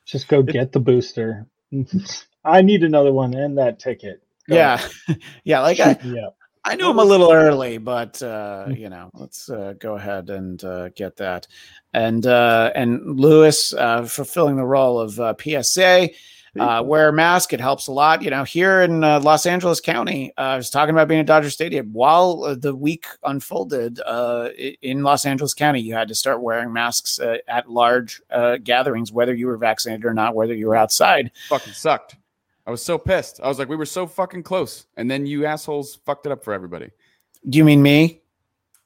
Just 0.06 0.28
go 0.28 0.42
get 0.42 0.74
the 0.74 0.80
booster. 0.80 1.46
I 2.46 2.62
need 2.62 2.84
another 2.84 3.14
one 3.14 3.34
and 3.34 3.58
that 3.58 3.80
ticket. 3.80 4.22
Go. 4.50 4.56
Yeah, 4.56 4.86
yeah. 5.44 5.62
Like 5.62 5.80
I, 5.80 5.98
yeah. 6.04 6.28
I 6.68 6.76
knew 6.76 6.90
him 6.90 7.00
a 7.00 7.06
little 7.06 7.32
early, 7.32 7.78
but 7.78 8.22
uh, 8.22 8.68
you 8.70 8.90
know, 8.90 9.10
let's 9.14 9.50
uh, 9.50 9.74
go 9.80 9.96
ahead 9.96 10.30
and 10.30 10.62
uh, 10.66 10.90
get 10.90 11.16
that. 11.16 11.48
And 11.94 12.28
uh, 12.28 12.72
and 12.76 13.18
Lewis 13.18 13.74
uh, 13.74 14.04
fulfilling 14.04 14.58
the 14.58 14.66
role 14.66 15.00
of 15.00 15.18
uh, 15.18 15.34
PSA. 15.40 16.10
Uh, 16.60 16.82
wear 16.84 17.10
a 17.10 17.14
mask; 17.14 17.54
it 17.54 17.62
helps 17.62 17.88
a 17.88 17.92
lot. 17.92 18.22
You 18.24 18.32
know, 18.32 18.44
here 18.44 18.82
in 18.82 19.04
uh, 19.04 19.20
Los 19.20 19.46
Angeles 19.46 19.80
County, 19.80 20.34
uh, 20.38 20.42
I 20.42 20.58
was 20.58 20.70
talking 20.70 20.94
about 20.94 21.08
being 21.08 21.20
at 21.20 21.28
Dodger 21.28 21.52
Stadium. 21.52 21.94
While 21.94 22.44
uh, 22.44 22.56
the 22.56 22.76
week 22.76 23.06
unfolded 23.24 24.02
uh, 24.06 24.50
in 24.82 25.04
Los 25.04 25.26
Angeles 25.26 25.54
County, 25.54 25.82
you 25.82 25.94
had 25.94 26.08
to 26.08 26.16
start 26.16 26.42
wearing 26.42 26.74
masks 26.74 27.20
uh, 27.20 27.38
at 27.48 27.70
large 27.70 28.22
uh, 28.32 28.58
gatherings, 28.58 29.12
whether 29.12 29.36
you 29.36 29.48
were 29.48 29.58
vaccinated 29.58 30.04
or 30.04 30.16
not, 30.16 30.36
whether 30.36 30.56
you 30.56 30.68
were 30.68 30.76
outside. 30.76 31.32
fucking 31.48 31.74
sucked. 31.74 32.18
I 32.68 32.72
was 32.72 32.84
so 32.84 32.98
pissed. 32.98 33.40
I 33.42 33.48
was 33.48 33.58
like, 33.58 33.70
we 33.70 33.78
were 33.78 33.86
so 33.86 34.06
fucking 34.06 34.44
close, 34.44 34.86
and 34.98 35.10
then 35.10 35.26
you 35.26 35.46
assholes 35.46 35.96
fucked 36.06 36.26
it 36.26 36.32
up 36.34 36.44
for 36.44 36.54
everybody. 36.54 36.92
Do 37.50 37.58
you 37.58 37.64
mean 37.64 37.82
me? 37.82 38.22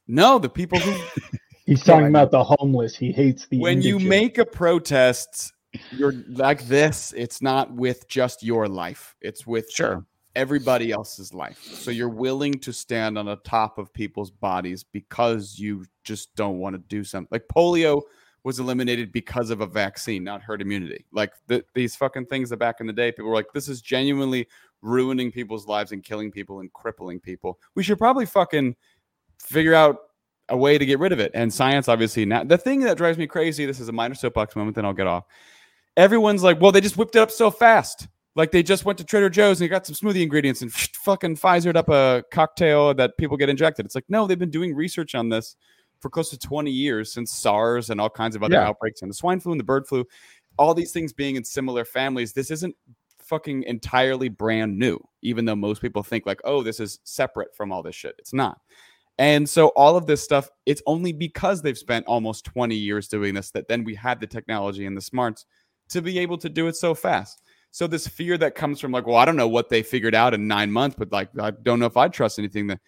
No, 0.08 0.38
the 0.38 0.50
people 0.50 0.80
who 0.80 0.94
He's 1.66 1.84
talking 1.84 2.06
I 2.06 2.10
about 2.10 2.32
the 2.32 2.44
homeless. 2.44 2.96
He 2.96 3.12
hates 3.12 3.48
the 3.48 3.60
when 3.60 3.82
you 3.82 3.98
make 3.98 4.38
a 4.38 4.46
protest, 4.46 5.54
you're 5.92 6.14
like 6.28 6.68
this. 6.68 7.14
It's 7.16 7.42
not 7.42 7.74
with 7.74 8.08
just 8.08 8.44
your 8.44 8.68
life. 8.68 9.16
It's 9.22 9.48
with 9.48 9.72
Sure. 9.72 10.06
everybody 10.36 10.92
else's 10.92 11.34
life. 11.34 11.60
So 11.64 11.90
you're 11.92 12.10
willing 12.10 12.54
to 12.60 12.74
stand 12.74 13.18
on 13.18 13.26
the 13.26 13.38
top 13.38 13.78
of 13.80 13.94
people's 13.94 14.32
bodies 14.32 14.84
because 14.84 15.58
you 15.58 15.86
just 16.04 16.36
don't 16.36 16.60
want 16.60 16.76
to 16.76 16.80
do 16.88 17.04
something. 17.04 17.30
Like 17.32 17.48
polio 17.48 18.02
was 18.44 18.60
eliminated 18.60 19.12
because 19.12 19.50
of 19.50 19.62
a 19.62 19.68
vaccine, 19.68 20.24
not 20.24 20.42
herd 20.42 20.62
immunity. 20.62 21.06
Like 21.12 21.34
the, 21.48 21.64
these 21.76 21.96
fucking 21.96 22.26
things 22.26 22.50
that 22.50 22.58
back 22.58 22.80
in 22.80 22.88
the 22.88 22.94
day, 22.94 23.12
people 23.12 23.30
were 23.30 23.36
like, 23.36 23.54
this 23.54 23.68
is 23.68 23.82
genuinely 23.82 24.48
ruining 24.82 25.32
people's 25.32 25.68
lives 25.68 25.92
and 25.92 26.04
killing 26.04 26.32
people 26.32 26.60
and 26.60 26.72
crippling 26.74 27.20
people. 27.20 27.60
We 27.76 27.84
should 27.84 28.00
probably 28.00 28.26
fucking 28.26 28.76
figure 29.40 29.76
out 29.76 29.98
a 30.50 30.58
way 30.58 30.78
to 30.78 30.86
get 30.86 31.00
rid 31.00 31.12
of 31.12 31.20
it. 31.20 31.32
And 31.34 31.54
science, 31.54 31.88
obviously, 31.88 32.26
now 32.26 32.44
the 32.44 32.58
thing 32.58 32.82
that 32.82 32.98
drives 32.98 33.18
me 33.18 33.28
crazy. 33.28 33.66
This 33.66 33.80
is 33.80 33.90
a 33.90 33.94
minor 33.94 34.16
soapbox 34.16 34.56
moment, 34.56 34.76
then 34.76 34.86
I'll 34.86 34.94
get 34.94 35.08
off. 35.08 35.26
Everyone's 35.98 36.44
like, 36.44 36.60
well, 36.60 36.72
they 36.72 36.82
just 36.82 36.98
whipped 36.98 37.16
it 37.16 37.20
up 37.20 37.32
so 37.32 37.52
fast. 37.52 38.08
Like 38.36 38.52
they 38.52 38.64
just 38.64 38.86
went 38.86 38.98
to 38.98 39.04
Trader 39.04 39.30
Joe's 39.30 39.62
and 39.62 39.70
got 39.70 39.86
some 39.86 39.96
smoothie 39.96 40.24
ingredients 40.24 40.62
and 40.62 40.72
fucking 40.74 41.38
Pfizered 41.38 41.76
up 41.76 41.90
a 41.90 42.24
cocktail 42.32 42.94
that 42.96 43.18
people 43.18 43.38
get 43.38 43.50
injected. 43.50 43.86
It's 43.86 43.96
like, 43.96 44.06
no, 44.10 44.26
they've 44.26 44.40
been 44.40 44.50
doing 44.50 44.74
research 44.74 45.16
on 45.16 45.30
this 45.30 45.56
for 46.02 46.10
close 46.10 46.30
to 46.32 46.38
20 46.38 46.70
years 46.72 47.12
since 47.14 47.32
SARS 47.32 47.90
and 47.90 48.02
all 48.02 48.10
kinds 48.10 48.36
of 48.36 48.44
other 48.44 48.56
Yeah. 48.56 48.68
outbreaks 48.68 49.02
and 49.02 49.10
the 49.10 49.16
swine 49.16 49.40
flu 49.40 49.54
and 49.54 49.60
the 49.60 49.66
bird 49.66 49.88
flu. 49.88 50.06
All 50.58 50.74
these 50.74 50.92
things 50.92 51.14
being 51.14 51.36
in 51.38 51.44
similar 51.44 51.86
families. 51.86 52.34
This 52.34 52.52
isn't 52.52 52.76
fucking 53.20 53.64
entirely 53.64 54.28
brand 54.28 54.78
new, 54.78 55.00
even 55.22 55.46
though 55.46 55.56
most 55.56 55.82
people 55.82 56.04
think 56.04 56.26
like, 56.26 56.42
oh, 56.44 56.64
this 56.64 56.80
is 56.80 57.00
separate 57.04 57.56
from 57.56 57.72
all 57.72 57.82
this 57.82 57.96
shit. 57.96 58.16
It's 58.20 58.34
not. 58.34 58.60
And 59.18 59.48
so 59.48 59.68
all 59.70 59.96
of 59.96 60.08
this 60.08 60.24
stuff, 60.24 60.50
it's 60.66 60.82
only 60.88 61.14
because 61.14 61.62
they've 61.62 61.78
spent 61.78 62.06
almost 62.08 62.44
20 62.46 62.76
years 62.76 63.08
doing 63.08 63.34
this 63.34 63.52
that 63.52 63.68
then 63.68 63.84
we 63.84 63.94
had 63.96 64.20
the 64.20 64.28
technology 64.28 64.86
and 64.86 64.98
the 64.98 65.02
smarts 65.02 65.46
to 65.90 66.02
be 66.02 66.18
able 66.20 66.38
to 66.40 66.50
do 66.50 66.68
it 66.68 66.76
so 66.76 66.96
fast. 66.96 67.44
So 67.70 67.88
this 67.88 68.08
fear 68.08 68.38
that 68.40 68.56
comes 68.56 68.80
from 68.80 68.92
like, 68.92 69.06
well, 69.06 69.18
I 69.18 69.26
don't 69.26 69.36
know 69.38 69.48
what 69.48 69.70
they 69.70 69.84
figured 69.84 70.16
out 70.16 70.34
in 70.34 70.48
nine 70.48 70.72
months, 70.72 70.96
but 70.98 71.12
like 71.12 71.30
I 71.40 71.52
don't 71.52 71.80
know 71.80 71.86
if 71.86 71.98
I 71.98 72.08
trust 72.10 72.40
anything 72.40 72.68
that 72.68 72.80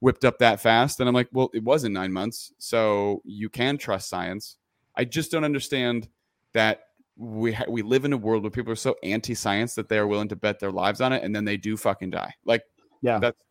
whipped 0.00 0.24
up 0.24 0.38
that 0.38 0.60
fast. 0.60 0.98
And 1.00 1.08
I'm 1.08 1.14
like, 1.14 1.28
well, 1.32 1.50
it 1.54 1.62
was 1.62 1.84
in 1.84 1.92
nine 1.92 2.12
months, 2.12 2.52
so 2.58 3.22
you 3.24 3.48
can 3.48 3.78
trust 3.78 4.08
science. 4.08 4.56
I 4.96 5.04
just 5.04 5.30
don't 5.30 5.44
understand 5.44 6.08
that 6.54 6.82
we 7.16 7.52
ha- 7.52 7.64
we 7.68 7.82
live 7.82 8.04
in 8.04 8.12
a 8.12 8.16
world 8.16 8.42
where 8.42 8.50
people 8.50 8.72
are 8.72 8.76
so 8.76 8.96
anti-science 9.02 9.74
that 9.74 9.88
they 9.88 9.98
are 9.98 10.06
willing 10.06 10.28
to 10.28 10.36
bet 10.36 10.58
their 10.58 10.72
lives 10.72 11.00
on 11.00 11.12
it, 11.12 11.22
and 11.22 11.34
then 11.36 11.44
they 11.44 11.56
do 11.56 11.76
fucking 11.76 12.10
die. 12.10 12.34
Like, 12.44 12.62
Yeah. 13.02 13.18
that's 13.18 13.42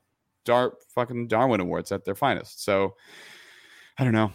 Dar 0.46 0.74
fucking 0.96 1.28
Darwin 1.28 1.60
Awards 1.60 1.92
at 1.92 2.04
their 2.06 2.16
finest. 2.16 2.64
So 2.64 2.96
I 3.98 4.04
don't 4.04 4.14
know. 4.14 4.32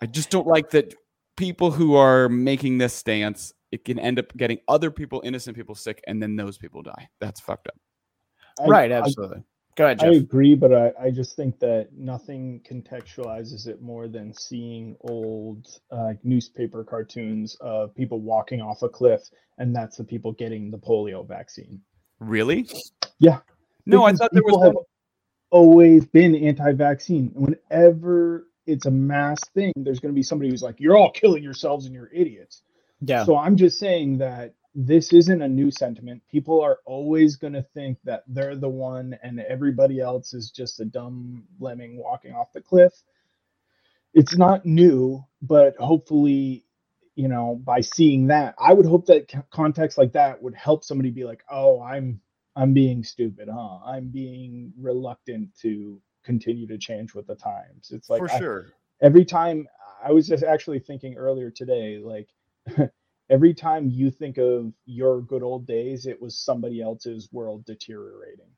I 0.00 0.06
just 0.06 0.30
don't 0.30 0.46
like 0.48 0.70
that 0.70 0.94
people 1.36 1.70
who 1.70 1.94
are 1.94 2.28
making 2.28 2.78
this 2.78 2.92
stance. 2.94 3.52
It 3.70 3.84
can 3.84 3.98
end 3.98 4.18
up 4.18 4.36
getting 4.36 4.58
other 4.66 4.90
people, 4.90 5.20
innocent 5.24 5.56
people, 5.56 5.74
sick, 5.74 6.02
and 6.06 6.20
then 6.22 6.34
those 6.36 6.58
people 6.58 6.82
die. 6.82 7.08
That's 7.20 7.38
fucked 7.40 7.68
up. 7.68 7.76
I- 8.60 8.66
right, 8.66 8.90
I- 8.92 8.96
absolutely. 8.96 9.44
Go 9.74 9.86
ahead, 9.86 10.02
I 10.02 10.08
agree, 10.08 10.54
but 10.54 10.72
I, 10.74 10.92
I 11.00 11.10
just 11.10 11.34
think 11.34 11.58
that 11.60 11.88
nothing 11.96 12.60
contextualizes 12.68 13.66
it 13.66 13.80
more 13.80 14.06
than 14.06 14.34
seeing 14.34 14.96
old 15.00 15.66
uh, 15.90 16.12
newspaper 16.22 16.84
cartoons 16.84 17.56
of 17.60 17.94
people 17.94 18.20
walking 18.20 18.60
off 18.60 18.82
a 18.82 18.88
cliff, 18.88 19.22
and 19.56 19.74
that's 19.74 19.96
the 19.96 20.04
people 20.04 20.32
getting 20.32 20.70
the 20.70 20.78
polio 20.78 21.26
vaccine. 21.26 21.80
Really? 22.18 22.68
Yeah. 23.18 23.38
No, 23.86 24.04
I 24.04 24.12
thought 24.12 24.30
there 24.32 24.42
was. 24.42 24.62
have 24.62 24.76
always 25.50 26.04
been 26.04 26.34
anti-vaccine. 26.34 27.30
Whenever 27.34 28.46
it's 28.66 28.86
a 28.86 28.90
mass 28.90 29.38
thing, 29.54 29.72
there's 29.76 30.00
going 30.00 30.12
to 30.12 30.16
be 30.16 30.22
somebody 30.22 30.50
who's 30.50 30.62
like, 30.62 30.80
"You're 30.80 30.96
all 30.96 31.10
killing 31.10 31.42
yourselves 31.42 31.86
and 31.86 31.94
you're 31.94 32.10
idiots." 32.12 32.62
yeah. 33.00 33.24
So 33.24 33.36
I'm 33.36 33.56
just 33.56 33.78
saying 33.78 34.18
that 34.18 34.54
this 34.74 35.12
isn't 35.12 35.42
a 35.42 35.48
new 35.48 35.70
sentiment. 35.70 36.22
People 36.30 36.60
are 36.62 36.78
always 36.86 37.36
going 37.36 37.52
to 37.52 37.66
think 37.74 37.98
that 38.04 38.24
they're 38.26 38.56
the 38.56 38.68
one 38.68 39.18
and 39.22 39.40
everybody 39.40 40.00
else 40.00 40.32
is 40.32 40.50
just 40.50 40.80
a 40.80 40.84
dumb 40.84 41.44
lemming 41.60 41.98
walking 41.98 42.34
off 42.34 42.52
the 42.52 42.60
cliff. 42.60 42.92
It's 44.14 44.36
not 44.36 44.64
new, 44.64 45.24
but 45.42 45.76
hopefully, 45.76 46.64
you 47.14 47.28
know, 47.28 47.60
by 47.64 47.80
seeing 47.80 48.26
that, 48.28 48.54
I 48.58 48.72
would 48.72 48.86
hope 48.86 49.06
that 49.06 49.32
context 49.50 49.98
like 49.98 50.12
that 50.12 50.42
would 50.42 50.54
help 50.54 50.84
somebody 50.84 51.10
be 51.10 51.24
like, 51.24 51.42
"Oh, 51.50 51.80
I'm 51.80 52.20
I'm 52.54 52.74
being 52.74 53.04
stupid, 53.04 53.48
huh? 53.50 53.78
I'm 53.84 54.08
being 54.08 54.72
reluctant 54.78 55.54
to 55.62 56.00
continue 56.24 56.66
to 56.66 56.78
change 56.78 57.14
with 57.14 57.26
the 57.26 57.34
times." 57.36 57.90
It's 57.90 58.10
like 58.10 58.20
for 58.20 58.28
I- 58.30 58.38
sure. 58.38 58.72
every 59.00 59.24
time 59.24 59.66
I 60.04 60.12
was 60.12 60.26
just 60.28 60.44
actually 60.44 60.80
thinking 60.80 61.14
earlier 61.16 61.50
today, 61.50 61.98
like 61.98 62.28
every 63.32 63.54
time 63.54 63.88
you 63.88 64.10
think 64.10 64.36
of 64.38 64.74
your 64.84 65.22
good 65.22 65.42
old 65.42 65.66
days, 65.66 66.06
it 66.06 66.20
was 66.20 66.38
somebody 66.38 66.82
else's 66.82 67.30
world 67.32 67.64
deteriorating. 67.64 68.50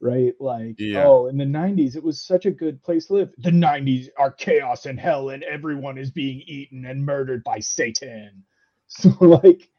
Right? 0.00 0.34
Like, 0.40 0.76
Yeah. 0.78 1.04
oh, 1.04 1.28
in 1.28 1.36
the 1.36 1.44
90s, 1.46 1.94
it 1.96 2.02
was 2.02 2.20
such 2.20 2.44
a 2.46 2.50
good 2.50 2.82
place 2.82 3.06
to 3.06 3.14
live. 3.14 3.34
The 3.38 3.52
90s 3.52 4.10
are 4.18 4.32
chaos 4.32 4.86
and 4.86 4.98
hell, 4.98 5.30
and 5.30 5.44
everyone 5.44 5.98
is 5.98 6.10
being 6.10 6.40
eaten 6.40 6.84
and 6.86 7.06
murdered 7.06 7.44
by 7.44 7.60
Satan. 7.60 8.44
So, 8.92 9.10
like, 9.20 9.70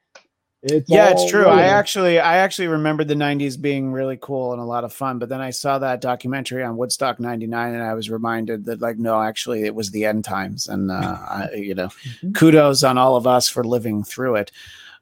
it's 0.64 0.90
yeah, 0.90 1.10
it's 1.10 1.22
all 1.22 1.30
true. 1.30 1.46
I 1.46 1.64
actually 1.64 2.20
I 2.20 2.38
actually 2.38 2.68
remembered 2.68 3.08
the 3.08 3.16
90s 3.16 3.60
being 3.60 3.92
really 3.92 4.18
cool 4.22 4.54
and 4.54 4.62
a 4.62 4.66
lot 4.66 4.84
of 4.84 4.94
fun, 4.94 5.18
but 5.20 5.28
then 5.30 5.42
I 5.42 5.50
saw 5.50 5.80
that 5.80 6.02
documentary 6.02 6.64
on 6.64 6.78
Woodstock 6.78 7.20
99 7.20 7.74
and 7.74 7.82
I 7.84 7.94
was 7.96 8.10
reminded 8.12 8.66
that 8.66 8.80
like 8.82 8.98
no, 9.00 9.22
actually 9.22 9.64
it 9.64 9.74
was 9.74 9.90
the 9.92 10.06
end 10.06 10.24
times 10.24 10.68
and 10.68 10.92
uh 10.92 11.18
I, 11.20 11.50
you 11.56 11.74
know, 11.76 11.90
kudos 12.36 12.84
on 12.84 12.98
all 12.98 13.16
of 13.16 13.26
us 13.26 13.50
for 13.50 13.64
living 13.64 14.04
through 14.04 14.36
it. 14.36 14.52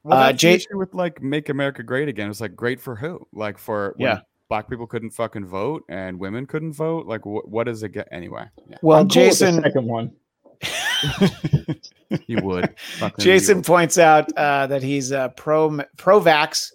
Well, 0.03 0.17
Uh, 0.17 0.31
Jay- 0.31 0.51
the 0.51 0.55
issue 0.55 0.77
with 0.77 0.93
like 0.93 1.21
make 1.21 1.49
America 1.49 1.83
great 1.83 2.07
again. 2.07 2.29
It's 2.29 2.39
like 2.41 2.55
great 2.55 2.79
for 2.79 2.95
who? 2.95 3.27
Like 3.33 3.57
for 3.57 3.95
when 3.97 4.07
Yeah. 4.07 4.19
black 4.47 4.69
people 4.69 4.87
couldn't 4.87 5.09
fucking 5.11 5.45
vote 5.45 5.83
and 5.89 6.17
women 6.17 6.45
couldn't 6.45 6.71
vote. 6.71 7.05
Like 7.05 7.23
wh- 7.23 7.45
what 7.51 7.65
does 7.65 7.83
it 7.83 7.89
get 7.89 8.07
anyway? 8.11 8.45
Yeah, 8.69 8.77
Well, 8.81 8.97
I'm 8.99 9.09
cool 9.09 9.23
with 9.23 9.37
the 9.39 9.45
Jason 9.45 9.61
second 9.61 9.85
one. 9.87 10.11
you 12.27 12.41
would. 12.41 12.77
Fucking 12.97 13.23
Jason 13.23 13.49
you 13.49 13.59
would. 13.59 13.65
points 13.65 13.97
out 13.97 14.31
uh, 14.33 14.67
that 14.67 14.83
he's 14.83 15.11
uh, 15.11 15.29
pro 15.29 15.79
pro 15.97 16.19
vax, 16.19 16.71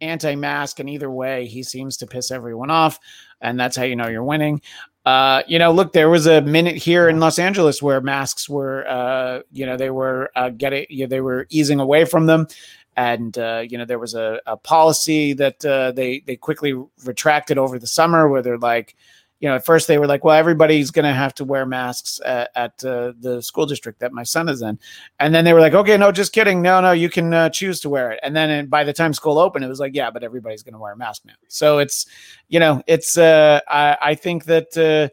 anti 0.00 0.34
mask, 0.34 0.80
and 0.80 0.88
either 0.88 1.10
way, 1.10 1.46
he 1.46 1.62
seems 1.62 1.96
to 1.98 2.06
piss 2.06 2.30
everyone 2.30 2.70
off, 2.70 2.98
and 3.40 3.58
that's 3.58 3.76
how 3.76 3.84
you 3.84 3.96
know 3.96 4.08
you're 4.08 4.24
winning. 4.24 4.60
Uh, 5.04 5.42
you 5.46 5.58
know, 5.58 5.70
look, 5.70 5.92
there 5.92 6.10
was 6.10 6.26
a 6.26 6.42
minute 6.42 6.76
here 6.76 7.08
in 7.08 7.20
Los 7.20 7.38
Angeles 7.38 7.80
where 7.80 8.00
masks 8.00 8.48
were, 8.48 8.84
uh, 8.88 9.40
you 9.52 9.64
know, 9.64 9.76
they 9.76 9.90
were 9.90 10.32
uh, 10.34 10.50
getting, 10.50 10.84
you 10.90 11.04
know, 11.04 11.08
they 11.08 11.20
were 11.20 11.46
easing 11.48 11.78
away 11.78 12.04
from 12.04 12.26
them, 12.26 12.48
and 12.96 13.38
uh, 13.38 13.62
you 13.68 13.78
know, 13.78 13.84
there 13.84 14.00
was 14.00 14.14
a, 14.14 14.40
a 14.46 14.56
policy 14.56 15.32
that 15.34 15.64
uh, 15.64 15.92
they 15.92 16.20
they 16.26 16.36
quickly 16.36 16.74
retracted 17.04 17.56
over 17.56 17.78
the 17.78 17.86
summer, 17.86 18.28
where 18.28 18.42
they're 18.42 18.58
like, 18.58 18.96
you 19.40 19.48
know, 19.48 19.54
at 19.56 19.66
first 19.66 19.86
they 19.86 19.98
were 19.98 20.06
like, 20.06 20.24
well, 20.24 20.34
everybody's 20.34 20.90
going 20.90 21.04
to 21.04 21.12
have 21.12 21.34
to 21.34 21.44
wear 21.44 21.66
masks 21.66 22.20
at, 22.24 22.50
at 22.54 22.82
uh, 22.84 23.12
the 23.20 23.42
school 23.42 23.66
district 23.66 24.00
that 24.00 24.12
my 24.12 24.22
son 24.22 24.48
is 24.48 24.62
in. 24.62 24.78
And 25.20 25.34
then 25.34 25.44
they 25.44 25.52
were 25.52 25.60
like, 25.60 25.74
okay, 25.74 25.96
no, 25.98 26.10
just 26.10 26.32
kidding. 26.32 26.62
No, 26.62 26.80
no, 26.80 26.92
you 26.92 27.10
can 27.10 27.34
uh, 27.34 27.50
choose 27.50 27.80
to 27.80 27.90
wear 27.90 28.12
it. 28.12 28.20
And 28.22 28.34
then 28.34 28.50
uh, 28.50 28.66
by 28.66 28.82
the 28.82 28.94
time 28.94 29.12
school 29.12 29.38
opened, 29.38 29.64
it 29.64 29.68
was 29.68 29.78
like, 29.78 29.94
yeah, 29.94 30.10
but 30.10 30.24
everybody's 30.24 30.62
going 30.62 30.72
to 30.72 30.78
wear 30.78 30.92
a 30.92 30.96
mask 30.96 31.22
now. 31.26 31.34
So 31.48 31.78
it's, 31.78 32.06
you 32.48 32.58
know, 32.58 32.82
it's, 32.86 33.18
uh, 33.18 33.60
I, 33.68 33.98
I 34.00 34.14
think 34.14 34.44
that 34.46 34.74
uh, 34.76 35.10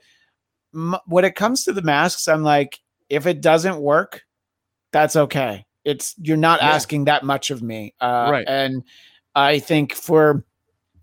m- 0.74 0.96
when 1.06 1.26
it 1.26 1.36
comes 1.36 1.66
to 1.66 1.74
the 1.74 1.82
masks, 1.82 2.30
I'm 2.30 2.44
like, 2.44 2.80
if 3.10 3.28
it 3.28 3.42
doesn't 3.42 3.78
work, 3.78 4.24
that's 4.94 5.18
okay. 5.18 5.66
It's, 5.84 6.16
you're 6.18 6.38
not 6.38 6.62
Yeah. 6.62 6.70
asking 6.72 7.06
that 7.06 7.26
much 7.26 7.52
of 7.52 7.62
me. 7.62 7.94
Uh, 8.00 8.30
Right. 8.32 8.46
And 8.48 8.84
I 9.36 9.60
think 9.60 9.94
for, 9.94 10.46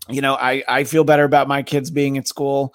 you 0.09 0.21
know, 0.21 0.33
I, 0.33 0.63
I 0.67 0.85
feel 0.85 1.03
better 1.03 1.23
about 1.23 1.47
my 1.47 1.61
kids 1.61 1.91
being 1.91 2.17
at 2.17 2.27
school 2.27 2.73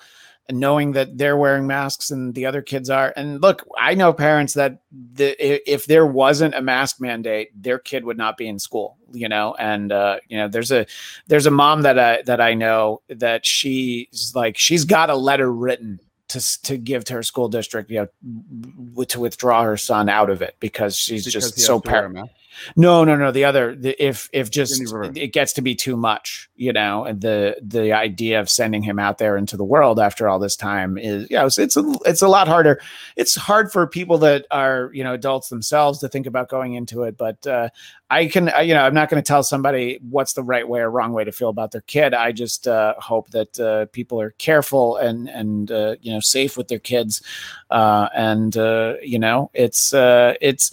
and 0.49 0.61
knowing 0.61 0.93
that 0.93 1.19
they're 1.19 1.37
wearing 1.37 1.67
masks 1.67 2.11
and 2.11 2.35
the 2.35 2.47
other 2.47 2.63
kids 2.63 2.89
are. 2.91 3.13
And 3.17 3.41
look, 3.43 3.67
I 3.79 3.95
know 3.95 4.13
parents 4.13 4.55
that 4.55 4.81
the, 4.91 5.37
if 5.71 5.87
there 5.87 6.07
wasn't 6.07 6.55
a 6.55 6.63
mask 6.63 7.01
mandate, 7.01 7.51
their 7.61 7.79
kid 7.79 8.05
would 8.05 8.17
not 8.17 8.37
be 8.37 8.47
in 8.47 8.59
school. 8.59 8.97
You 9.13 9.29
know, 9.29 9.55
and 9.59 9.93
uh, 9.93 10.19
you 10.29 10.37
know, 10.37 10.49
there's 10.49 10.73
a 10.73 10.87
there's 11.27 11.47
a 11.47 11.51
mom 11.51 11.83
that 11.83 11.99
I 11.99 12.23
that 12.23 12.41
I 12.41 12.55
know 12.55 13.03
that 13.09 13.47
she's 13.47 14.33
like 14.35 14.59
she's 14.59 14.85
got 14.85 15.11
a 15.11 15.17
letter 15.17 15.51
written 15.51 16.01
to 16.29 16.63
to 16.63 16.77
give 16.77 17.05
to 17.05 17.15
her 17.15 17.23
school 17.23 17.49
district, 17.49 17.91
you 17.91 18.01
know, 18.01 18.09
w- 18.91 19.07
to 19.07 19.21
withdraw 19.21 19.63
her 19.63 19.77
son 19.77 20.09
out 20.09 20.29
of 20.31 20.43
it 20.43 20.57
because 20.61 20.97
she's 20.97 21.25
Because 21.25 21.53
just 21.53 21.61
so 21.61 21.81
to 21.81 22.29
wear 22.57 22.73
a 22.73 22.77
par- 22.77 22.77
mask. 22.77 22.77
no, 22.77 23.05
no, 23.05 23.17
no. 23.17 23.33
The 23.33 23.45
other, 23.45 23.75
the, 23.75 24.05
if 24.05 24.29
if 24.33 24.51
just 24.51 24.83
it 25.17 25.33
gets 25.33 25.53
to 25.55 25.63
be 25.63 25.75
too 25.75 25.97
much, 25.97 26.49
you 26.57 26.73
know, 26.73 27.05
and 27.05 27.21
the 27.21 27.57
the 27.63 27.93
idea 27.93 28.41
of 28.41 28.51
sending 28.51 28.83
him 28.83 28.99
out 28.99 29.19
there 29.19 29.37
into 29.37 29.57
the 29.57 29.65
world 29.65 30.01
after 30.01 30.29
all 30.29 30.39
this 30.39 30.57
time 30.57 30.99
is, 30.99 31.31
you 31.31 31.37
know, 31.37 31.47
it's, 31.47 31.59
it's 31.59 31.77
a 31.77 31.95
it's 32.05 32.23
a 32.23 32.29
lot 32.29 32.49
harder. 32.49 32.81
It's 33.17 33.35
hard 33.35 33.73
for 33.73 33.87
people 33.87 34.19
that 34.19 34.47
are 34.51 34.91
you 34.93 35.05
know 35.05 35.15
adults 35.15 35.49
themselves 35.49 36.01
to 36.01 36.09
think 36.09 36.27
about 36.27 36.49
going 36.49 36.75
into 36.75 37.03
it. 37.05 37.17
But 37.17 37.47
uh, 37.47 37.69
I 38.09 38.27
can, 38.27 38.55
uh, 38.55 38.61
you 38.61 38.73
know, 38.73 38.83
I'm 38.83 38.95
not 38.95 39.11
going 39.11 39.23
to 39.23 39.27
tell 39.27 39.43
somebody 39.43 39.99
what's 40.09 40.35
the 40.35 40.43
right 40.43 40.69
way 40.69 40.81
or 40.81 40.91
wrong 40.91 41.13
way 41.13 41.25
to 41.25 41.33
feel 41.33 41.49
about 41.49 41.73
their 41.73 41.81
kid. 41.81 42.15
I 42.15 42.31
just 42.33 42.69
uh, 42.69 42.95
hope 42.99 43.31
that 43.31 43.59
uh, 43.59 43.87
people 43.87 44.21
are 44.21 44.31
careful 44.31 44.97
and 44.97 45.29
and 45.29 45.71
uh, 45.71 45.97
you 46.01 46.13
know 46.13 46.21
safe 46.21 46.57
with 46.57 46.69
their 46.69 46.79
kids, 46.79 47.23
uh, 47.71 48.09
and 48.15 48.57
uh, 48.57 48.95
you 49.03 49.19
know, 49.19 49.51
it's 49.55 49.93
uh, 49.93 50.35
it's 50.41 50.73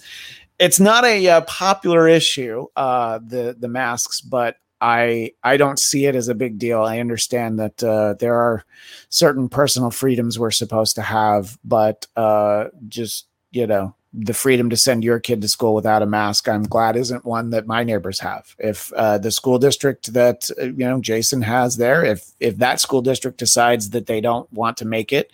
it's 0.58 0.80
not 0.80 1.04
a 1.04 1.28
uh, 1.28 1.40
popular 1.42 2.08
issue 2.08 2.66
uh 2.76 3.18
the 3.26 3.56
the 3.58 3.68
masks 3.68 4.20
but 4.20 4.56
I 4.80 5.32
I 5.42 5.56
don't 5.56 5.78
see 5.78 6.04
it 6.04 6.14
as 6.14 6.28
a 6.28 6.34
big 6.34 6.58
deal. 6.58 6.82
I 6.82 6.98
understand 6.98 7.58
that 7.58 7.82
uh, 7.82 8.14
there 8.20 8.34
are 8.34 8.64
certain 9.08 9.48
personal 9.48 9.90
freedoms 9.90 10.38
we're 10.38 10.50
supposed 10.50 10.94
to 10.96 11.02
have, 11.02 11.58
but 11.64 12.06
uh, 12.16 12.66
just 12.88 13.26
you 13.50 13.66
know 13.66 13.94
the 14.16 14.34
freedom 14.34 14.70
to 14.70 14.76
send 14.76 15.02
your 15.02 15.18
kid 15.18 15.40
to 15.42 15.48
school 15.48 15.74
without 15.74 16.02
a 16.02 16.06
mask, 16.06 16.48
I'm 16.48 16.62
glad 16.62 16.96
isn't 16.96 17.24
one 17.24 17.50
that 17.50 17.66
my 17.66 17.82
neighbors 17.82 18.20
have. 18.20 18.54
If 18.60 18.92
uh, 18.92 19.18
the 19.18 19.32
school 19.32 19.58
district 19.58 20.12
that 20.12 20.48
uh, 20.60 20.66
you 20.66 20.84
know 20.84 21.00
Jason 21.00 21.42
has 21.42 21.78
there, 21.78 22.04
if 22.04 22.32
if 22.38 22.58
that 22.58 22.78
school 22.78 23.00
district 23.00 23.38
decides 23.38 23.90
that 23.90 24.06
they 24.06 24.20
don't 24.20 24.52
want 24.52 24.76
to 24.78 24.84
make 24.84 25.12
it, 25.12 25.32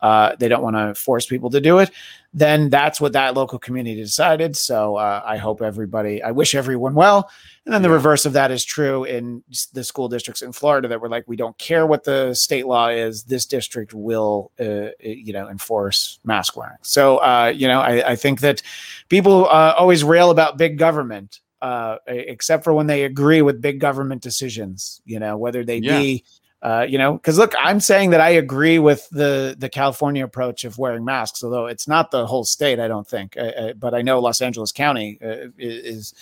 uh, 0.00 0.36
they 0.38 0.48
don't 0.48 0.62
want 0.62 0.76
to 0.76 0.94
force 0.94 1.26
people 1.26 1.50
to 1.50 1.60
do 1.60 1.78
it, 1.78 1.90
then 2.34 2.68
that's 2.68 3.00
what 3.00 3.14
that 3.14 3.34
local 3.34 3.58
community 3.58 3.96
decided. 3.96 4.56
So 4.56 4.96
uh, 4.96 5.22
I 5.24 5.38
hope 5.38 5.62
everybody, 5.62 6.22
I 6.22 6.32
wish 6.32 6.54
everyone 6.54 6.94
well. 6.94 7.30
And 7.64 7.74
then 7.74 7.82
the 7.82 7.90
reverse 7.90 8.26
of 8.26 8.34
that 8.34 8.50
is 8.50 8.64
true 8.64 9.04
in 9.04 9.42
the 9.72 9.82
school 9.82 10.08
districts 10.08 10.42
in 10.42 10.52
Florida 10.52 10.86
that 10.88 11.00
were 11.00 11.08
like, 11.08 11.24
we 11.26 11.36
don't 11.36 11.56
care 11.58 11.86
what 11.86 12.04
the 12.04 12.34
state 12.34 12.66
law 12.66 12.88
is. 12.88 13.24
This 13.24 13.46
district 13.46 13.94
will, 13.94 14.52
uh, 14.60 14.90
you 15.00 15.32
know, 15.32 15.48
enforce 15.48 16.20
mask 16.24 16.56
wearing. 16.56 16.76
So, 16.82 17.16
uh, 17.18 17.52
you 17.56 17.66
know, 17.66 17.80
I, 17.80 18.10
I 18.10 18.16
think 18.16 18.40
that 18.40 18.62
people 19.08 19.46
uh, 19.46 19.74
always 19.78 20.04
rail 20.04 20.30
about 20.30 20.58
big 20.58 20.78
government, 20.78 21.40
uh, 21.62 21.96
except 22.06 22.64
for 22.64 22.74
when 22.74 22.86
they 22.86 23.04
agree 23.04 23.40
with 23.40 23.62
big 23.62 23.80
government 23.80 24.22
decisions, 24.22 25.00
you 25.06 25.18
know, 25.18 25.38
whether 25.38 25.64
they 25.64 25.78
Yeah. 25.78 25.98
be 25.98 26.24
uh, 26.66 26.82
you 26.82 26.98
know, 26.98 27.12
because 27.12 27.38
look, 27.38 27.54
I'm 27.60 27.78
saying 27.78 28.10
that 28.10 28.20
I 28.20 28.30
agree 28.30 28.80
with 28.80 29.08
the 29.10 29.54
the 29.56 29.68
California 29.68 30.24
approach 30.24 30.64
of 30.64 30.78
wearing 30.78 31.04
masks, 31.04 31.44
although 31.44 31.66
it's 31.66 31.86
not 31.86 32.10
the 32.10 32.26
whole 32.26 32.44
state. 32.44 32.80
I 32.80 32.88
don't 32.88 33.06
think, 33.06 33.36
uh, 33.36 33.40
uh, 33.42 33.72
but 33.74 33.94
I 33.94 34.02
know 34.02 34.18
Los 34.18 34.40
Angeles 34.40 34.72
County 34.72 35.16
uh, 35.24 35.50
is, 35.56 36.12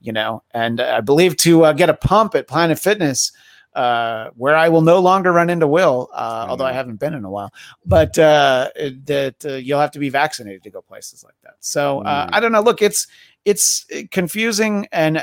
you 0.00 0.12
know, 0.12 0.44
and 0.54 0.80
I 0.80 1.00
believe 1.00 1.36
to 1.38 1.64
uh, 1.64 1.72
get 1.72 1.90
a 1.90 1.94
pump 1.94 2.36
at 2.36 2.46
Planet 2.46 2.78
Fitness. 2.78 3.32
Uh, 3.74 4.30
where 4.36 4.56
I 4.56 4.68
will 4.70 4.80
no 4.80 4.98
longer 4.98 5.30
run 5.30 5.50
into 5.50 5.68
Will, 5.68 6.08
uh, 6.12 6.46
although 6.48 6.64
I 6.64 6.72
haven't 6.72 6.96
been 6.96 7.14
in 7.14 7.24
a 7.24 7.30
while, 7.30 7.52
but 7.84 8.18
uh, 8.18 8.70
that 9.04 9.36
uh, 9.44 9.54
you'll 9.54 9.78
have 9.78 9.92
to 9.92 10.00
be 10.00 10.08
vaccinated 10.08 10.62
to 10.64 10.70
go 10.70 10.80
places 10.80 11.22
like 11.22 11.36
that. 11.44 11.56
So 11.60 12.00
uh, 12.00 12.26
Mm. 12.26 12.30
I 12.32 12.40
don't 12.40 12.50
know. 12.50 12.62
Look, 12.62 12.82
it's 12.82 13.06
it's 13.44 13.86
confusing, 14.10 14.86
and 14.90 15.20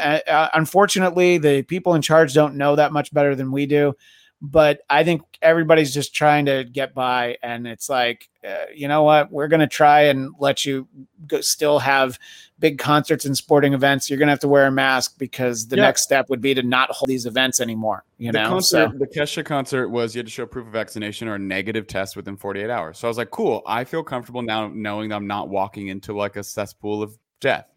unfortunately, 0.53 1.37
the 1.37 1.63
people 1.63 1.95
in 1.95 2.01
charge 2.01 2.33
don't 2.33 2.55
know 2.55 2.75
that 2.75 2.91
much 2.91 3.13
better 3.13 3.35
than 3.35 3.51
we 3.51 3.65
do 3.65 3.93
but 4.41 4.81
I 4.89 5.03
think 5.03 5.21
everybody's 5.41 5.93
just 5.93 6.13
trying 6.13 6.45
to 6.45 6.63
get 6.63 6.93
by, 6.93 7.37
and 7.41 7.65
it's 7.65 7.89
like, 7.89 8.29
uh, 8.47 8.65
you 8.73 8.87
know 8.87 9.03
what? 9.03 9.31
We're 9.31 9.47
going 9.47 9.61
to 9.61 9.67
try 9.67 10.01
and 10.01 10.33
let 10.39 10.65
you 10.65 10.87
go, 11.25 11.41
still 11.41 11.79
have 11.79 12.19
big 12.59 12.77
concerts 12.77 13.25
and 13.25 13.35
sporting 13.35 13.73
events. 13.73 14.09
You're 14.09 14.19
going 14.19 14.27
to 14.27 14.31
have 14.33 14.39
to 14.41 14.47
wear 14.47 14.67
a 14.67 14.71
mask 14.71 15.17
because 15.17 15.67
the 15.67 15.77
Yeah. 15.77 15.83
next 15.83 16.03
step 16.03 16.29
would 16.29 16.41
be 16.41 16.53
to 16.53 16.63
not 16.63 16.91
hold 16.91 17.09
these 17.09 17.25
events 17.25 17.59
anymore. 17.59 18.03
You 18.17 18.31
the 18.31 18.39
know, 18.39 18.49
concert, 18.49 18.91
so 18.91 18.97
the 18.97 19.07
Kesha 19.07 19.43
concert 19.43 19.89
was 19.89 20.13
you 20.13 20.19
had 20.19 20.27
to 20.27 20.31
show 20.31 20.45
proof 20.45 20.67
of 20.67 20.73
vaccination 20.73 21.27
or 21.27 21.35
a 21.35 21.39
negative 21.39 21.87
test 21.87 22.15
within 22.15 22.37
48 22.37 22.69
hours. 22.69 22.99
So 22.99 23.07
I 23.07 23.09
was 23.09 23.17
like, 23.17 23.31
cool. 23.31 23.63
I 23.65 23.83
feel 23.83 24.03
comfortable 24.03 24.41
now 24.41 24.67
knowing 24.73 25.09
that 25.09 25.15
I'm 25.15 25.27
not 25.27 25.49
walking 25.49 25.87
into 25.87 26.13
like 26.15 26.35
a 26.35 26.43
cesspool 26.43 27.01
of 27.01 27.17
death, 27.39 27.67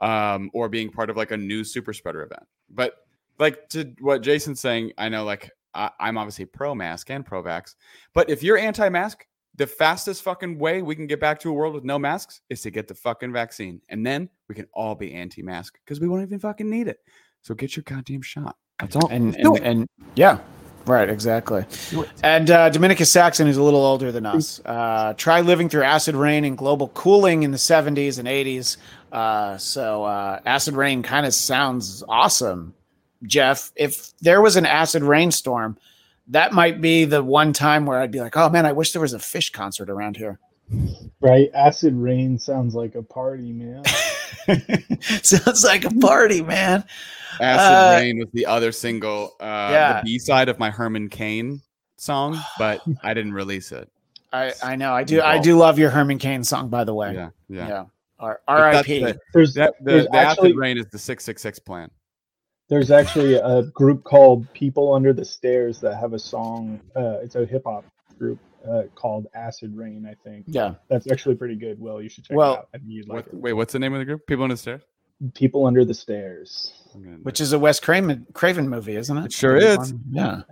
um, 0.00 0.50
or 0.52 0.68
being 0.68 0.90
part 0.90 1.10
of 1.10 1.16
like 1.16 1.30
a 1.30 1.36
new 1.36 1.64
super 1.64 1.92
spreader 1.92 2.22
event. 2.22 2.42
But 2.70 2.96
like 3.38 3.68
to 3.70 3.94
what 4.00 4.22
Jason's 4.22 4.60
saying, 4.60 4.92
I 4.98 5.08
know 5.08 5.24
like 5.24 5.50
I, 5.74 5.90
I'm 6.00 6.18
obviously 6.18 6.44
pro 6.44 6.74
mask 6.74 7.10
and 7.10 7.24
pro 7.24 7.42
vax, 7.42 7.74
but 8.14 8.30
if 8.30 8.42
you're 8.42 8.58
anti 8.58 8.88
mask, 8.88 9.26
the 9.56 9.66
fastest 9.66 10.22
fucking 10.22 10.58
way 10.58 10.80
we 10.82 10.96
can 10.96 11.06
get 11.06 11.20
back 11.20 11.38
to 11.40 11.50
a 11.50 11.52
world 11.52 11.74
with 11.74 11.84
no 11.84 11.98
masks 11.98 12.40
is 12.48 12.62
to 12.62 12.70
get 12.70 12.88
the 12.88 12.94
fucking 12.94 13.32
vaccine, 13.32 13.80
and 13.88 14.04
then 14.06 14.28
we 14.48 14.54
can 14.54 14.66
all 14.72 14.94
be 14.94 15.12
anti 15.12 15.42
mask 15.42 15.78
because 15.84 16.00
we 16.00 16.08
won't 16.08 16.22
even 16.22 16.38
fucking 16.38 16.68
need 16.68 16.88
it. 16.88 16.98
So 17.42 17.54
get 17.54 17.76
your 17.76 17.82
goddamn 17.82 18.22
shot. 18.22 18.56
That's 18.78 18.96
all. 18.96 19.08
and 19.10 19.36
and, 19.36 19.58
and 19.58 19.88
yeah, 20.14 20.38
right, 20.86 21.08
exactly. 21.08 21.64
And 22.22 22.50
uh, 22.50 22.70
Dominicus 22.70 23.06
Saxon 23.10 23.46
is 23.46 23.56
a 23.56 23.62
little 23.62 23.84
older 23.84 24.10
than 24.10 24.26
us. 24.26 24.60
Uh, 24.64 25.14
try 25.14 25.40
living 25.40 25.68
through 25.68 25.82
acid 25.82 26.14
rain 26.14 26.44
and 26.44 26.56
global 26.56 26.88
cooling 26.88 27.42
in 27.42 27.50
the 27.50 27.58
70s 27.58 28.18
and 28.18 28.26
80s. 28.26 28.76
Uh, 29.12 29.58
so 29.58 30.04
uh, 30.04 30.40
acid 30.46 30.74
rain 30.74 31.02
kind 31.02 31.26
of 31.26 31.34
sounds 31.34 32.02
awesome, 32.08 32.74
Jeff. 33.24 33.72
If 33.76 34.16
there 34.18 34.40
was 34.40 34.56
an 34.56 34.66
acid 34.66 35.02
rainstorm, 35.02 35.78
that 36.28 36.52
might 36.52 36.80
be 36.80 37.04
the 37.04 37.22
one 37.22 37.52
time 37.52 37.86
where 37.86 38.00
I'd 38.00 38.10
be 38.12 38.20
like, 38.20 38.36
oh 38.36 38.48
man, 38.50 38.66
I 38.66 38.72
wish 38.72 38.92
there 38.92 39.02
was 39.02 39.14
a 39.14 39.18
Phish 39.18 39.52
concert 39.52 39.90
around 39.90 40.16
here. 40.16 40.38
Right? 41.20 41.50
Acid 41.54 41.94
rain 41.94 42.38
sounds 42.38 42.74
like 42.74 42.94
a 42.94 43.02
party, 43.02 43.52
man. 43.52 43.82
Sounds 45.22 45.62
like 45.64 45.84
a 45.84 45.90
party, 45.90 46.42
man. 46.42 46.84
Acid 47.40 47.72
Uh, 47.74 48.00
Rain 48.00 48.18
was 48.18 48.28
the 48.32 48.46
other 48.46 48.72
single, 48.72 49.34
uh, 49.40 49.68
yeah. 49.70 50.00
the 50.00 50.02
B 50.04 50.18
side 50.18 50.48
of 50.48 50.58
my 50.58 50.70
Herman 50.70 51.08
Cain 51.08 51.60
song, 51.96 52.38
but 52.58 52.80
I 53.02 53.14
didn't 53.14 53.34
release 53.34 53.72
it. 53.72 53.88
I, 54.32 54.52
I 54.62 54.76
know. 54.76 54.94
I 54.94 55.04
do. 55.04 55.20
I 55.20 55.38
do 55.38 55.56
love 55.58 55.78
your 55.78 55.90
Herman 55.90 56.18
Cain 56.18 56.42
song, 56.42 56.68
by 56.70 56.84
the 56.84 56.94
way. 56.94 57.14
Yeah, 57.14 57.28
yeah. 57.48 57.68
Yeah. 57.68 57.84
R- 58.18 58.40
But 58.46 58.52
R.I.P. 58.52 59.00
the- 59.00 59.18
That, 59.54 59.74
the, 59.80 60.08
the 60.10 60.16
actually- 60.16 60.48
Acid 60.50 60.56
Rain 60.58 60.78
is 60.78 60.86
the 60.86 60.98
six 60.98 61.24
six 61.24 61.42
six 61.42 61.58
plan. 61.58 61.90
There's 62.72 62.90
actually 62.90 63.34
a 63.34 63.64
group 63.64 64.02
called 64.02 64.50
People 64.54 64.94
Under 64.94 65.12
the 65.12 65.26
Stairs 65.26 65.78
that 65.82 65.94
have 65.96 66.14
a 66.14 66.18
song. 66.18 66.80
Uh, 66.96 67.18
it's 67.22 67.34
a 67.34 67.44
hip 67.44 67.64
hop 67.66 67.84
group 68.18 68.38
uh, 68.66 68.84
called 68.94 69.26
Acid 69.34 69.76
Rain. 69.76 70.06
I 70.10 70.14
think 70.26 70.46
Yeah. 70.48 70.76
that's 70.88 71.06
actually 71.12 71.34
pretty 71.34 71.56
good. 71.56 71.78
Will 71.78 72.00
you 72.00 72.08
should 72.08 72.24
check 72.24 72.34
Well, 72.34 72.54
it 72.54 72.58
out. 72.60 72.68
I 72.74 72.78
think 72.78 72.90
you'd 72.90 73.08
like 73.08 73.26
What, 73.26 73.26
it. 73.26 73.34
wait, 73.34 73.52
what's 73.52 73.74
the 73.74 73.78
name 73.78 73.92
of 73.92 73.98
the 73.98 74.06
group? 74.06 74.26
People 74.26 74.44
Under 74.44 74.54
the 74.54 74.58
stairs. 74.58 74.80
People 75.34 75.66
Under 75.66 75.84
the 75.84 75.92
Stairs. 75.92 76.72
I'm 76.94 77.02
gonna- 77.02 77.16
Which 77.22 77.40
is 77.40 77.52
a 77.52 77.58
Wes 77.58 77.80
Craven, 77.80 78.26
Craven 78.34 78.68
movie, 78.68 78.96
isn't 78.96 79.16
it? 79.16 79.24
It 79.26 79.32
sure 79.32 79.56
is. 79.56 79.94
Yeah. 80.10 80.42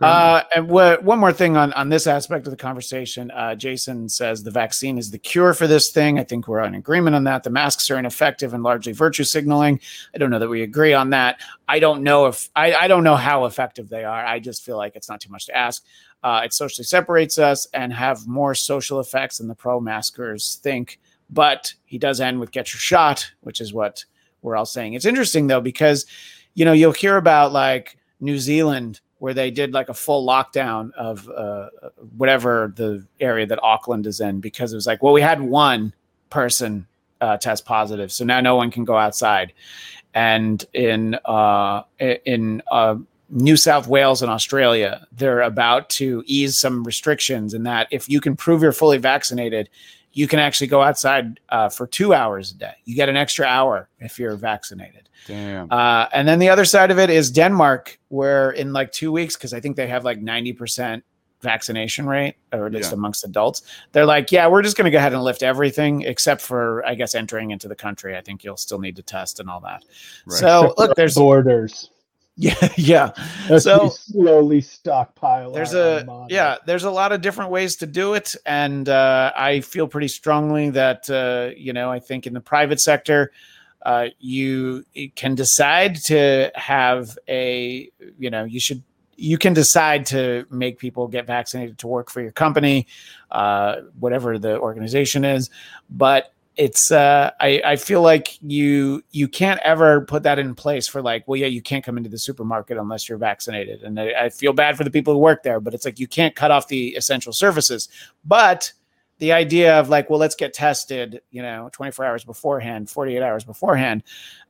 Uh, 0.00 0.42
and 0.54 0.68
wha- 0.68 0.98
one 1.00 1.18
more 1.18 1.32
thing 1.32 1.56
on, 1.56 1.72
on 1.72 1.88
this 1.88 2.06
aspect 2.06 2.46
of 2.46 2.50
the 2.50 2.56
conversation. 2.56 3.30
Uh, 3.32 3.54
Jason 3.54 4.08
says 4.08 4.42
the 4.42 4.50
vaccine 4.50 4.96
is 4.98 5.10
the 5.10 5.18
cure 5.18 5.54
for 5.54 5.66
this 5.66 5.90
thing. 5.90 6.18
I 6.18 6.24
think 6.24 6.46
we're 6.46 6.62
in 6.62 6.74
agreement 6.74 7.16
on 7.16 7.24
that. 7.24 7.42
The 7.42 7.50
masks 7.50 7.90
are 7.90 7.98
ineffective 7.98 8.54
and 8.54 8.62
largely 8.62 8.92
virtue 8.92 9.24
signaling. 9.24 9.80
I 10.14 10.18
don't 10.18 10.30
know 10.30 10.38
that 10.38 10.48
we 10.48 10.62
agree 10.62 10.92
on 10.94 11.10
that. 11.10 11.40
I 11.66 11.78
don't 11.80 12.02
know 12.02 12.26
if 12.26 12.48
I, 12.54 12.74
I 12.74 12.86
don't 12.88 13.02
know 13.04 13.16
how 13.16 13.46
effective 13.46 13.88
they 13.88 14.04
are. 14.04 14.24
I 14.24 14.38
just 14.38 14.64
feel 14.64 14.76
like 14.76 14.94
it's 14.94 15.08
not 15.08 15.20
too 15.20 15.30
much 15.30 15.46
to 15.46 15.56
ask. 15.56 15.84
Uh, 16.22 16.42
it 16.44 16.52
socially 16.52 16.84
separates 16.84 17.38
us 17.38 17.66
and 17.74 17.92
have 17.92 18.26
more 18.26 18.54
social 18.54 19.00
effects 19.00 19.38
than 19.38 19.48
the 19.48 19.54
pro 19.54 19.80
maskers 19.80 20.56
think. 20.62 20.98
But 21.30 21.74
he 21.84 21.98
does 21.98 22.20
end 22.20 22.40
with 22.40 22.52
"get 22.52 22.72
your 22.72 22.80
shot," 22.80 23.30
which 23.40 23.60
is 23.60 23.72
what 23.74 24.04
we're 24.42 24.56
all 24.56 24.66
saying. 24.66 24.94
It's 24.94 25.06
interesting 25.06 25.46
though 25.46 25.60
because 25.60 26.06
you 26.54 26.64
know 26.64 26.72
you'll 26.72 26.92
hear 26.92 27.16
about 27.16 27.52
like 27.52 27.96
New 28.20 28.38
Zealand 28.38 29.00
where 29.18 29.34
they 29.34 29.50
did 29.50 29.72
like 29.72 29.88
a 29.88 29.94
full 29.94 30.26
lockdown 30.26 30.92
of 30.92 31.28
uh, 31.30 31.68
whatever 32.16 32.72
the 32.76 33.04
area 33.20 33.46
that 33.46 33.62
Auckland 33.62 34.06
is 34.06 34.20
in 34.20 34.40
because 34.40 34.72
it 34.72 34.76
was 34.76 34.86
like, 34.86 35.02
well, 35.02 35.12
we 35.12 35.20
had 35.20 35.40
one 35.40 35.92
person 36.30 36.86
uh, 37.20 37.36
test 37.36 37.64
positive, 37.64 38.12
so 38.12 38.24
now 38.24 38.40
no 38.40 38.54
one 38.54 38.70
can 38.70 38.84
go 38.84 38.96
outside. 38.96 39.52
And 40.14 40.64
in 40.72 41.18
uh, 41.24 41.82
in 41.98 42.62
uh, 42.70 42.96
New 43.30 43.56
South 43.56 43.88
Wales 43.88 44.22
and 44.22 44.30
Australia, 44.30 45.06
they're 45.12 45.42
about 45.42 45.90
to 45.90 46.22
ease 46.26 46.58
some 46.58 46.84
restrictions 46.84 47.54
in 47.54 47.64
that 47.64 47.88
if 47.90 48.08
you 48.08 48.20
can 48.20 48.36
prove 48.36 48.62
you're 48.62 48.72
fully 48.72 48.98
vaccinated, 48.98 49.68
you 50.12 50.26
can 50.26 50.38
actually 50.38 50.66
go 50.66 50.82
outside 50.82 51.38
uh, 51.50 51.68
for 51.68 51.86
two 51.86 52.14
hours 52.14 52.50
a 52.52 52.54
day. 52.54 52.72
You 52.84 52.94
get 52.94 53.08
an 53.08 53.16
extra 53.16 53.46
hour 53.46 53.88
if 53.98 54.18
you're 54.18 54.36
vaccinated. 54.36 55.08
Damn. 55.26 55.70
Uh, 55.70 56.06
and 56.12 56.26
then 56.26 56.38
the 56.38 56.48
other 56.48 56.64
side 56.64 56.90
of 56.90 56.98
it 56.98 57.10
is 57.10 57.30
Denmark, 57.30 57.98
where 58.08 58.50
in 58.50 58.72
like 58.72 58.90
two 58.92 59.12
weeks, 59.12 59.36
because 59.36 59.52
I 59.52 59.60
think 59.60 59.76
they 59.76 59.86
have 59.86 60.04
like 60.04 60.20
90% 60.20 61.02
vaccination 61.40 62.06
rate, 62.06 62.34
or 62.52 62.66
at 62.66 62.72
least 62.72 62.90
Yeah. 62.90 62.94
amongst 62.94 63.24
adults, 63.24 63.62
they're 63.92 64.06
like, 64.06 64.32
yeah, 64.32 64.48
we're 64.48 64.62
just 64.62 64.76
going 64.76 64.86
to 64.86 64.90
go 64.90 64.98
ahead 64.98 65.12
and 65.12 65.22
lift 65.22 65.42
everything 65.42 66.02
except 66.02 66.40
for, 66.40 66.84
I 66.86 66.94
guess, 66.94 67.14
entering 67.14 67.50
into 67.50 67.68
the 67.68 67.76
country. 67.76 68.16
I 68.16 68.20
think 68.20 68.42
you'll 68.42 68.56
still 68.56 68.78
need 68.80 68.96
to 68.96 69.02
test 69.02 69.38
and 69.38 69.48
all 69.48 69.60
that. 69.60 69.84
Right. 70.26 70.38
So 70.38 70.74
look, 70.78 70.96
there's, 70.96 71.14
borders. 71.14 71.90
Yeah, 72.38 72.54
yeah. 72.76 73.10
As 73.50 73.64
So- 73.64 73.88
slowly 73.90 74.60
stockpile. 74.60 75.52
there's 75.52 75.74
a 75.74 76.04
yeah 76.30 76.56
there's 76.66 76.84
a 76.84 76.90
lot 76.90 77.12
of 77.12 77.20
different 77.20 77.50
ways 77.50 77.76
to 77.76 77.86
do 77.86 78.14
it 78.14 78.34
and 78.46 78.88
uh, 78.88 79.32
i 79.36 79.60
feel 79.60 79.86
pretty 79.88 80.08
strongly 80.08 80.70
that 80.70 81.10
uh, 81.10 81.50
you 81.56 81.72
know 81.72 81.90
i 81.90 81.98
think 81.98 82.26
in 82.26 82.32
the 82.32 82.40
private 82.40 82.80
sector 82.80 83.32
uh, 83.84 84.06
you 84.18 84.84
can 85.14 85.34
decide 85.34 85.96
to 85.96 86.50
have 86.54 87.18
a 87.28 87.90
you 88.18 88.30
know 88.30 88.44
you 88.44 88.60
should 88.60 88.82
you 89.16 89.36
can 89.36 89.52
decide 89.52 90.06
to 90.06 90.46
make 90.50 90.78
people 90.78 91.08
get 91.08 91.26
vaccinated 91.26 91.76
to 91.78 91.88
work 91.88 92.08
for 92.10 92.20
your 92.20 92.30
company 92.32 92.86
uh, 93.32 93.76
whatever 93.98 94.38
the 94.38 94.58
organization 94.58 95.24
is 95.24 95.50
but 95.90 96.32
it's 96.58 96.90
uh, 96.90 97.30
I, 97.40 97.62
I 97.64 97.76
feel 97.76 98.02
like 98.02 98.36
you 98.42 99.02
you 99.10 99.28
can't 99.28 99.60
ever 99.62 100.02
put 100.02 100.24
that 100.24 100.38
in 100.38 100.54
place 100.54 100.86
for 100.88 101.00
like 101.00 101.26
well 101.26 101.36
yeah 101.36 101.46
you 101.46 101.62
can't 101.62 101.84
come 101.84 101.96
into 101.96 102.10
the 102.10 102.18
supermarket 102.18 102.76
unless 102.76 103.08
you're 103.08 103.16
vaccinated 103.16 103.82
and 103.82 103.98
I, 103.98 104.12
I 104.24 104.28
feel 104.28 104.52
bad 104.52 104.76
for 104.76 104.84
the 104.84 104.90
people 104.90 105.14
who 105.14 105.20
work 105.20 105.44
there 105.44 105.60
but 105.60 105.72
it's 105.72 105.84
like 105.84 105.98
you 105.98 106.08
can't 106.08 106.34
cut 106.34 106.50
off 106.50 106.68
the 106.68 106.88
essential 106.96 107.32
services 107.32 107.88
but 108.24 108.72
the 109.18 109.32
idea 109.32 109.78
of 109.78 109.88
like, 109.88 110.08
well, 110.08 110.18
let's 110.18 110.34
get 110.34 110.54
tested, 110.54 111.20
you 111.30 111.42
know, 111.42 111.68
24 111.72 112.04
hours 112.04 112.24
beforehand, 112.24 112.88
48 112.88 113.22
hours 113.22 113.44
beforehand. 113.44 114.02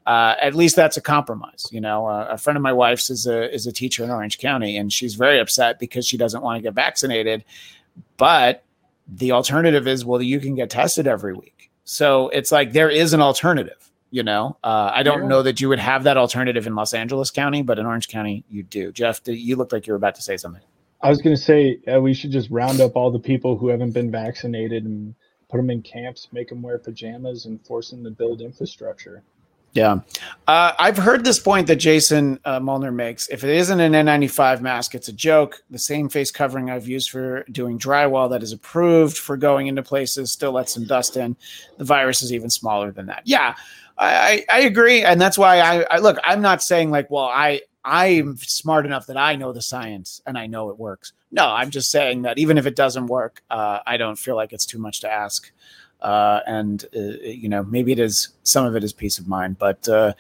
Uh, 0.07 0.35
at 0.41 0.55
least 0.55 0.77
that's 0.77 0.97
a 0.97 1.01
compromise. 1.01 1.67
You 1.71 1.81
know, 1.81 2.07
uh, 2.07 2.29
a 2.31 2.39
friend 2.39 2.57
of 2.57 2.63
my 2.63 2.73
wife's 2.73 3.11
is 3.11 3.27
a 3.27 3.53
is 3.53 3.67
a 3.67 3.73
teacher 3.73 4.05
in 4.05 4.11
Orange 4.11 4.39
County, 4.39 4.77
and 4.77 4.93
she's 4.93 5.15
very 5.15 5.39
upset 5.39 5.79
because 5.79 6.07
she 6.07 6.17
doesn't 6.17 6.43
want 6.43 6.57
to 6.57 6.63
get 6.63 6.75
vaccinated. 6.75 7.45
But 8.17 8.65
the 9.07 9.33
alternative 9.33 9.87
is, 9.87 10.05
well, 10.05 10.23
you 10.23 10.41
can 10.41 10.55
get 10.55 10.71
tested 10.71 11.07
every 11.07 11.35
week. 11.35 11.58
So 11.89 12.29
it's 12.29 12.53
like 12.53 12.73
there 12.73 12.91
is 12.91 13.15
an 13.15 13.23
alternative. 13.23 13.91
You 14.11 14.23
know, 14.23 14.59
uh, 14.63 14.91
I 14.95 15.03
don't 15.03 15.23
Yeah. 15.23 15.29
know 15.29 15.43
that 15.43 15.61
you 15.61 15.69
would 15.71 15.79
have 15.79 16.05
that 16.05 16.17
alternative 16.19 16.67
in 16.67 16.75
Los 16.75 16.93
Angeles 16.93 17.31
County, 17.31 17.63
but 17.63 17.79
in 17.79 17.87
Orange 17.87 18.09
County, 18.09 18.45
you 18.51 18.63
do. 18.63 18.93
Jeff, 18.93 19.21
you 19.27 19.57
look 19.57 19.73
like 19.73 19.87
you 19.87 19.95
were 19.95 19.99
about 19.99 20.15
to 20.17 20.23
say 20.23 20.37
something. 20.37 20.63
I 21.03 21.09
was 21.09 21.23
going 21.23 21.35
to 21.35 21.41
say 21.41 21.79
uh, 21.87 22.01
we 22.01 22.13
should 22.13 22.31
just 22.31 22.51
round 22.51 22.81
up 22.81 22.97
all 22.97 23.11
the 23.11 23.19
people 23.19 23.57
who 23.57 23.69
haven't 23.69 23.93
been 23.93 24.11
vaccinated 24.11 24.85
and 24.85 25.15
put 25.51 25.57
them 25.59 25.71
in 25.71 25.81
camps, 25.83 26.29
make 26.33 26.49
them 26.49 26.61
wear 26.63 26.79
pajamas, 26.79 27.47
and 27.47 27.65
force 27.67 27.91
them 27.91 28.05
to 28.05 28.11
build 28.11 28.41
infrastructure. 28.43 29.23
Yeah. 29.73 30.01
Uh, 30.47 30.73
I've 30.79 30.97
heard 30.97 31.25
this 31.25 31.39
point 31.39 31.67
that 31.67 31.77
Jason 31.77 32.41
uh, 32.45 32.59
Molnar 32.59 32.91
makes. 32.91 33.29
If 33.29 33.45
it 33.45 33.51
isn't 33.51 33.79
an 33.79 33.93
N95 33.93 34.61
mask, 34.61 34.95
it's 34.95 35.09
a 35.09 35.13
joke. 35.13 35.63
The 35.71 35.79
same 35.79 36.09
face 36.09 36.31
covering 36.31 36.71
I've 36.71 36.89
used 36.89 37.11
for 37.11 37.45
doing 37.53 37.79
drywall 37.79 38.31
that 38.31 38.43
is 38.43 38.53
approved 38.53 39.19
for 39.19 39.37
going 39.37 39.67
into 39.67 39.83
places 39.83 40.33
still 40.33 40.53
lets 40.53 40.73
some 40.73 40.85
dust 40.85 41.17
in. 41.17 41.37
The 41.77 41.85
virus 41.85 42.23
is 42.23 42.33
even 42.33 42.51
smaller 42.51 42.91
than 42.91 43.07
that. 43.07 43.23
Yeah, 43.25 43.55
I, 43.99 44.45
I, 44.51 44.59
I 44.59 44.61
agree. 44.61 45.03
And 45.03 45.21
that's 45.21 45.39
why 45.39 45.61
I, 45.61 45.85
I 45.91 45.99
look, 45.99 46.19
I'm 46.25 46.41
not 46.41 46.63
saying 46.63 46.91
like, 46.91 47.11
well, 47.11 47.31
I, 47.33 47.61
I'm 47.85 48.37
smart 48.39 48.87
enough 48.87 49.07
that 49.07 49.17
I 49.17 49.37
know 49.37 49.53
the 49.53 49.63
science 49.63 50.21
and 50.27 50.37
I 50.37 50.47
know 50.47 50.71
it 50.71 50.79
works. 50.79 51.13
No, 51.31 51.47
I'm 51.47 51.71
just 51.71 51.91
saying 51.91 52.23
that 52.23 52.39
even 52.39 52.59
if 52.59 52.67
it 52.67 52.75
doesn't 52.75 53.07
work, 53.07 53.43
uh, 53.51 53.81
I 53.87 53.97
don't 53.97 54.19
feel 54.19 54.35
like 54.35 54.53
it's 54.53 54.67
too 54.67 54.79
much 54.79 55.01
to 55.01 55.13
ask 55.13 55.51
uh, 56.01 56.41
and 56.47 56.85
uh, 56.97 57.01
you 57.23 57.49
know 57.49 57.63
maybe 57.65 57.93
it 57.93 57.99
is 57.99 58.29
some 58.43 58.65
of 58.65 58.77
it 58.77 58.85
is 58.85 58.93
peace 58.93 59.19
of 59.19 59.29
mind 59.29 59.59
but 59.59 59.89
uh, 59.89 60.13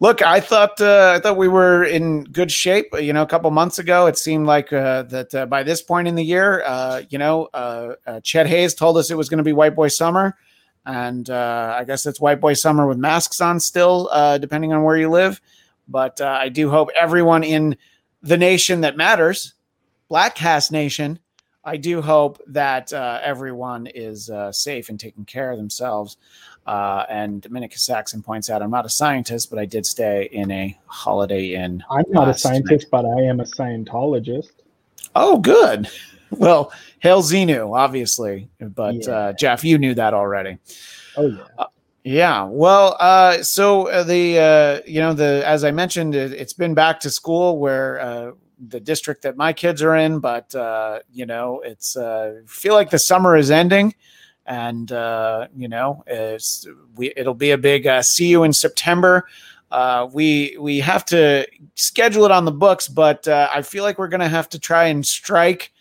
look 0.00 0.22
i 0.22 0.40
thought 0.40 0.80
uh, 0.80 1.12
i 1.16 1.20
thought 1.20 1.36
we 1.36 1.48
were 1.48 1.84
in 1.84 2.24
good 2.24 2.50
shape 2.50 2.86
you 3.00 3.12
know 3.12 3.22
a 3.22 3.26
couple 3.26 3.50
months 3.50 3.78
ago. 3.78 4.06
It 4.06 4.18
seemed 4.18 4.46
like 4.46 4.72
uh, 4.72 5.02
that 5.04 5.34
uh, 5.34 5.46
by 5.46 5.62
this 5.62 5.82
point 5.82 6.08
in 6.08 6.14
the 6.14 6.24
year 6.24 6.62
uh, 6.64 7.02
you 7.08 7.18
know 7.18 7.48
uh, 7.54 7.94
uh, 8.06 8.20
Chet 8.20 8.46
Hanks 8.46 8.74
told 8.74 8.96
us 8.96 9.10
it 9.10 9.16
was 9.16 9.28
going 9.28 9.38
to 9.38 9.44
be 9.44 9.52
white 9.52 9.74
boy 9.74 9.88
summer. 9.88 10.36
And 10.84 11.30
uh, 11.30 11.76
i 11.78 11.84
guess 11.84 12.06
it's 12.06 12.20
white 12.20 12.40
boy 12.40 12.54
summer 12.54 12.88
with 12.88 12.98
masks 12.98 13.40
on 13.40 13.60
still 13.60 14.08
uh, 14.12 14.38
depending 14.38 14.72
on 14.72 14.82
where 14.82 14.96
you 14.96 15.08
live. 15.10 15.40
But 15.88 16.20
uh, 16.20 16.38
i 16.40 16.48
do 16.48 16.70
hope 16.70 16.88
everyone 16.98 17.44
in 17.44 17.76
the 18.22 18.36
nation 18.36 18.80
that 18.82 18.96
matters 18.96 19.54
Bladtcast 20.10 20.72
nation 20.72 21.18
I 21.64 21.76
do 21.76 22.02
hope 22.02 22.40
that 22.48 22.92
uh, 22.92 23.20
everyone 23.22 23.86
is 23.86 24.30
uh, 24.30 24.50
safe 24.50 24.88
and 24.88 24.98
taking 24.98 25.24
care 25.24 25.52
of 25.52 25.58
themselves. 25.58 26.16
Uh, 26.66 27.04
and 27.08 27.40
Dominica 27.42 27.78
Saxon 27.78 28.22
points 28.22 28.50
out, 28.50 28.62
I'm 28.62 28.70
not 28.70 28.86
a 28.86 28.88
scientist, 28.88 29.50
but 29.50 29.58
I 29.58 29.64
did 29.64 29.86
stay 29.86 30.28
in 30.32 30.50
a 30.50 30.78
Holiday 30.86 31.54
Inn. 31.54 31.82
I'm 31.90 32.04
not 32.08 32.28
a 32.28 32.34
scientist, 32.34 32.88
but 32.90 33.04
I 33.04 33.22
am 33.22 33.40
a 33.40 33.44
Scientologist. 33.44 34.52
Oh, 35.14 35.38
good. 35.38 35.88
Well, 36.30 36.72
hail 37.00 37.22
Xenu, 37.22 37.76
obviously. 37.76 38.48
But 38.58 39.06
Yeah. 39.06 39.12
uh, 39.12 39.32
Jeff, 39.34 39.62
you 39.64 39.78
knew 39.78 39.94
that 39.94 40.14
already. 40.14 40.58
Oh 41.16 41.26
yeah. 41.26 41.64
Yeah. 42.04 42.44
Well, 42.44 42.96
uh, 42.98 43.42
so 43.42 43.88
uh, 43.88 44.02
the 44.02 44.38
uh, 44.38 44.80
you 44.86 45.00
know 45.00 45.12
the 45.12 45.42
as 45.46 45.62
I 45.62 45.70
mentioned, 45.72 46.14
it, 46.14 46.32
it's 46.32 46.54
been 46.54 46.72
back 46.74 47.00
to 47.00 47.10
school 47.10 47.58
where 47.58 48.00
uh, 48.00 48.30
the 48.68 48.80
district 48.80 49.22
that 49.22 49.36
my 49.36 49.52
kids 49.52 49.82
are 49.82 49.96
in, 49.96 50.18
but 50.18 50.54
uh, 50.54 51.00
you 51.12 51.26
know 51.26 51.60
it's 51.64 51.96
uh, 51.96 52.40
feel 52.46 52.74
like 52.74 52.90
the 52.90 52.98
summer 52.98 53.36
is 53.36 53.50
ending, 53.50 53.94
and 54.46 54.92
uh, 54.92 55.48
you 55.56 55.68
know 55.68 56.02
it's 56.06 56.66
we 56.96 57.12
it'll 57.16 57.34
be 57.34 57.50
a 57.50 57.58
big 57.58 57.86
uh, 57.86 58.02
see 58.02 58.28
you 58.28 58.44
in 58.44 58.52
September. 58.52 59.26
Uh, 59.70 60.08
we 60.12 60.56
we 60.60 60.78
have 60.80 61.04
to 61.06 61.46
schedule 61.74 62.24
it 62.24 62.30
on 62.30 62.44
the 62.44 62.52
books, 62.52 62.88
but 62.88 63.26
uh, 63.26 63.48
I 63.52 63.62
feel 63.62 63.84
like 63.84 63.98
we're 63.98 64.08
gonna 64.08 64.28
have 64.28 64.48
to 64.50 64.58
try 64.58 64.84
and 64.84 65.04
strike 65.04 65.72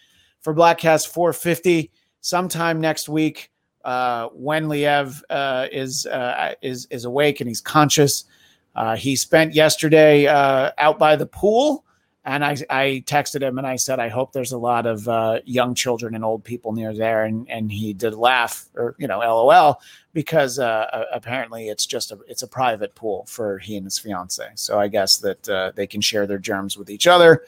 for 0.41 0.55
Bladtcast 0.55 1.07
450 1.07 1.91
sometime 2.21 2.79
next 2.79 3.09
week 3.09 3.51
uh, 3.85 4.27
when 4.29 4.65
Liev 4.65 5.21
uh, 5.29 5.67
is 5.71 6.05
uh, 6.05 6.53
is 6.61 6.87
is 6.89 7.05
awake 7.05 7.41
and 7.41 7.47
he's 7.47 7.61
conscious. 7.61 8.25
Uh, 8.75 8.95
he 8.95 9.15
spent 9.15 9.53
yesterday 9.53 10.27
uh, 10.27 10.71
out 10.77 10.97
by 10.97 11.15
the 11.15 11.25
pool, 11.25 11.83
and 12.23 12.45
I 12.45 12.57
I 12.69 13.03
texted 13.05 13.41
him 13.41 13.57
and 13.57 13.65
I 13.65 13.77
said 13.77 13.99
I 13.99 14.09
hope 14.09 14.31
there's 14.31 14.51
a 14.51 14.57
lot 14.57 14.85
of 14.85 15.07
uh, 15.07 15.39
young 15.45 15.73
children 15.73 16.13
and 16.13 16.23
old 16.23 16.43
people 16.43 16.71
near 16.71 16.93
there, 16.93 17.23
and 17.25 17.49
and 17.49 17.71
he 17.71 17.93
did 17.93 18.13
laugh 18.13 18.69
or 18.75 18.95
you 18.99 19.07
know 19.07 19.19
LOL 19.19 19.81
because 20.13 20.59
uh, 20.59 21.05
apparently 21.11 21.69
it's 21.69 21.85
just 21.85 22.11
a 22.11 22.19
it's 22.27 22.43
a 22.43 22.47
private 22.47 22.93
pool 22.93 23.25
for 23.27 23.57
he 23.57 23.75
and 23.75 23.85
his 23.85 23.97
fiance. 23.97 24.47
So 24.55 24.79
I 24.79 24.87
guess 24.87 25.17
that 25.17 25.49
uh, 25.49 25.71
they 25.75 25.87
can 25.87 26.01
share 26.01 26.27
their 26.27 26.37
germs 26.37 26.77
with 26.77 26.89
each 26.89 27.07
other. 27.07 27.43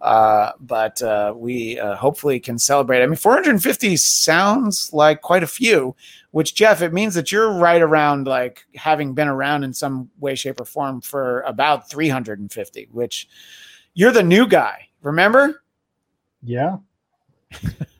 Uh, 0.00 0.52
but 0.60 1.00
uh, 1.00 1.32
we 1.34 1.78
uh, 1.80 1.96
hopefully 1.96 2.38
can 2.38 2.58
celebrate. 2.58 3.02
I 3.02 3.06
mean, 3.06 3.16
450 3.16 3.96
sounds 3.96 4.92
like 4.92 5.22
quite 5.22 5.42
a 5.42 5.46
few, 5.46 5.96
which 6.32 6.54
Jeff, 6.54 6.82
it 6.82 6.92
means 6.92 7.14
that 7.14 7.32
you're 7.32 7.50
right 7.50 7.80
around 7.80 8.26
like 8.26 8.66
having 8.74 9.14
been 9.14 9.26
around 9.26 9.64
in 9.64 9.72
some 9.72 10.10
way, 10.20 10.34
shape, 10.34 10.60
or 10.60 10.66
form 10.66 11.00
for 11.00 11.40
about 11.40 11.88
350, 11.88 12.88
which 12.92 13.26
you're 13.96 14.12
the 14.12 14.22
new 14.22 14.46
guy. 14.46 14.88
Remember? 15.02 15.62
Yeah. 16.42 16.76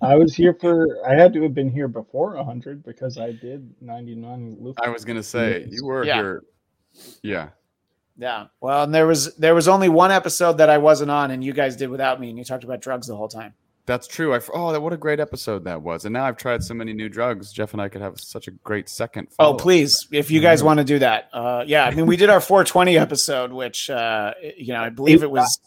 I 0.02 0.14
was 0.14 0.35
here 0.35 0.55
for. 0.55 0.86
I 1.09 1.14
had 1.14 1.32
to 1.32 1.43
have 1.43 1.55
been 1.55 1.70
here 1.70 1.89
before 1.89 2.35
100 2.36 2.85
because 2.85 3.16
I 3.18 3.32
did 3.32 3.74
99. 3.81 4.59
Luke. 4.60 4.77
I 4.85 4.90
was 4.90 5.05
gonna 5.05 5.23
say 5.23 5.66
you 5.70 5.85
were 5.86 6.05
Yeah. 6.05 6.14
here. 6.16 6.43
Yeah. 7.23 7.48
Yeah. 8.18 8.47
Well, 8.60 8.85
and 8.85 8.94
there 8.94 9.06
was 9.06 9.35
there 9.36 9.55
was 9.55 9.68
only 9.68 9.89
one 9.89 10.10
episode 10.10 10.59
that 10.59 10.68
I 10.68 10.78
wasn't 10.78 11.10
on, 11.10 11.31
and 11.31 11.43
you 11.43 11.52
guys 11.52 11.77
did 11.77 11.89
without 11.89 12.20
me, 12.20 12.28
and 12.28 12.39
you 12.39 12.44
talked 12.44 12.64
about 12.64 12.81
drugs 12.81 13.06
the 13.06 13.16
whole 13.16 13.28
time. 13.28 13.55
That's 13.86 14.09
true. 14.09 14.35
I 14.35 14.40
oh, 14.52 14.73
that 14.73 14.82
what 14.82 14.93
a 14.93 14.97
great 14.97 15.20
episode 15.20 15.64
that 15.64 15.81
was. 15.81 16.05
And 16.05 16.12
now 16.12 16.24
I've 16.24 16.36
tried 16.36 16.62
so 16.64 16.74
many 16.74 16.93
new 16.93 17.09
drugs. 17.09 17.52
Jeff 17.52 17.73
and 17.73 17.81
I 17.81 17.89
could 17.89 18.02
have 18.02 18.18
such 18.20 18.48
a 18.48 18.51
great 18.51 18.89
second. 18.89 19.28
Oh, 19.32 19.35
follow-up. 19.44 19.60
please, 19.60 20.09
if 20.10 20.31
you 20.31 20.40
guys 20.40 20.62
want 20.62 20.78
to 20.78 20.85
do 20.85 20.98
that, 20.98 21.31
uh, 21.32 21.62
yeah. 21.66 21.85
I 21.85 21.94
mean, 21.94 22.06
we 22.06 22.16
did 22.16 22.28
our 22.28 22.40
420 22.40 22.98
episode, 22.98 23.52
which 23.52 23.89
uh, 23.89 24.35
you 24.56 24.73
know 24.73 24.81
I 24.81 24.89
believe 24.89 25.23
it 25.23 25.31
was 25.31 25.59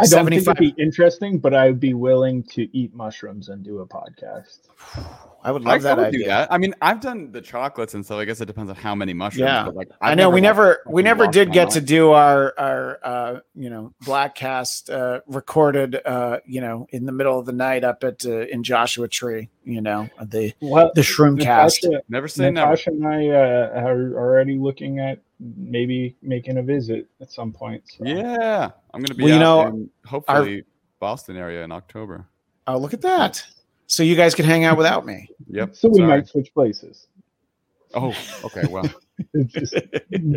I 0.00 0.06
don't 0.06 0.28
think 0.28 0.42
it'd 0.42 0.56
be 0.56 0.74
interesting, 0.82 1.38
but 1.38 1.54
I 1.54 1.66
would 1.66 1.80
be 1.80 1.94
willing 1.94 2.42
to 2.44 2.68
eat 2.76 2.94
mushrooms 2.94 3.48
and 3.48 3.62
do 3.62 3.80
a 3.80 3.86
podcast. 3.86 4.60
I 5.42 5.52
would 5.52 5.66
I, 5.66 5.72
love 5.72 5.82
that 5.82 5.92
I 5.98 6.02
would 6.02 6.06
idea. 6.08 6.18
do 6.18 6.24
that. 6.26 6.52
I 6.52 6.58
mean, 6.58 6.74
I've 6.82 7.00
done 7.00 7.32
the 7.32 7.40
chocolates 7.40 7.94
and 7.94 8.04
stuff. 8.04 8.18
I 8.18 8.26
guess 8.26 8.42
it 8.42 8.44
depends 8.44 8.68
on 8.68 8.76
how 8.76 8.94
many 8.94 9.14
mushrooms. 9.14 9.48
Yeah. 9.48 9.64
but 9.64 9.74
like 9.74 9.88
i 10.00 10.10
I've 10.10 10.18
know 10.18 10.28
we 10.28 10.34
like, 10.34 10.42
never 10.42 10.82
we 10.86 11.02
never 11.02 11.26
did 11.26 11.50
get 11.50 11.68
mind. 11.68 11.72
to 11.72 11.80
do 11.80 12.10
our 12.10 12.52
our 12.58 12.98
uh 13.02 13.40
you 13.54 13.70
know 13.70 13.94
Bladtcast 14.04 14.90
uh 14.92 15.20
recorded 15.26 15.98
uh 16.04 16.40
you 16.44 16.60
know 16.60 16.86
in 16.90 17.06
the 17.06 17.12
middle 17.12 17.38
of 17.38 17.46
the 17.46 17.52
night 17.52 17.84
up 17.84 18.04
at 18.04 18.26
uh, 18.26 18.46
in 18.48 18.62
joshua 18.62 19.08
tree 19.08 19.48
you 19.70 19.80
know 19.80 20.08
the 20.22 20.52
Well, 20.60 20.90
the 20.94 21.00
shroom 21.02 21.40
cast 21.40 21.82
Natasha, 21.84 22.02
Never 22.08 22.28
say 22.28 22.50
never. 22.50 22.70
Natasha 22.70 22.90
and 22.90 23.06
I 23.06 23.28
uh, 23.28 23.80
are 23.80 24.14
already 24.14 24.56
looking 24.58 24.98
at 25.00 25.18
maybe 25.38 26.16
making 26.22 26.58
a 26.58 26.62
visit 26.62 27.08
at 27.20 27.30
some 27.32 27.52
point. 27.52 27.82
so. 27.86 28.04
Yeah, 28.04 28.70
I'm 28.92 29.02
gonna 29.02 29.14
be 29.14 29.24
Well, 29.24 29.32
you 29.32 29.38
know, 29.38 29.66
in 29.66 29.90
hopefully 30.04 30.64
Boston 30.98 31.36
area 31.36 31.64
in 31.64 31.72
October. 31.72 32.26
oh 32.66 32.76
look 32.78 32.92
at 32.94 33.00
that 33.02 33.42
so 33.86 34.02
you 34.02 34.14
guys 34.14 34.34
can 34.34 34.44
hang 34.44 34.64
out 34.64 34.76
without 34.76 35.04
me 35.06 35.28
Yep. 35.48 35.74
So 35.74 35.88
we 35.88 35.96
sorry. 35.96 36.08
might 36.08 36.28
switch 36.28 36.52
places. 36.54 37.06
Oh, 37.94 38.14
okay. 38.44 38.64
Well, 38.70 38.88
It's 39.34 39.52
just, 39.72 39.74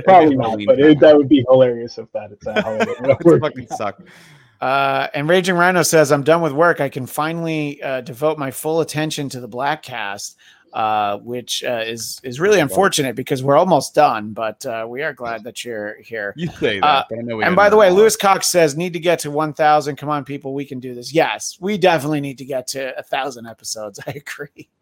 probably 0.05 0.35
not, 0.37 0.59
but 0.65 0.79
it, 0.79 0.99
that 1.01 1.15
would 1.15 1.29
be 1.29 1.45
hilarious 1.47 1.97
if 1.99 2.11
that 2.13 2.31
it's 2.31 2.47
a 2.47 2.59
holiday. 2.61 2.85
that 3.01 3.23
would 3.23 3.41
fucking 3.41 3.67
suck. 3.67 4.01
Uh, 4.63 5.09
and 5.13 5.27
Raging 5.27 5.55
Rhino 5.55 5.83
says, 5.83 6.09
I'm 6.09 6.23
done 6.23 6.41
with 6.41 6.53
work. 6.53 6.79
I 6.79 6.87
can 6.87 7.05
finally 7.05 7.83
uh, 7.83 7.99
devote 7.99 8.37
my 8.37 8.49
full 8.49 8.79
attention 8.79 9.27
to 9.27 9.41
the 9.41 9.49
Bladtcast, 9.49 10.35
uh, 10.71 11.17
which 11.17 11.65
uh, 11.65 11.83
is 11.85 12.21
is 12.23 12.39
really 12.39 12.61
unfortunate 12.61 13.13
because 13.13 13.43
we're 13.43 13.57
almost 13.57 13.93
done. 13.93 14.31
But 14.31 14.65
uh, 14.65 14.85
we 14.87 15.03
are 15.03 15.11
glad 15.11 15.43
that 15.43 15.65
you're 15.65 16.01
here. 16.01 16.33
You 16.37 16.47
say 16.47 16.79
that, 16.79 17.07
Uh, 17.11 17.15
I 17.19 17.21
know 17.23 17.35
we 17.35 17.43
And 17.43 17.57
by 17.57 17.69
the 17.69 17.75
way, 17.75 17.91
Lewis 17.91 18.15
Cox 18.15 18.47
says, 18.47 18.77
need 18.77 18.93
to 18.93 19.01
get 19.01 19.19
to 19.19 19.31
1,000. 19.31 19.97
Come 19.97 20.07
on, 20.07 20.23
people, 20.23 20.53
we 20.53 20.63
can 20.63 20.79
do 20.79 20.95
this. 20.95 21.13
Yes, 21.13 21.57
we 21.59 21.77
definitely 21.77 22.21
need 22.21 22.37
to 22.37 22.45
get 22.45 22.65
to 22.67 22.97
a 22.97 23.03
thousand 23.03 23.47
episodes. 23.47 23.99
I 24.07 24.11
agree. 24.11 24.69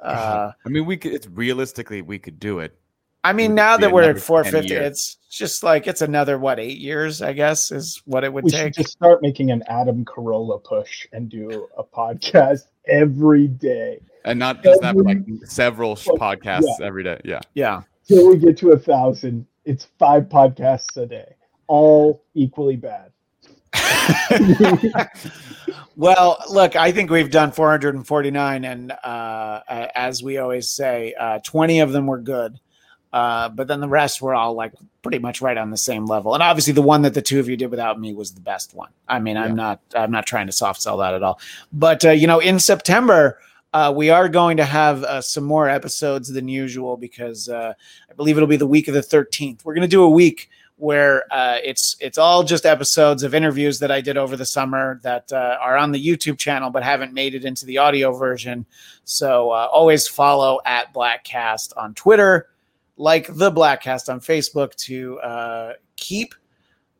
Uh, 0.00 0.52
I 0.64 0.68
mean, 0.70 0.86
we 0.86 0.96
could. 0.96 1.12
It's 1.12 1.26
realistically 1.26 2.00
we 2.00 2.18
could 2.18 2.38
do 2.40 2.58
it. 2.60 2.78
I 3.22 3.32
mean, 3.34 3.54
now 3.54 3.76
that 3.76 3.92
we're 3.92 4.02
at 4.10 4.18
450, 4.20 4.74
it's 4.74 5.18
just 5.30 5.62
like 5.62 5.86
it's 5.86 6.00
another 6.00 6.38
what 6.38 6.58
eight 6.58 6.78
years, 6.78 7.20
I 7.20 7.32
guess, 7.34 7.70
is 7.70 8.00
what 8.06 8.24
it 8.24 8.32
would 8.32 8.44
We 8.44 8.50
take. 8.50 8.74
should 8.74 8.84
just 8.84 8.92
start 8.92 9.20
making 9.22 9.50
an 9.50 9.62
Adam 9.68 10.04
Carolla 10.04 10.62
push 10.64 11.06
and 11.12 11.28
do 11.28 11.68
a 11.76 11.84
podcast 11.84 12.62
every 12.86 13.46
day 13.46 14.00
And 14.24 14.38
not 14.38 14.62
just 14.62 14.80
that, 14.80 14.96
but 14.96 15.04
like 15.04 15.18
several 15.44 15.96
sh- 15.96 16.06
Well, 16.08 16.16
podcasts 16.16 16.80
every 16.80 17.04
day. 17.04 17.20
Yeah. 17.24 17.40
Yeah. 17.54 17.82
till 18.08 18.28
we 18.28 18.38
get 18.38 18.56
to 18.58 18.70
a 18.70 18.78
thousand. 18.78 19.46
It's 19.66 19.86
five 19.98 20.24
podcasts 20.24 20.96
a 20.96 21.04
day, 21.06 21.34
all 21.66 22.24
equally 22.34 22.76
bad. 22.76 23.12
well, 25.96 26.38
look, 26.50 26.74
I 26.76 26.90
think 26.92 27.10
we've 27.10 27.30
done 27.30 27.52
449, 27.52 28.64
and 28.64 28.92
uh, 28.92 29.60
as 29.94 30.22
we 30.22 30.38
always 30.38 30.70
say, 30.72 31.14
uh, 31.20 31.38
20 31.44 31.80
of 31.80 31.92
them 31.92 32.06
were 32.06 32.18
good. 32.20 32.58
Uh, 33.12 33.48
but 33.48 33.66
then 33.66 33.80
the 33.80 33.88
rest 33.88 34.22
were 34.22 34.34
all 34.34 34.54
like 34.54 34.72
pretty 35.02 35.18
much 35.18 35.40
right 35.40 35.56
on 35.56 35.70
the 35.70 35.76
same 35.76 36.06
level. 36.06 36.34
And 36.34 36.42
obviously, 36.42 36.72
the 36.72 36.82
one 36.82 37.02
that 37.02 37.14
the 37.14 37.22
two 37.22 37.40
of 37.40 37.48
you 37.48 37.56
did 37.56 37.70
without 37.70 37.98
me 37.98 38.14
was 38.14 38.32
the 38.32 38.40
best 38.40 38.74
one. 38.74 38.90
I 39.08 39.18
mean, 39.18 39.36
I'm 39.36 39.56
not, 39.56 39.80
I'm 39.94 40.12
not 40.12 40.26
trying 40.26 40.46
to 40.46 40.52
soft 40.52 40.80
sell 40.80 40.98
that 40.98 41.14
at 41.14 41.22
all. 41.22 41.40
But 41.72 42.04
uh, 42.04 42.10
you 42.10 42.26
know, 42.26 42.38
in 42.38 42.60
September, 42.60 43.38
uh, 43.72 43.92
we 43.94 44.10
are 44.10 44.28
going 44.28 44.56
to 44.56 44.64
have 44.64 45.04
uh, 45.04 45.20
some 45.20 45.44
more 45.44 45.68
episodes 45.68 46.32
than 46.32 46.48
usual 46.48 46.96
because 46.96 47.48
uh, 47.48 47.72
I 48.08 48.14
believe 48.14 48.36
it'll 48.36 48.48
be 48.48 48.56
the 48.56 48.66
week 48.66 48.88
of 48.88 48.94
the 48.94 49.00
13th. 49.00 49.64
We're 49.64 49.74
going 49.74 49.82
to 49.82 49.88
do 49.88 50.02
a 50.02 50.10
week 50.10 50.48
where 50.80 51.24
uh, 51.30 51.58
it's 51.62 51.94
it's 52.00 52.16
all 52.16 52.42
just 52.42 52.64
episodes 52.64 53.22
of 53.22 53.34
interviews 53.34 53.78
that 53.80 53.90
I 53.90 54.00
did 54.00 54.16
over 54.16 54.34
the 54.34 54.46
summer 54.46 54.98
that 55.02 55.30
uh, 55.30 55.58
are 55.60 55.76
on 55.76 55.92
the 55.92 56.04
YouTube 56.04 56.38
channel 56.38 56.70
but 56.70 56.82
haven't 56.82 57.12
made 57.12 57.34
it 57.34 57.44
into 57.44 57.66
the 57.66 57.78
audio 57.78 58.12
version. 58.16 58.64
So 59.04 59.50
uh, 59.50 59.68
always 59.70 60.08
follow 60.08 60.58
at 60.64 60.92
Bladtcast 60.94 61.76
on 61.76 61.94
Twitter, 61.94 62.48
like 63.00 63.34
the 63.34 63.50
Bladtcast 63.50 64.10
on 64.10 64.20
Facebook 64.20 64.74
to 64.74 65.18
uh, 65.20 65.72
keep 65.96 66.34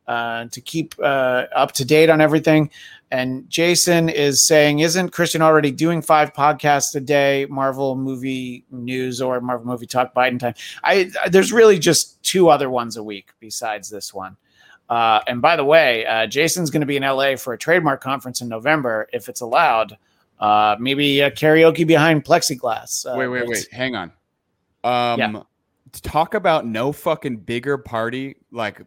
uh, 0.07 0.45
to 0.51 0.59
keep 0.59 0.95
uh, 0.99 1.45
up 1.55 1.71
to 1.73 1.85
date 1.85 2.09
on 2.09 2.19
everything. 2.19 2.69
And 3.11 3.47
Jason 3.49 4.09
is 4.09 4.45
saying, 4.45 4.79
isn't 4.79 5.11
Christian 5.11 5.41
already 5.41 5.69
doing 5.69 6.01
five 6.01 6.33
podcasts 6.33 6.95
a 6.95 6.99
day, 6.99 7.45
Marvel 7.49 7.95
movie 7.95 8.65
news 8.71 9.21
or 9.21 9.39
Marvel 9.41 9.67
movie 9.67 9.85
talk 9.85 10.13
Biden 10.15 10.39
time? 10.39 10.55
I 10.83 11.11
there's 11.29 11.53
really 11.53 11.77
just 11.77 12.21
two 12.23 12.49
other 12.49 12.69
ones 12.69 12.97
a 12.97 13.03
week 13.03 13.29
besides 13.39 13.89
this 13.89 14.13
one. 14.13 14.37
Uh, 14.89 15.21
and 15.27 15.41
by 15.41 15.55
the 15.55 15.63
way, 15.63 16.05
uh, 16.07 16.25
Jason's 16.25 16.71
going 16.71 16.81
to 16.81 16.87
be 16.87 16.97
in 16.97 17.03
LA 17.03 17.35
for 17.35 17.53
a 17.53 17.57
trademark 17.57 18.01
conference 18.01 18.41
in 18.41 18.49
November, 18.49 19.07
if 19.13 19.29
it's 19.29 19.41
allowed. 19.41 19.97
Uh, 20.39 20.75
maybe 20.79 21.17
karaoke 21.17 21.85
behind 21.85 22.25
plexiglass. 22.25 23.05
Uh, 23.05 23.17
wait, 23.17 23.27
wait, 23.27 23.47
wait. 23.47 23.67
Hang 23.71 23.95
on. 23.95 24.11
Um, 24.83 25.19
Yeah. 25.19 25.43
Talk 25.99 26.33
about 26.33 26.65
no 26.65 26.91
fucking 26.91 27.37
bigger 27.37 27.77
party 27.77 28.35
like 28.51 28.81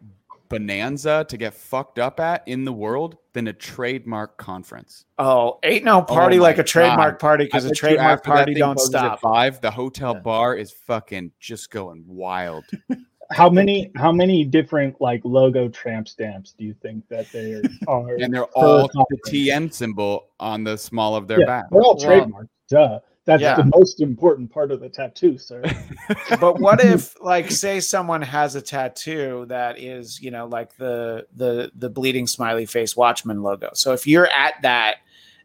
bonanza 0.49 1.25
to 1.27 1.37
get 1.37 1.53
fucked 1.53 1.99
up 1.99 2.19
at 2.19 2.43
in 2.47 2.65
the 2.65 2.71
world 2.73 3.17
than 3.33 3.47
a 3.47 3.53
trademark 3.53 4.37
conference. 4.37 5.05
Oh, 5.17 5.59
ain't 5.63 5.83
no 5.83 5.99
oh 5.99 6.03
party 6.03 6.37
Oh 6.39 6.43
like 6.43 6.57
a 6.57 6.63
trademark 6.63 7.15
God. 7.15 7.19
party 7.19 7.45
because 7.45 7.65
a 7.65 7.73
trademark 7.73 8.23
party 8.23 8.53
don't 8.53 8.79
stop. 8.79 9.19
Five, 9.21 9.59
the 9.61 9.71
hotel 9.71 10.13
Yeah. 10.13 10.21
bar 10.21 10.55
is 10.55 10.71
fucking 10.71 11.31
just 11.39 11.71
going 11.71 12.03
wild. 12.07 12.63
How 13.31 13.49
many 13.49 13.89
how 13.95 14.11
many 14.11 14.45
different 14.45 15.01
like 15.01 15.19
logo 15.23 15.67
tramp 15.67 16.07
stamps 16.07 16.53
do 16.55 16.63
you 16.63 16.75
think 16.75 17.07
that 17.09 17.25
they 17.31 17.59
are? 17.87 18.15
and 18.19 18.31
they're 18.31 18.45
per 18.45 18.51
all 18.53 18.87
the? 18.87 19.19
TM 19.27 19.73
symbol 19.73 20.27
on 20.39 20.63
the 20.63 20.77
small 20.77 21.15
of 21.15 21.27
their 21.27 21.39
yeah, 21.39 21.45
back. 21.47 21.65
they're 21.71 21.81
all 21.81 21.97
Well. 21.97 22.47
Duh. 22.69 22.99
That's 23.25 23.41
yeah. 23.41 23.55
the 23.55 23.65
most 23.65 24.01
important 24.01 24.51
part 24.51 24.71
of 24.71 24.79
the 24.79 24.89
tattoo, 24.89 25.39
sir. 25.39 25.63
but 26.39 26.59
what 26.59 26.83
if 26.83 27.19
like 27.25 27.49
say 27.49 27.79
someone 27.79 28.21
has 28.21 28.55
a 28.55 28.61
tattoo 28.61 29.45
that 29.47 29.79
is 29.79 30.21
you 30.21 30.31
know 30.31 30.45
like 30.45 30.75
the 30.77 31.25
the 31.35 31.71
the 31.75 31.89
bleeding 31.89 32.27
smiley 32.27 32.65
face 32.65 32.95
watchman 32.95 33.41
logo 33.41 33.69
so 33.73 33.93
if 33.93 34.05
you're 34.05 34.27
at 34.27 34.53
that 34.61 34.97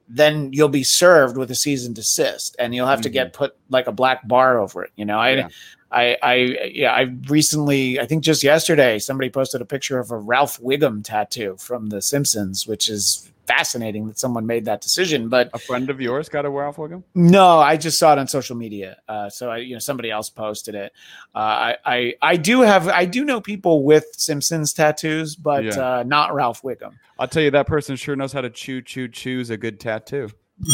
then 0.09 0.53
you'll 0.53 0.69
be 0.69 0.83
served 0.83 1.37
with 1.37 1.51
a 1.51 1.55
cease 1.55 1.87
and 1.87 1.95
desist 1.95 2.57
and 2.59 2.75
you'll 2.75 2.87
have 2.87 3.01
to 3.01 3.09
get 3.09 3.29
mm-hmm. 3.29 3.39
put 3.39 3.57
like 3.69 3.87
a 3.87 3.93
black 3.93 4.27
bar 4.27 4.59
over 4.59 4.85
it 4.85 4.91
you 4.97 5.05
know 5.05 5.19
i 5.19 5.31
Yeah. 5.31 5.49
I, 5.93 6.17
I, 6.23 6.35
yeah, 6.73 6.93
I 6.93 7.13
recently, 7.29 7.99
I 7.99 8.07
think 8.07 8.23
just 8.23 8.45
yesterday, 8.45 9.01
somebody 9.01 9.29
posted 9.29 9.61
a 9.61 9.65
picture 9.65 9.99
of 9.99 10.13
a 10.13 10.17
Ralph 10.17 10.61
Wiggum 10.61 11.03
tattoo 11.03 11.57
from 11.59 11.89
The 11.89 12.01
Simpsons, 12.01 12.65
which 12.65 12.89
is 12.89 13.29
fascinating 13.51 14.07
that 14.09 14.19
someone 14.19 14.47
made 14.47 14.65
that 14.67 14.81
decision. 14.81 15.29
But 15.29 15.51
A 15.55 15.59
friend 15.59 15.91
of 15.91 16.01
yours 16.01 16.29
got 16.29 16.45
a 16.45 16.51
Ralph 16.51 16.77
Wiggum? 16.77 17.03
no, 17.15 17.59
I 17.59 17.77
just 17.77 17.99
saw 17.99 18.13
it 18.13 18.19
on 18.19 18.29
social 18.29 18.57
media. 18.57 18.99
Uh, 19.09 19.29
so 19.29 19.51
I, 19.51 19.57
you 19.59 19.75
know, 19.75 19.79
somebody 19.81 20.11
else 20.11 20.31
posted 20.31 20.75
it. 20.75 20.93
Uh, 21.35 21.39
I, 21.39 21.77
I, 21.85 22.15
I 22.23 22.37
do 22.37 22.61
have, 22.61 22.87
I 22.89 23.05
do 23.07 23.25
know 23.25 23.41
people 23.41 23.83
with 23.85 24.07
Simpsons 24.13 24.73
tattoos, 24.73 25.35
but 25.37 25.65
Yeah. 25.65 25.79
uh, 25.99 26.03
not 26.07 26.33
Ralph 26.35 26.63
Wiggum. 26.63 26.93
I'll 27.19 27.29
tell 27.29 27.43
you 27.43 27.51
that 27.51 27.67
person 27.67 27.97
sure 27.97 28.15
knows 28.17 28.33
how 28.33 28.41
to 28.41 28.51
chew, 28.51 28.81
chew, 28.83 29.09
choose 29.09 29.51
a 29.51 29.57
good 29.57 29.81
tattoo. 29.81 30.29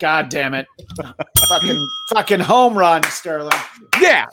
God 0.00 0.28
damn 0.30 0.54
it! 0.54 0.66
fucking, 1.48 1.88
fucking 2.08 2.40
home 2.40 2.76
run, 2.76 3.02
Starling. 3.04 3.56
Yeah. 4.00 4.26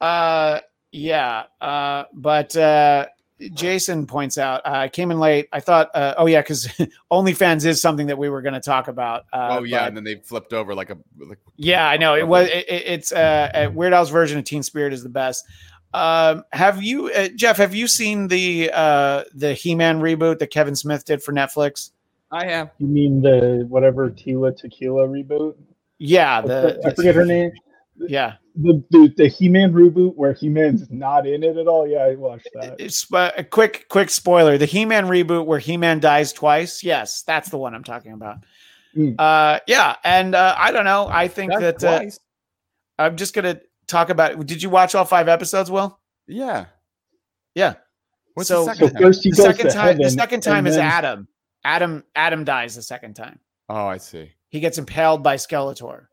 Uh, 0.00 0.60
yeah. 0.90 1.44
Uh, 1.60 2.04
but 2.14 2.56
uh, 2.56 3.06
Jason 3.54 4.06
points 4.06 4.36
out, 4.38 4.62
uh, 4.66 4.70
I 4.70 4.88
came 4.88 5.10
in 5.10 5.18
late. 5.20 5.48
I 5.52 5.60
thought, 5.60 5.90
uh, 5.94 6.14
oh 6.18 6.26
yeah, 6.26 6.40
because 6.40 6.66
OnlyFans 7.12 7.64
is 7.64 7.80
something 7.80 8.08
that 8.08 8.18
we 8.18 8.28
were 8.28 8.42
going 8.42 8.54
to 8.54 8.60
talk 8.60 8.88
about. 8.88 9.26
Uh, 9.32 9.58
oh 9.60 9.62
yeah, 9.64 9.80
but- 9.80 9.88
and 9.88 9.96
then 9.96 10.04
they 10.04 10.16
flipped 10.16 10.52
over 10.52 10.74
like 10.74 10.90
a 10.90 10.98
like 11.16 11.38
Yeah, 11.56 11.88
I 11.88 11.96
know. 11.96 12.14
It 12.14 12.26
was. 12.26 12.48
It, 12.48 12.68
it- 12.68 12.86
it's 12.86 13.12
uh, 13.12 13.50
uh, 13.54 13.70
Weird 13.72 13.92
Al's 13.92 14.10
version 14.10 14.38
of 14.38 14.44
Teen 14.44 14.62
Spirit 14.62 14.92
is 14.92 15.02
the 15.02 15.08
best. 15.08 15.44
Um, 15.94 16.44
have 16.52 16.82
you, 16.82 17.10
uh, 17.12 17.28
Jeff? 17.34 17.56
Have 17.56 17.74
you 17.74 17.86
seen 17.88 18.28
the 18.28 18.70
uh, 18.74 19.24
the 19.34 19.54
He 19.54 19.74
Man 19.74 20.00
reboot 20.00 20.38
that 20.40 20.48
Kevin 20.48 20.76
Smith 20.76 21.04
did 21.04 21.22
for 21.22 21.32
Netflix? 21.32 21.90
I 22.30 22.44
have. 22.46 22.70
You 22.78 22.86
mean 22.88 23.22
the 23.22 23.64
whatever 23.68 24.10
Tila 24.10 24.54
Tequila 24.56 25.08
reboot? 25.08 25.54
Yeah, 25.98 26.38
I 26.84 26.94
forget 26.94 27.14
her 27.14 27.24
name. 27.24 27.52
Yeah. 28.06 28.34
The 28.56 28.82
the, 28.90 29.12
the 29.16 29.28
He 29.28 29.48
Man 29.48 29.72
reboot 29.72 30.14
where 30.16 30.32
He 30.32 30.48
Man's 30.48 30.90
not 30.90 31.26
in 31.26 31.42
it 31.42 31.56
at 31.56 31.66
all. 31.68 31.86
Yeah, 31.86 31.98
I 32.04 32.14
watched 32.16 32.48
that. 32.54 32.76
It's 32.80 33.12
uh, 33.12 33.30
a 33.36 33.44
quick 33.44 33.86
quick 33.88 34.10
spoiler. 34.10 34.58
The 34.58 34.66
He 34.66 34.84
Man 34.84 35.06
reboot 35.06 35.46
where 35.46 35.58
He 35.58 35.76
Man 35.76 36.00
dies 36.00 36.32
twice. 36.32 36.82
Yes, 36.82 37.22
that's 37.22 37.50
the 37.50 37.58
one 37.58 37.74
I'm 37.74 37.84
talking 37.84 38.12
about. 38.12 38.38
Mm. 38.96 39.14
Uh, 39.18 39.60
yeah, 39.66 39.96
and 40.04 40.34
uh, 40.34 40.54
I 40.58 40.72
don't 40.72 40.84
know. 40.84 41.06
I 41.08 41.28
think 41.28 41.52
That's 41.58 41.82
that 41.82 42.02
uh. 42.98 43.02
I'm 43.02 43.16
just 43.16 43.34
gonna 43.34 43.60
talk 43.86 44.10
about. 44.10 44.44
Did 44.46 44.62
you 44.62 44.70
watch 44.70 44.94
all 44.94 45.04
five 45.04 45.28
episodes? 45.28 45.70
Will? 45.70 45.98
yeah. 46.26 46.66
Yeah. 47.54 47.74
What's 48.34 48.48
So- 48.48 48.64
the 48.66 48.74
So 48.74 48.74
second 48.74 48.92
time? 48.94 49.02
first 49.02 49.22
he 49.24 49.30
The 49.30 49.36
goes 49.36 49.46
second 49.46 49.66
to 49.66 49.72
time. 49.72 49.86
heaven. 49.86 50.02
The 50.02 50.10
second 50.10 50.40
time 50.42 50.66
is 50.66 50.74
then- 50.76 50.84
Adam. 50.84 51.28
Adam. 51.64 52.04
Adam 52.14 52.44
dies 52.44 52.74
the 52.76 52.82
second 52.82 53.14
time. 53.14 53.38
Oh, 53.68 53.86
I 53.86 53.98
see. 53.98 54.30
He 54.48 54.60
gets 54.60 54.78
impaled 54.78 55.22
by 55.22 55.36
Skeletor. 55.36 56.06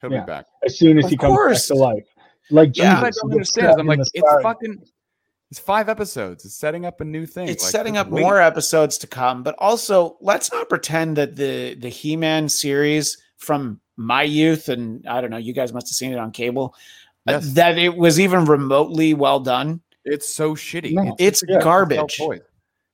He'll 0.00 0.12
Yeah. 0.12 0.20
be 0.20 0.26
back. 0.26 0.46
as 0.64 0.78
soon 0.78 0.98
as 0.98 1.04
Of 1.06 1.10
he 1.10 1.16
comes 1.16 1.34
course. 1.34 1.68
back 1.68 1.76
to 1.76 1.82
life. 1.82 2.06
Like 2.50 2.76
Yeah, 2.76 2.94
What 3.00 3.06
I 3.06 3.10
don't 3.10 3.32
understand 3.32 3.80
I'm 3.80 3.86
like, 3.86 4.00
it's 4.00 4.10
side. 4.20 4.42
fucking 4.42 4.82
it's 5.50 5.58
five 5.60 5.88
episodes. 5.88 6.44
It's 6.44 6.54
setting 6.54 6.86
up 6.86 7.00
a 7.00 7.04
new 7.04 7.26
thing. 7.26 7.48
It's 7.48 7.62
Like, 7.64 7.72
setting 7.72 7.96
up 7.96 8.08
wait. 8.08 8.20
more 8.22 8.40
episodes 8.40 8.96
to 8.98 9.06
come, 9.06 9.42
but 9.42 9.54
also 9.58 10.16
let's 10.20 10.52
not 10.52 10.68
pretend 10.68 11.16
that 11.16 11.36
the 11.36 11.74
the 11.74 11.88
He 11.88 12.16
Man 12.16 12.48
series 12.48 13.18
from 13.36 13.80
my 13.96 14.22
youth 14.22 14.68
and 14.68 15.06
I 15.06 15.20
don't 15.20 15.30
know, 15.30 15.36
you 15.36 15.52
guys 15.52 15.72
must 15.72 15.88
have 15.88 15.94
seen 15.94 16.12
it 16.12 16.18
on 16.18 16.30
cable. 16.32 16.74
uh, 17.28 17.38
that 17.52 17.76
it 17.76 17.94
was 17.94 18.18
even 18.18 18.46
remotely 18.46 19.12
well 19.12 19.40
done. 19.40 19.80
It's 20.06 20.32
so 20.32 20.54
shitty. 20.54 20.92
No. 20.92 21.14
It's 21.18 21.42
Yeah. 21.46 21.58
garbage. 21.60 22.16
Self-toys. 22.16 22.40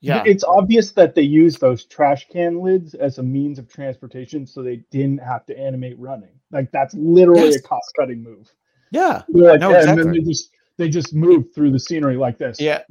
Yeah. 0.01 0.25
It's 0.27 0.43
obvious 0.45 0.91
that 0.93 1.15
they 1.15 1.23
use 1.23 1.59
those 1.59 1.85
trash 1.85 2.27
can 2.29 2.61
lids 2.61 2.95
as 2.95 3.19
a 3.19 3.23
means 3.23 3.59
of 3.61 3.69
transportation 3.69 4.45
so 4.45 4.63
they 4.63 4.83
didn't 4.91 5.19
have 5.19 5.47
to 5.47 5.57
animate 5.59 5.97
running. 5.99 6.36
Like 6.57 6.73
that's 6.73 6.95
literally 6.95 7.51
Yes. 7.51 7.57
a 7.57 7.63
cost 7.63 7.93
cutting 7.99 8.23
move. 8.23 8.51
Yeah. 8.91 9.23
They're 9.29 9.53
like, 9.53 9.61
No, 9.61 9.71
yeah, 9.71 9.89
And 9.91 9.99
then 9.99 10.11
they 10.13 10.21
just 10.21 10.51
they 10.79 10.91
just 10.91 11.15
move 11.15 11.47
through 11.55 11.71
the 11.71 11.79
scenery 11.79 12.17
like 12.17 12.37
this. 12.39 12.61
Yeah. 12.61 12.83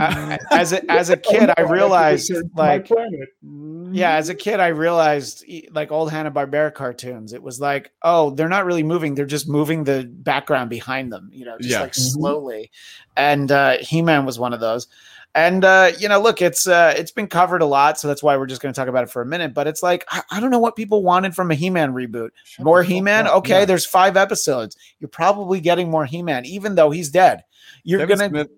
I- 0.00 0.38
as 0.52 0.72
a 0.72 0.90
as 0.90 1.10
a 1.10 1.16
Oh, 1.26 1.30
kid, 1.30 1.50
I 1.56 1.62
realized 1.62 2.30
return 2.30 2.44
to 2.44 2.50
my 2.54 2.76
like 2.76 2.90
yeah, 3.94 4.14
as 4.14 4.28
a 4.28 4.34
kid, 4.34 4.60
I 4.60 4.68
realized 4.68 5.44
like 5.72 5.90
old 5.92 6.10
Hanna 6.10 6.30
Barbera 6.30 6.72
cartoons. 6.72 7.32
It 7.32 7.42
was 7.42 7.60
like, 7.60 7.90
oh, 8.02 8.30
they're 8.30 8.48
not 8.48 8.64
really 8.64 8.82
moving; 8.84 9.14
they're 9.14 9.26
just 9.26 9.48
moving 9.48 9.84
the 9.84 10.04
background 10.10 10.70
behind 10.70 11.12
them. 11.12 11.30
You 11.32 11.44
know, 11.44 11.58
just 11.58 11.70
Yeah. 11.70 11.80
like 11.82 11.92
Mhm. 11.92 12.12
slowly. 12.12 12.70
And 13.16 13.50
uh, 13.52 13.78
He 13.80 14.02
Man 14.02 14.24
was 14.24 14.38
one 14.38 14.52
of 14.52 14.60
those. 14.60 14.86
And 15.34 15.64
uh, 15.64 15.92
you 15.98 16.08
know, 16.08 16.20
look, 16.20 16.42
it's 16.42 16.68
uh, 16.68 16.92
it's 16.96 17.10
been 17.10 17.26
covered 17.26 17.62
a 17.62 17.66
lot, 17.66 17.98
so 17.98 18.06
that's 18.06 18.22
why 18.22 18.36
we're 18.36 18.46
just 18.46 18.60
going 18.60 18.72
to 18.72 18.78
talk 18.78 18.88
about 18.88 19.04
it 19.04 19.10
for 19.10 19.22
a 19.22 19.26
minute. 19.26 19.54
But 19.54 19.66
it's 19.66 19.82
like 19.82 20.04
I, 20.10 20.22
I 20.30 20.40
don't 20.40 20.50
know 20.50 20.58
what 20.58 20.76
people 20.76 21.02
wanted 21.02 21.34
from 21.34 21.50
a 21.50 21.54
He 21.54 21.70
Man 21.70 21.94
reboot. 21.94 22.30
Shut 22.44 22.64
More 22.64 22.82
He 22.82 23.00
Man, 23.00 23.26
up. 23.26 23.36
okay. 23.36 23.60
Yeah. 23.60 23.64
There's 23.64 23.86
five 23.86 24.18
episodes. 24.18 24.76
You're 24.98 25.08
probably 25.08 25.60
getting 25.60 25.90
more 25.90 26.04
He 26.04 26.22
Man, 26.22 26.44
even 26.44 26.74
though 26.74 26.90
he's 26.90 27.08
dead. 27.08 27.44
You're 27.82 28.00
Kevin 28.00 28.18
gonna 28.18 28.28
Smith- 28.28 28.50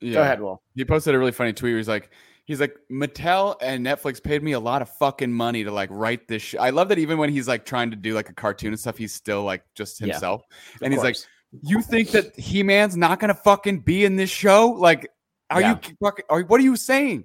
yeah. 0.00 0.14
go 0.14 0.22
ahead, 0.22 0.40
Will. 0.40 0.62
He 0.74 0.84
posted 0.86 1.14
a 1.14 1.18
really 1.18 1.32
funny 1.32 1.52
tweet. 1.52 1.72
Where 1.72 1.78
he's 1.78 1.88
like, 1.88 2.10
he's 2.46 2.60
like, 2.60 2.74
Mattel 2.90 3.56
and 3.60 3.84
Netflix 3.84 4.22
paid 4.22 4.42
me 4.42 4.52
a 4.52 4.60
lot 4.60 4.80
of 4.80 4.88
fucking 4.96 5.30
money 5.30 5.62
to 5.64 5.70
like 5.70 5.90
write 5.92 6.26
this. 6.26 6.40
Sh-. 6.40 6.54
I 6.58 6.70
love 6.70 6.88
that 6.88 6.98
even 6.98 7.18
when 7.18 7.28
he's 7.28 7.46
like 7.48 7.66
trying 7.66 7.90
to 7.90 7.96
do 7.96 8.14
like 8.14 8.30
a 8.30 8.34
cartoon 8.34 8.72
and 8.72 8.80
stuff, 8.80 8.96
he's 8.96 9.12
still 9.12 9.44
like 9.44 9.62
just 9.74 9.98
himself. 9.98 10.40
Of 10.76 10.82
and 10.82 10.94
he's 10.94 11.02
like, 11.02 11.16
you 11.62 11.82
think 11.82 12.12
that 12.12 12.34
He 12.38 12.62
Man's 12.62 12.96
not 12.96 13.20
gonna 13.20 13.34
fucking 13.34 13.80
be 13.80 14.06
in 14.06 14.16
this 14.16 14.30
show? 14.30 14.68
Like, 14.68 15.10
are 15.50 15.60
Yeah. 15.60 15.78
you 15.86 15.94
fucking? 16.02 16.24
Are 16.28 16.42
what 16.42 16.60
are 16.60 16.64
you 16.64 16.76
saying? 16.76 17.24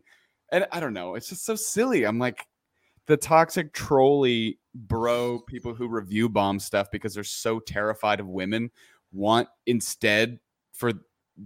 And 0.51 0.67
I 0.71 0.79
don't 0.79 0.93
know. 0.93 1.15
It's 1.15 1.29
just 1.29 1.45
so 1.45 1.55
silly. 1.55 2.03
I'm 2.03 2.19
like, 2.19 2.45
the 3.07 3.17
toxic 3.17 3.73
trolley 3.73 4.59
bro 4.75 5.39
people 5.47 5.73
who 5.73 5.87
review 5.87 6.29
bomb 6.29 6.59
stuff 6.59 6.89
because 6.91 7.13
they're 7.13 7.23
so 7.23 7.59
terrified 7.59 8.19
of 8.19 8.27
women 8.27 8.71
want 9.11 9.47
instead 9.65 10.39
for 10.71 10.91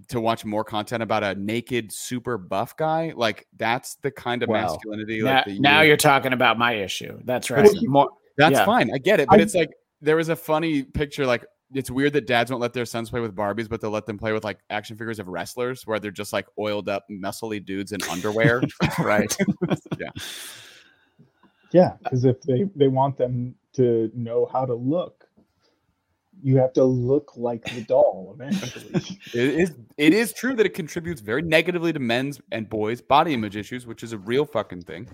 to 0.09 0.19
watch 0.19 0.43
more 0.43 0.63
content 0.65 1.01
about 1.01 1.23
a 1.23 1.33
naked 1.35 1.91
super 1.91 2.37
buff 2.37 2.75
guy. 2.77 3.13
Like 3.15 3.47
that's 3.55 3.95
the 3.95 4.11
kind 4.11 4.43
of 4.43 4.49
Wow. 4.49 4.61
masculinity. 4.61 5.21
Now, 5.21 5.43
Like 5.47 5.59
now 5.59 5.81
you- 5.81 5.87
you're 5.89 5.97
talking 5.97 6.33
about 6.33 6.57
my 6.59 6.73
issue. 6.73 7.19
That's 7.23 7.49
right. 7.49 7.63
Well, 7.63 7.81
More, 7.85 8.09
That's 8.37 8.53
Yeah. 8.59 8.65
fine. 8.65 8.91
I 8.93 8.97
get 8.99 9.19
it. 9.19 9.27
But 9.29 9.39
I- 9.39 9.43
it's 9.43 9.55
like 9.55 9.69
there 10.01 10.15
was 10.17 10.29
a 10.29 10.35
funny 10.35 10.83
picture 10.83 11.25
like 11.25 11.43
it's 11.73 11.91
weird 11.91 12.13
that 12.13 12.27
dads 12.27 12.49
won't 12.49 12.61
let 12.61 12.73
their 12.73 12.85
sons 12.85 13.09
play 13.09 13.19
with 13.19 13.35
Barbies, 13.35 13.67
but 13.69 13.81
they'll 13.81 13.91
let 13.91 14.05
them 14.05 14.17
play 14.17 14.31
with 14.31 14.43
like 14.43 14.59
action 14.69 14.95
figures 14.95 15.19
of 15.19 15.27
wrestlers 15.27 15.85
where 15.85 15.99
they're 15.99 16.11
just 16.11 16.33
like 16.33 16.47
oiled 16.57 16.87
up, 16.87 17.03
muscly 17.11 17.63
dudes 17.63 17.91
in 17.91 18.01
underwear. 18.09 18.61
right. 18.99 19.35
yeah. 19.99 20.09
Yeah, 21.71 21.93
because 22.01 22.23
if 22.23 22.41
they 22.43 22.65
they 22.75 22.87
want 22.87 23.17
them 23.17 23.55
to 23.73 24.09
know 24.15 24.45
how 24.51 24.65
to 24.65 24.73
look, 24.73 25.27
you 26.41 26.57
have 26.57 26.71
to 26.73 26.83
look 26.83 27.35
like 27.35 27.63
the 27.65 27.81
doll 27.81 28.35
eventually. 28.39 29.19
It 29.33 29.59
is 29.59 29.73
it 29.97 30.13
is 30.13 30.31
true 30.31 30.55
that 30.55 30.65
it 30.65 30.73
contributes 30.73 31.19
very 31.19 31.41
negatively 31.41 31.91
to 31.91 31.99
men's 31.99 32.39
and 32.53 32.69
boys' 32.69 33.01
body 33.01 33.33
image 33.33 33.57
issues, 33.57 33.85
which 33.85 34.01
is 34.01 34.13
a 34.13 34.17
real 34.17 34.45
fucking 34.45 34.83
thing. 34.83 35.09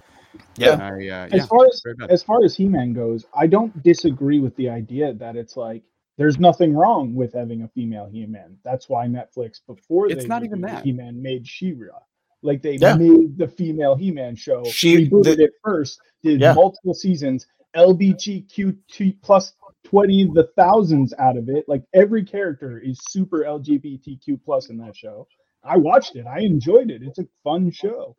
Yeah. 0.58 0.74
And 0.74 0.84
I, 0.84 0.88
uh, 0.88 1.26
as 1.26 1.34
yeah. 1.34 1.46
far 1.48 1.66
as 1.66 1.84
as 2.10 2.24
far 2.24 2.44
as 2.44 2.56
He-Man 2.56 2.94
goes, 2.94 3.26
I 3.34 3.48
don't 3.48 3.82
disagree 3.82 4.40
with 4.40 4.56
the 4.56 4.70
idea 4.70 5.14
that 5.14 5.36
it's 5.36 5.58
like 5.58 5.82
there's 6.18 6.40
nothing 6.40 6.74
wrong 6.74 7.16
with 7.16 7.34
having 7.34 7.64
a 7.64 7.68
female 7.70 8.06
He-Man. 8.08 8.58
That's 8.64 8.88
why 8.90 9.08
Netflix 9.08 9.60
before 9.66 10.08
It's 10.12 10.24
they 10.24 10.28
not 10.28 10.44
even 10.44 10.62
that. 10.62 10.84
He-Man 10.84 11.22
made 11.22 11.48
She-Ra. 11.48 11.98
Like 12.42 12.62
they 12.62 12.76
Yeah. 12.76 12.96
made 12.96 13.38
the 13.38 13.48
female 13.48 13.96
He-Man 13.96 14.36
show, 14.36 14.64
She- 14.66 15.08
rebooted 15.10 15.38
the- 15.38 15.44
it 15.46 15.54
first, 15.64 16.00
did 16.22 16.42
Yeah. 16.42 16.54
multiple 16.54 16.94
seasons, 16.94 17.48
LBGQT 17.76 19.18
plus 19.22 19.54
twenty 19.84 20.26
the 20.26 20.50
thousands 20.56 21.14
out 21.18 21.38
of 21.38 21.50
it. 21.50 21.68
Like 21.68 21.84
every 21.94 22.24
character 22.24 22.80
is 22.80 23.00
super 23.10 23.44
LGBTQ 23.46 24.38
plus 24.44 24.70
in 24.70 24.78
that 24.78 24.96
show. 24.96 25.28
I 25.64 25.78
watched 25.78 26.16
it. 26.16 26.26
I 26.28 26.40
enjoyed 26.42 26.92
it. 26.92 27.02
It's 27.04 27.20
a 27.20 27.28
fun 27.44 27.72
show. 27.72 28.16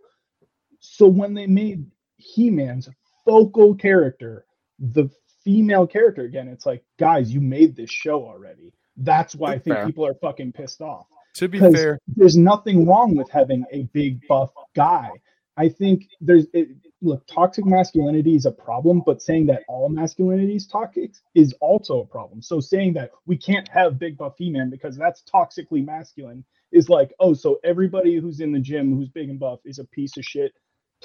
So 0.80 1.06
when 1.06 1.34
they 1.34 1.46
made 1.46 1.84
He-Man's 2.16 2.88
focal 3.24 3.74
character, 3.74 4.46
the 4.78 5.08
female 5.44 5.86
character 5.86 6.22
again, 6.22 6.48
it's 6.48 6.66
like, 6.66 6.82
guys, 6.98 7.32
you 7.32 7.40
made 7.40 7.76
this 7.76 7.90
show 7.90 8.24
already. 8.24 8.72
That's 8.96 9.34
why 9.34 9.52
I 9.52 9.58
think 9.58 9.76
Fair. 9.76 9.86
people 9.86 10.06
are 10.06 10.14
fucking 10.14 10.52
pissed 10.52 10.80
off. 10.80 11.06
to 11.34 11.48
be 11.48 11.58
fair, 11.58 11.98
There's 12.06 12.36
nothing 12.36 12.86
wrong 12.86 13.16
with 13.16 13.30
having 13.30 13.64
a 13.72 13.84
big 13.92 14.26
buff 14.28 14.50
guy. 14.74 15.10
I 15.56 15.68
think 15.68 16.08
there's 16.20 16.46
it, 16.52 16.68
look, 17.00 17.26
toxic 17.26 17.64
masculinity 17.64 18.34
is 18.34 18.46
a 18.46 18.50
problem, 18.50 19.02
but 19.04 19.22
saying 19.22 19.46
that 19.46 19.62
all 19.68 19.88
masculinity 19.88 20.56
is 20.56 20.66
toxic 20.66 21.12
is 21.34 21.54
also 21.60 22.00
a 22.00 22.06
problem. 22.06 22.42
So 22.42 22.60
saying 22.60 22.94
that 22.94 23.10
we 23.26 23.36
can't 23.36 23.68
have 23.68 23.98
big 23.98 24.16
buff 24.16 24.34
He-Man 24.36 24.70
because 24.70 24.96
that's 24.96 25.22
toxically 25.22 25.84
masculine 25.84 26.44
is 26.72 26.88
like, 26.88 27.12
oh, 27.20 27.34
so 27.34 27.60
everybody 27.62 28.16
who's 28.16 28.40
in 28.40 28.52
the 28.52 28.58
gym 28.58 28.94
who's 28.96 29.08
big 29.08 29.30
and 29.30 29.38
buff 29.38 29.60
is 29.64 29.78
a 29.78 29.84
piece 29.84 30.16
of 30.16 30.24
shit, 30.24 30.52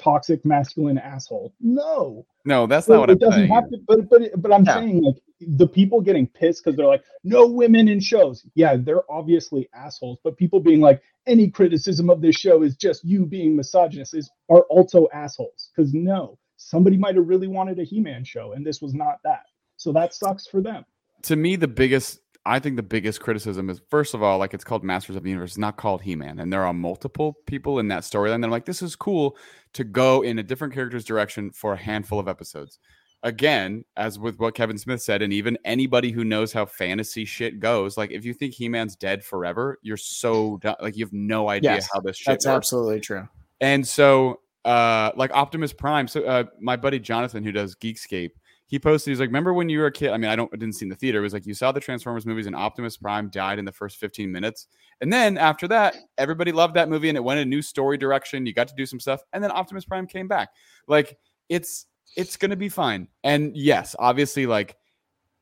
toxic 0.00 0.44
masculine 0.44 0.98
asshole. 0.98 1.54
No, 1.60 2.26
no, 2.44 2.66
that's 2.66 2.88
not 2.88 3.00
what 3.00 3.10
it 3.10 3.14
I'm 3.14 3.18
doesn't 3.18 3.48
saying. 3.48 3.52
have 3.52 3.68
to, 3.70 3.78
but 3.86 4.08
but 4.08 4.22
but 4.42 4.52
I'm 4.52 4.64
Yeah. 4.64 4.74
saying 4.74 5.02
like 5.02 5.16
the 5.40 5.66
people 5.68 6.00
getting 6.00 6.26
pissed 6.26 6.64
because 6.64 6.76
they're 6.76 6.86
like, 6.86 7.04
no 7.24 7.46
women 7.46 7.88
in 7.88 8.00
shows. 8.00 8.44
Yeah, 8.54 8.76
they're 8.76 9.10
obviously 9.10 9.68
assholes, 9.74 10.18
but 10.24 10.36
people 10.36 10.60
being 10.60 10.80
like, 10.80 11.02
any 11.26 11.50
criticism 11.50 12.10
of 12.10 12.20
this 12.22 12.36
show 12.36 12.62
is 12.62 12.76
just 12.76 13.04
you 13.04 13.26
being 13.26 13.56
misogynist 13.56 14.14
is 14.14 14.30
are 14.48 14.62
also 14.70 15.08
assholes. 15.12 15.70
Because 15.76 15.92
no, 15.94 16.38
somebody 16.56 16.96
might 16.96 17.16
have 17.16 17.28
really 17.28 17.48
wanted 17.48 17.78
a 17.78 17.84
He-Man 17.84 18.24
show, 18.24 18.52
and 18.52 18.66
this 18.66 18.80
was 18.82 18.94
not 18.94 19.16
that. 19.24 19.44
So 19.76 19.92
that 19.92 20.14
sucks 20.14 20.46
for 20.46 20.60
them. 20.60 20.84
to 21.22 21.36
me 21.36 21.56
the 21.56 21.68
biggest 21.68 22.20
i 22.50 22.58
think 22.58 22.76
the 22.76 22.82
biggest 22.82 23.20
criticism 23.20 23.70
is 23.70 23.80
first 23.88 24.12
of 24.14 24.22
all 24.22 24.38
like 24.38 24.52
it's 24.52 24.64
called 24.64 24.84
masters 24.84 25.16
of 25.16 25.22
the 25.22 25.30
universe. 25.30 25.52
It's 25.52 25.58
not 25.58 25.76
called 25.76 26.02
he-man 26.02 26.38
and 26.40 26.52
there 26.52 26.64
are 26.66 26.72
multiple 26.74 27.36
people 27.46 27.78
in 27.78 27.88
that 27.88 28.02
storyline 28.02 28.40
that 28.40 28.46
i'm 28.46 28.50
like 28.50 28.66
this 28.66 28.82
is 28.82 28.96
cool 28.96 29.36
to 29.74 29.84
go 29.84 30.22
in 30.22 30.38
a 30.38 30.42
different 30.42 30.74
character's 30.74 31.04
direction 31.04 31.50
for 31.52 31.72
a 31.74 31.76
handful 31.76 32.18
of 32.18 32.28
episodes. 32.28 32.78
Again 33.22 33.84
as 33.96 34.18
with 34.18 34.38
what 34.38 34.54
kevin 34.54 34.78
smith 34.78 35.02
said 35.02 35.20
and 35.22 35.32
even 35.32 35.58
anybody 35.64 36.10
who 36.10 36.24
knows 36.24 36.52
how 36.52 36.64
fantasy 36.66 37.24
shit 37.26 37.60
goes 37.60 37.96
like 37.98 38.10
if 38.10 38.24
you 38.24 38.32
think 38.34 38.54
he-man's 38.54 38.96
dead 38.96 39.22
forever 39.22 39.78
you're 39.82 39.96
so 39.98 40.58
like 40.80 40.96
you 40.96 41.04
have 41.04 41.12
no 41.12 41.48
idea 41.50 41.74
Yes, 41.74 41.88
how 41.92 42.00
this 42.00 42.16
shit 42.16 42.26
That's 42.32 42.46
works. 42.46 42.56
absolutely 42.56 43.00
true. 43.00 43.28
and 43.60 43.86
so, 43.86 44.40
uh, 44.64 45.10
like 45.16 45.30
Optimus 45.32 45.72
Prime, 45.72 46.06
so 46.08 46.22
uh, 46.24 46.44
my 46.60 46.76
buddy 46.76 46.98
Jonathan, 46.98 47.42
who 47.44 47.52
does 47.52 47.74
Geekscape, 47.76 48.32
he 48.70 48.78
posted, 48.78 49.10
he's 49.10 49.18
like, 49.18 49.30
Remember 49.30 49.52
when 49.52 49.68
you 49.68 49.80
were 49.80 49.86
a 49.86 49.92
kid? 49.92 50.10
I 50.10 50.16
mean, 50.16 50.30
I 50.30 50.36
don't 50.36 50.48
I 50.54 50.56
didn't 50.56 50.76
see 50.76 50.84
in 50.84 50.90
the 50.90 50.94
theater. 50.94 51.18
It 51.18 51.22
was 51.22 51.32
like 51.32 51.44
you 51.44 51.54
saw 51.54 51.72
the 51.72 51.80
Transformers 51.80 52.24
movies 52.24 52.46
and 52.46 52.54
Optimus 52.54 52.96
Prime 52.96 53.28
died 53.28 53.58
in 53.58 53.64
the 53.64 53.72
first 53.72 53.96
15 53.96 54.30
minutes. 54.30 54.68
And 55.00 55.12
then 55.12 55.36
after 55.36 55.66
that, 55.66 55.96
everybody 56.18 56.52
loved 56.52 56.74
that 56.74 56.88
movie 56.88 57.08
and 57.08 57.18
it 57.18 57.24
went 57.24 57.40
a 57.40 57.44
new 57.44 57.62
story 57.62 57.98
direction. 57.98 58.46
You 58.46 58.54
got 58.54 58.68
to 58.68 58.74
do 58.76 58.86
some 58.86 59.00
stuff. 59.00 59.22
And 59.32 59.42
then 59.42 59.50
Optimus 59.50 59.84
Prime 59.84 60.06
came 60.06 60.28
back. 60.28 60.50
Like 60.86 61.18
it's 61.48 61.86
it's 62.16 62.36
gonna 62.36 62.54
be 62.54 62.68
fine. 62.68 63.08
And 63.24 63.56
yes, 63.56 63.96
obviously, 63.98 64.46
like 64.46 64.76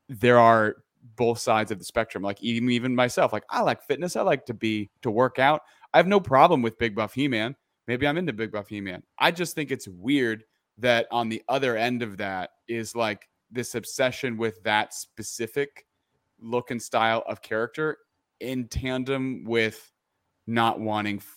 there 0.09 0.39
are 0.39 0.77
both 1.17 1.39
sides 1.39 1.71
of 1.71 1.79
the 1.79 1.85
spectrum. 1.85 2.23
Like 2.23 2.43
even 2.43 2.71
even 2.71 2.95
myself, 2.95 3.35
like 3.35 3.45
I 3.51 3.61
like 3.61 3.83
fitness. 3.83 4.17
I 4.17 4.23
like 4.23 4.47
to 4.47 4.55
be 4.55 4.89
to 5.03 5.11
work 5.11 5.39
out. 5.39 5.61
I 5.93 5.99
have 5.99 6.07
no 6.07 6.19
problem 6.19 6.63
with 6.63 6.79
Big 6.79 6.95
Buff 6.95 7.13
He-Man. 7.13 7.55
Maybe 7.87 8.09
I'm 8.09 8.17
into 8.17 8.33
Big 8.33 8.53
Buff 8.53 8.69
He-Man. 8.69 9.03
I 9.19 9.33
just 9.33 9.55
think 9.55 9.71
it's 9.71 9.87
weird 9.87 10.45
that 10.79 11.07
on 11.11 11.29
the 11.29 11.43
other 11.49 11.77
end 11.77 12.03
of 12.03 12.17
that 12.19 12.51
is 12.69 12.95
like 12.95 13.29
this 13.51 13.75
obsession 13.75 14.37
with 14.37 14.63
that 14.63 14.95
specific 14.95 15.87
look 16.41 16.71
and 16.71 16.81
style 16.81 17.25
of 17.27 17.43
character 17.43 17.99
in 18.41 18.69
tandem 18.69 19.45
with 19.45 19.91
not 20.47 20.79
wanting 20.81 21.17
f- 21.17 21.37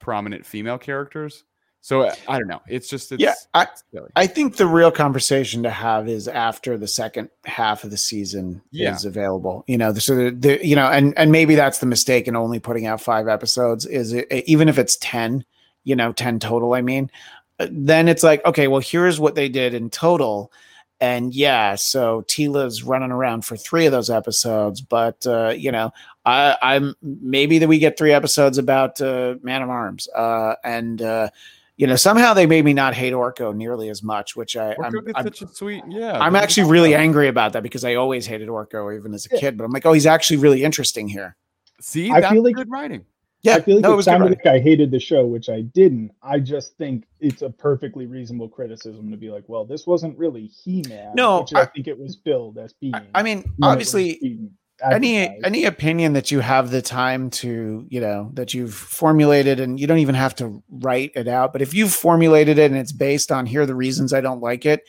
prominent 0.00 0.44
female 0.44 0.78
characters. 0.78 1.44
So 1.80 2.02
uh, 2.02 2.14
I 2.26 2.38
don't 2.38 2.48
know. 2.48 2.60
It's 2.68 2.88
just 2.88 3.12
it's, 3.12 3.22
Yeah, 3.22 3.34
I- 3.54 3.62
it's. 3.62 3.84
I 4.16 4.26
think 4.26 4.56
the 4.56 4.66
real 4.66 4.90
conversation 4.90 5.62
to 5.62 5.70
have 5.70 6.08
is 6.08 6.26
after 6.28 6.76
the 6.76 6.88
second 6.88 7.30
half 7.44 7.84
of 7.84 7.90
the 7.90 7.96
season 7.96 8.60
Yeah. 8.72 8.94
is 8.94 9.04
available. 9.04 9.64
You 9.68 9.78
know, 9.78 9.94
so 9.94 10.14
the, 10.16 10.30
the 10.30 10.66
you 10.66 10.74
know, 10.76 10.88
and 10.88 11.16
and 11.16 11.30
maybe 11.32 11.54
that's 11.54 11.78
the 11.78 11.86
mistake 11.86 12.26
in 12.28 12.36
only 12.36 12.58
putting 12.58 12.86
out 12.86 13.00
five 13.00 13.28
episodes. 13.28 13.86
Is 13.86 14.12
it 14.12 14.26
even 14.46 14.68
if 14.68 14.76
it's 14.76 14.96
ten, 15.00 15.44
you 15.84 15.94
know, 15.96 16.12
ten 16.12 16.38
total? 16.40 16.74
I 16.74 16.82
mean, 16.82 17.10
then 17.58 18.08
it's 18.08 18.22
like 18.22 18.44
okay, 18.44 18.68
well, 18.68 18.80
here's 18.80 19.20
what 19.20 19.34
they 19.34 19.48
did 19.48 19.74
in 19.74 19.90
total. 19.90 20.52
And 21.00 21.32
yeah, 21.32 21.76
so 21.76 22.22
Teela's 22.22 22.82
running 22.82 23.12
around 23.12 23.44
for 23.44 23.56
three 23.56 23.86
of 23.86 23.92
those 23.92 24.10
episodes, 24.10 24.80
but 24.80 25.24
uh, 25.26 25.54
you 25.56 25.70
know, 25.70 25.92
I, 26.26 26.56
I'm 26.60 26.94
maybe 27.02 27.58
that 27.60 27.68
we 27.68 27.78
get 27.78 27.96
three 27.96 28.12
episodes 28.12 28.58
about 28.58 29.00
uh, 29.00 29.36
Man 29.42 29.62
of 29.62 29.70
Arms, 29.70 30.08
uh, 30.08 30.56
and 30.64 31.00
uh, 31.00 31.28
you 31.76 31.86
know, 31.86 31.94
somehow 31.94 32.34
they 32.34 32.46
made 32.46 32.64
me 32.64 32.74
not 32.74 32.94
hate 32.94 33.12
Orko 33.12 33.54
nearly 33.54 33.88
as 33.88 34.02
much, 34.02 34.34
which 34.34 34.56
I, 34.56 34.74
I'm, 34.82 34.92
Orko 34.92 35.12
I'm, 35.14 35.24
such 35.24 35.42
a 35.42 35.46
sweet, 35.46 35.84
yeah. 35.88 36.18
I'm 36.18 36.34
actually 36.34 36.68
really 36.68 36.92
angry 36.96 37.28
about 37.28 37.52
that 37.52 37.62
because 37.62 37.84
I 37.84 37.94
always 37.94 38.26
hated 38.26 38.48
Orko 38.48 38.94
even 38.96 39.14
as 39.14 39.24
a 39.26 39.28
kid. 39.28 39.56
But 39.56 39.62
I'm 39.62 39.70
like, 39.70 39.86
oh, 39.86 39.92
he's 39.92 40.04
actually 40.06 40.38
really 40.38 40.64
interesting 40.64 41.06
here. 41.06 41.36
See, 41.80 42.10
I 42.10 42.20
that's 42.20 42.32
feel 42.32 42.42
like- 42.42 42.56
good 42.56 42.70
writing. 42.70 43.04
Yeah, 43.42 43.54
I 43.56 43.60
feel 43.60 43.76
like 43.76 43.82
no, 43.84 43.94
it 43.94 44.00
it, 44.00 44.02
sounded 44.02 44.30
like 44.30 44.46
I 44.46 44.58
hated 44.58 44.90
the 44.90 44.98
show, 44.98 45.24
which 45.26 45.48
I 45.48 45.60
didn't. 45.60 46.10
I 46.22 46.40
just 46.40 46.76
think 46.76 47.04
it's 47.20 47.42
a 47.42 47.50
perfectly 47.50 48.06
reasonable 48.06 48.48
criticism 48.48 49.10
to 49.12 49.16
be 49.16 49.30
like, 49.30 49.44
well, 49.46 49.64
this 49.64 49.86
wasn't 49.86 50.18
really 50.18 50.46
He-Man. 50.46 51.12
No, 51.14 51.42
which 51.42 51.54
I, 51.54 51.60
I- 51.62 51.66
think 51.66 51.86
it 51.86 51.98
was 51.98 52.16
billed 52.16 52.58
as 52.58 52.72
being. 52.72 52.94
I, 52.94 53.02
I 53.14 53.22
mean, 53.22 53.38
when 53.38 53.44
it 53.44 53.52
was 53.60 53.94
obviously, 53.94 54.48
any 54.90 55.42
any 55.44 55.64
opinion 55.64 56.12
that 56.12 56.30
you 56.30 56.38
have 56.40 56.70
the 56.70 56.80
time 56.82 57.30
to 57.30 57.84
you 57.90 58.00
know 58.00 58.30
that 58.34 58.54
you've 58.54 58.72
formulated 58.74 59.58
and 59.58 59.78
you 59.80 59.86
don't 59.88 59.98
even 59.98 60.14
have 60.14 60.36
to 60.36 60.62
write 60.70 61.10
it 61.16 61.26
out 61.26 61.52
but 61.52 61.60
if 61.62 61.74
you've 61.74 61.92
formulated 61.92 62.58
it 62.58 62.70
and 62.70 62.78
it's 62.78 62.92
based 62.92 63.32
on 63.32 63.44
here 63.44 63.62
are 63.62 63.66
the 63.66 63.74
reasons 63.74 64.12
i 64.12 64.20
don't 64.20 64.40
like 64.40 64.64
it 64.64 64.84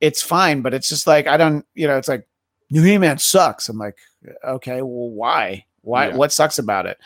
it's 0.00 0.22
fine 0.22 0.62
but 0.62 0.72
it's 0.72 0.88
just 0.88 1.06
like 1.06 1.26
i 1.26 1.36
don't 1.36 1.66
you 1.74 1.86
know 1.86 1.98
it's 1.98 2.08
like 2.08 2.26
new 2.70 2.82
he-man 2.82 3.18
sucks 3.18 3.68
i'm 3.68 3.76
like 3.76 3.98
okay 4.42 4.80
well 4.80 5.10
why 5.10 5.62
why 5.82 6.08
Yeah. 6.08 6.16
what 6.16 6.32
sucks 6.32 6.58
about 6.58 6.86
it 6.86 6.96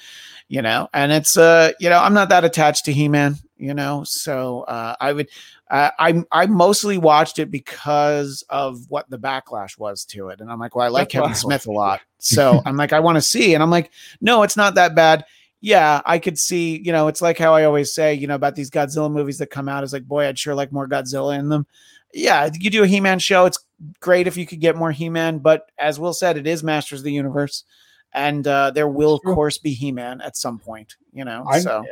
you 0.48 0.62
know 0.62 0.88
and 0.92 1.12
it's 1.12 1.36
uh 1.36 1.70
you 1.78 1.88
know 1.88 1.98
i'm 1.98 2.14
not 2.14 2.30
that 2.30 2.44
attached 2.44 2.84
to 2.84 2.92
he-man 2.92 3.36
you 3.56 3.74
know 3.74 4.02
so 4.04 4.62
uh 4.62 4.94
i 5.00 5.12
would 5.12 5.28
uh, 5.70 5.90
I 5.98 6.22
I 6.32 6.46
mostly 6.46 6.96
watched 6.96 7.38
it 7.38 7.50
because 7.50 8.42
of 8.48 8.88
what 8.88 9.08
the 9.10 9.18
backlash 9.18 9.78
was 9.78 10.04
to 10.06 10.28
it, 10.28 10.40
and 10.40 10.50
I'm 10.50 10.58
like, 10.58 10.74
well, 10.74 10.86
I 10.86 10.88
like 10.88 11.10
Kevin 11.10 11.34
Smith 11.34 11.66
a 11.66 11.72
lot, 11.72 12.00
so 12.18 12.62
I'm 12.64 12.76
like, 12.76 12.92
I 12.92 13.00
want 13.00 13.16
to 13.16 13.22
see, 13.22 13.54
and 13.54 13.62
I'm 13.62 13.70
like, 13.70 13.90
no, 14.20 14.42
it's 14.42 14.56
not 14.56 14.76
that 14.76 14.94
bad. 14.94 15.24
Yeah, 15.60 16.00
I 16.06 16.20
could 16.20 16.38
see, 16.38 16.80
you 16.84 16.92
know, 16.92 17.08
it's 17.08 17.20
like 17.20 17.36
how 17.36 17.52
I 17.52 17.64
always 17.64 17.92
say, 17.92 18.14
you 18.14 18.26
know, 18.26 18.36
about 18.36 18.54
these 18.54 18.70
Godzilla 18.70 19.12
movies 19.12 19.38
that 19.38 19.50
come 19.50 19.68
out. 19.68 19.84
Is 19.84 19.92
like, 19.92 20.04
boy, 20.06 20.26
I'd 20.26 20.38
sure 20.38 20.54
like 20.54 20.72
more 20.72 20.88
Godzilla 20.88 21.38
in 21.38 21.48
them. 21.48 21.66
Yeah, 22.14 22.48
you 22.58 22.70
do 22.70 22.84
a 22.84 22.86
He-Man 22.86 23.18
show. 23.18 23.44
It's 23.44 23.58
great 24.00 24.26
if 24.26 24.36
you 24.36 24.46
could 24.46 24.60
get 24.60 24.76
more 24.76 24.92
He-Man, 24.92 25.38
but 25.38 25.70
as 25.76 26.00
Will 26.00 26.14
said, 26.14 26.38
it 26.38 26.46
is 26.46 26.62
Masters 26.62 27.00
of 27.00 27.04
the 27.04 27.12
Universe, 27.12 27.64
and 28.14 28.46
uh, 28.46 28.70
there 28.70 28.88
will 28.88 29.14
of 29.14 29.22
course 29.22 29.58
be 29.58 29.72
He-Man 29.72 30.20
at 30.20 30.36
some 30.36 30.58
point. 30.58 30.96
You 31.12 31.24
know, 31.24 31.44
I, 31.48 31.60
so 31.60 31.84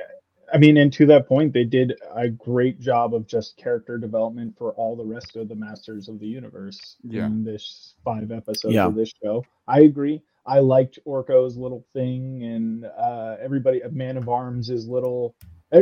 I 0.52 0.58
mean, 0.58 0.76
and 0.76 0.92
to 0.94 1.06
that 1.06 1.26
point, 1.26 1.52
they 1.52 1.64
did 1.64 1.94
a 2.14 2.28
great 2.28 2.80
job 2.80 3.14
of 3.14 3.26
just 3.26 3.56
character 3.56 3.98
development 3.98 4.56
for 4.56 4.72
all 4.74 4.94
the 4.96 5.04
rest 5.04 5.36
of 5.36 5.48
the 5.48 5.54
Masters 5.54 6.08
of 6.08 6.20
the 6.20 6.26
Universe 6.26 6.96
Yeah. 7.02 7.26
in 7.26 7.44
this 7.44 7.94
five 8.04 8.30
episodes 8.30 8.74
Yeah. 8.74 8.86
of 8.86 8.94
this 8.94 9.12
show. 9.22 9.44
I 9.66 9.80
agree. 9.80 10.22
I 10.46 10.60
liked 10.60 11.00
Orko's 11.04 11.56
little 11.56 11.84
thing, 11.92 12.44
and 12.44 12.84
uh, 12.84 13.36
everybody, 13.40 13.80
a 13.80 13.88
Man 13.90 14.16
of 14.16 14.28
Arms' 14.28 14.70
is 14.70 14.86
little. 14.86 15.34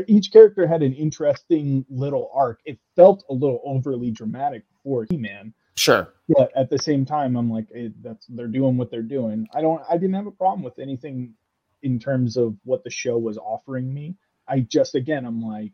Each 0.07 0.33
character 0.33 0.67
had 0.67 0.83
an 0.83 0.95
interesting 0.95 1.85
little 1.91 2.31
arc. 2.33 2.61
It 2.65 2.79
felt 2.97 3.23
a 3.29 3.35
little 3.35 3.61
overly 3.65 4.11
dramatic 4.11 4.65
for 4.83 5.07
He-Man, 5.11 5.53
Sure. 5.77 6.13
but 6.29 6.51
at 6.57 6.71
the 6.71 6.79
same 6.79 7.05
time, 7.05 7.37
I'm 7.37 7.51
like, 7.51 7.67
eh, 7.75 7.89
that's 8.03 8.27
they're 8.29 8.47
doing 8.47 8.77
what 8.77 8.91
they're 8.91 9.03
doing. 9.03 9.47
I 9.55 9.61
don't, 9.61 9.83
I 9.89 9.95
didn't 9.95 10.15
have 10.15 10.27
a 10.27 10.31
problem 10.33 10.63
with 10.63 10.79
anything 10.79 11.35
in 11.83 11.99
terms 11.99 12.37
of 12.37 12.57
what 12.65 12.85
the 12.85 12.91
show 12.91 13.19
was 13.19 13.39
offering 13.39 13.93
me. 13.93 14.17
I 14.49 14.61
just, 14.61 14.95
again, 14.95 15.25
I'm 15.27 15.43
like, 15.43 15.73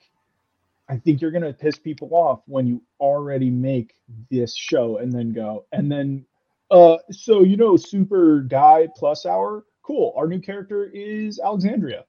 I 0.88 0.96
think 0.96 1.20
you're 1.20 1.30
gonna 1.30 1.52
piss 1.52 1.78
people 1.78 2.08
off 2.12 2.42
when 2.46 2.66
you 2.66 2.82
already 2.98 3.50
make 3.50 3.94
this 4.30 4.56
show 4.56 4.98
and 4.98 5.12
then 5.12 5.32
go 5.32 5.66
and 5.72 5.90
then, 5.90 6.24
uh, 6.70 6.96
so 7.10 7.42
you 7.42 7.56
know, 7.56 7.76
super 7.76 8.40
guy 8.42 8.88
plus 8.96 9.24
hour, 9.26 9.64
cool. 9.82 10.12
Our 10.16 10.26
new 10.26 10.40
character 10.40 10.90
is 10.92 11.38
Alexandria. 11.38 12.04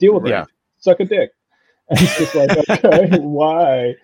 Deal 0.00 0.14
with 0.14 0.26
Yeah. 0.26 0.42
it. 0.42 0.48
Suck 0.78 1.00
a 1.00 1.04
dick. 1.04 1.30
And 1.90 2.00
it's 2.02 2.18
just 2.18 2.34
like, 2.34 2.50
okay, 2.84 3.18
why? 3.20 3.94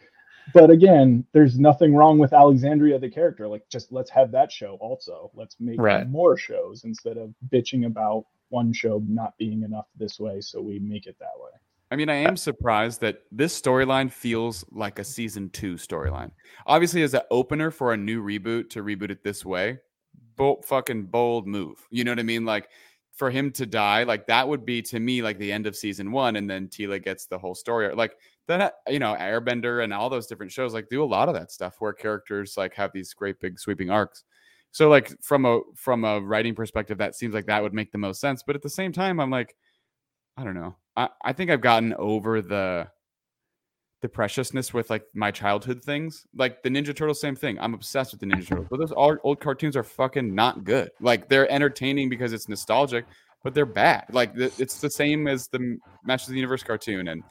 But 0.52 0.70
again, 0.70 1.24
there's 1.32 1.58
nothing 1.58 1.94
wrong 1.94 2.18
with 2.18 2.32
Alexandria 2.32 2.98
the 2.98 3.08
character. 3.08 3.48
Like, 3.48 3.62
just 3.70 3.92
let's 3.92 4.10
have 4.10 4.30
that 4.32 4.52
show 4.52 4.76
also. 4.80 5.30
Let's 5.34 5.56
make 5.58 5.80
Right. 5.80 6.08
more 6.08 6.36
shows 6.36 6.84
instead 6.84 7.16
of 7.16 7.34
bitching 7.50 7.86
about 7.86 8.26
one 8.50 8.72
show 8.72 9.02
not 9.08 9.36
being 9.38 9.62
enough 9.62 9.86
this 9.96 10.20
way, 10.20 10.40
so 10.40 10.60
we 10.60 10.78
make 10.78 11.06
it 11.06 11.16
that 11.18 11.32
way. 11.36 11.50
I 11.90 11.96
mean, 11.96 12.08
I 12.08 12.16
am 12.16 12.36
surprised 12.36 13.00
that 13.02 13.22
this 13.30 13.58
storyline 13.58 14.10
feels 14.10 14.64
like 14.70 14.98
a 14.98 15.04
season 15.04 15.48
two 15.50 15.74
storyline. 15.74 16.30
Obviously, 16.66 17.02
as 17.02 17.14
an 17.14 17.22
opener 17.30 17.70
for 17.70 17.92
a 17.92 17.96
new 17.96 18.22
reboot 18.22 18.70
to 18.70 18.82
reboot 18.82 19.10
it 19.10 19.22
this 19.22 19.44
way, 19.44 19.78
bold, 20.36 20.64
fucking 20.64 21.04
bold 21.04 21.46
move. 21.46 21.86
You 21.90 22.04
know 22.04 22.10
what 22.10 22.18
I 22.18 22.24
mean? 22.24 22.44
Like 22.44 22.68
for 23.12 23.30
him 23.30 23.52
to 23.52 23.66
die, 23.66 24.02
like 24.02 24.26
that 24.26 24.48
would 24.48 24.64
be 24.64 24.82
to 24.82 24.98
me 24.98 25.22
like 25.22 25.38
the 25.38 25.52
end 25.52 25.66
of 25.66 25.76
season 25.76 26.10
one, 26.10 26.36
and 26.36 26.50
then 26.50 26.68
Teela 26.68 27.02
gets 27.02 27.26
the 27.26 27.38
whole 27.38 27.54
story. 27.54 27.94
Like 27.94 28.16
that, 28.48 28.74
uh, 28.86 28.90
you 28.90 28.98
know, 28.98 29.16
Airbender 29.18 29.82
and 29.82 29.92
all 29.92 30.10
those 30.10 30.26
different 30.26 30.52
shows 30.52 30.74
like 30.74 30.88
do 30.88 31.02
a 31.02 31.06
lot 31.06 31.28
of 31.28 31.34
that 31.34 31.50
stuff 31.50 31.76
where 31.78 31.92
characters 31.92 32.54
like 32.56 32.74
have 32.74 32.92
these 32.92 33.14
great 33.14 33.40
big 33.40 33.58
sweeping 33.58 33.90
arcs. 33.90 34.24
So 34.70 34.88
like 34.88 35.12
from 35.22 35.44
a 35.44 35.60
from 35.76 36.04
a 36.04 36.20
writing 36.20 36.54
perspective, 36.54 36.98
that 36.98 37.14
seems 37.14 37.32
like 37.32 37.46
that 37.46 37.62
would 37.62 37.74
make 37.74 37.92
the 37.92 37.98
most 37.98 38.20
sense. 38.20 38.42
But 38.42 38.56
at 38.56 38.62
the 38.62 38.70
same 38.70 38.92
time, 38.92 39.20
I'm 39.20 39.30
like, 39.30 39.54
I 40.36 40.44
don't 40.44 40.54
know. 40.54 40.76
I, 40.96 41.08
I 41.24 41.32
think 41.32 41.50
I've 41.50 41.60
gotten 41.60 41.94
over 41.94 42.42
the 42.42 42.88
the 44.02 44.08
preciousness 44.10 44.74
with 44.74 44.90
like 44.90 45.04
my 45.14 45.30
childhood 45.30 45.82
things. 45.82 46.26
Like 46.34 46.62
the 46.62 46.68
Ninja 46.68 46.94
Turtles, 46.94 47.20
same 47.20 47.36
thing. 47.36 47.58
I'm 47.58 47.72
obsessed 47.72 48.12
with 48.12 48.20
the 48.20 48.26
Ninja 48.26 48.46
Turtles. 48.46 48.66
But 48.68 48.80
those 48.80 48.92
old, 48.92 49.40
cartoons 49.40 49.76
are 49.76 49.82
fucking 49.82 50.34
not 50.34 50.64
good. 50.64 50.90
Like 51.00 51.28
they're 51.28 51.50
entertaining 51.50 52.10
because 52.10 52.34
it's 52.34 52.48
nostalgic, 52.48 53.06
but 53.42 53.54
they're 53.54 53.64
bad. 53.64 54.04
Like 54.12 54.32
it's 54.36 54.80
the 54.80 54.90
same 54.90 55.26
as 55.26 55.48
the 55.48 55.78
Masters 56.04 56.28
of 56.28 56.32
the 56.32 56.40
Universe 56.40 56.62
cartoon 56.62 57.08
and 57.08 57.22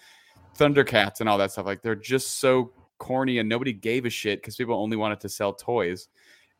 Thundercats 0.58 1.20
and 1.20 1.30
all 1.30 1.38
that 1.38 1.52
stuff. 1.52 1.66
Like 1.66 1.82
they're 1.82 1.96
just 1.96 2.40
so 2.40 2.72
corny 3.00 3.40
and 3.40 3.50
nobody 3.50 3.74
gave 3.74 4.06
a 4.06 4.10
shit 4.10 4.42
because 4.42 4.56
people 4.56 4.76
only 4.76 4.98
wanted 4.98 5.20
to 5.22 5.30
sell 5.30 5.54
toys. 5.54 6.08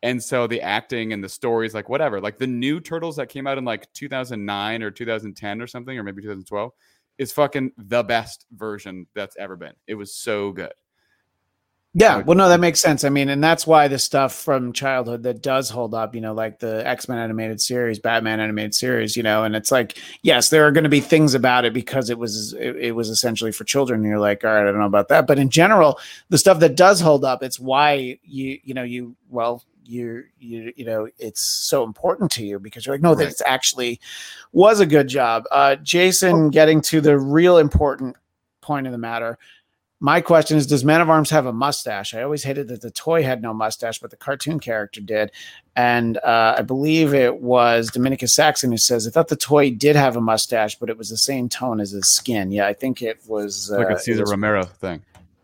And 0.02 0.22
so 0.22 0.48
the 0.48 0.62
acting 0.62 1.14
and 1.14 1.24
the 1.24 1.30
stories, 1.30 1.74
like 1.74 1.88
whatever, 1.88 2.20
like 2.20 2.38
the 2.38 2.48
new 2.48 2.82
Turtles 2.82 3.16
that 3.16 3.30
came 3.30 3.48
out 3.48 3.58
in 3.58 3.64
like 3.64 3.92
2009 3.94 4.84
or 4.84 4.92
2010 4.92 5.62
or 5.62 5.68
something, 5.68 5.98
or 5.98 6.04
maybe 6.04 6.22
2012, 6.22 6.72
is 7.18 7.32
fucking 7.32 7.72
the 7.78 8.04
best 8.04 8.46
version 8.52 9.08
that's 9.16 9.38
ever 9.38 9.56
been. 9.56 9.74
It 9.88 9.96
was 9.96 10.14
so 10.14 10.52
good. 10.52 10.74
Yeah, 11.96 12.24
well, 12.24 12.36
no, 12.36 12.50
that 12.50 12.60
makes 12.60 12.82
sense. 12.82 13.04
I 13.04 13.10
mean, 13.10 13.30
and 13.30 13.44
that's 13.44 13.68
why 13.68 13.88
the 13.88 14.00
stuff 14.00 14.34
from 14.34 14.74
childhood 14.74 15.22
that 15.24 15.44
does 15.44 15.70
hold 15.70 15.94
up, 15.94 16.16
you 16.16 16.22
know, 16.22 16.34
like 16.34 16.58
the 16.58 16.86
X 16.88 17.08
Men 17.08 17.20
animated 17.20 17.62
series, 17.62 18.00
Batman 18.00 18.40
animated 18.40 18.74
series, 18.74 19.16
you 19.16 19.22
know, 19.22 19.44
and 19.44 19.56
it's 19.56 19.72
like, 19.72 20.00
yes, 20.24 20.50
there 20.50 20.66
are 20.66 20.72
going 20.72 20.86
to 20.86 20.90
be 20.90 21.02
things 21.02 21.36
about 21.36 21.66
it 21.66 21.74
because 21.74 22.10
it 22.10 22.18
was 22.18 22.54
it, 22.54 22.78
it 22.78 22.92
was 22.94 23.10
essentially 23.10 23.52
for 23.52 23.64
children. 23.64 24.00
And 24.02 24.10
you're 24.10 24.18
like, 24.20 24.44
all 24.44 24.52
right, 24.52 24.62
I 24.62 24.72
don't 24.72 24.80
know 24.80 24.88
about 24.88 25.10
that, 25.10 25.28
but 25.28 25.38
in 25.38 25.50
general, 25.52 26.00
the 26.30 26.40
stuff 26.40 26.60
that 26.62 26.76
does 26.76 27.00
hold 27.00 27.24
up, 27.24 27.44
it's 27.44 27.60
why 27.60 28.18
you 28.24 28.60
you 28.64 28.74
know 28.74 28.84
you 28.84 29.16
well 29.30 29.64
you 29.86 30.24
you 30.40 30.74
you 30.76 30.86
know 30.86 31.08
it's 31.20 31.46
so 31.46 31.84
important 31.84 32.32
to 32.32 32.44
you 32.44 32.58
because 32.58 32.88
you're 32.88 32.96
like, 32.96 33.04
no, 33.04 33.14
Right. 33.14 33.26
this 33.28 33.40
actually 33.46 34.00
was 34.52 34.80
a 34.80 34.88
good 34.88 35.08
job. 35.08 35.44
Uh, 35.52 35.76
Jason, 35.76 36.50
getting 36.50 36.82
to 36.82 37.02
the 37.02 37.20
real 37.20 37.60
important 37.60 38.16
point 38.62 38.88
of 38.88 38.94
the 38.94 38.98
matter. 38.98 39.38
My 40.04 40.20
question 40.20 40.58
is 40.58 40.68
Does 40.68 40.84
Man 40.84 41.00
of 41.00 41.10
Arms 41.10 41.30
have 41.30 41.46
a 41.46 41.54
mustache? 41.54 42.14
I 42.14 42.24
always 42.24 42.44
hated 42.44 42.68
that 42.68 42.82
the 42.82 42.92
toy 42.92 43.24
had 43.24 43.42
no 43.42 43.54
mustache, 43.54 44.00
but 44.00 44.12
the 44.12 44.18
cartoon 44.18 44.60
character 44.60 45.00
did. 45.00 45.32
And 45.78 46.18
uh, 46.18 46.56
I 46.58 46.62
believe 46.62 47.14
it 47.14 47.38
was 47.38 47.90
Dominicus 47.90 48.32
Saxon 48.32 48.70
who 48.72 48.78
says, 48.78 49.08
I 49.08 49.12
thought 49.12 49.30
the 49.30 49.38
toy 49.38 49.72
did 49.72 49.96
have 49.96 50.18
a 50.18 50.22
mustache, 50.22 50.78
but 50.78 50.90
it 50.90 50.98
was 50.98 51.10
the 51.10 51.16
same 51.16 51.48
tone 51.48 51.80
as 51.80 51.92
his 51.92 52.14
skin. 52.14 52.52
Yeah, 52.52 52.68
I 52.68 52.74
think 52.74 53.02
it 53.02 53.22
was. 53.28 53.70
It's 53.70 53.80
like 53.80 53.92
uh, 53.92 53.96
a 53.96 54.00
Cesar 54.00 54.24
was- 54.24 54.32
Romero 54.32 54.66
thing. 54.66 55.02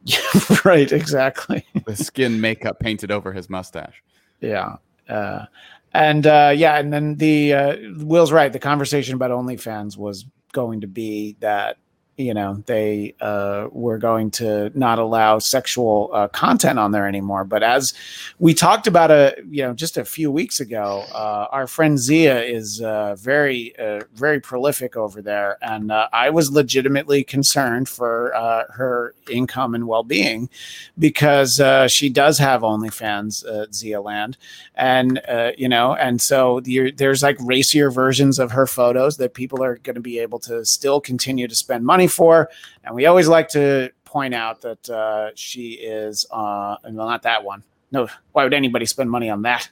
right, 0.65 0.91
exactly. 0.91 1.65
The 1.85 1.95
skin 1.95 2.41
makeup 2.41 2.81
painted 2.81 3.11
over 3.11 3.31
his 3.31 3.49
mustache. 3.49 4.03
Yeah. 4.41 4.75
Uh, 5.07 5.45
and 5.93 6.27
uh, 6.27 6.51
yeah, 6.53 6.77
and 6.77 6.91
then 6.91 7.15
the 7.15 7.53
uh, 7.53 7.77
Will's 7.95 8.33
right. 8.33 8.51
The 8.51 8.59
conversation 8.59 9.15
about 9.15 9.31
OnlyFans 9.31 9.95
was 9.95 10.25
going 10.51 10.81
to 10.81 10.87
be 10.87 11.37
that 11.39 11.77
you 12.19 12.33
know 12.33 12.61
they 12.65 13.15
uh, 13.21 13.67
were 13.71 13.97
going 13.97 14.29
to 14.29 14.69
not 14.77 14.99
allow 14.99 15.39
sexual 15.39 16.09
uh, 16.13 16.27
content 16.27 16.77
on 16.77 16.91
there 16.91 17.07
anymore. 17.07 17.45
But 17.45 17.63
as 17.63 17.93
we 18.39 18.53
talked 18.53 18.87
about 18.87 19.09
a 19.09 19.37
you 19.49 19.63
know 19.63 19.73
just 19.73 19.97
a 19.97 20.03
few 20.03 20.29
weeks 20.29 20.59
ago, 20.59 21.05
uh, 21.13 21.47
our 21.49 21.65
friend 21.65 21.97
Zia 21.97 22.41
is 22.43 22.81
uh, 22.81 23.15
very 23.15 23.73
uh, 23.79 24.01
very 24.13 24.41
prolific 24.41 24.97
over 24.97 25.21
there, 25.21 25.57
and 25.61 25.91
uh, 25.91 26.09
I 26.11 26.29
was 26.29 26.51
legitimately 26.51 27.23
concerned 27.23 27.87
for 27.87 28.35
uh, 28.35 28.65
her 28.69 29.15
income 29.31 29.73
and 29.73 29.87
well 29.87 30.03
being 30.03 30.49
because 30.97 31.61
uh, 31.61 31.87
she 31.87 32.09
does 32.09 32.37
have 32.37 32.61
OnlyFans, 32.61 33.45
uh, 33.45 33.71
Zia 33.71 34.01
Land, 34.01 34.37
and 34.75 35.21
uh, 35.29 35.51
you 35.57 35.69
know, 35.69 35.95
and 35.95 36.21
so 36.21 36.59
there's 36.59 37.23
like 37.23 37.37
racier 37.39 37.89
versions 37.89 38.39
of 38.39 38.51
her 38.51 38.67
photos 38.67 39.15
that 39.17 39.33
people 39.33 39.63
are 39.63 39.77
going 39.77 39.95
to 39.95 40.01
be 40.01 40.19
able 40.19 40.39
to 40.39 40.65
still 40.65 40.99
continue 40.99 41.47
to 41.47 41.55
spend 41.55 41.85
money 41.85 42.08
for, 42.09 42.49
and 42.83 42.93
we 42.95 43.05
always 43.05 43.27
like 43.27 43.49
to 43.49 43.91
point 44.05 44.33
out 44.33 44.61
that 44.61 44.89
uh, 44.89 45.29
she 45.35 45.73
is, 45.73 46.25
uh, 46.31 46.75
well, 46.83 47.07
not 47.07 47.23
that 47.23 47.43
one. 47.43 47.63
No, 47.91 48.07
why 48.33 48.43
would 48.43 48.53
anybody 48.53 48.85
spend 48.85 49.09
money 49.09 49.29
on 49.29 49.43
that? 49.43 49.69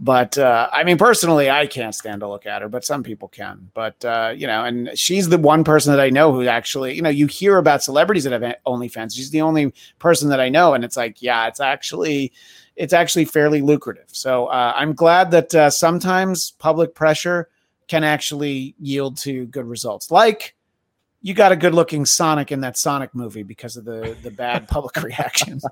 But 0.00 0.38
uh, 0.38 0.70
I 0.72 0.84
mean, 0.84 0.96
personally, 0.96 1.50
I 1.50 1.66
can't 1.66 1.94
stand 1.94 2.20
to 2.20 2.28
look 2.28 2.46
at 2.46 2.62
her, 2.62 2.68
but 2.68 2.84
some 2.84 3.02
people 3.02 3.28
can. 3.28 3.70
But 3.74 4.02
uh, 4.04 4.32
you 4.34 4.46
know, 4.46 4.64
and 4.64 4.90
she's 4.98 5.28
the 5.28 5.36
one 5.36 5.64
person 5.64 5.92
that 5.92 6.00
I 6.00 6.08
know 6.08 6.32
who 6.32 6.46
actually, 6.46 6.94
you 6.94 7.02
know, 7.02 7.10
you 7.10 7.26
hear 7.26 7.58
about 7.58 7.82
celebrities 7.82 8.24
that 8.24 8.32
have 8.32 8.56
OnlyFans. 8.66 9.14
She's 9.14 9.30
the 9.30 9.42
only 9.42 9.74
person 9.98 10.30
that 10.30 10.40
I 10.40 10.48
know, 10.48 10.72
and 10.72 10.82
it's 10.82 10.96
like, 10.96 11.20
yeah, 11.20 11.46
it's 11.46 11.60
actually, 11.60 12.32
it's 12.74 12.94
actually 12.94 13.26
fairly 13.26 13.60
lucrative. 13.60 14.08
So 14.08 14.46
uh, 14.46 14.72
I'm 14.74 14.94
glad 14.94 15.30
that 15.32 15.54
uh, 15.54 15.68
sometimes 15.68 16.52
public 16.52 16.94
pressure 16.94 17.50
can 17.86 18.02
actually 18.02 18.74
yield 18.80 19.18
to 19.18 19.44
good 19.46 19.66
results. 19.66 20.10
Like 20.10 20.54
you 21.22 21.34
got 21.34 21.52
a 21.52 21.56
good-looking 21.56 22.04
Sonic 22.04 22.52
in 22.52 22.60
that 22.60 22.76
Sonic 22.76 23.14
movie 23.14 23.42
because 23.42 23.76
of 23.76 23.84
the 23.84 24.16
the 24.22 24.30
bad 24.30 24.68
public 24.68 25.02
reactions. 25.02 25.64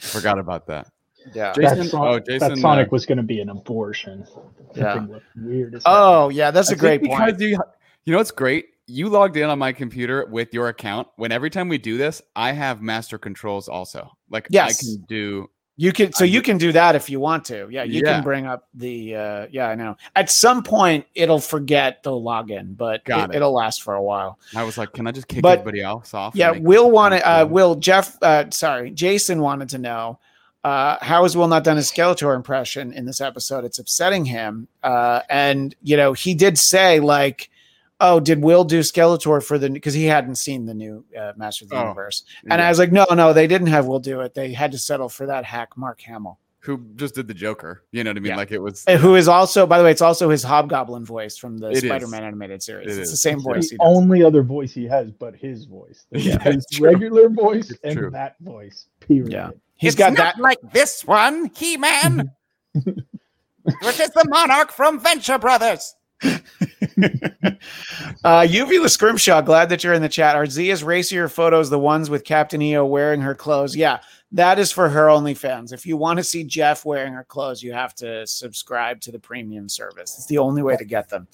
Forgot 0.00 0.38
about 0.38 0.66
that. 0.66 0.88
Yeah. 1.34 1.52
Jason, 1.54 1.78
that, 1.78 1.84
Son- 1.88 2.06
oh, 2.06 2.14
that 2.14 2.26
Jason, 2.26 2.56
Sonic 2.56 2.86
uh, 2.86 2.90
was 2.92 3.04
going 3.06 3.18
to 3.18 3.24
be 3.24 3.40
an 3.40 3.48
abortion. 3.48 4.26
Yeah. 4.74 5.06
weird 5.36 5.74
as 5.74 5.82
hell. 5.84 6.24
Oh 6.24 6.28
yeah, 6.28 6.50
that's 6.50 6.70
I 6.70 6.74
a 6.74 6.76
great 6.76 7.02
point. 7.02 7.26
because 7.26 7.40
You, 7.40 7.58
you 8.04 8.12
know 8.12 8.18
what's 8.18 8.30
great? 8.30 8.66
You 8.86 9.08
logged 9.08 9.36
in 9.36 9.50
on 9.50 9.58
my 9.58 9.72
computer 9.72 10.26
with 10.26 10.54
your 10.54 10.68
account. 10.68 11.08
When 11.16 11.32
every 11.32 11.50
time 11.50 11.68
we 11.68 11.78
do 11.78 11.98
this, 11.98 12.22
I 12.36 12.52
have 12.52 12.80
master 12.82 13.18
controls 13.18 13.68
also. 13.68 14.08
Like 14.30 14.46
Yes. 14.50 14.78
I 14.78 14.84
can 14.84 15.04
do. 15.08 15.50
You 15.78 15.92
can 15.92 16.12
so 16.14 16.24
you 16.24 16.40
can 16.40 16.56
do 16.56 16.72
that 16.72 16.94
if 16.96 17.10
you 17.10 17.20
want 17.20 17.44
to. 17.46 17.68
Yeah, 17.70 17.82
you 17.82 18.00
Yeah. 18.02 18.14
can 18.14 18.22
bring 18.22 18.46
up 18.46 18.66
the 18.74 19.14
uh 19.14 19.46
yeah, 19.50 19.68
I 19.68 19.74
know. 19.74 19.96
At 20.14 20.30
some 20.30 20.62
point 20.62 21.04
it'll 21.14 21.38
forget 21.38 22.02
the 22.02 22.12
login, 22.12 22.76
but 22.76 23.04
Got 23.04 23.34
it, 23.34 23.40
will 23.40 23.52
last 23.52 23.82
for 23.82 23.92
a 23.94 24.02
while. 24.02 24.38
I 24.54 24.62
was 24.64 24.78
like, 24.78 24.92
can 24.94 25.06
I 25.06 25.12
just 25.12 25.28
kick 25.28 25.42
But- 25.42 25.58
everybody 25.60 25.82
else 25.82 26.14
off? 26.14 26.34
Yeah, 26.34 26.52
Will 26.52 26.90
wanted 26.90 27.20
uh 27.26 27.46
Will 27.46 27.74
Jeff 27.74 28.16
uh 28.22 28.44
sorry, 28.50 28.90
Jason 28.90 29.40
wanted 29.42 29.68
to 29.70 29.78
know 29.78 30.18
uh 30.64 30.96
how 31.02 31.24
has 31.24 31.36
Will 31.36 31.46
not 31.48 31.62
done 31.62 31.76
a 31.76 31.80
Skeletor 31.80 32.34
impression 32.34 32.92
in 32.94 33.04
this 33.04 33.20
episode? 33.20 33.64
It's 33.66 33.78
upsetting 33.78 34.24
him. 34.24 34.68
Uh 34.82 35.20
and 35.28 35.74
you 35.82 35.98
know, 35.98 36.14
he 36.14 36.32
did 36.32 36.56
say 36.56 37.00
like 37.00 37.50
Oh, 37.98 38.20
did 38.20 38.42
Will 38.42 38.64
do 38.64 38.80
Skeletor 38.80 39.42
for 39.42 39.58
the 39.58 39.70
because 39.70 39.94
he 39.94 40.04
hadn't 40.04 40.34
seen 40.36 40.66
the 40.66 40.74
new 40.74 41.04
uh, 41.18 41.32
Master 41.36 41.64
of 41.64 41.70
the 41.70 41.76
Oh, 41.76 41.80
Universe, 41.82 42.24
and 42.50 42.58
Yeah. 42.60 42.66
I 42.66 42.68
was 42.68 42.78
like, 42.78 42.92
no, 42.92 43.06
no, 43.12 43.32
they 43.32 43.46
didn't 43.46 43.68
have 43.68 43.86
Will 43.86 44.00
do 44.00 44.20
it. 44.20 44.34
They 44.34 44.52
had 44.52 44.72
to 44.72 44.78
settle 44.78 45.08
for 45.08 45.26
that 45.26 45.44
hack, 45.46 45.70
Mark 45.76 46.00
Hamill. 46.02 46.38
who 46.60 46.78
just 46.96 47.14
did 47.14 47.26
the 47.28 47.32
Joker. 47.34 47.84
You 47.92 48.04
know 48.04 48.10
what 48.10 48.16
I 48.18 48.20
mean? 48.20 48.30
Yeah. 48.30 48.36
Like 48.36 48.50
it 48.52 48.58
was. 48.60 48.84
Who 49.00 49.14
is 49.14 49.28
also, 49.28 49.66
by 49.66 49.78
the 49.78 49.84
way, 49.84 49.92
it's 49.92 50.02
also 50.02 50.28
his 50.28 50.42
Hobgoblin 50.42 51.04
voice 51.06 51.38
from 51.38 51.56
the 51.58 51.68
It 51.68 51.76
is. 51.78 51.82
Spider-Man 51.84 52.22
animated 52.24 52.62
series. 52.62 52.94
It 52.96 53.00
it's 53.00 53.10
the 53.12 53.16
same 53.16 53.36
It's 53.36 53.44
voice. 53.44 53.68
the 53.70 53.74
he 53.74 53.76
does. 53.78 53.86
only 53.96 54.22
other 54.24 54.42
voice 54.42 54.72
he 54.74 54.84
has, 54.86 55.10
but 55.12 55.34
his 55.36 55.64
voice. 55.64 56.04
Yeah, 56.12 56.38
his 56.42 56.66
true. 56.70 56.88
regular 56.90 57.28
voice 57.30 57.70
It's 57.70 57.80
and 57.84 57.96
true. 57.96 58.10
that 58.10 58.34
voice. 58.40 58.88
Period. 59.00 59.32
Yeah. 59.32 59.50
He's 59.76 59.94
got 59.94 60.16
that. 60.16 60.38
like 60.38 60.58
this 60.72 61.02
one, 61.04 61.50
He 61.56 61.76
Man. 61.78 62.30
Which 62.74 64.00
is 64.00 64.10
the 64.10 64.24
monarch 64.28 64.70
from 64.70 65.00
Venture 65.00 65.38
Brothers. 65.38 65.94
uh, 68.24 68.46
Uvula 68.48 68.88
Scrimshaw, 68.88 69.40
glad 69.40 69.68
that 69.68 69.82
you're 69.82 69.94
in 69.94 70.02
the 70.02 70.08
chat. 70.08 70.36
Are 70.36 70.46
Zia's 70.46 70.84
racier 70.84 71.28
photos 71.28 71.70
the 71.70 71.78
ones 71.78 72.10
with 72.10 72.24
Captain 72.24 72.60
EO 72.60 72.84
wearing 72.84 73.20
her 73.20 73.34
clothes? 73.34 73.74
Yeah, 73.74 74.00
that 74.32 74.58
is 74.58 74.70
for 74.72 74.88
her 74.88 75.06
OnlyFans. 75.06 75.72
If 75.72 75.86
you 75.86 75.96
want 75.96 76.18
to 76.18 76.24
see 76.24 76.44
Jeff 76.44 76.84
wearing 76.84 77.12
her 77.12 77.24
clothes, 77.24 77.62
you 77.62 77.72
have 77.72 77.94
to 77.96 78.26
subscribe 78.26 79.00
to 79.02 79.12
the 79.12 79.18
premium 79.18 79.68
service. 79.68 80.16
It's 80.16 80.26
the 80.26 80.38
only 80.38 80.62
way 80.62 80.76
to 80.76 80.84
get 80.84 81.08
them. 81.08 81.26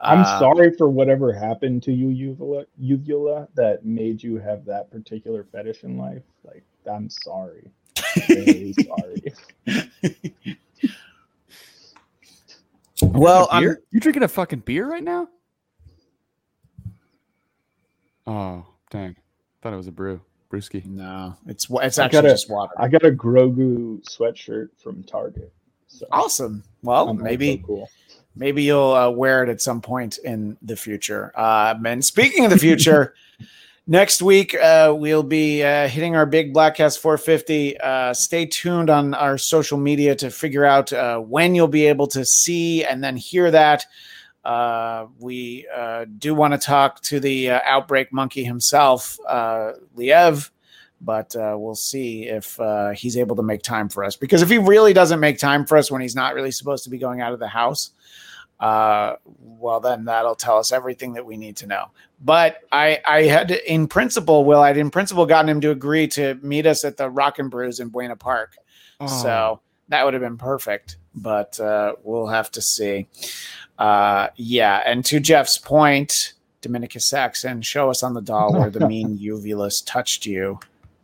I'm 0.00 0.20
Uh, 0.20 0.38
sorry 0.38 0.72
for 0.76 0.88
whatever 0.88 1.32
happened 1.32 1.82
to 1.84 1.92
you, 1.92 2.08
Uvula, 2.08 2.64
Uvula, 2.78 3.48
that 3.54 3.84
made 3.84 4.22
you 4.22 4.36
have 4.38 4.64
that 4.66 4.90
particular 4.90 5.44
fetish 5.44 5.84
in 5.84 5.96
life. 5.96 6.22
Like, 6.44 6.64
I'm 6.90 7.08
sorry. 7.08 7.70
Really 8.28 8.74
sorry. 8.74 10.56
Well, 13.12 13.48
I'm, 13.50 13.76
you 13.90 14.00
drinking 14.00 14.22
a 14.22 14.28
fucking 14.28 14.60
beer 14.60 14.88
right 14.88 15.02
now? 15.02 15.28
Oh, 18.26 18.64
dang. 18.90 19.16
Thought 19.60 19.72
it 19.74 19.76
was 19.76 19.86
a 19.88 19.92
brew. 19.92 20.20
Brewski. 20.50 20.84
no, 20.84 21.34
it's 21.46 21.70
wa- 21.70 21.80
it's 21.80 21.98
I 21.98 22.04
actually 22.04 22.16
gotta- 22.22 22.28
just 22.34 22.50
water. 22.50 22.74
I 22.76 22.86
got 22.88 23.02
a 23.06 23.10
Grogu 23.10 24.02
sweatshirt 24.04 24.68
from 24.78 25.02
Target. 25.02 25.50
So 25.88 26.06
Awesome. 26.12 26.62
Well, 26.82 27.04
I'm 27.04 27.08
also 27.16 27.22
maybe 27.24 27.62
cool. 27.66 27.88
maybe 28.36 28.62
you'll 28.62 28.92
uh, 28.92 29.08
wear 29.08 29.42
it 29.42 29.48
at 29.48 29.62
some 29.62 29.80
point 29.80 30.18
in 30.18 30.58
the 30.60 30.76
future. 30.76 31.32
Um, 31.40 31.86
and 31.86 32.04
speaking 32.04 32.44
of 32.44 32.50
the 32.50 32.58
future, 32.58 33.14
next 33.86 34.22
week 34.22 34.54
uh, 34.54 34.94
we'll 34.96 35.22
be 35.22 35.62
uh, 35.62 35.88
hitting 35.88 36.16
our 36.16 36.26
big 36.26 36.54
Bladtcast 36.54 36.98
450. 36.98 37.78
Uh, 37.80 38.14
stay 38.14 38.46
tuned 38.46 38.90
on 38.90 39.14
our 39.14 39.38
social 39.38 39.78
media 39.78 40.14
to 40.16 40.30
figure 40.30 40.64
out 40.64 40.92
uh, 40.92 41.18
when 41.18 41.54
you'll 41.54 41.68
be 41.68 41.86
able 41.86 42.06
to 42.08 42.24
see 42.24 42.84
and 42.84 43.02
then 43.02 43.16
hear 43.16 43.50
that. 43.50 43.84
Uh, 44.44 45.06
we 45.20 45.66
uh, 45.74 46.04
do 46.18 46.34
want 46.34 46.52
to 46.52 46.58
talk 46.58 47.00
to 47.02 47.20
the 47.20 47.50
outbreak 47.50 48.12
monkey 48.12 48.42
himself, 48.42 49.16
Liev, 49.28 50.50
but 51.00 51.32
we'll 51.36 51.76
see 51.76 52.24
if 52.24 52.58
he's 52.96 53.16
able 53.16 53.36
to 53.36 53.42
make 53.42 53.62
time 53.62 53.88
for 53.88 54.02
us. 54.02 54.16
Because 54.16 54.42
if 54.42 54.48
he 54.50 54.58
really 54.58 54.92
doesn't 54.92 55.20
make 55.20 55.38
time 55.38 55.64
for 55.64 55.76
us 55.78 55.92
when 55.92 56.02
he's 56.02 56.16
not 56.16 56.34
really 56.34 56.50
supposed 56.50 56.82
to 56.84 56.90
be 56.90 56.98
going 56.98 57.20
out 57.20 57.32
of 57.32 57.38
the 57.38 57.46
house, 57.46 57.90
uh, 58.62 59.16
well, 59.40 59.80
then 59.80 60.04
that'll 60.04 60.36
tell 60.36 60.56
us 60.56 60.70
everything 60.70 61.14
that 61.14 61.26
we 61.26 61.36
need 61.36 61.56
to 61.56 61.66
know. 61.66 61.90
But 62.24 62.60
I, 62.70 63.00
I 63.04 63.22
had 63.24 63.50
in 63.50 63.88
principle, 63.88 64.44
Will, 64.44 64.60
I'd 64.60 64.76
in 64.76 64.88
principle 64.88 65.26
gotten 65.26 65.48
him 65.48 65.60
to 65.62 65.72
agree 65.72 66.06
to 66.08 66.36
meet 66.42 66.64
us 66.64 66.84
at 66.84 66.96
the 66.96 67.10
Rock 67.10 67.40
and 67.40 67.50
Brews 67.50 67.80
in 67.80 67.88
Buena 67.88 68.14
Park. 68.14 68.56
Oh. 69.00 69.08
So 69.08 69.60
that 69.88 70.04
would 70.04 70.14
have 70.14 70.22
been 70.22 70.38
perfect, 70.38 70.96
but 71.12 71.58
uh, 71.58 71.96
we'll 72.04 72.28
have 72.28 72.52
to 72.52 72.62
see. 72.62 73.08
Uh, 73.80 74.28
yeah, 74.36 74.80
and 74.86 75.04
to 75.06 75.18
Jeff's 75.18 75.58
point, 75.58 76.34
Dominicus 76.62 77.02
Saxon, 77.02 77.62
show 77.62 77.90
us 77.90 78.04
on 78.04 78.14
the 78.14 78.22
doll 78.22 78.52
where 78.52 78.70
the 78.70 78.86
mean 78.88 79.18
uvulus 79.18 79.82
touched 79.84 80.24
you, 80.24 80.60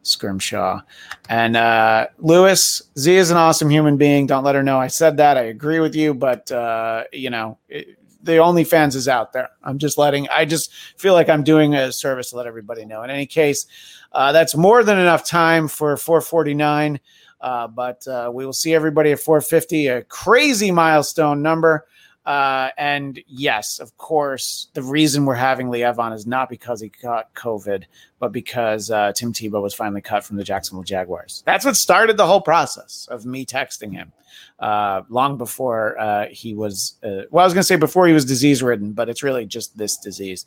Scrimshaw. 0.08 0.80
And 1.28 1.56
uh, 1.56 2.08
Lewis, 2.18 2.82
Z 2.98 3.14
is 3.14 3.30
an 3.30 3.36
awesome 3.36 3.70
human 3.70 3.96
being. 3.96 4.26
Don't 4.26 4.44
let 4.44 4.54
her 4.54 4.62
know 4.62 4.78
I 4.78 4.88
said 4.88 5.16
that. 5.18 5.36
I 5.36 5.42
agree 5.42 5.80
with 5.80 5.94
you, 5.94 6.14
but 6.14 6.50
uh, 6.50 7.04
you 7.12 7.30
know, 7.30 7.58
it, 7.68 7.98
the 8.22 8.32
OnlyFans 8.32 8.94
is 8.94 9.08
out 9.08 9.32
there. 9.32 9.50
I'm 9.62 9.78
just 9.78 9.98
letting. 9.98 10.28
I 10.28 10.44
just 10.44 10.72
feel 10.96 11.14
like 11.14 11.28
I'm 11.28 11.44
doing 11.44 11.74
a 11.74 11.92
service 11.92 12.30
to 12.30 12.36
let 12.36 12.46
everybody 12.46 12.84
know. 12.84 13.02
In 13.02 13.10
any 13.10 13.26
case, 13.26 13.66
uh, 14.12 14.32
that's 14.32 14.54
more 14.54 14.82
than 14.82 14.98
enough 14.98 15.24
time 15.24 15.68
for 15.68 15.96
449. 15.96 17.00
Uh, 17.40 17.68
but 17.68 18.06
uh, 18.08 18.30
we 18.32 18.44
will 18.44 18.52
see 18.52 18.74
everybody 18.74 19.12
at 19.12 19.20
450, 19.20 19.86
a 19.86 20.02
crazy 20.02 20.70
milestone 20.70 21.40
number. 21.40 21.86
Uh, 22.28 22.68
and 22.76 23.18
yes, 23.26 23.78
of 23.78 23.96
course, 23.96 24.68
the 24.74 24.82
reason 24.82 25.24
we're 25.24 25.34
having 25.34 25.68
Liev 25.68 25.98
on 25.98 26.12
is 26.12 26.26
not 26.26 26.50
because 26.50 26.78
he 26.78 26.92
got 27.00 27.32
COVID, 27.32 27.84
but 28.18 28.32
because 28.32 28.90
uh, 28.90 29.12
Tim 29.14 29.32
Tebow 29.32 29.62
was 29.62 29.72
finally 29.72 30.02
cut 30.02 30.22
from 30.22 30.36
the 30.36 30.44
Jacksonville 30.44 30.84
Jaguars. 30.84 31.42
That's 31.46 31.64
what 31.64 31.74
started 31.74 32.18
the 32.18 32.26
whole 32.26 32.42
process 32.42 33.08
of 33.10 33.24
me 33.24 33.46
texting 33.46 33.94
him 33.94 34.12
uh, 34.58 35.04
long 35.08 35.38
before 35.38 35.98
uh, 35.98 36.26
he 36.30 36.52
was, 36.52 36.96
uh, 37.02 37.22
well, 37.30 37.44
I 37.44 37.46
was 37.46 37.54
going 37.54 37.62
to 37.62 37.66
say 37.66 37.76
before 37.76 38.06
he 38.06 38.12
was 38.12 38.26
disease 38.26 38.62
ridden, 38.62 38.92
but 38.92 39.08
it's 39.08 39.22
really 39.22 39.46
just 39.46 39.78
this 39.78 39.96
disease. 39.96 40.44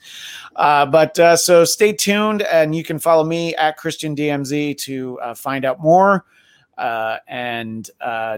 Uh, 0.56 0.86
but 0.86 1.18
so 1.40 1.66
stay 1.66 1.94
tuned 1.94 2.44
and 2.44 2.76
you 2.76 2.84
can 2.84 3.00
follow 3.00 3.24
me 3.24 3.56
at 3.56 3.78
Christian 3.78 4.16
DMZ 4.16 4.78
to 4.82 5.18
find 5.36 5.66
out 5.66 5.80
more. 5.80 6.26
And 6.78 7.90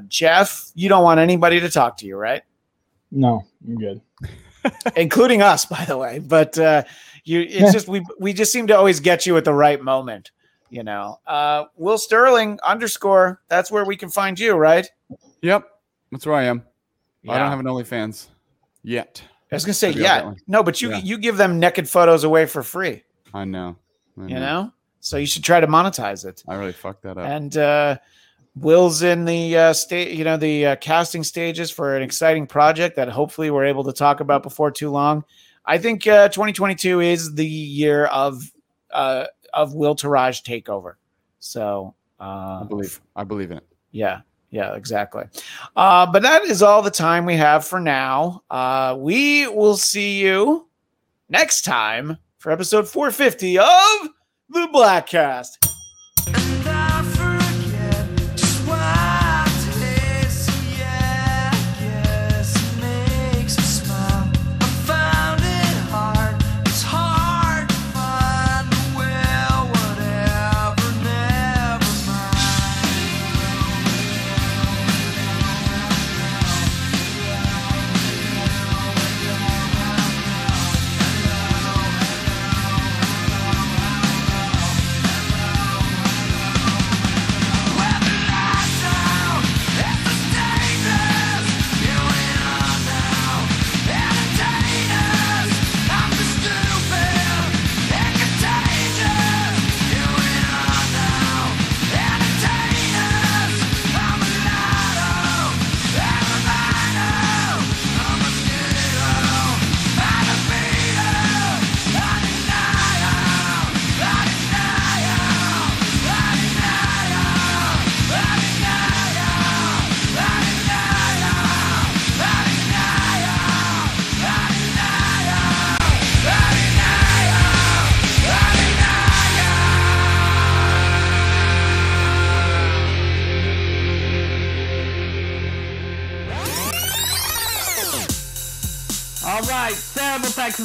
Jeff, 0.07 0.71
you 0.75 0.87
don't 0.87 1.03
want 1.03 1.19
anybody 1.19 1.59
to 1.59 1.69
talk 1.69 1.97
to 1.97 2.05
you, 2.05 2.15
right? 2.15 2.43
No, 3.15 3.45
I'm 3.67 3.75
good. 3.77 4.01
including 4.95 5.41
us, 5.41 5.65
by 5.65 5.85
the 5.85 5.97
way. 5.97 6.19
But 6.19 6.57
uh, 6.57 6.83
you, 7.23 7.41
it's 7.41 7.71
just 7.71 7.87
we 7.87 8.03
we 8.19 8.33
just 8.33 8.51
seem 8.51 8.67
to 8.67 8.77
always 8.77 8.99
get 8.99 9.25
you 9.25 9.37
at 9.37 9.45
the 9.45 9.53
right 9.53 9.81
moment. 9.81 10.31
You 10.69 10.83
know, 10.83 11.19
uh, 11.27 11.65
Will 11.75 11.99
Starling 11.99 12.59
underscore. 12.63 13.41
That's 13.47 13.71
where 13.71 13.85
we 13.85 13.95
can 13.95 14.09
find 14.09 14.39
you, 14.39 14.55
right? 14.55 14.87
Yep. 15.41 15.69
That's 16.11 16.25
where 16.25 16.35
I 16.35 16.45
am. 16.45 16.63
I 17.29 17.37
don't 17.37 17.49
have 17.49 17.59
an 17.59 17.65
OnlyFans 17.67 18.27
yet. 18.83 19.21
I 19.51 19.55
was 19.55 19.65
gonna 19.65 19.73
say, 19.75 19.89
Maybe 19.89 20.07
I'll 20.07 20.31
get 20.31 20.37
yeah, 20.37 20.43
no, 20.47 20.63
but 20.63 20.81
you 20.81 20.89
Yeah. 20.89 20.97
you 20.97 21.17
give 21.19 21.37
them 21.37 21.59
naked 21.59 21.87
photos 21.87 22.23
away 22.23 22.47
for 22.47 22.63
free. 22.63 23.03
I 23.33 23.45
know. 23.45 23.77
I 24.19 24.25
You 24.25 24.35
know, 24.35 24.73
so 24.99 25.17
you 25.17 25.27
should 25.27 25.43
try 25.43 25.59
to 25.59 25.67
monetize 25.67 26.25
it. 26.25 26.43
I 26.47 26.55
really 26.55 26.73
fucked 26.73 27.03
that 27.03 27.17
up. 27.19 27.27
And 27.27 27.55
uh, 27.55 27.97
Will's 28.55 29.01
in 29.01 29.25
the 29.25 29.57
uh, 29.57 29.73
state, 29.73 30.11
you 30.11 30.23
know, 30.23 30.37
the 30.37 30.65
uh, 30.67 30.75
casting 30.75 31.23
stages 31.23 31.71
for 31.71 31.95
an 31.95 32.03
exciting 32.03 32.45
project 32.45 32.95
that 32.97 33.09
hopefully 33.09 33.49
we're 33.49 33.65
able 33.65 33.83
to 33.85 33.93
talk 33.93 34.19
about 34.19 34.43
before 34.43 34.69
too 34.69 34.91
long. 34.91 35.23
I 35.65 35.77
think 35.77 36.05
uh, 36.05 36.29
2022 36.29 36.99
is 36.99 37.33
the 37.35 37.45
year 37.45 38.05
of 38.05 38.51
uh, 38.91 39.25
of 39.53 39.73
Will 39.73 39.95
Taraj 39.95 40.43
takeover. 40.43 40.95
So 41.39 41.95
uh, 42.19 42.61
I 42.61 42.65
believe. 42.67 43.01
I 43.15 43.23
believe 43.23 43.51
in 43.51 43.57
it. 43.57 43.67
yeah, 43.91 44.21
yeah, 44.51 44.75
exactly. 44.75 45.23
Uh, 45.75 46.05
but 46.11 46.21
that 46.21 46.43
is 46.43 46.61
all 46.61 46.81
the 46.81 46.91
time 46.91 47.25
we 47.25 47.35
have 47.35 47.65
for 47.65 47.79
now. 47.79 48.43
Uh, 48.51 48.95
we 48.99 49.47
will 49.47 49.77
see 49.77 50.21
you 50.21 50.67
next 51.29 51.63
time 51.63 52.17
for 52.37 52.51
episode 52.51 52.87
450 52.87 53.57
of 53.57 53.67
the 54.49 54.67
Bladtcast. 54.73 55.57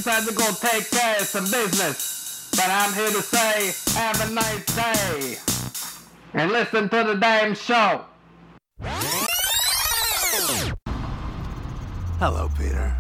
To 0.03 0.33
go 0.33 0.47
take 0.61 0.91
care 0.91 1.17
of 1.17 1.27
some 1.27 1.45
business. 1.45 2.51
But 2.53 2.69
I'm 2.69 2.95
here 2.95 3.11
to 3.11 3.23
say, 3.23 3.73
have 3.99 4.31
a 4.31 4.33
nice 4.33 4.65
day. 4.67 5.39
And 6.35 6.53
listen 6.53 6.89
to 6.89 7.05
the 7.05 7.15
damn 7.15 7.55
show. 7.55 8.05
Hello, 12.19 12.51
Peter. 12.57 12.97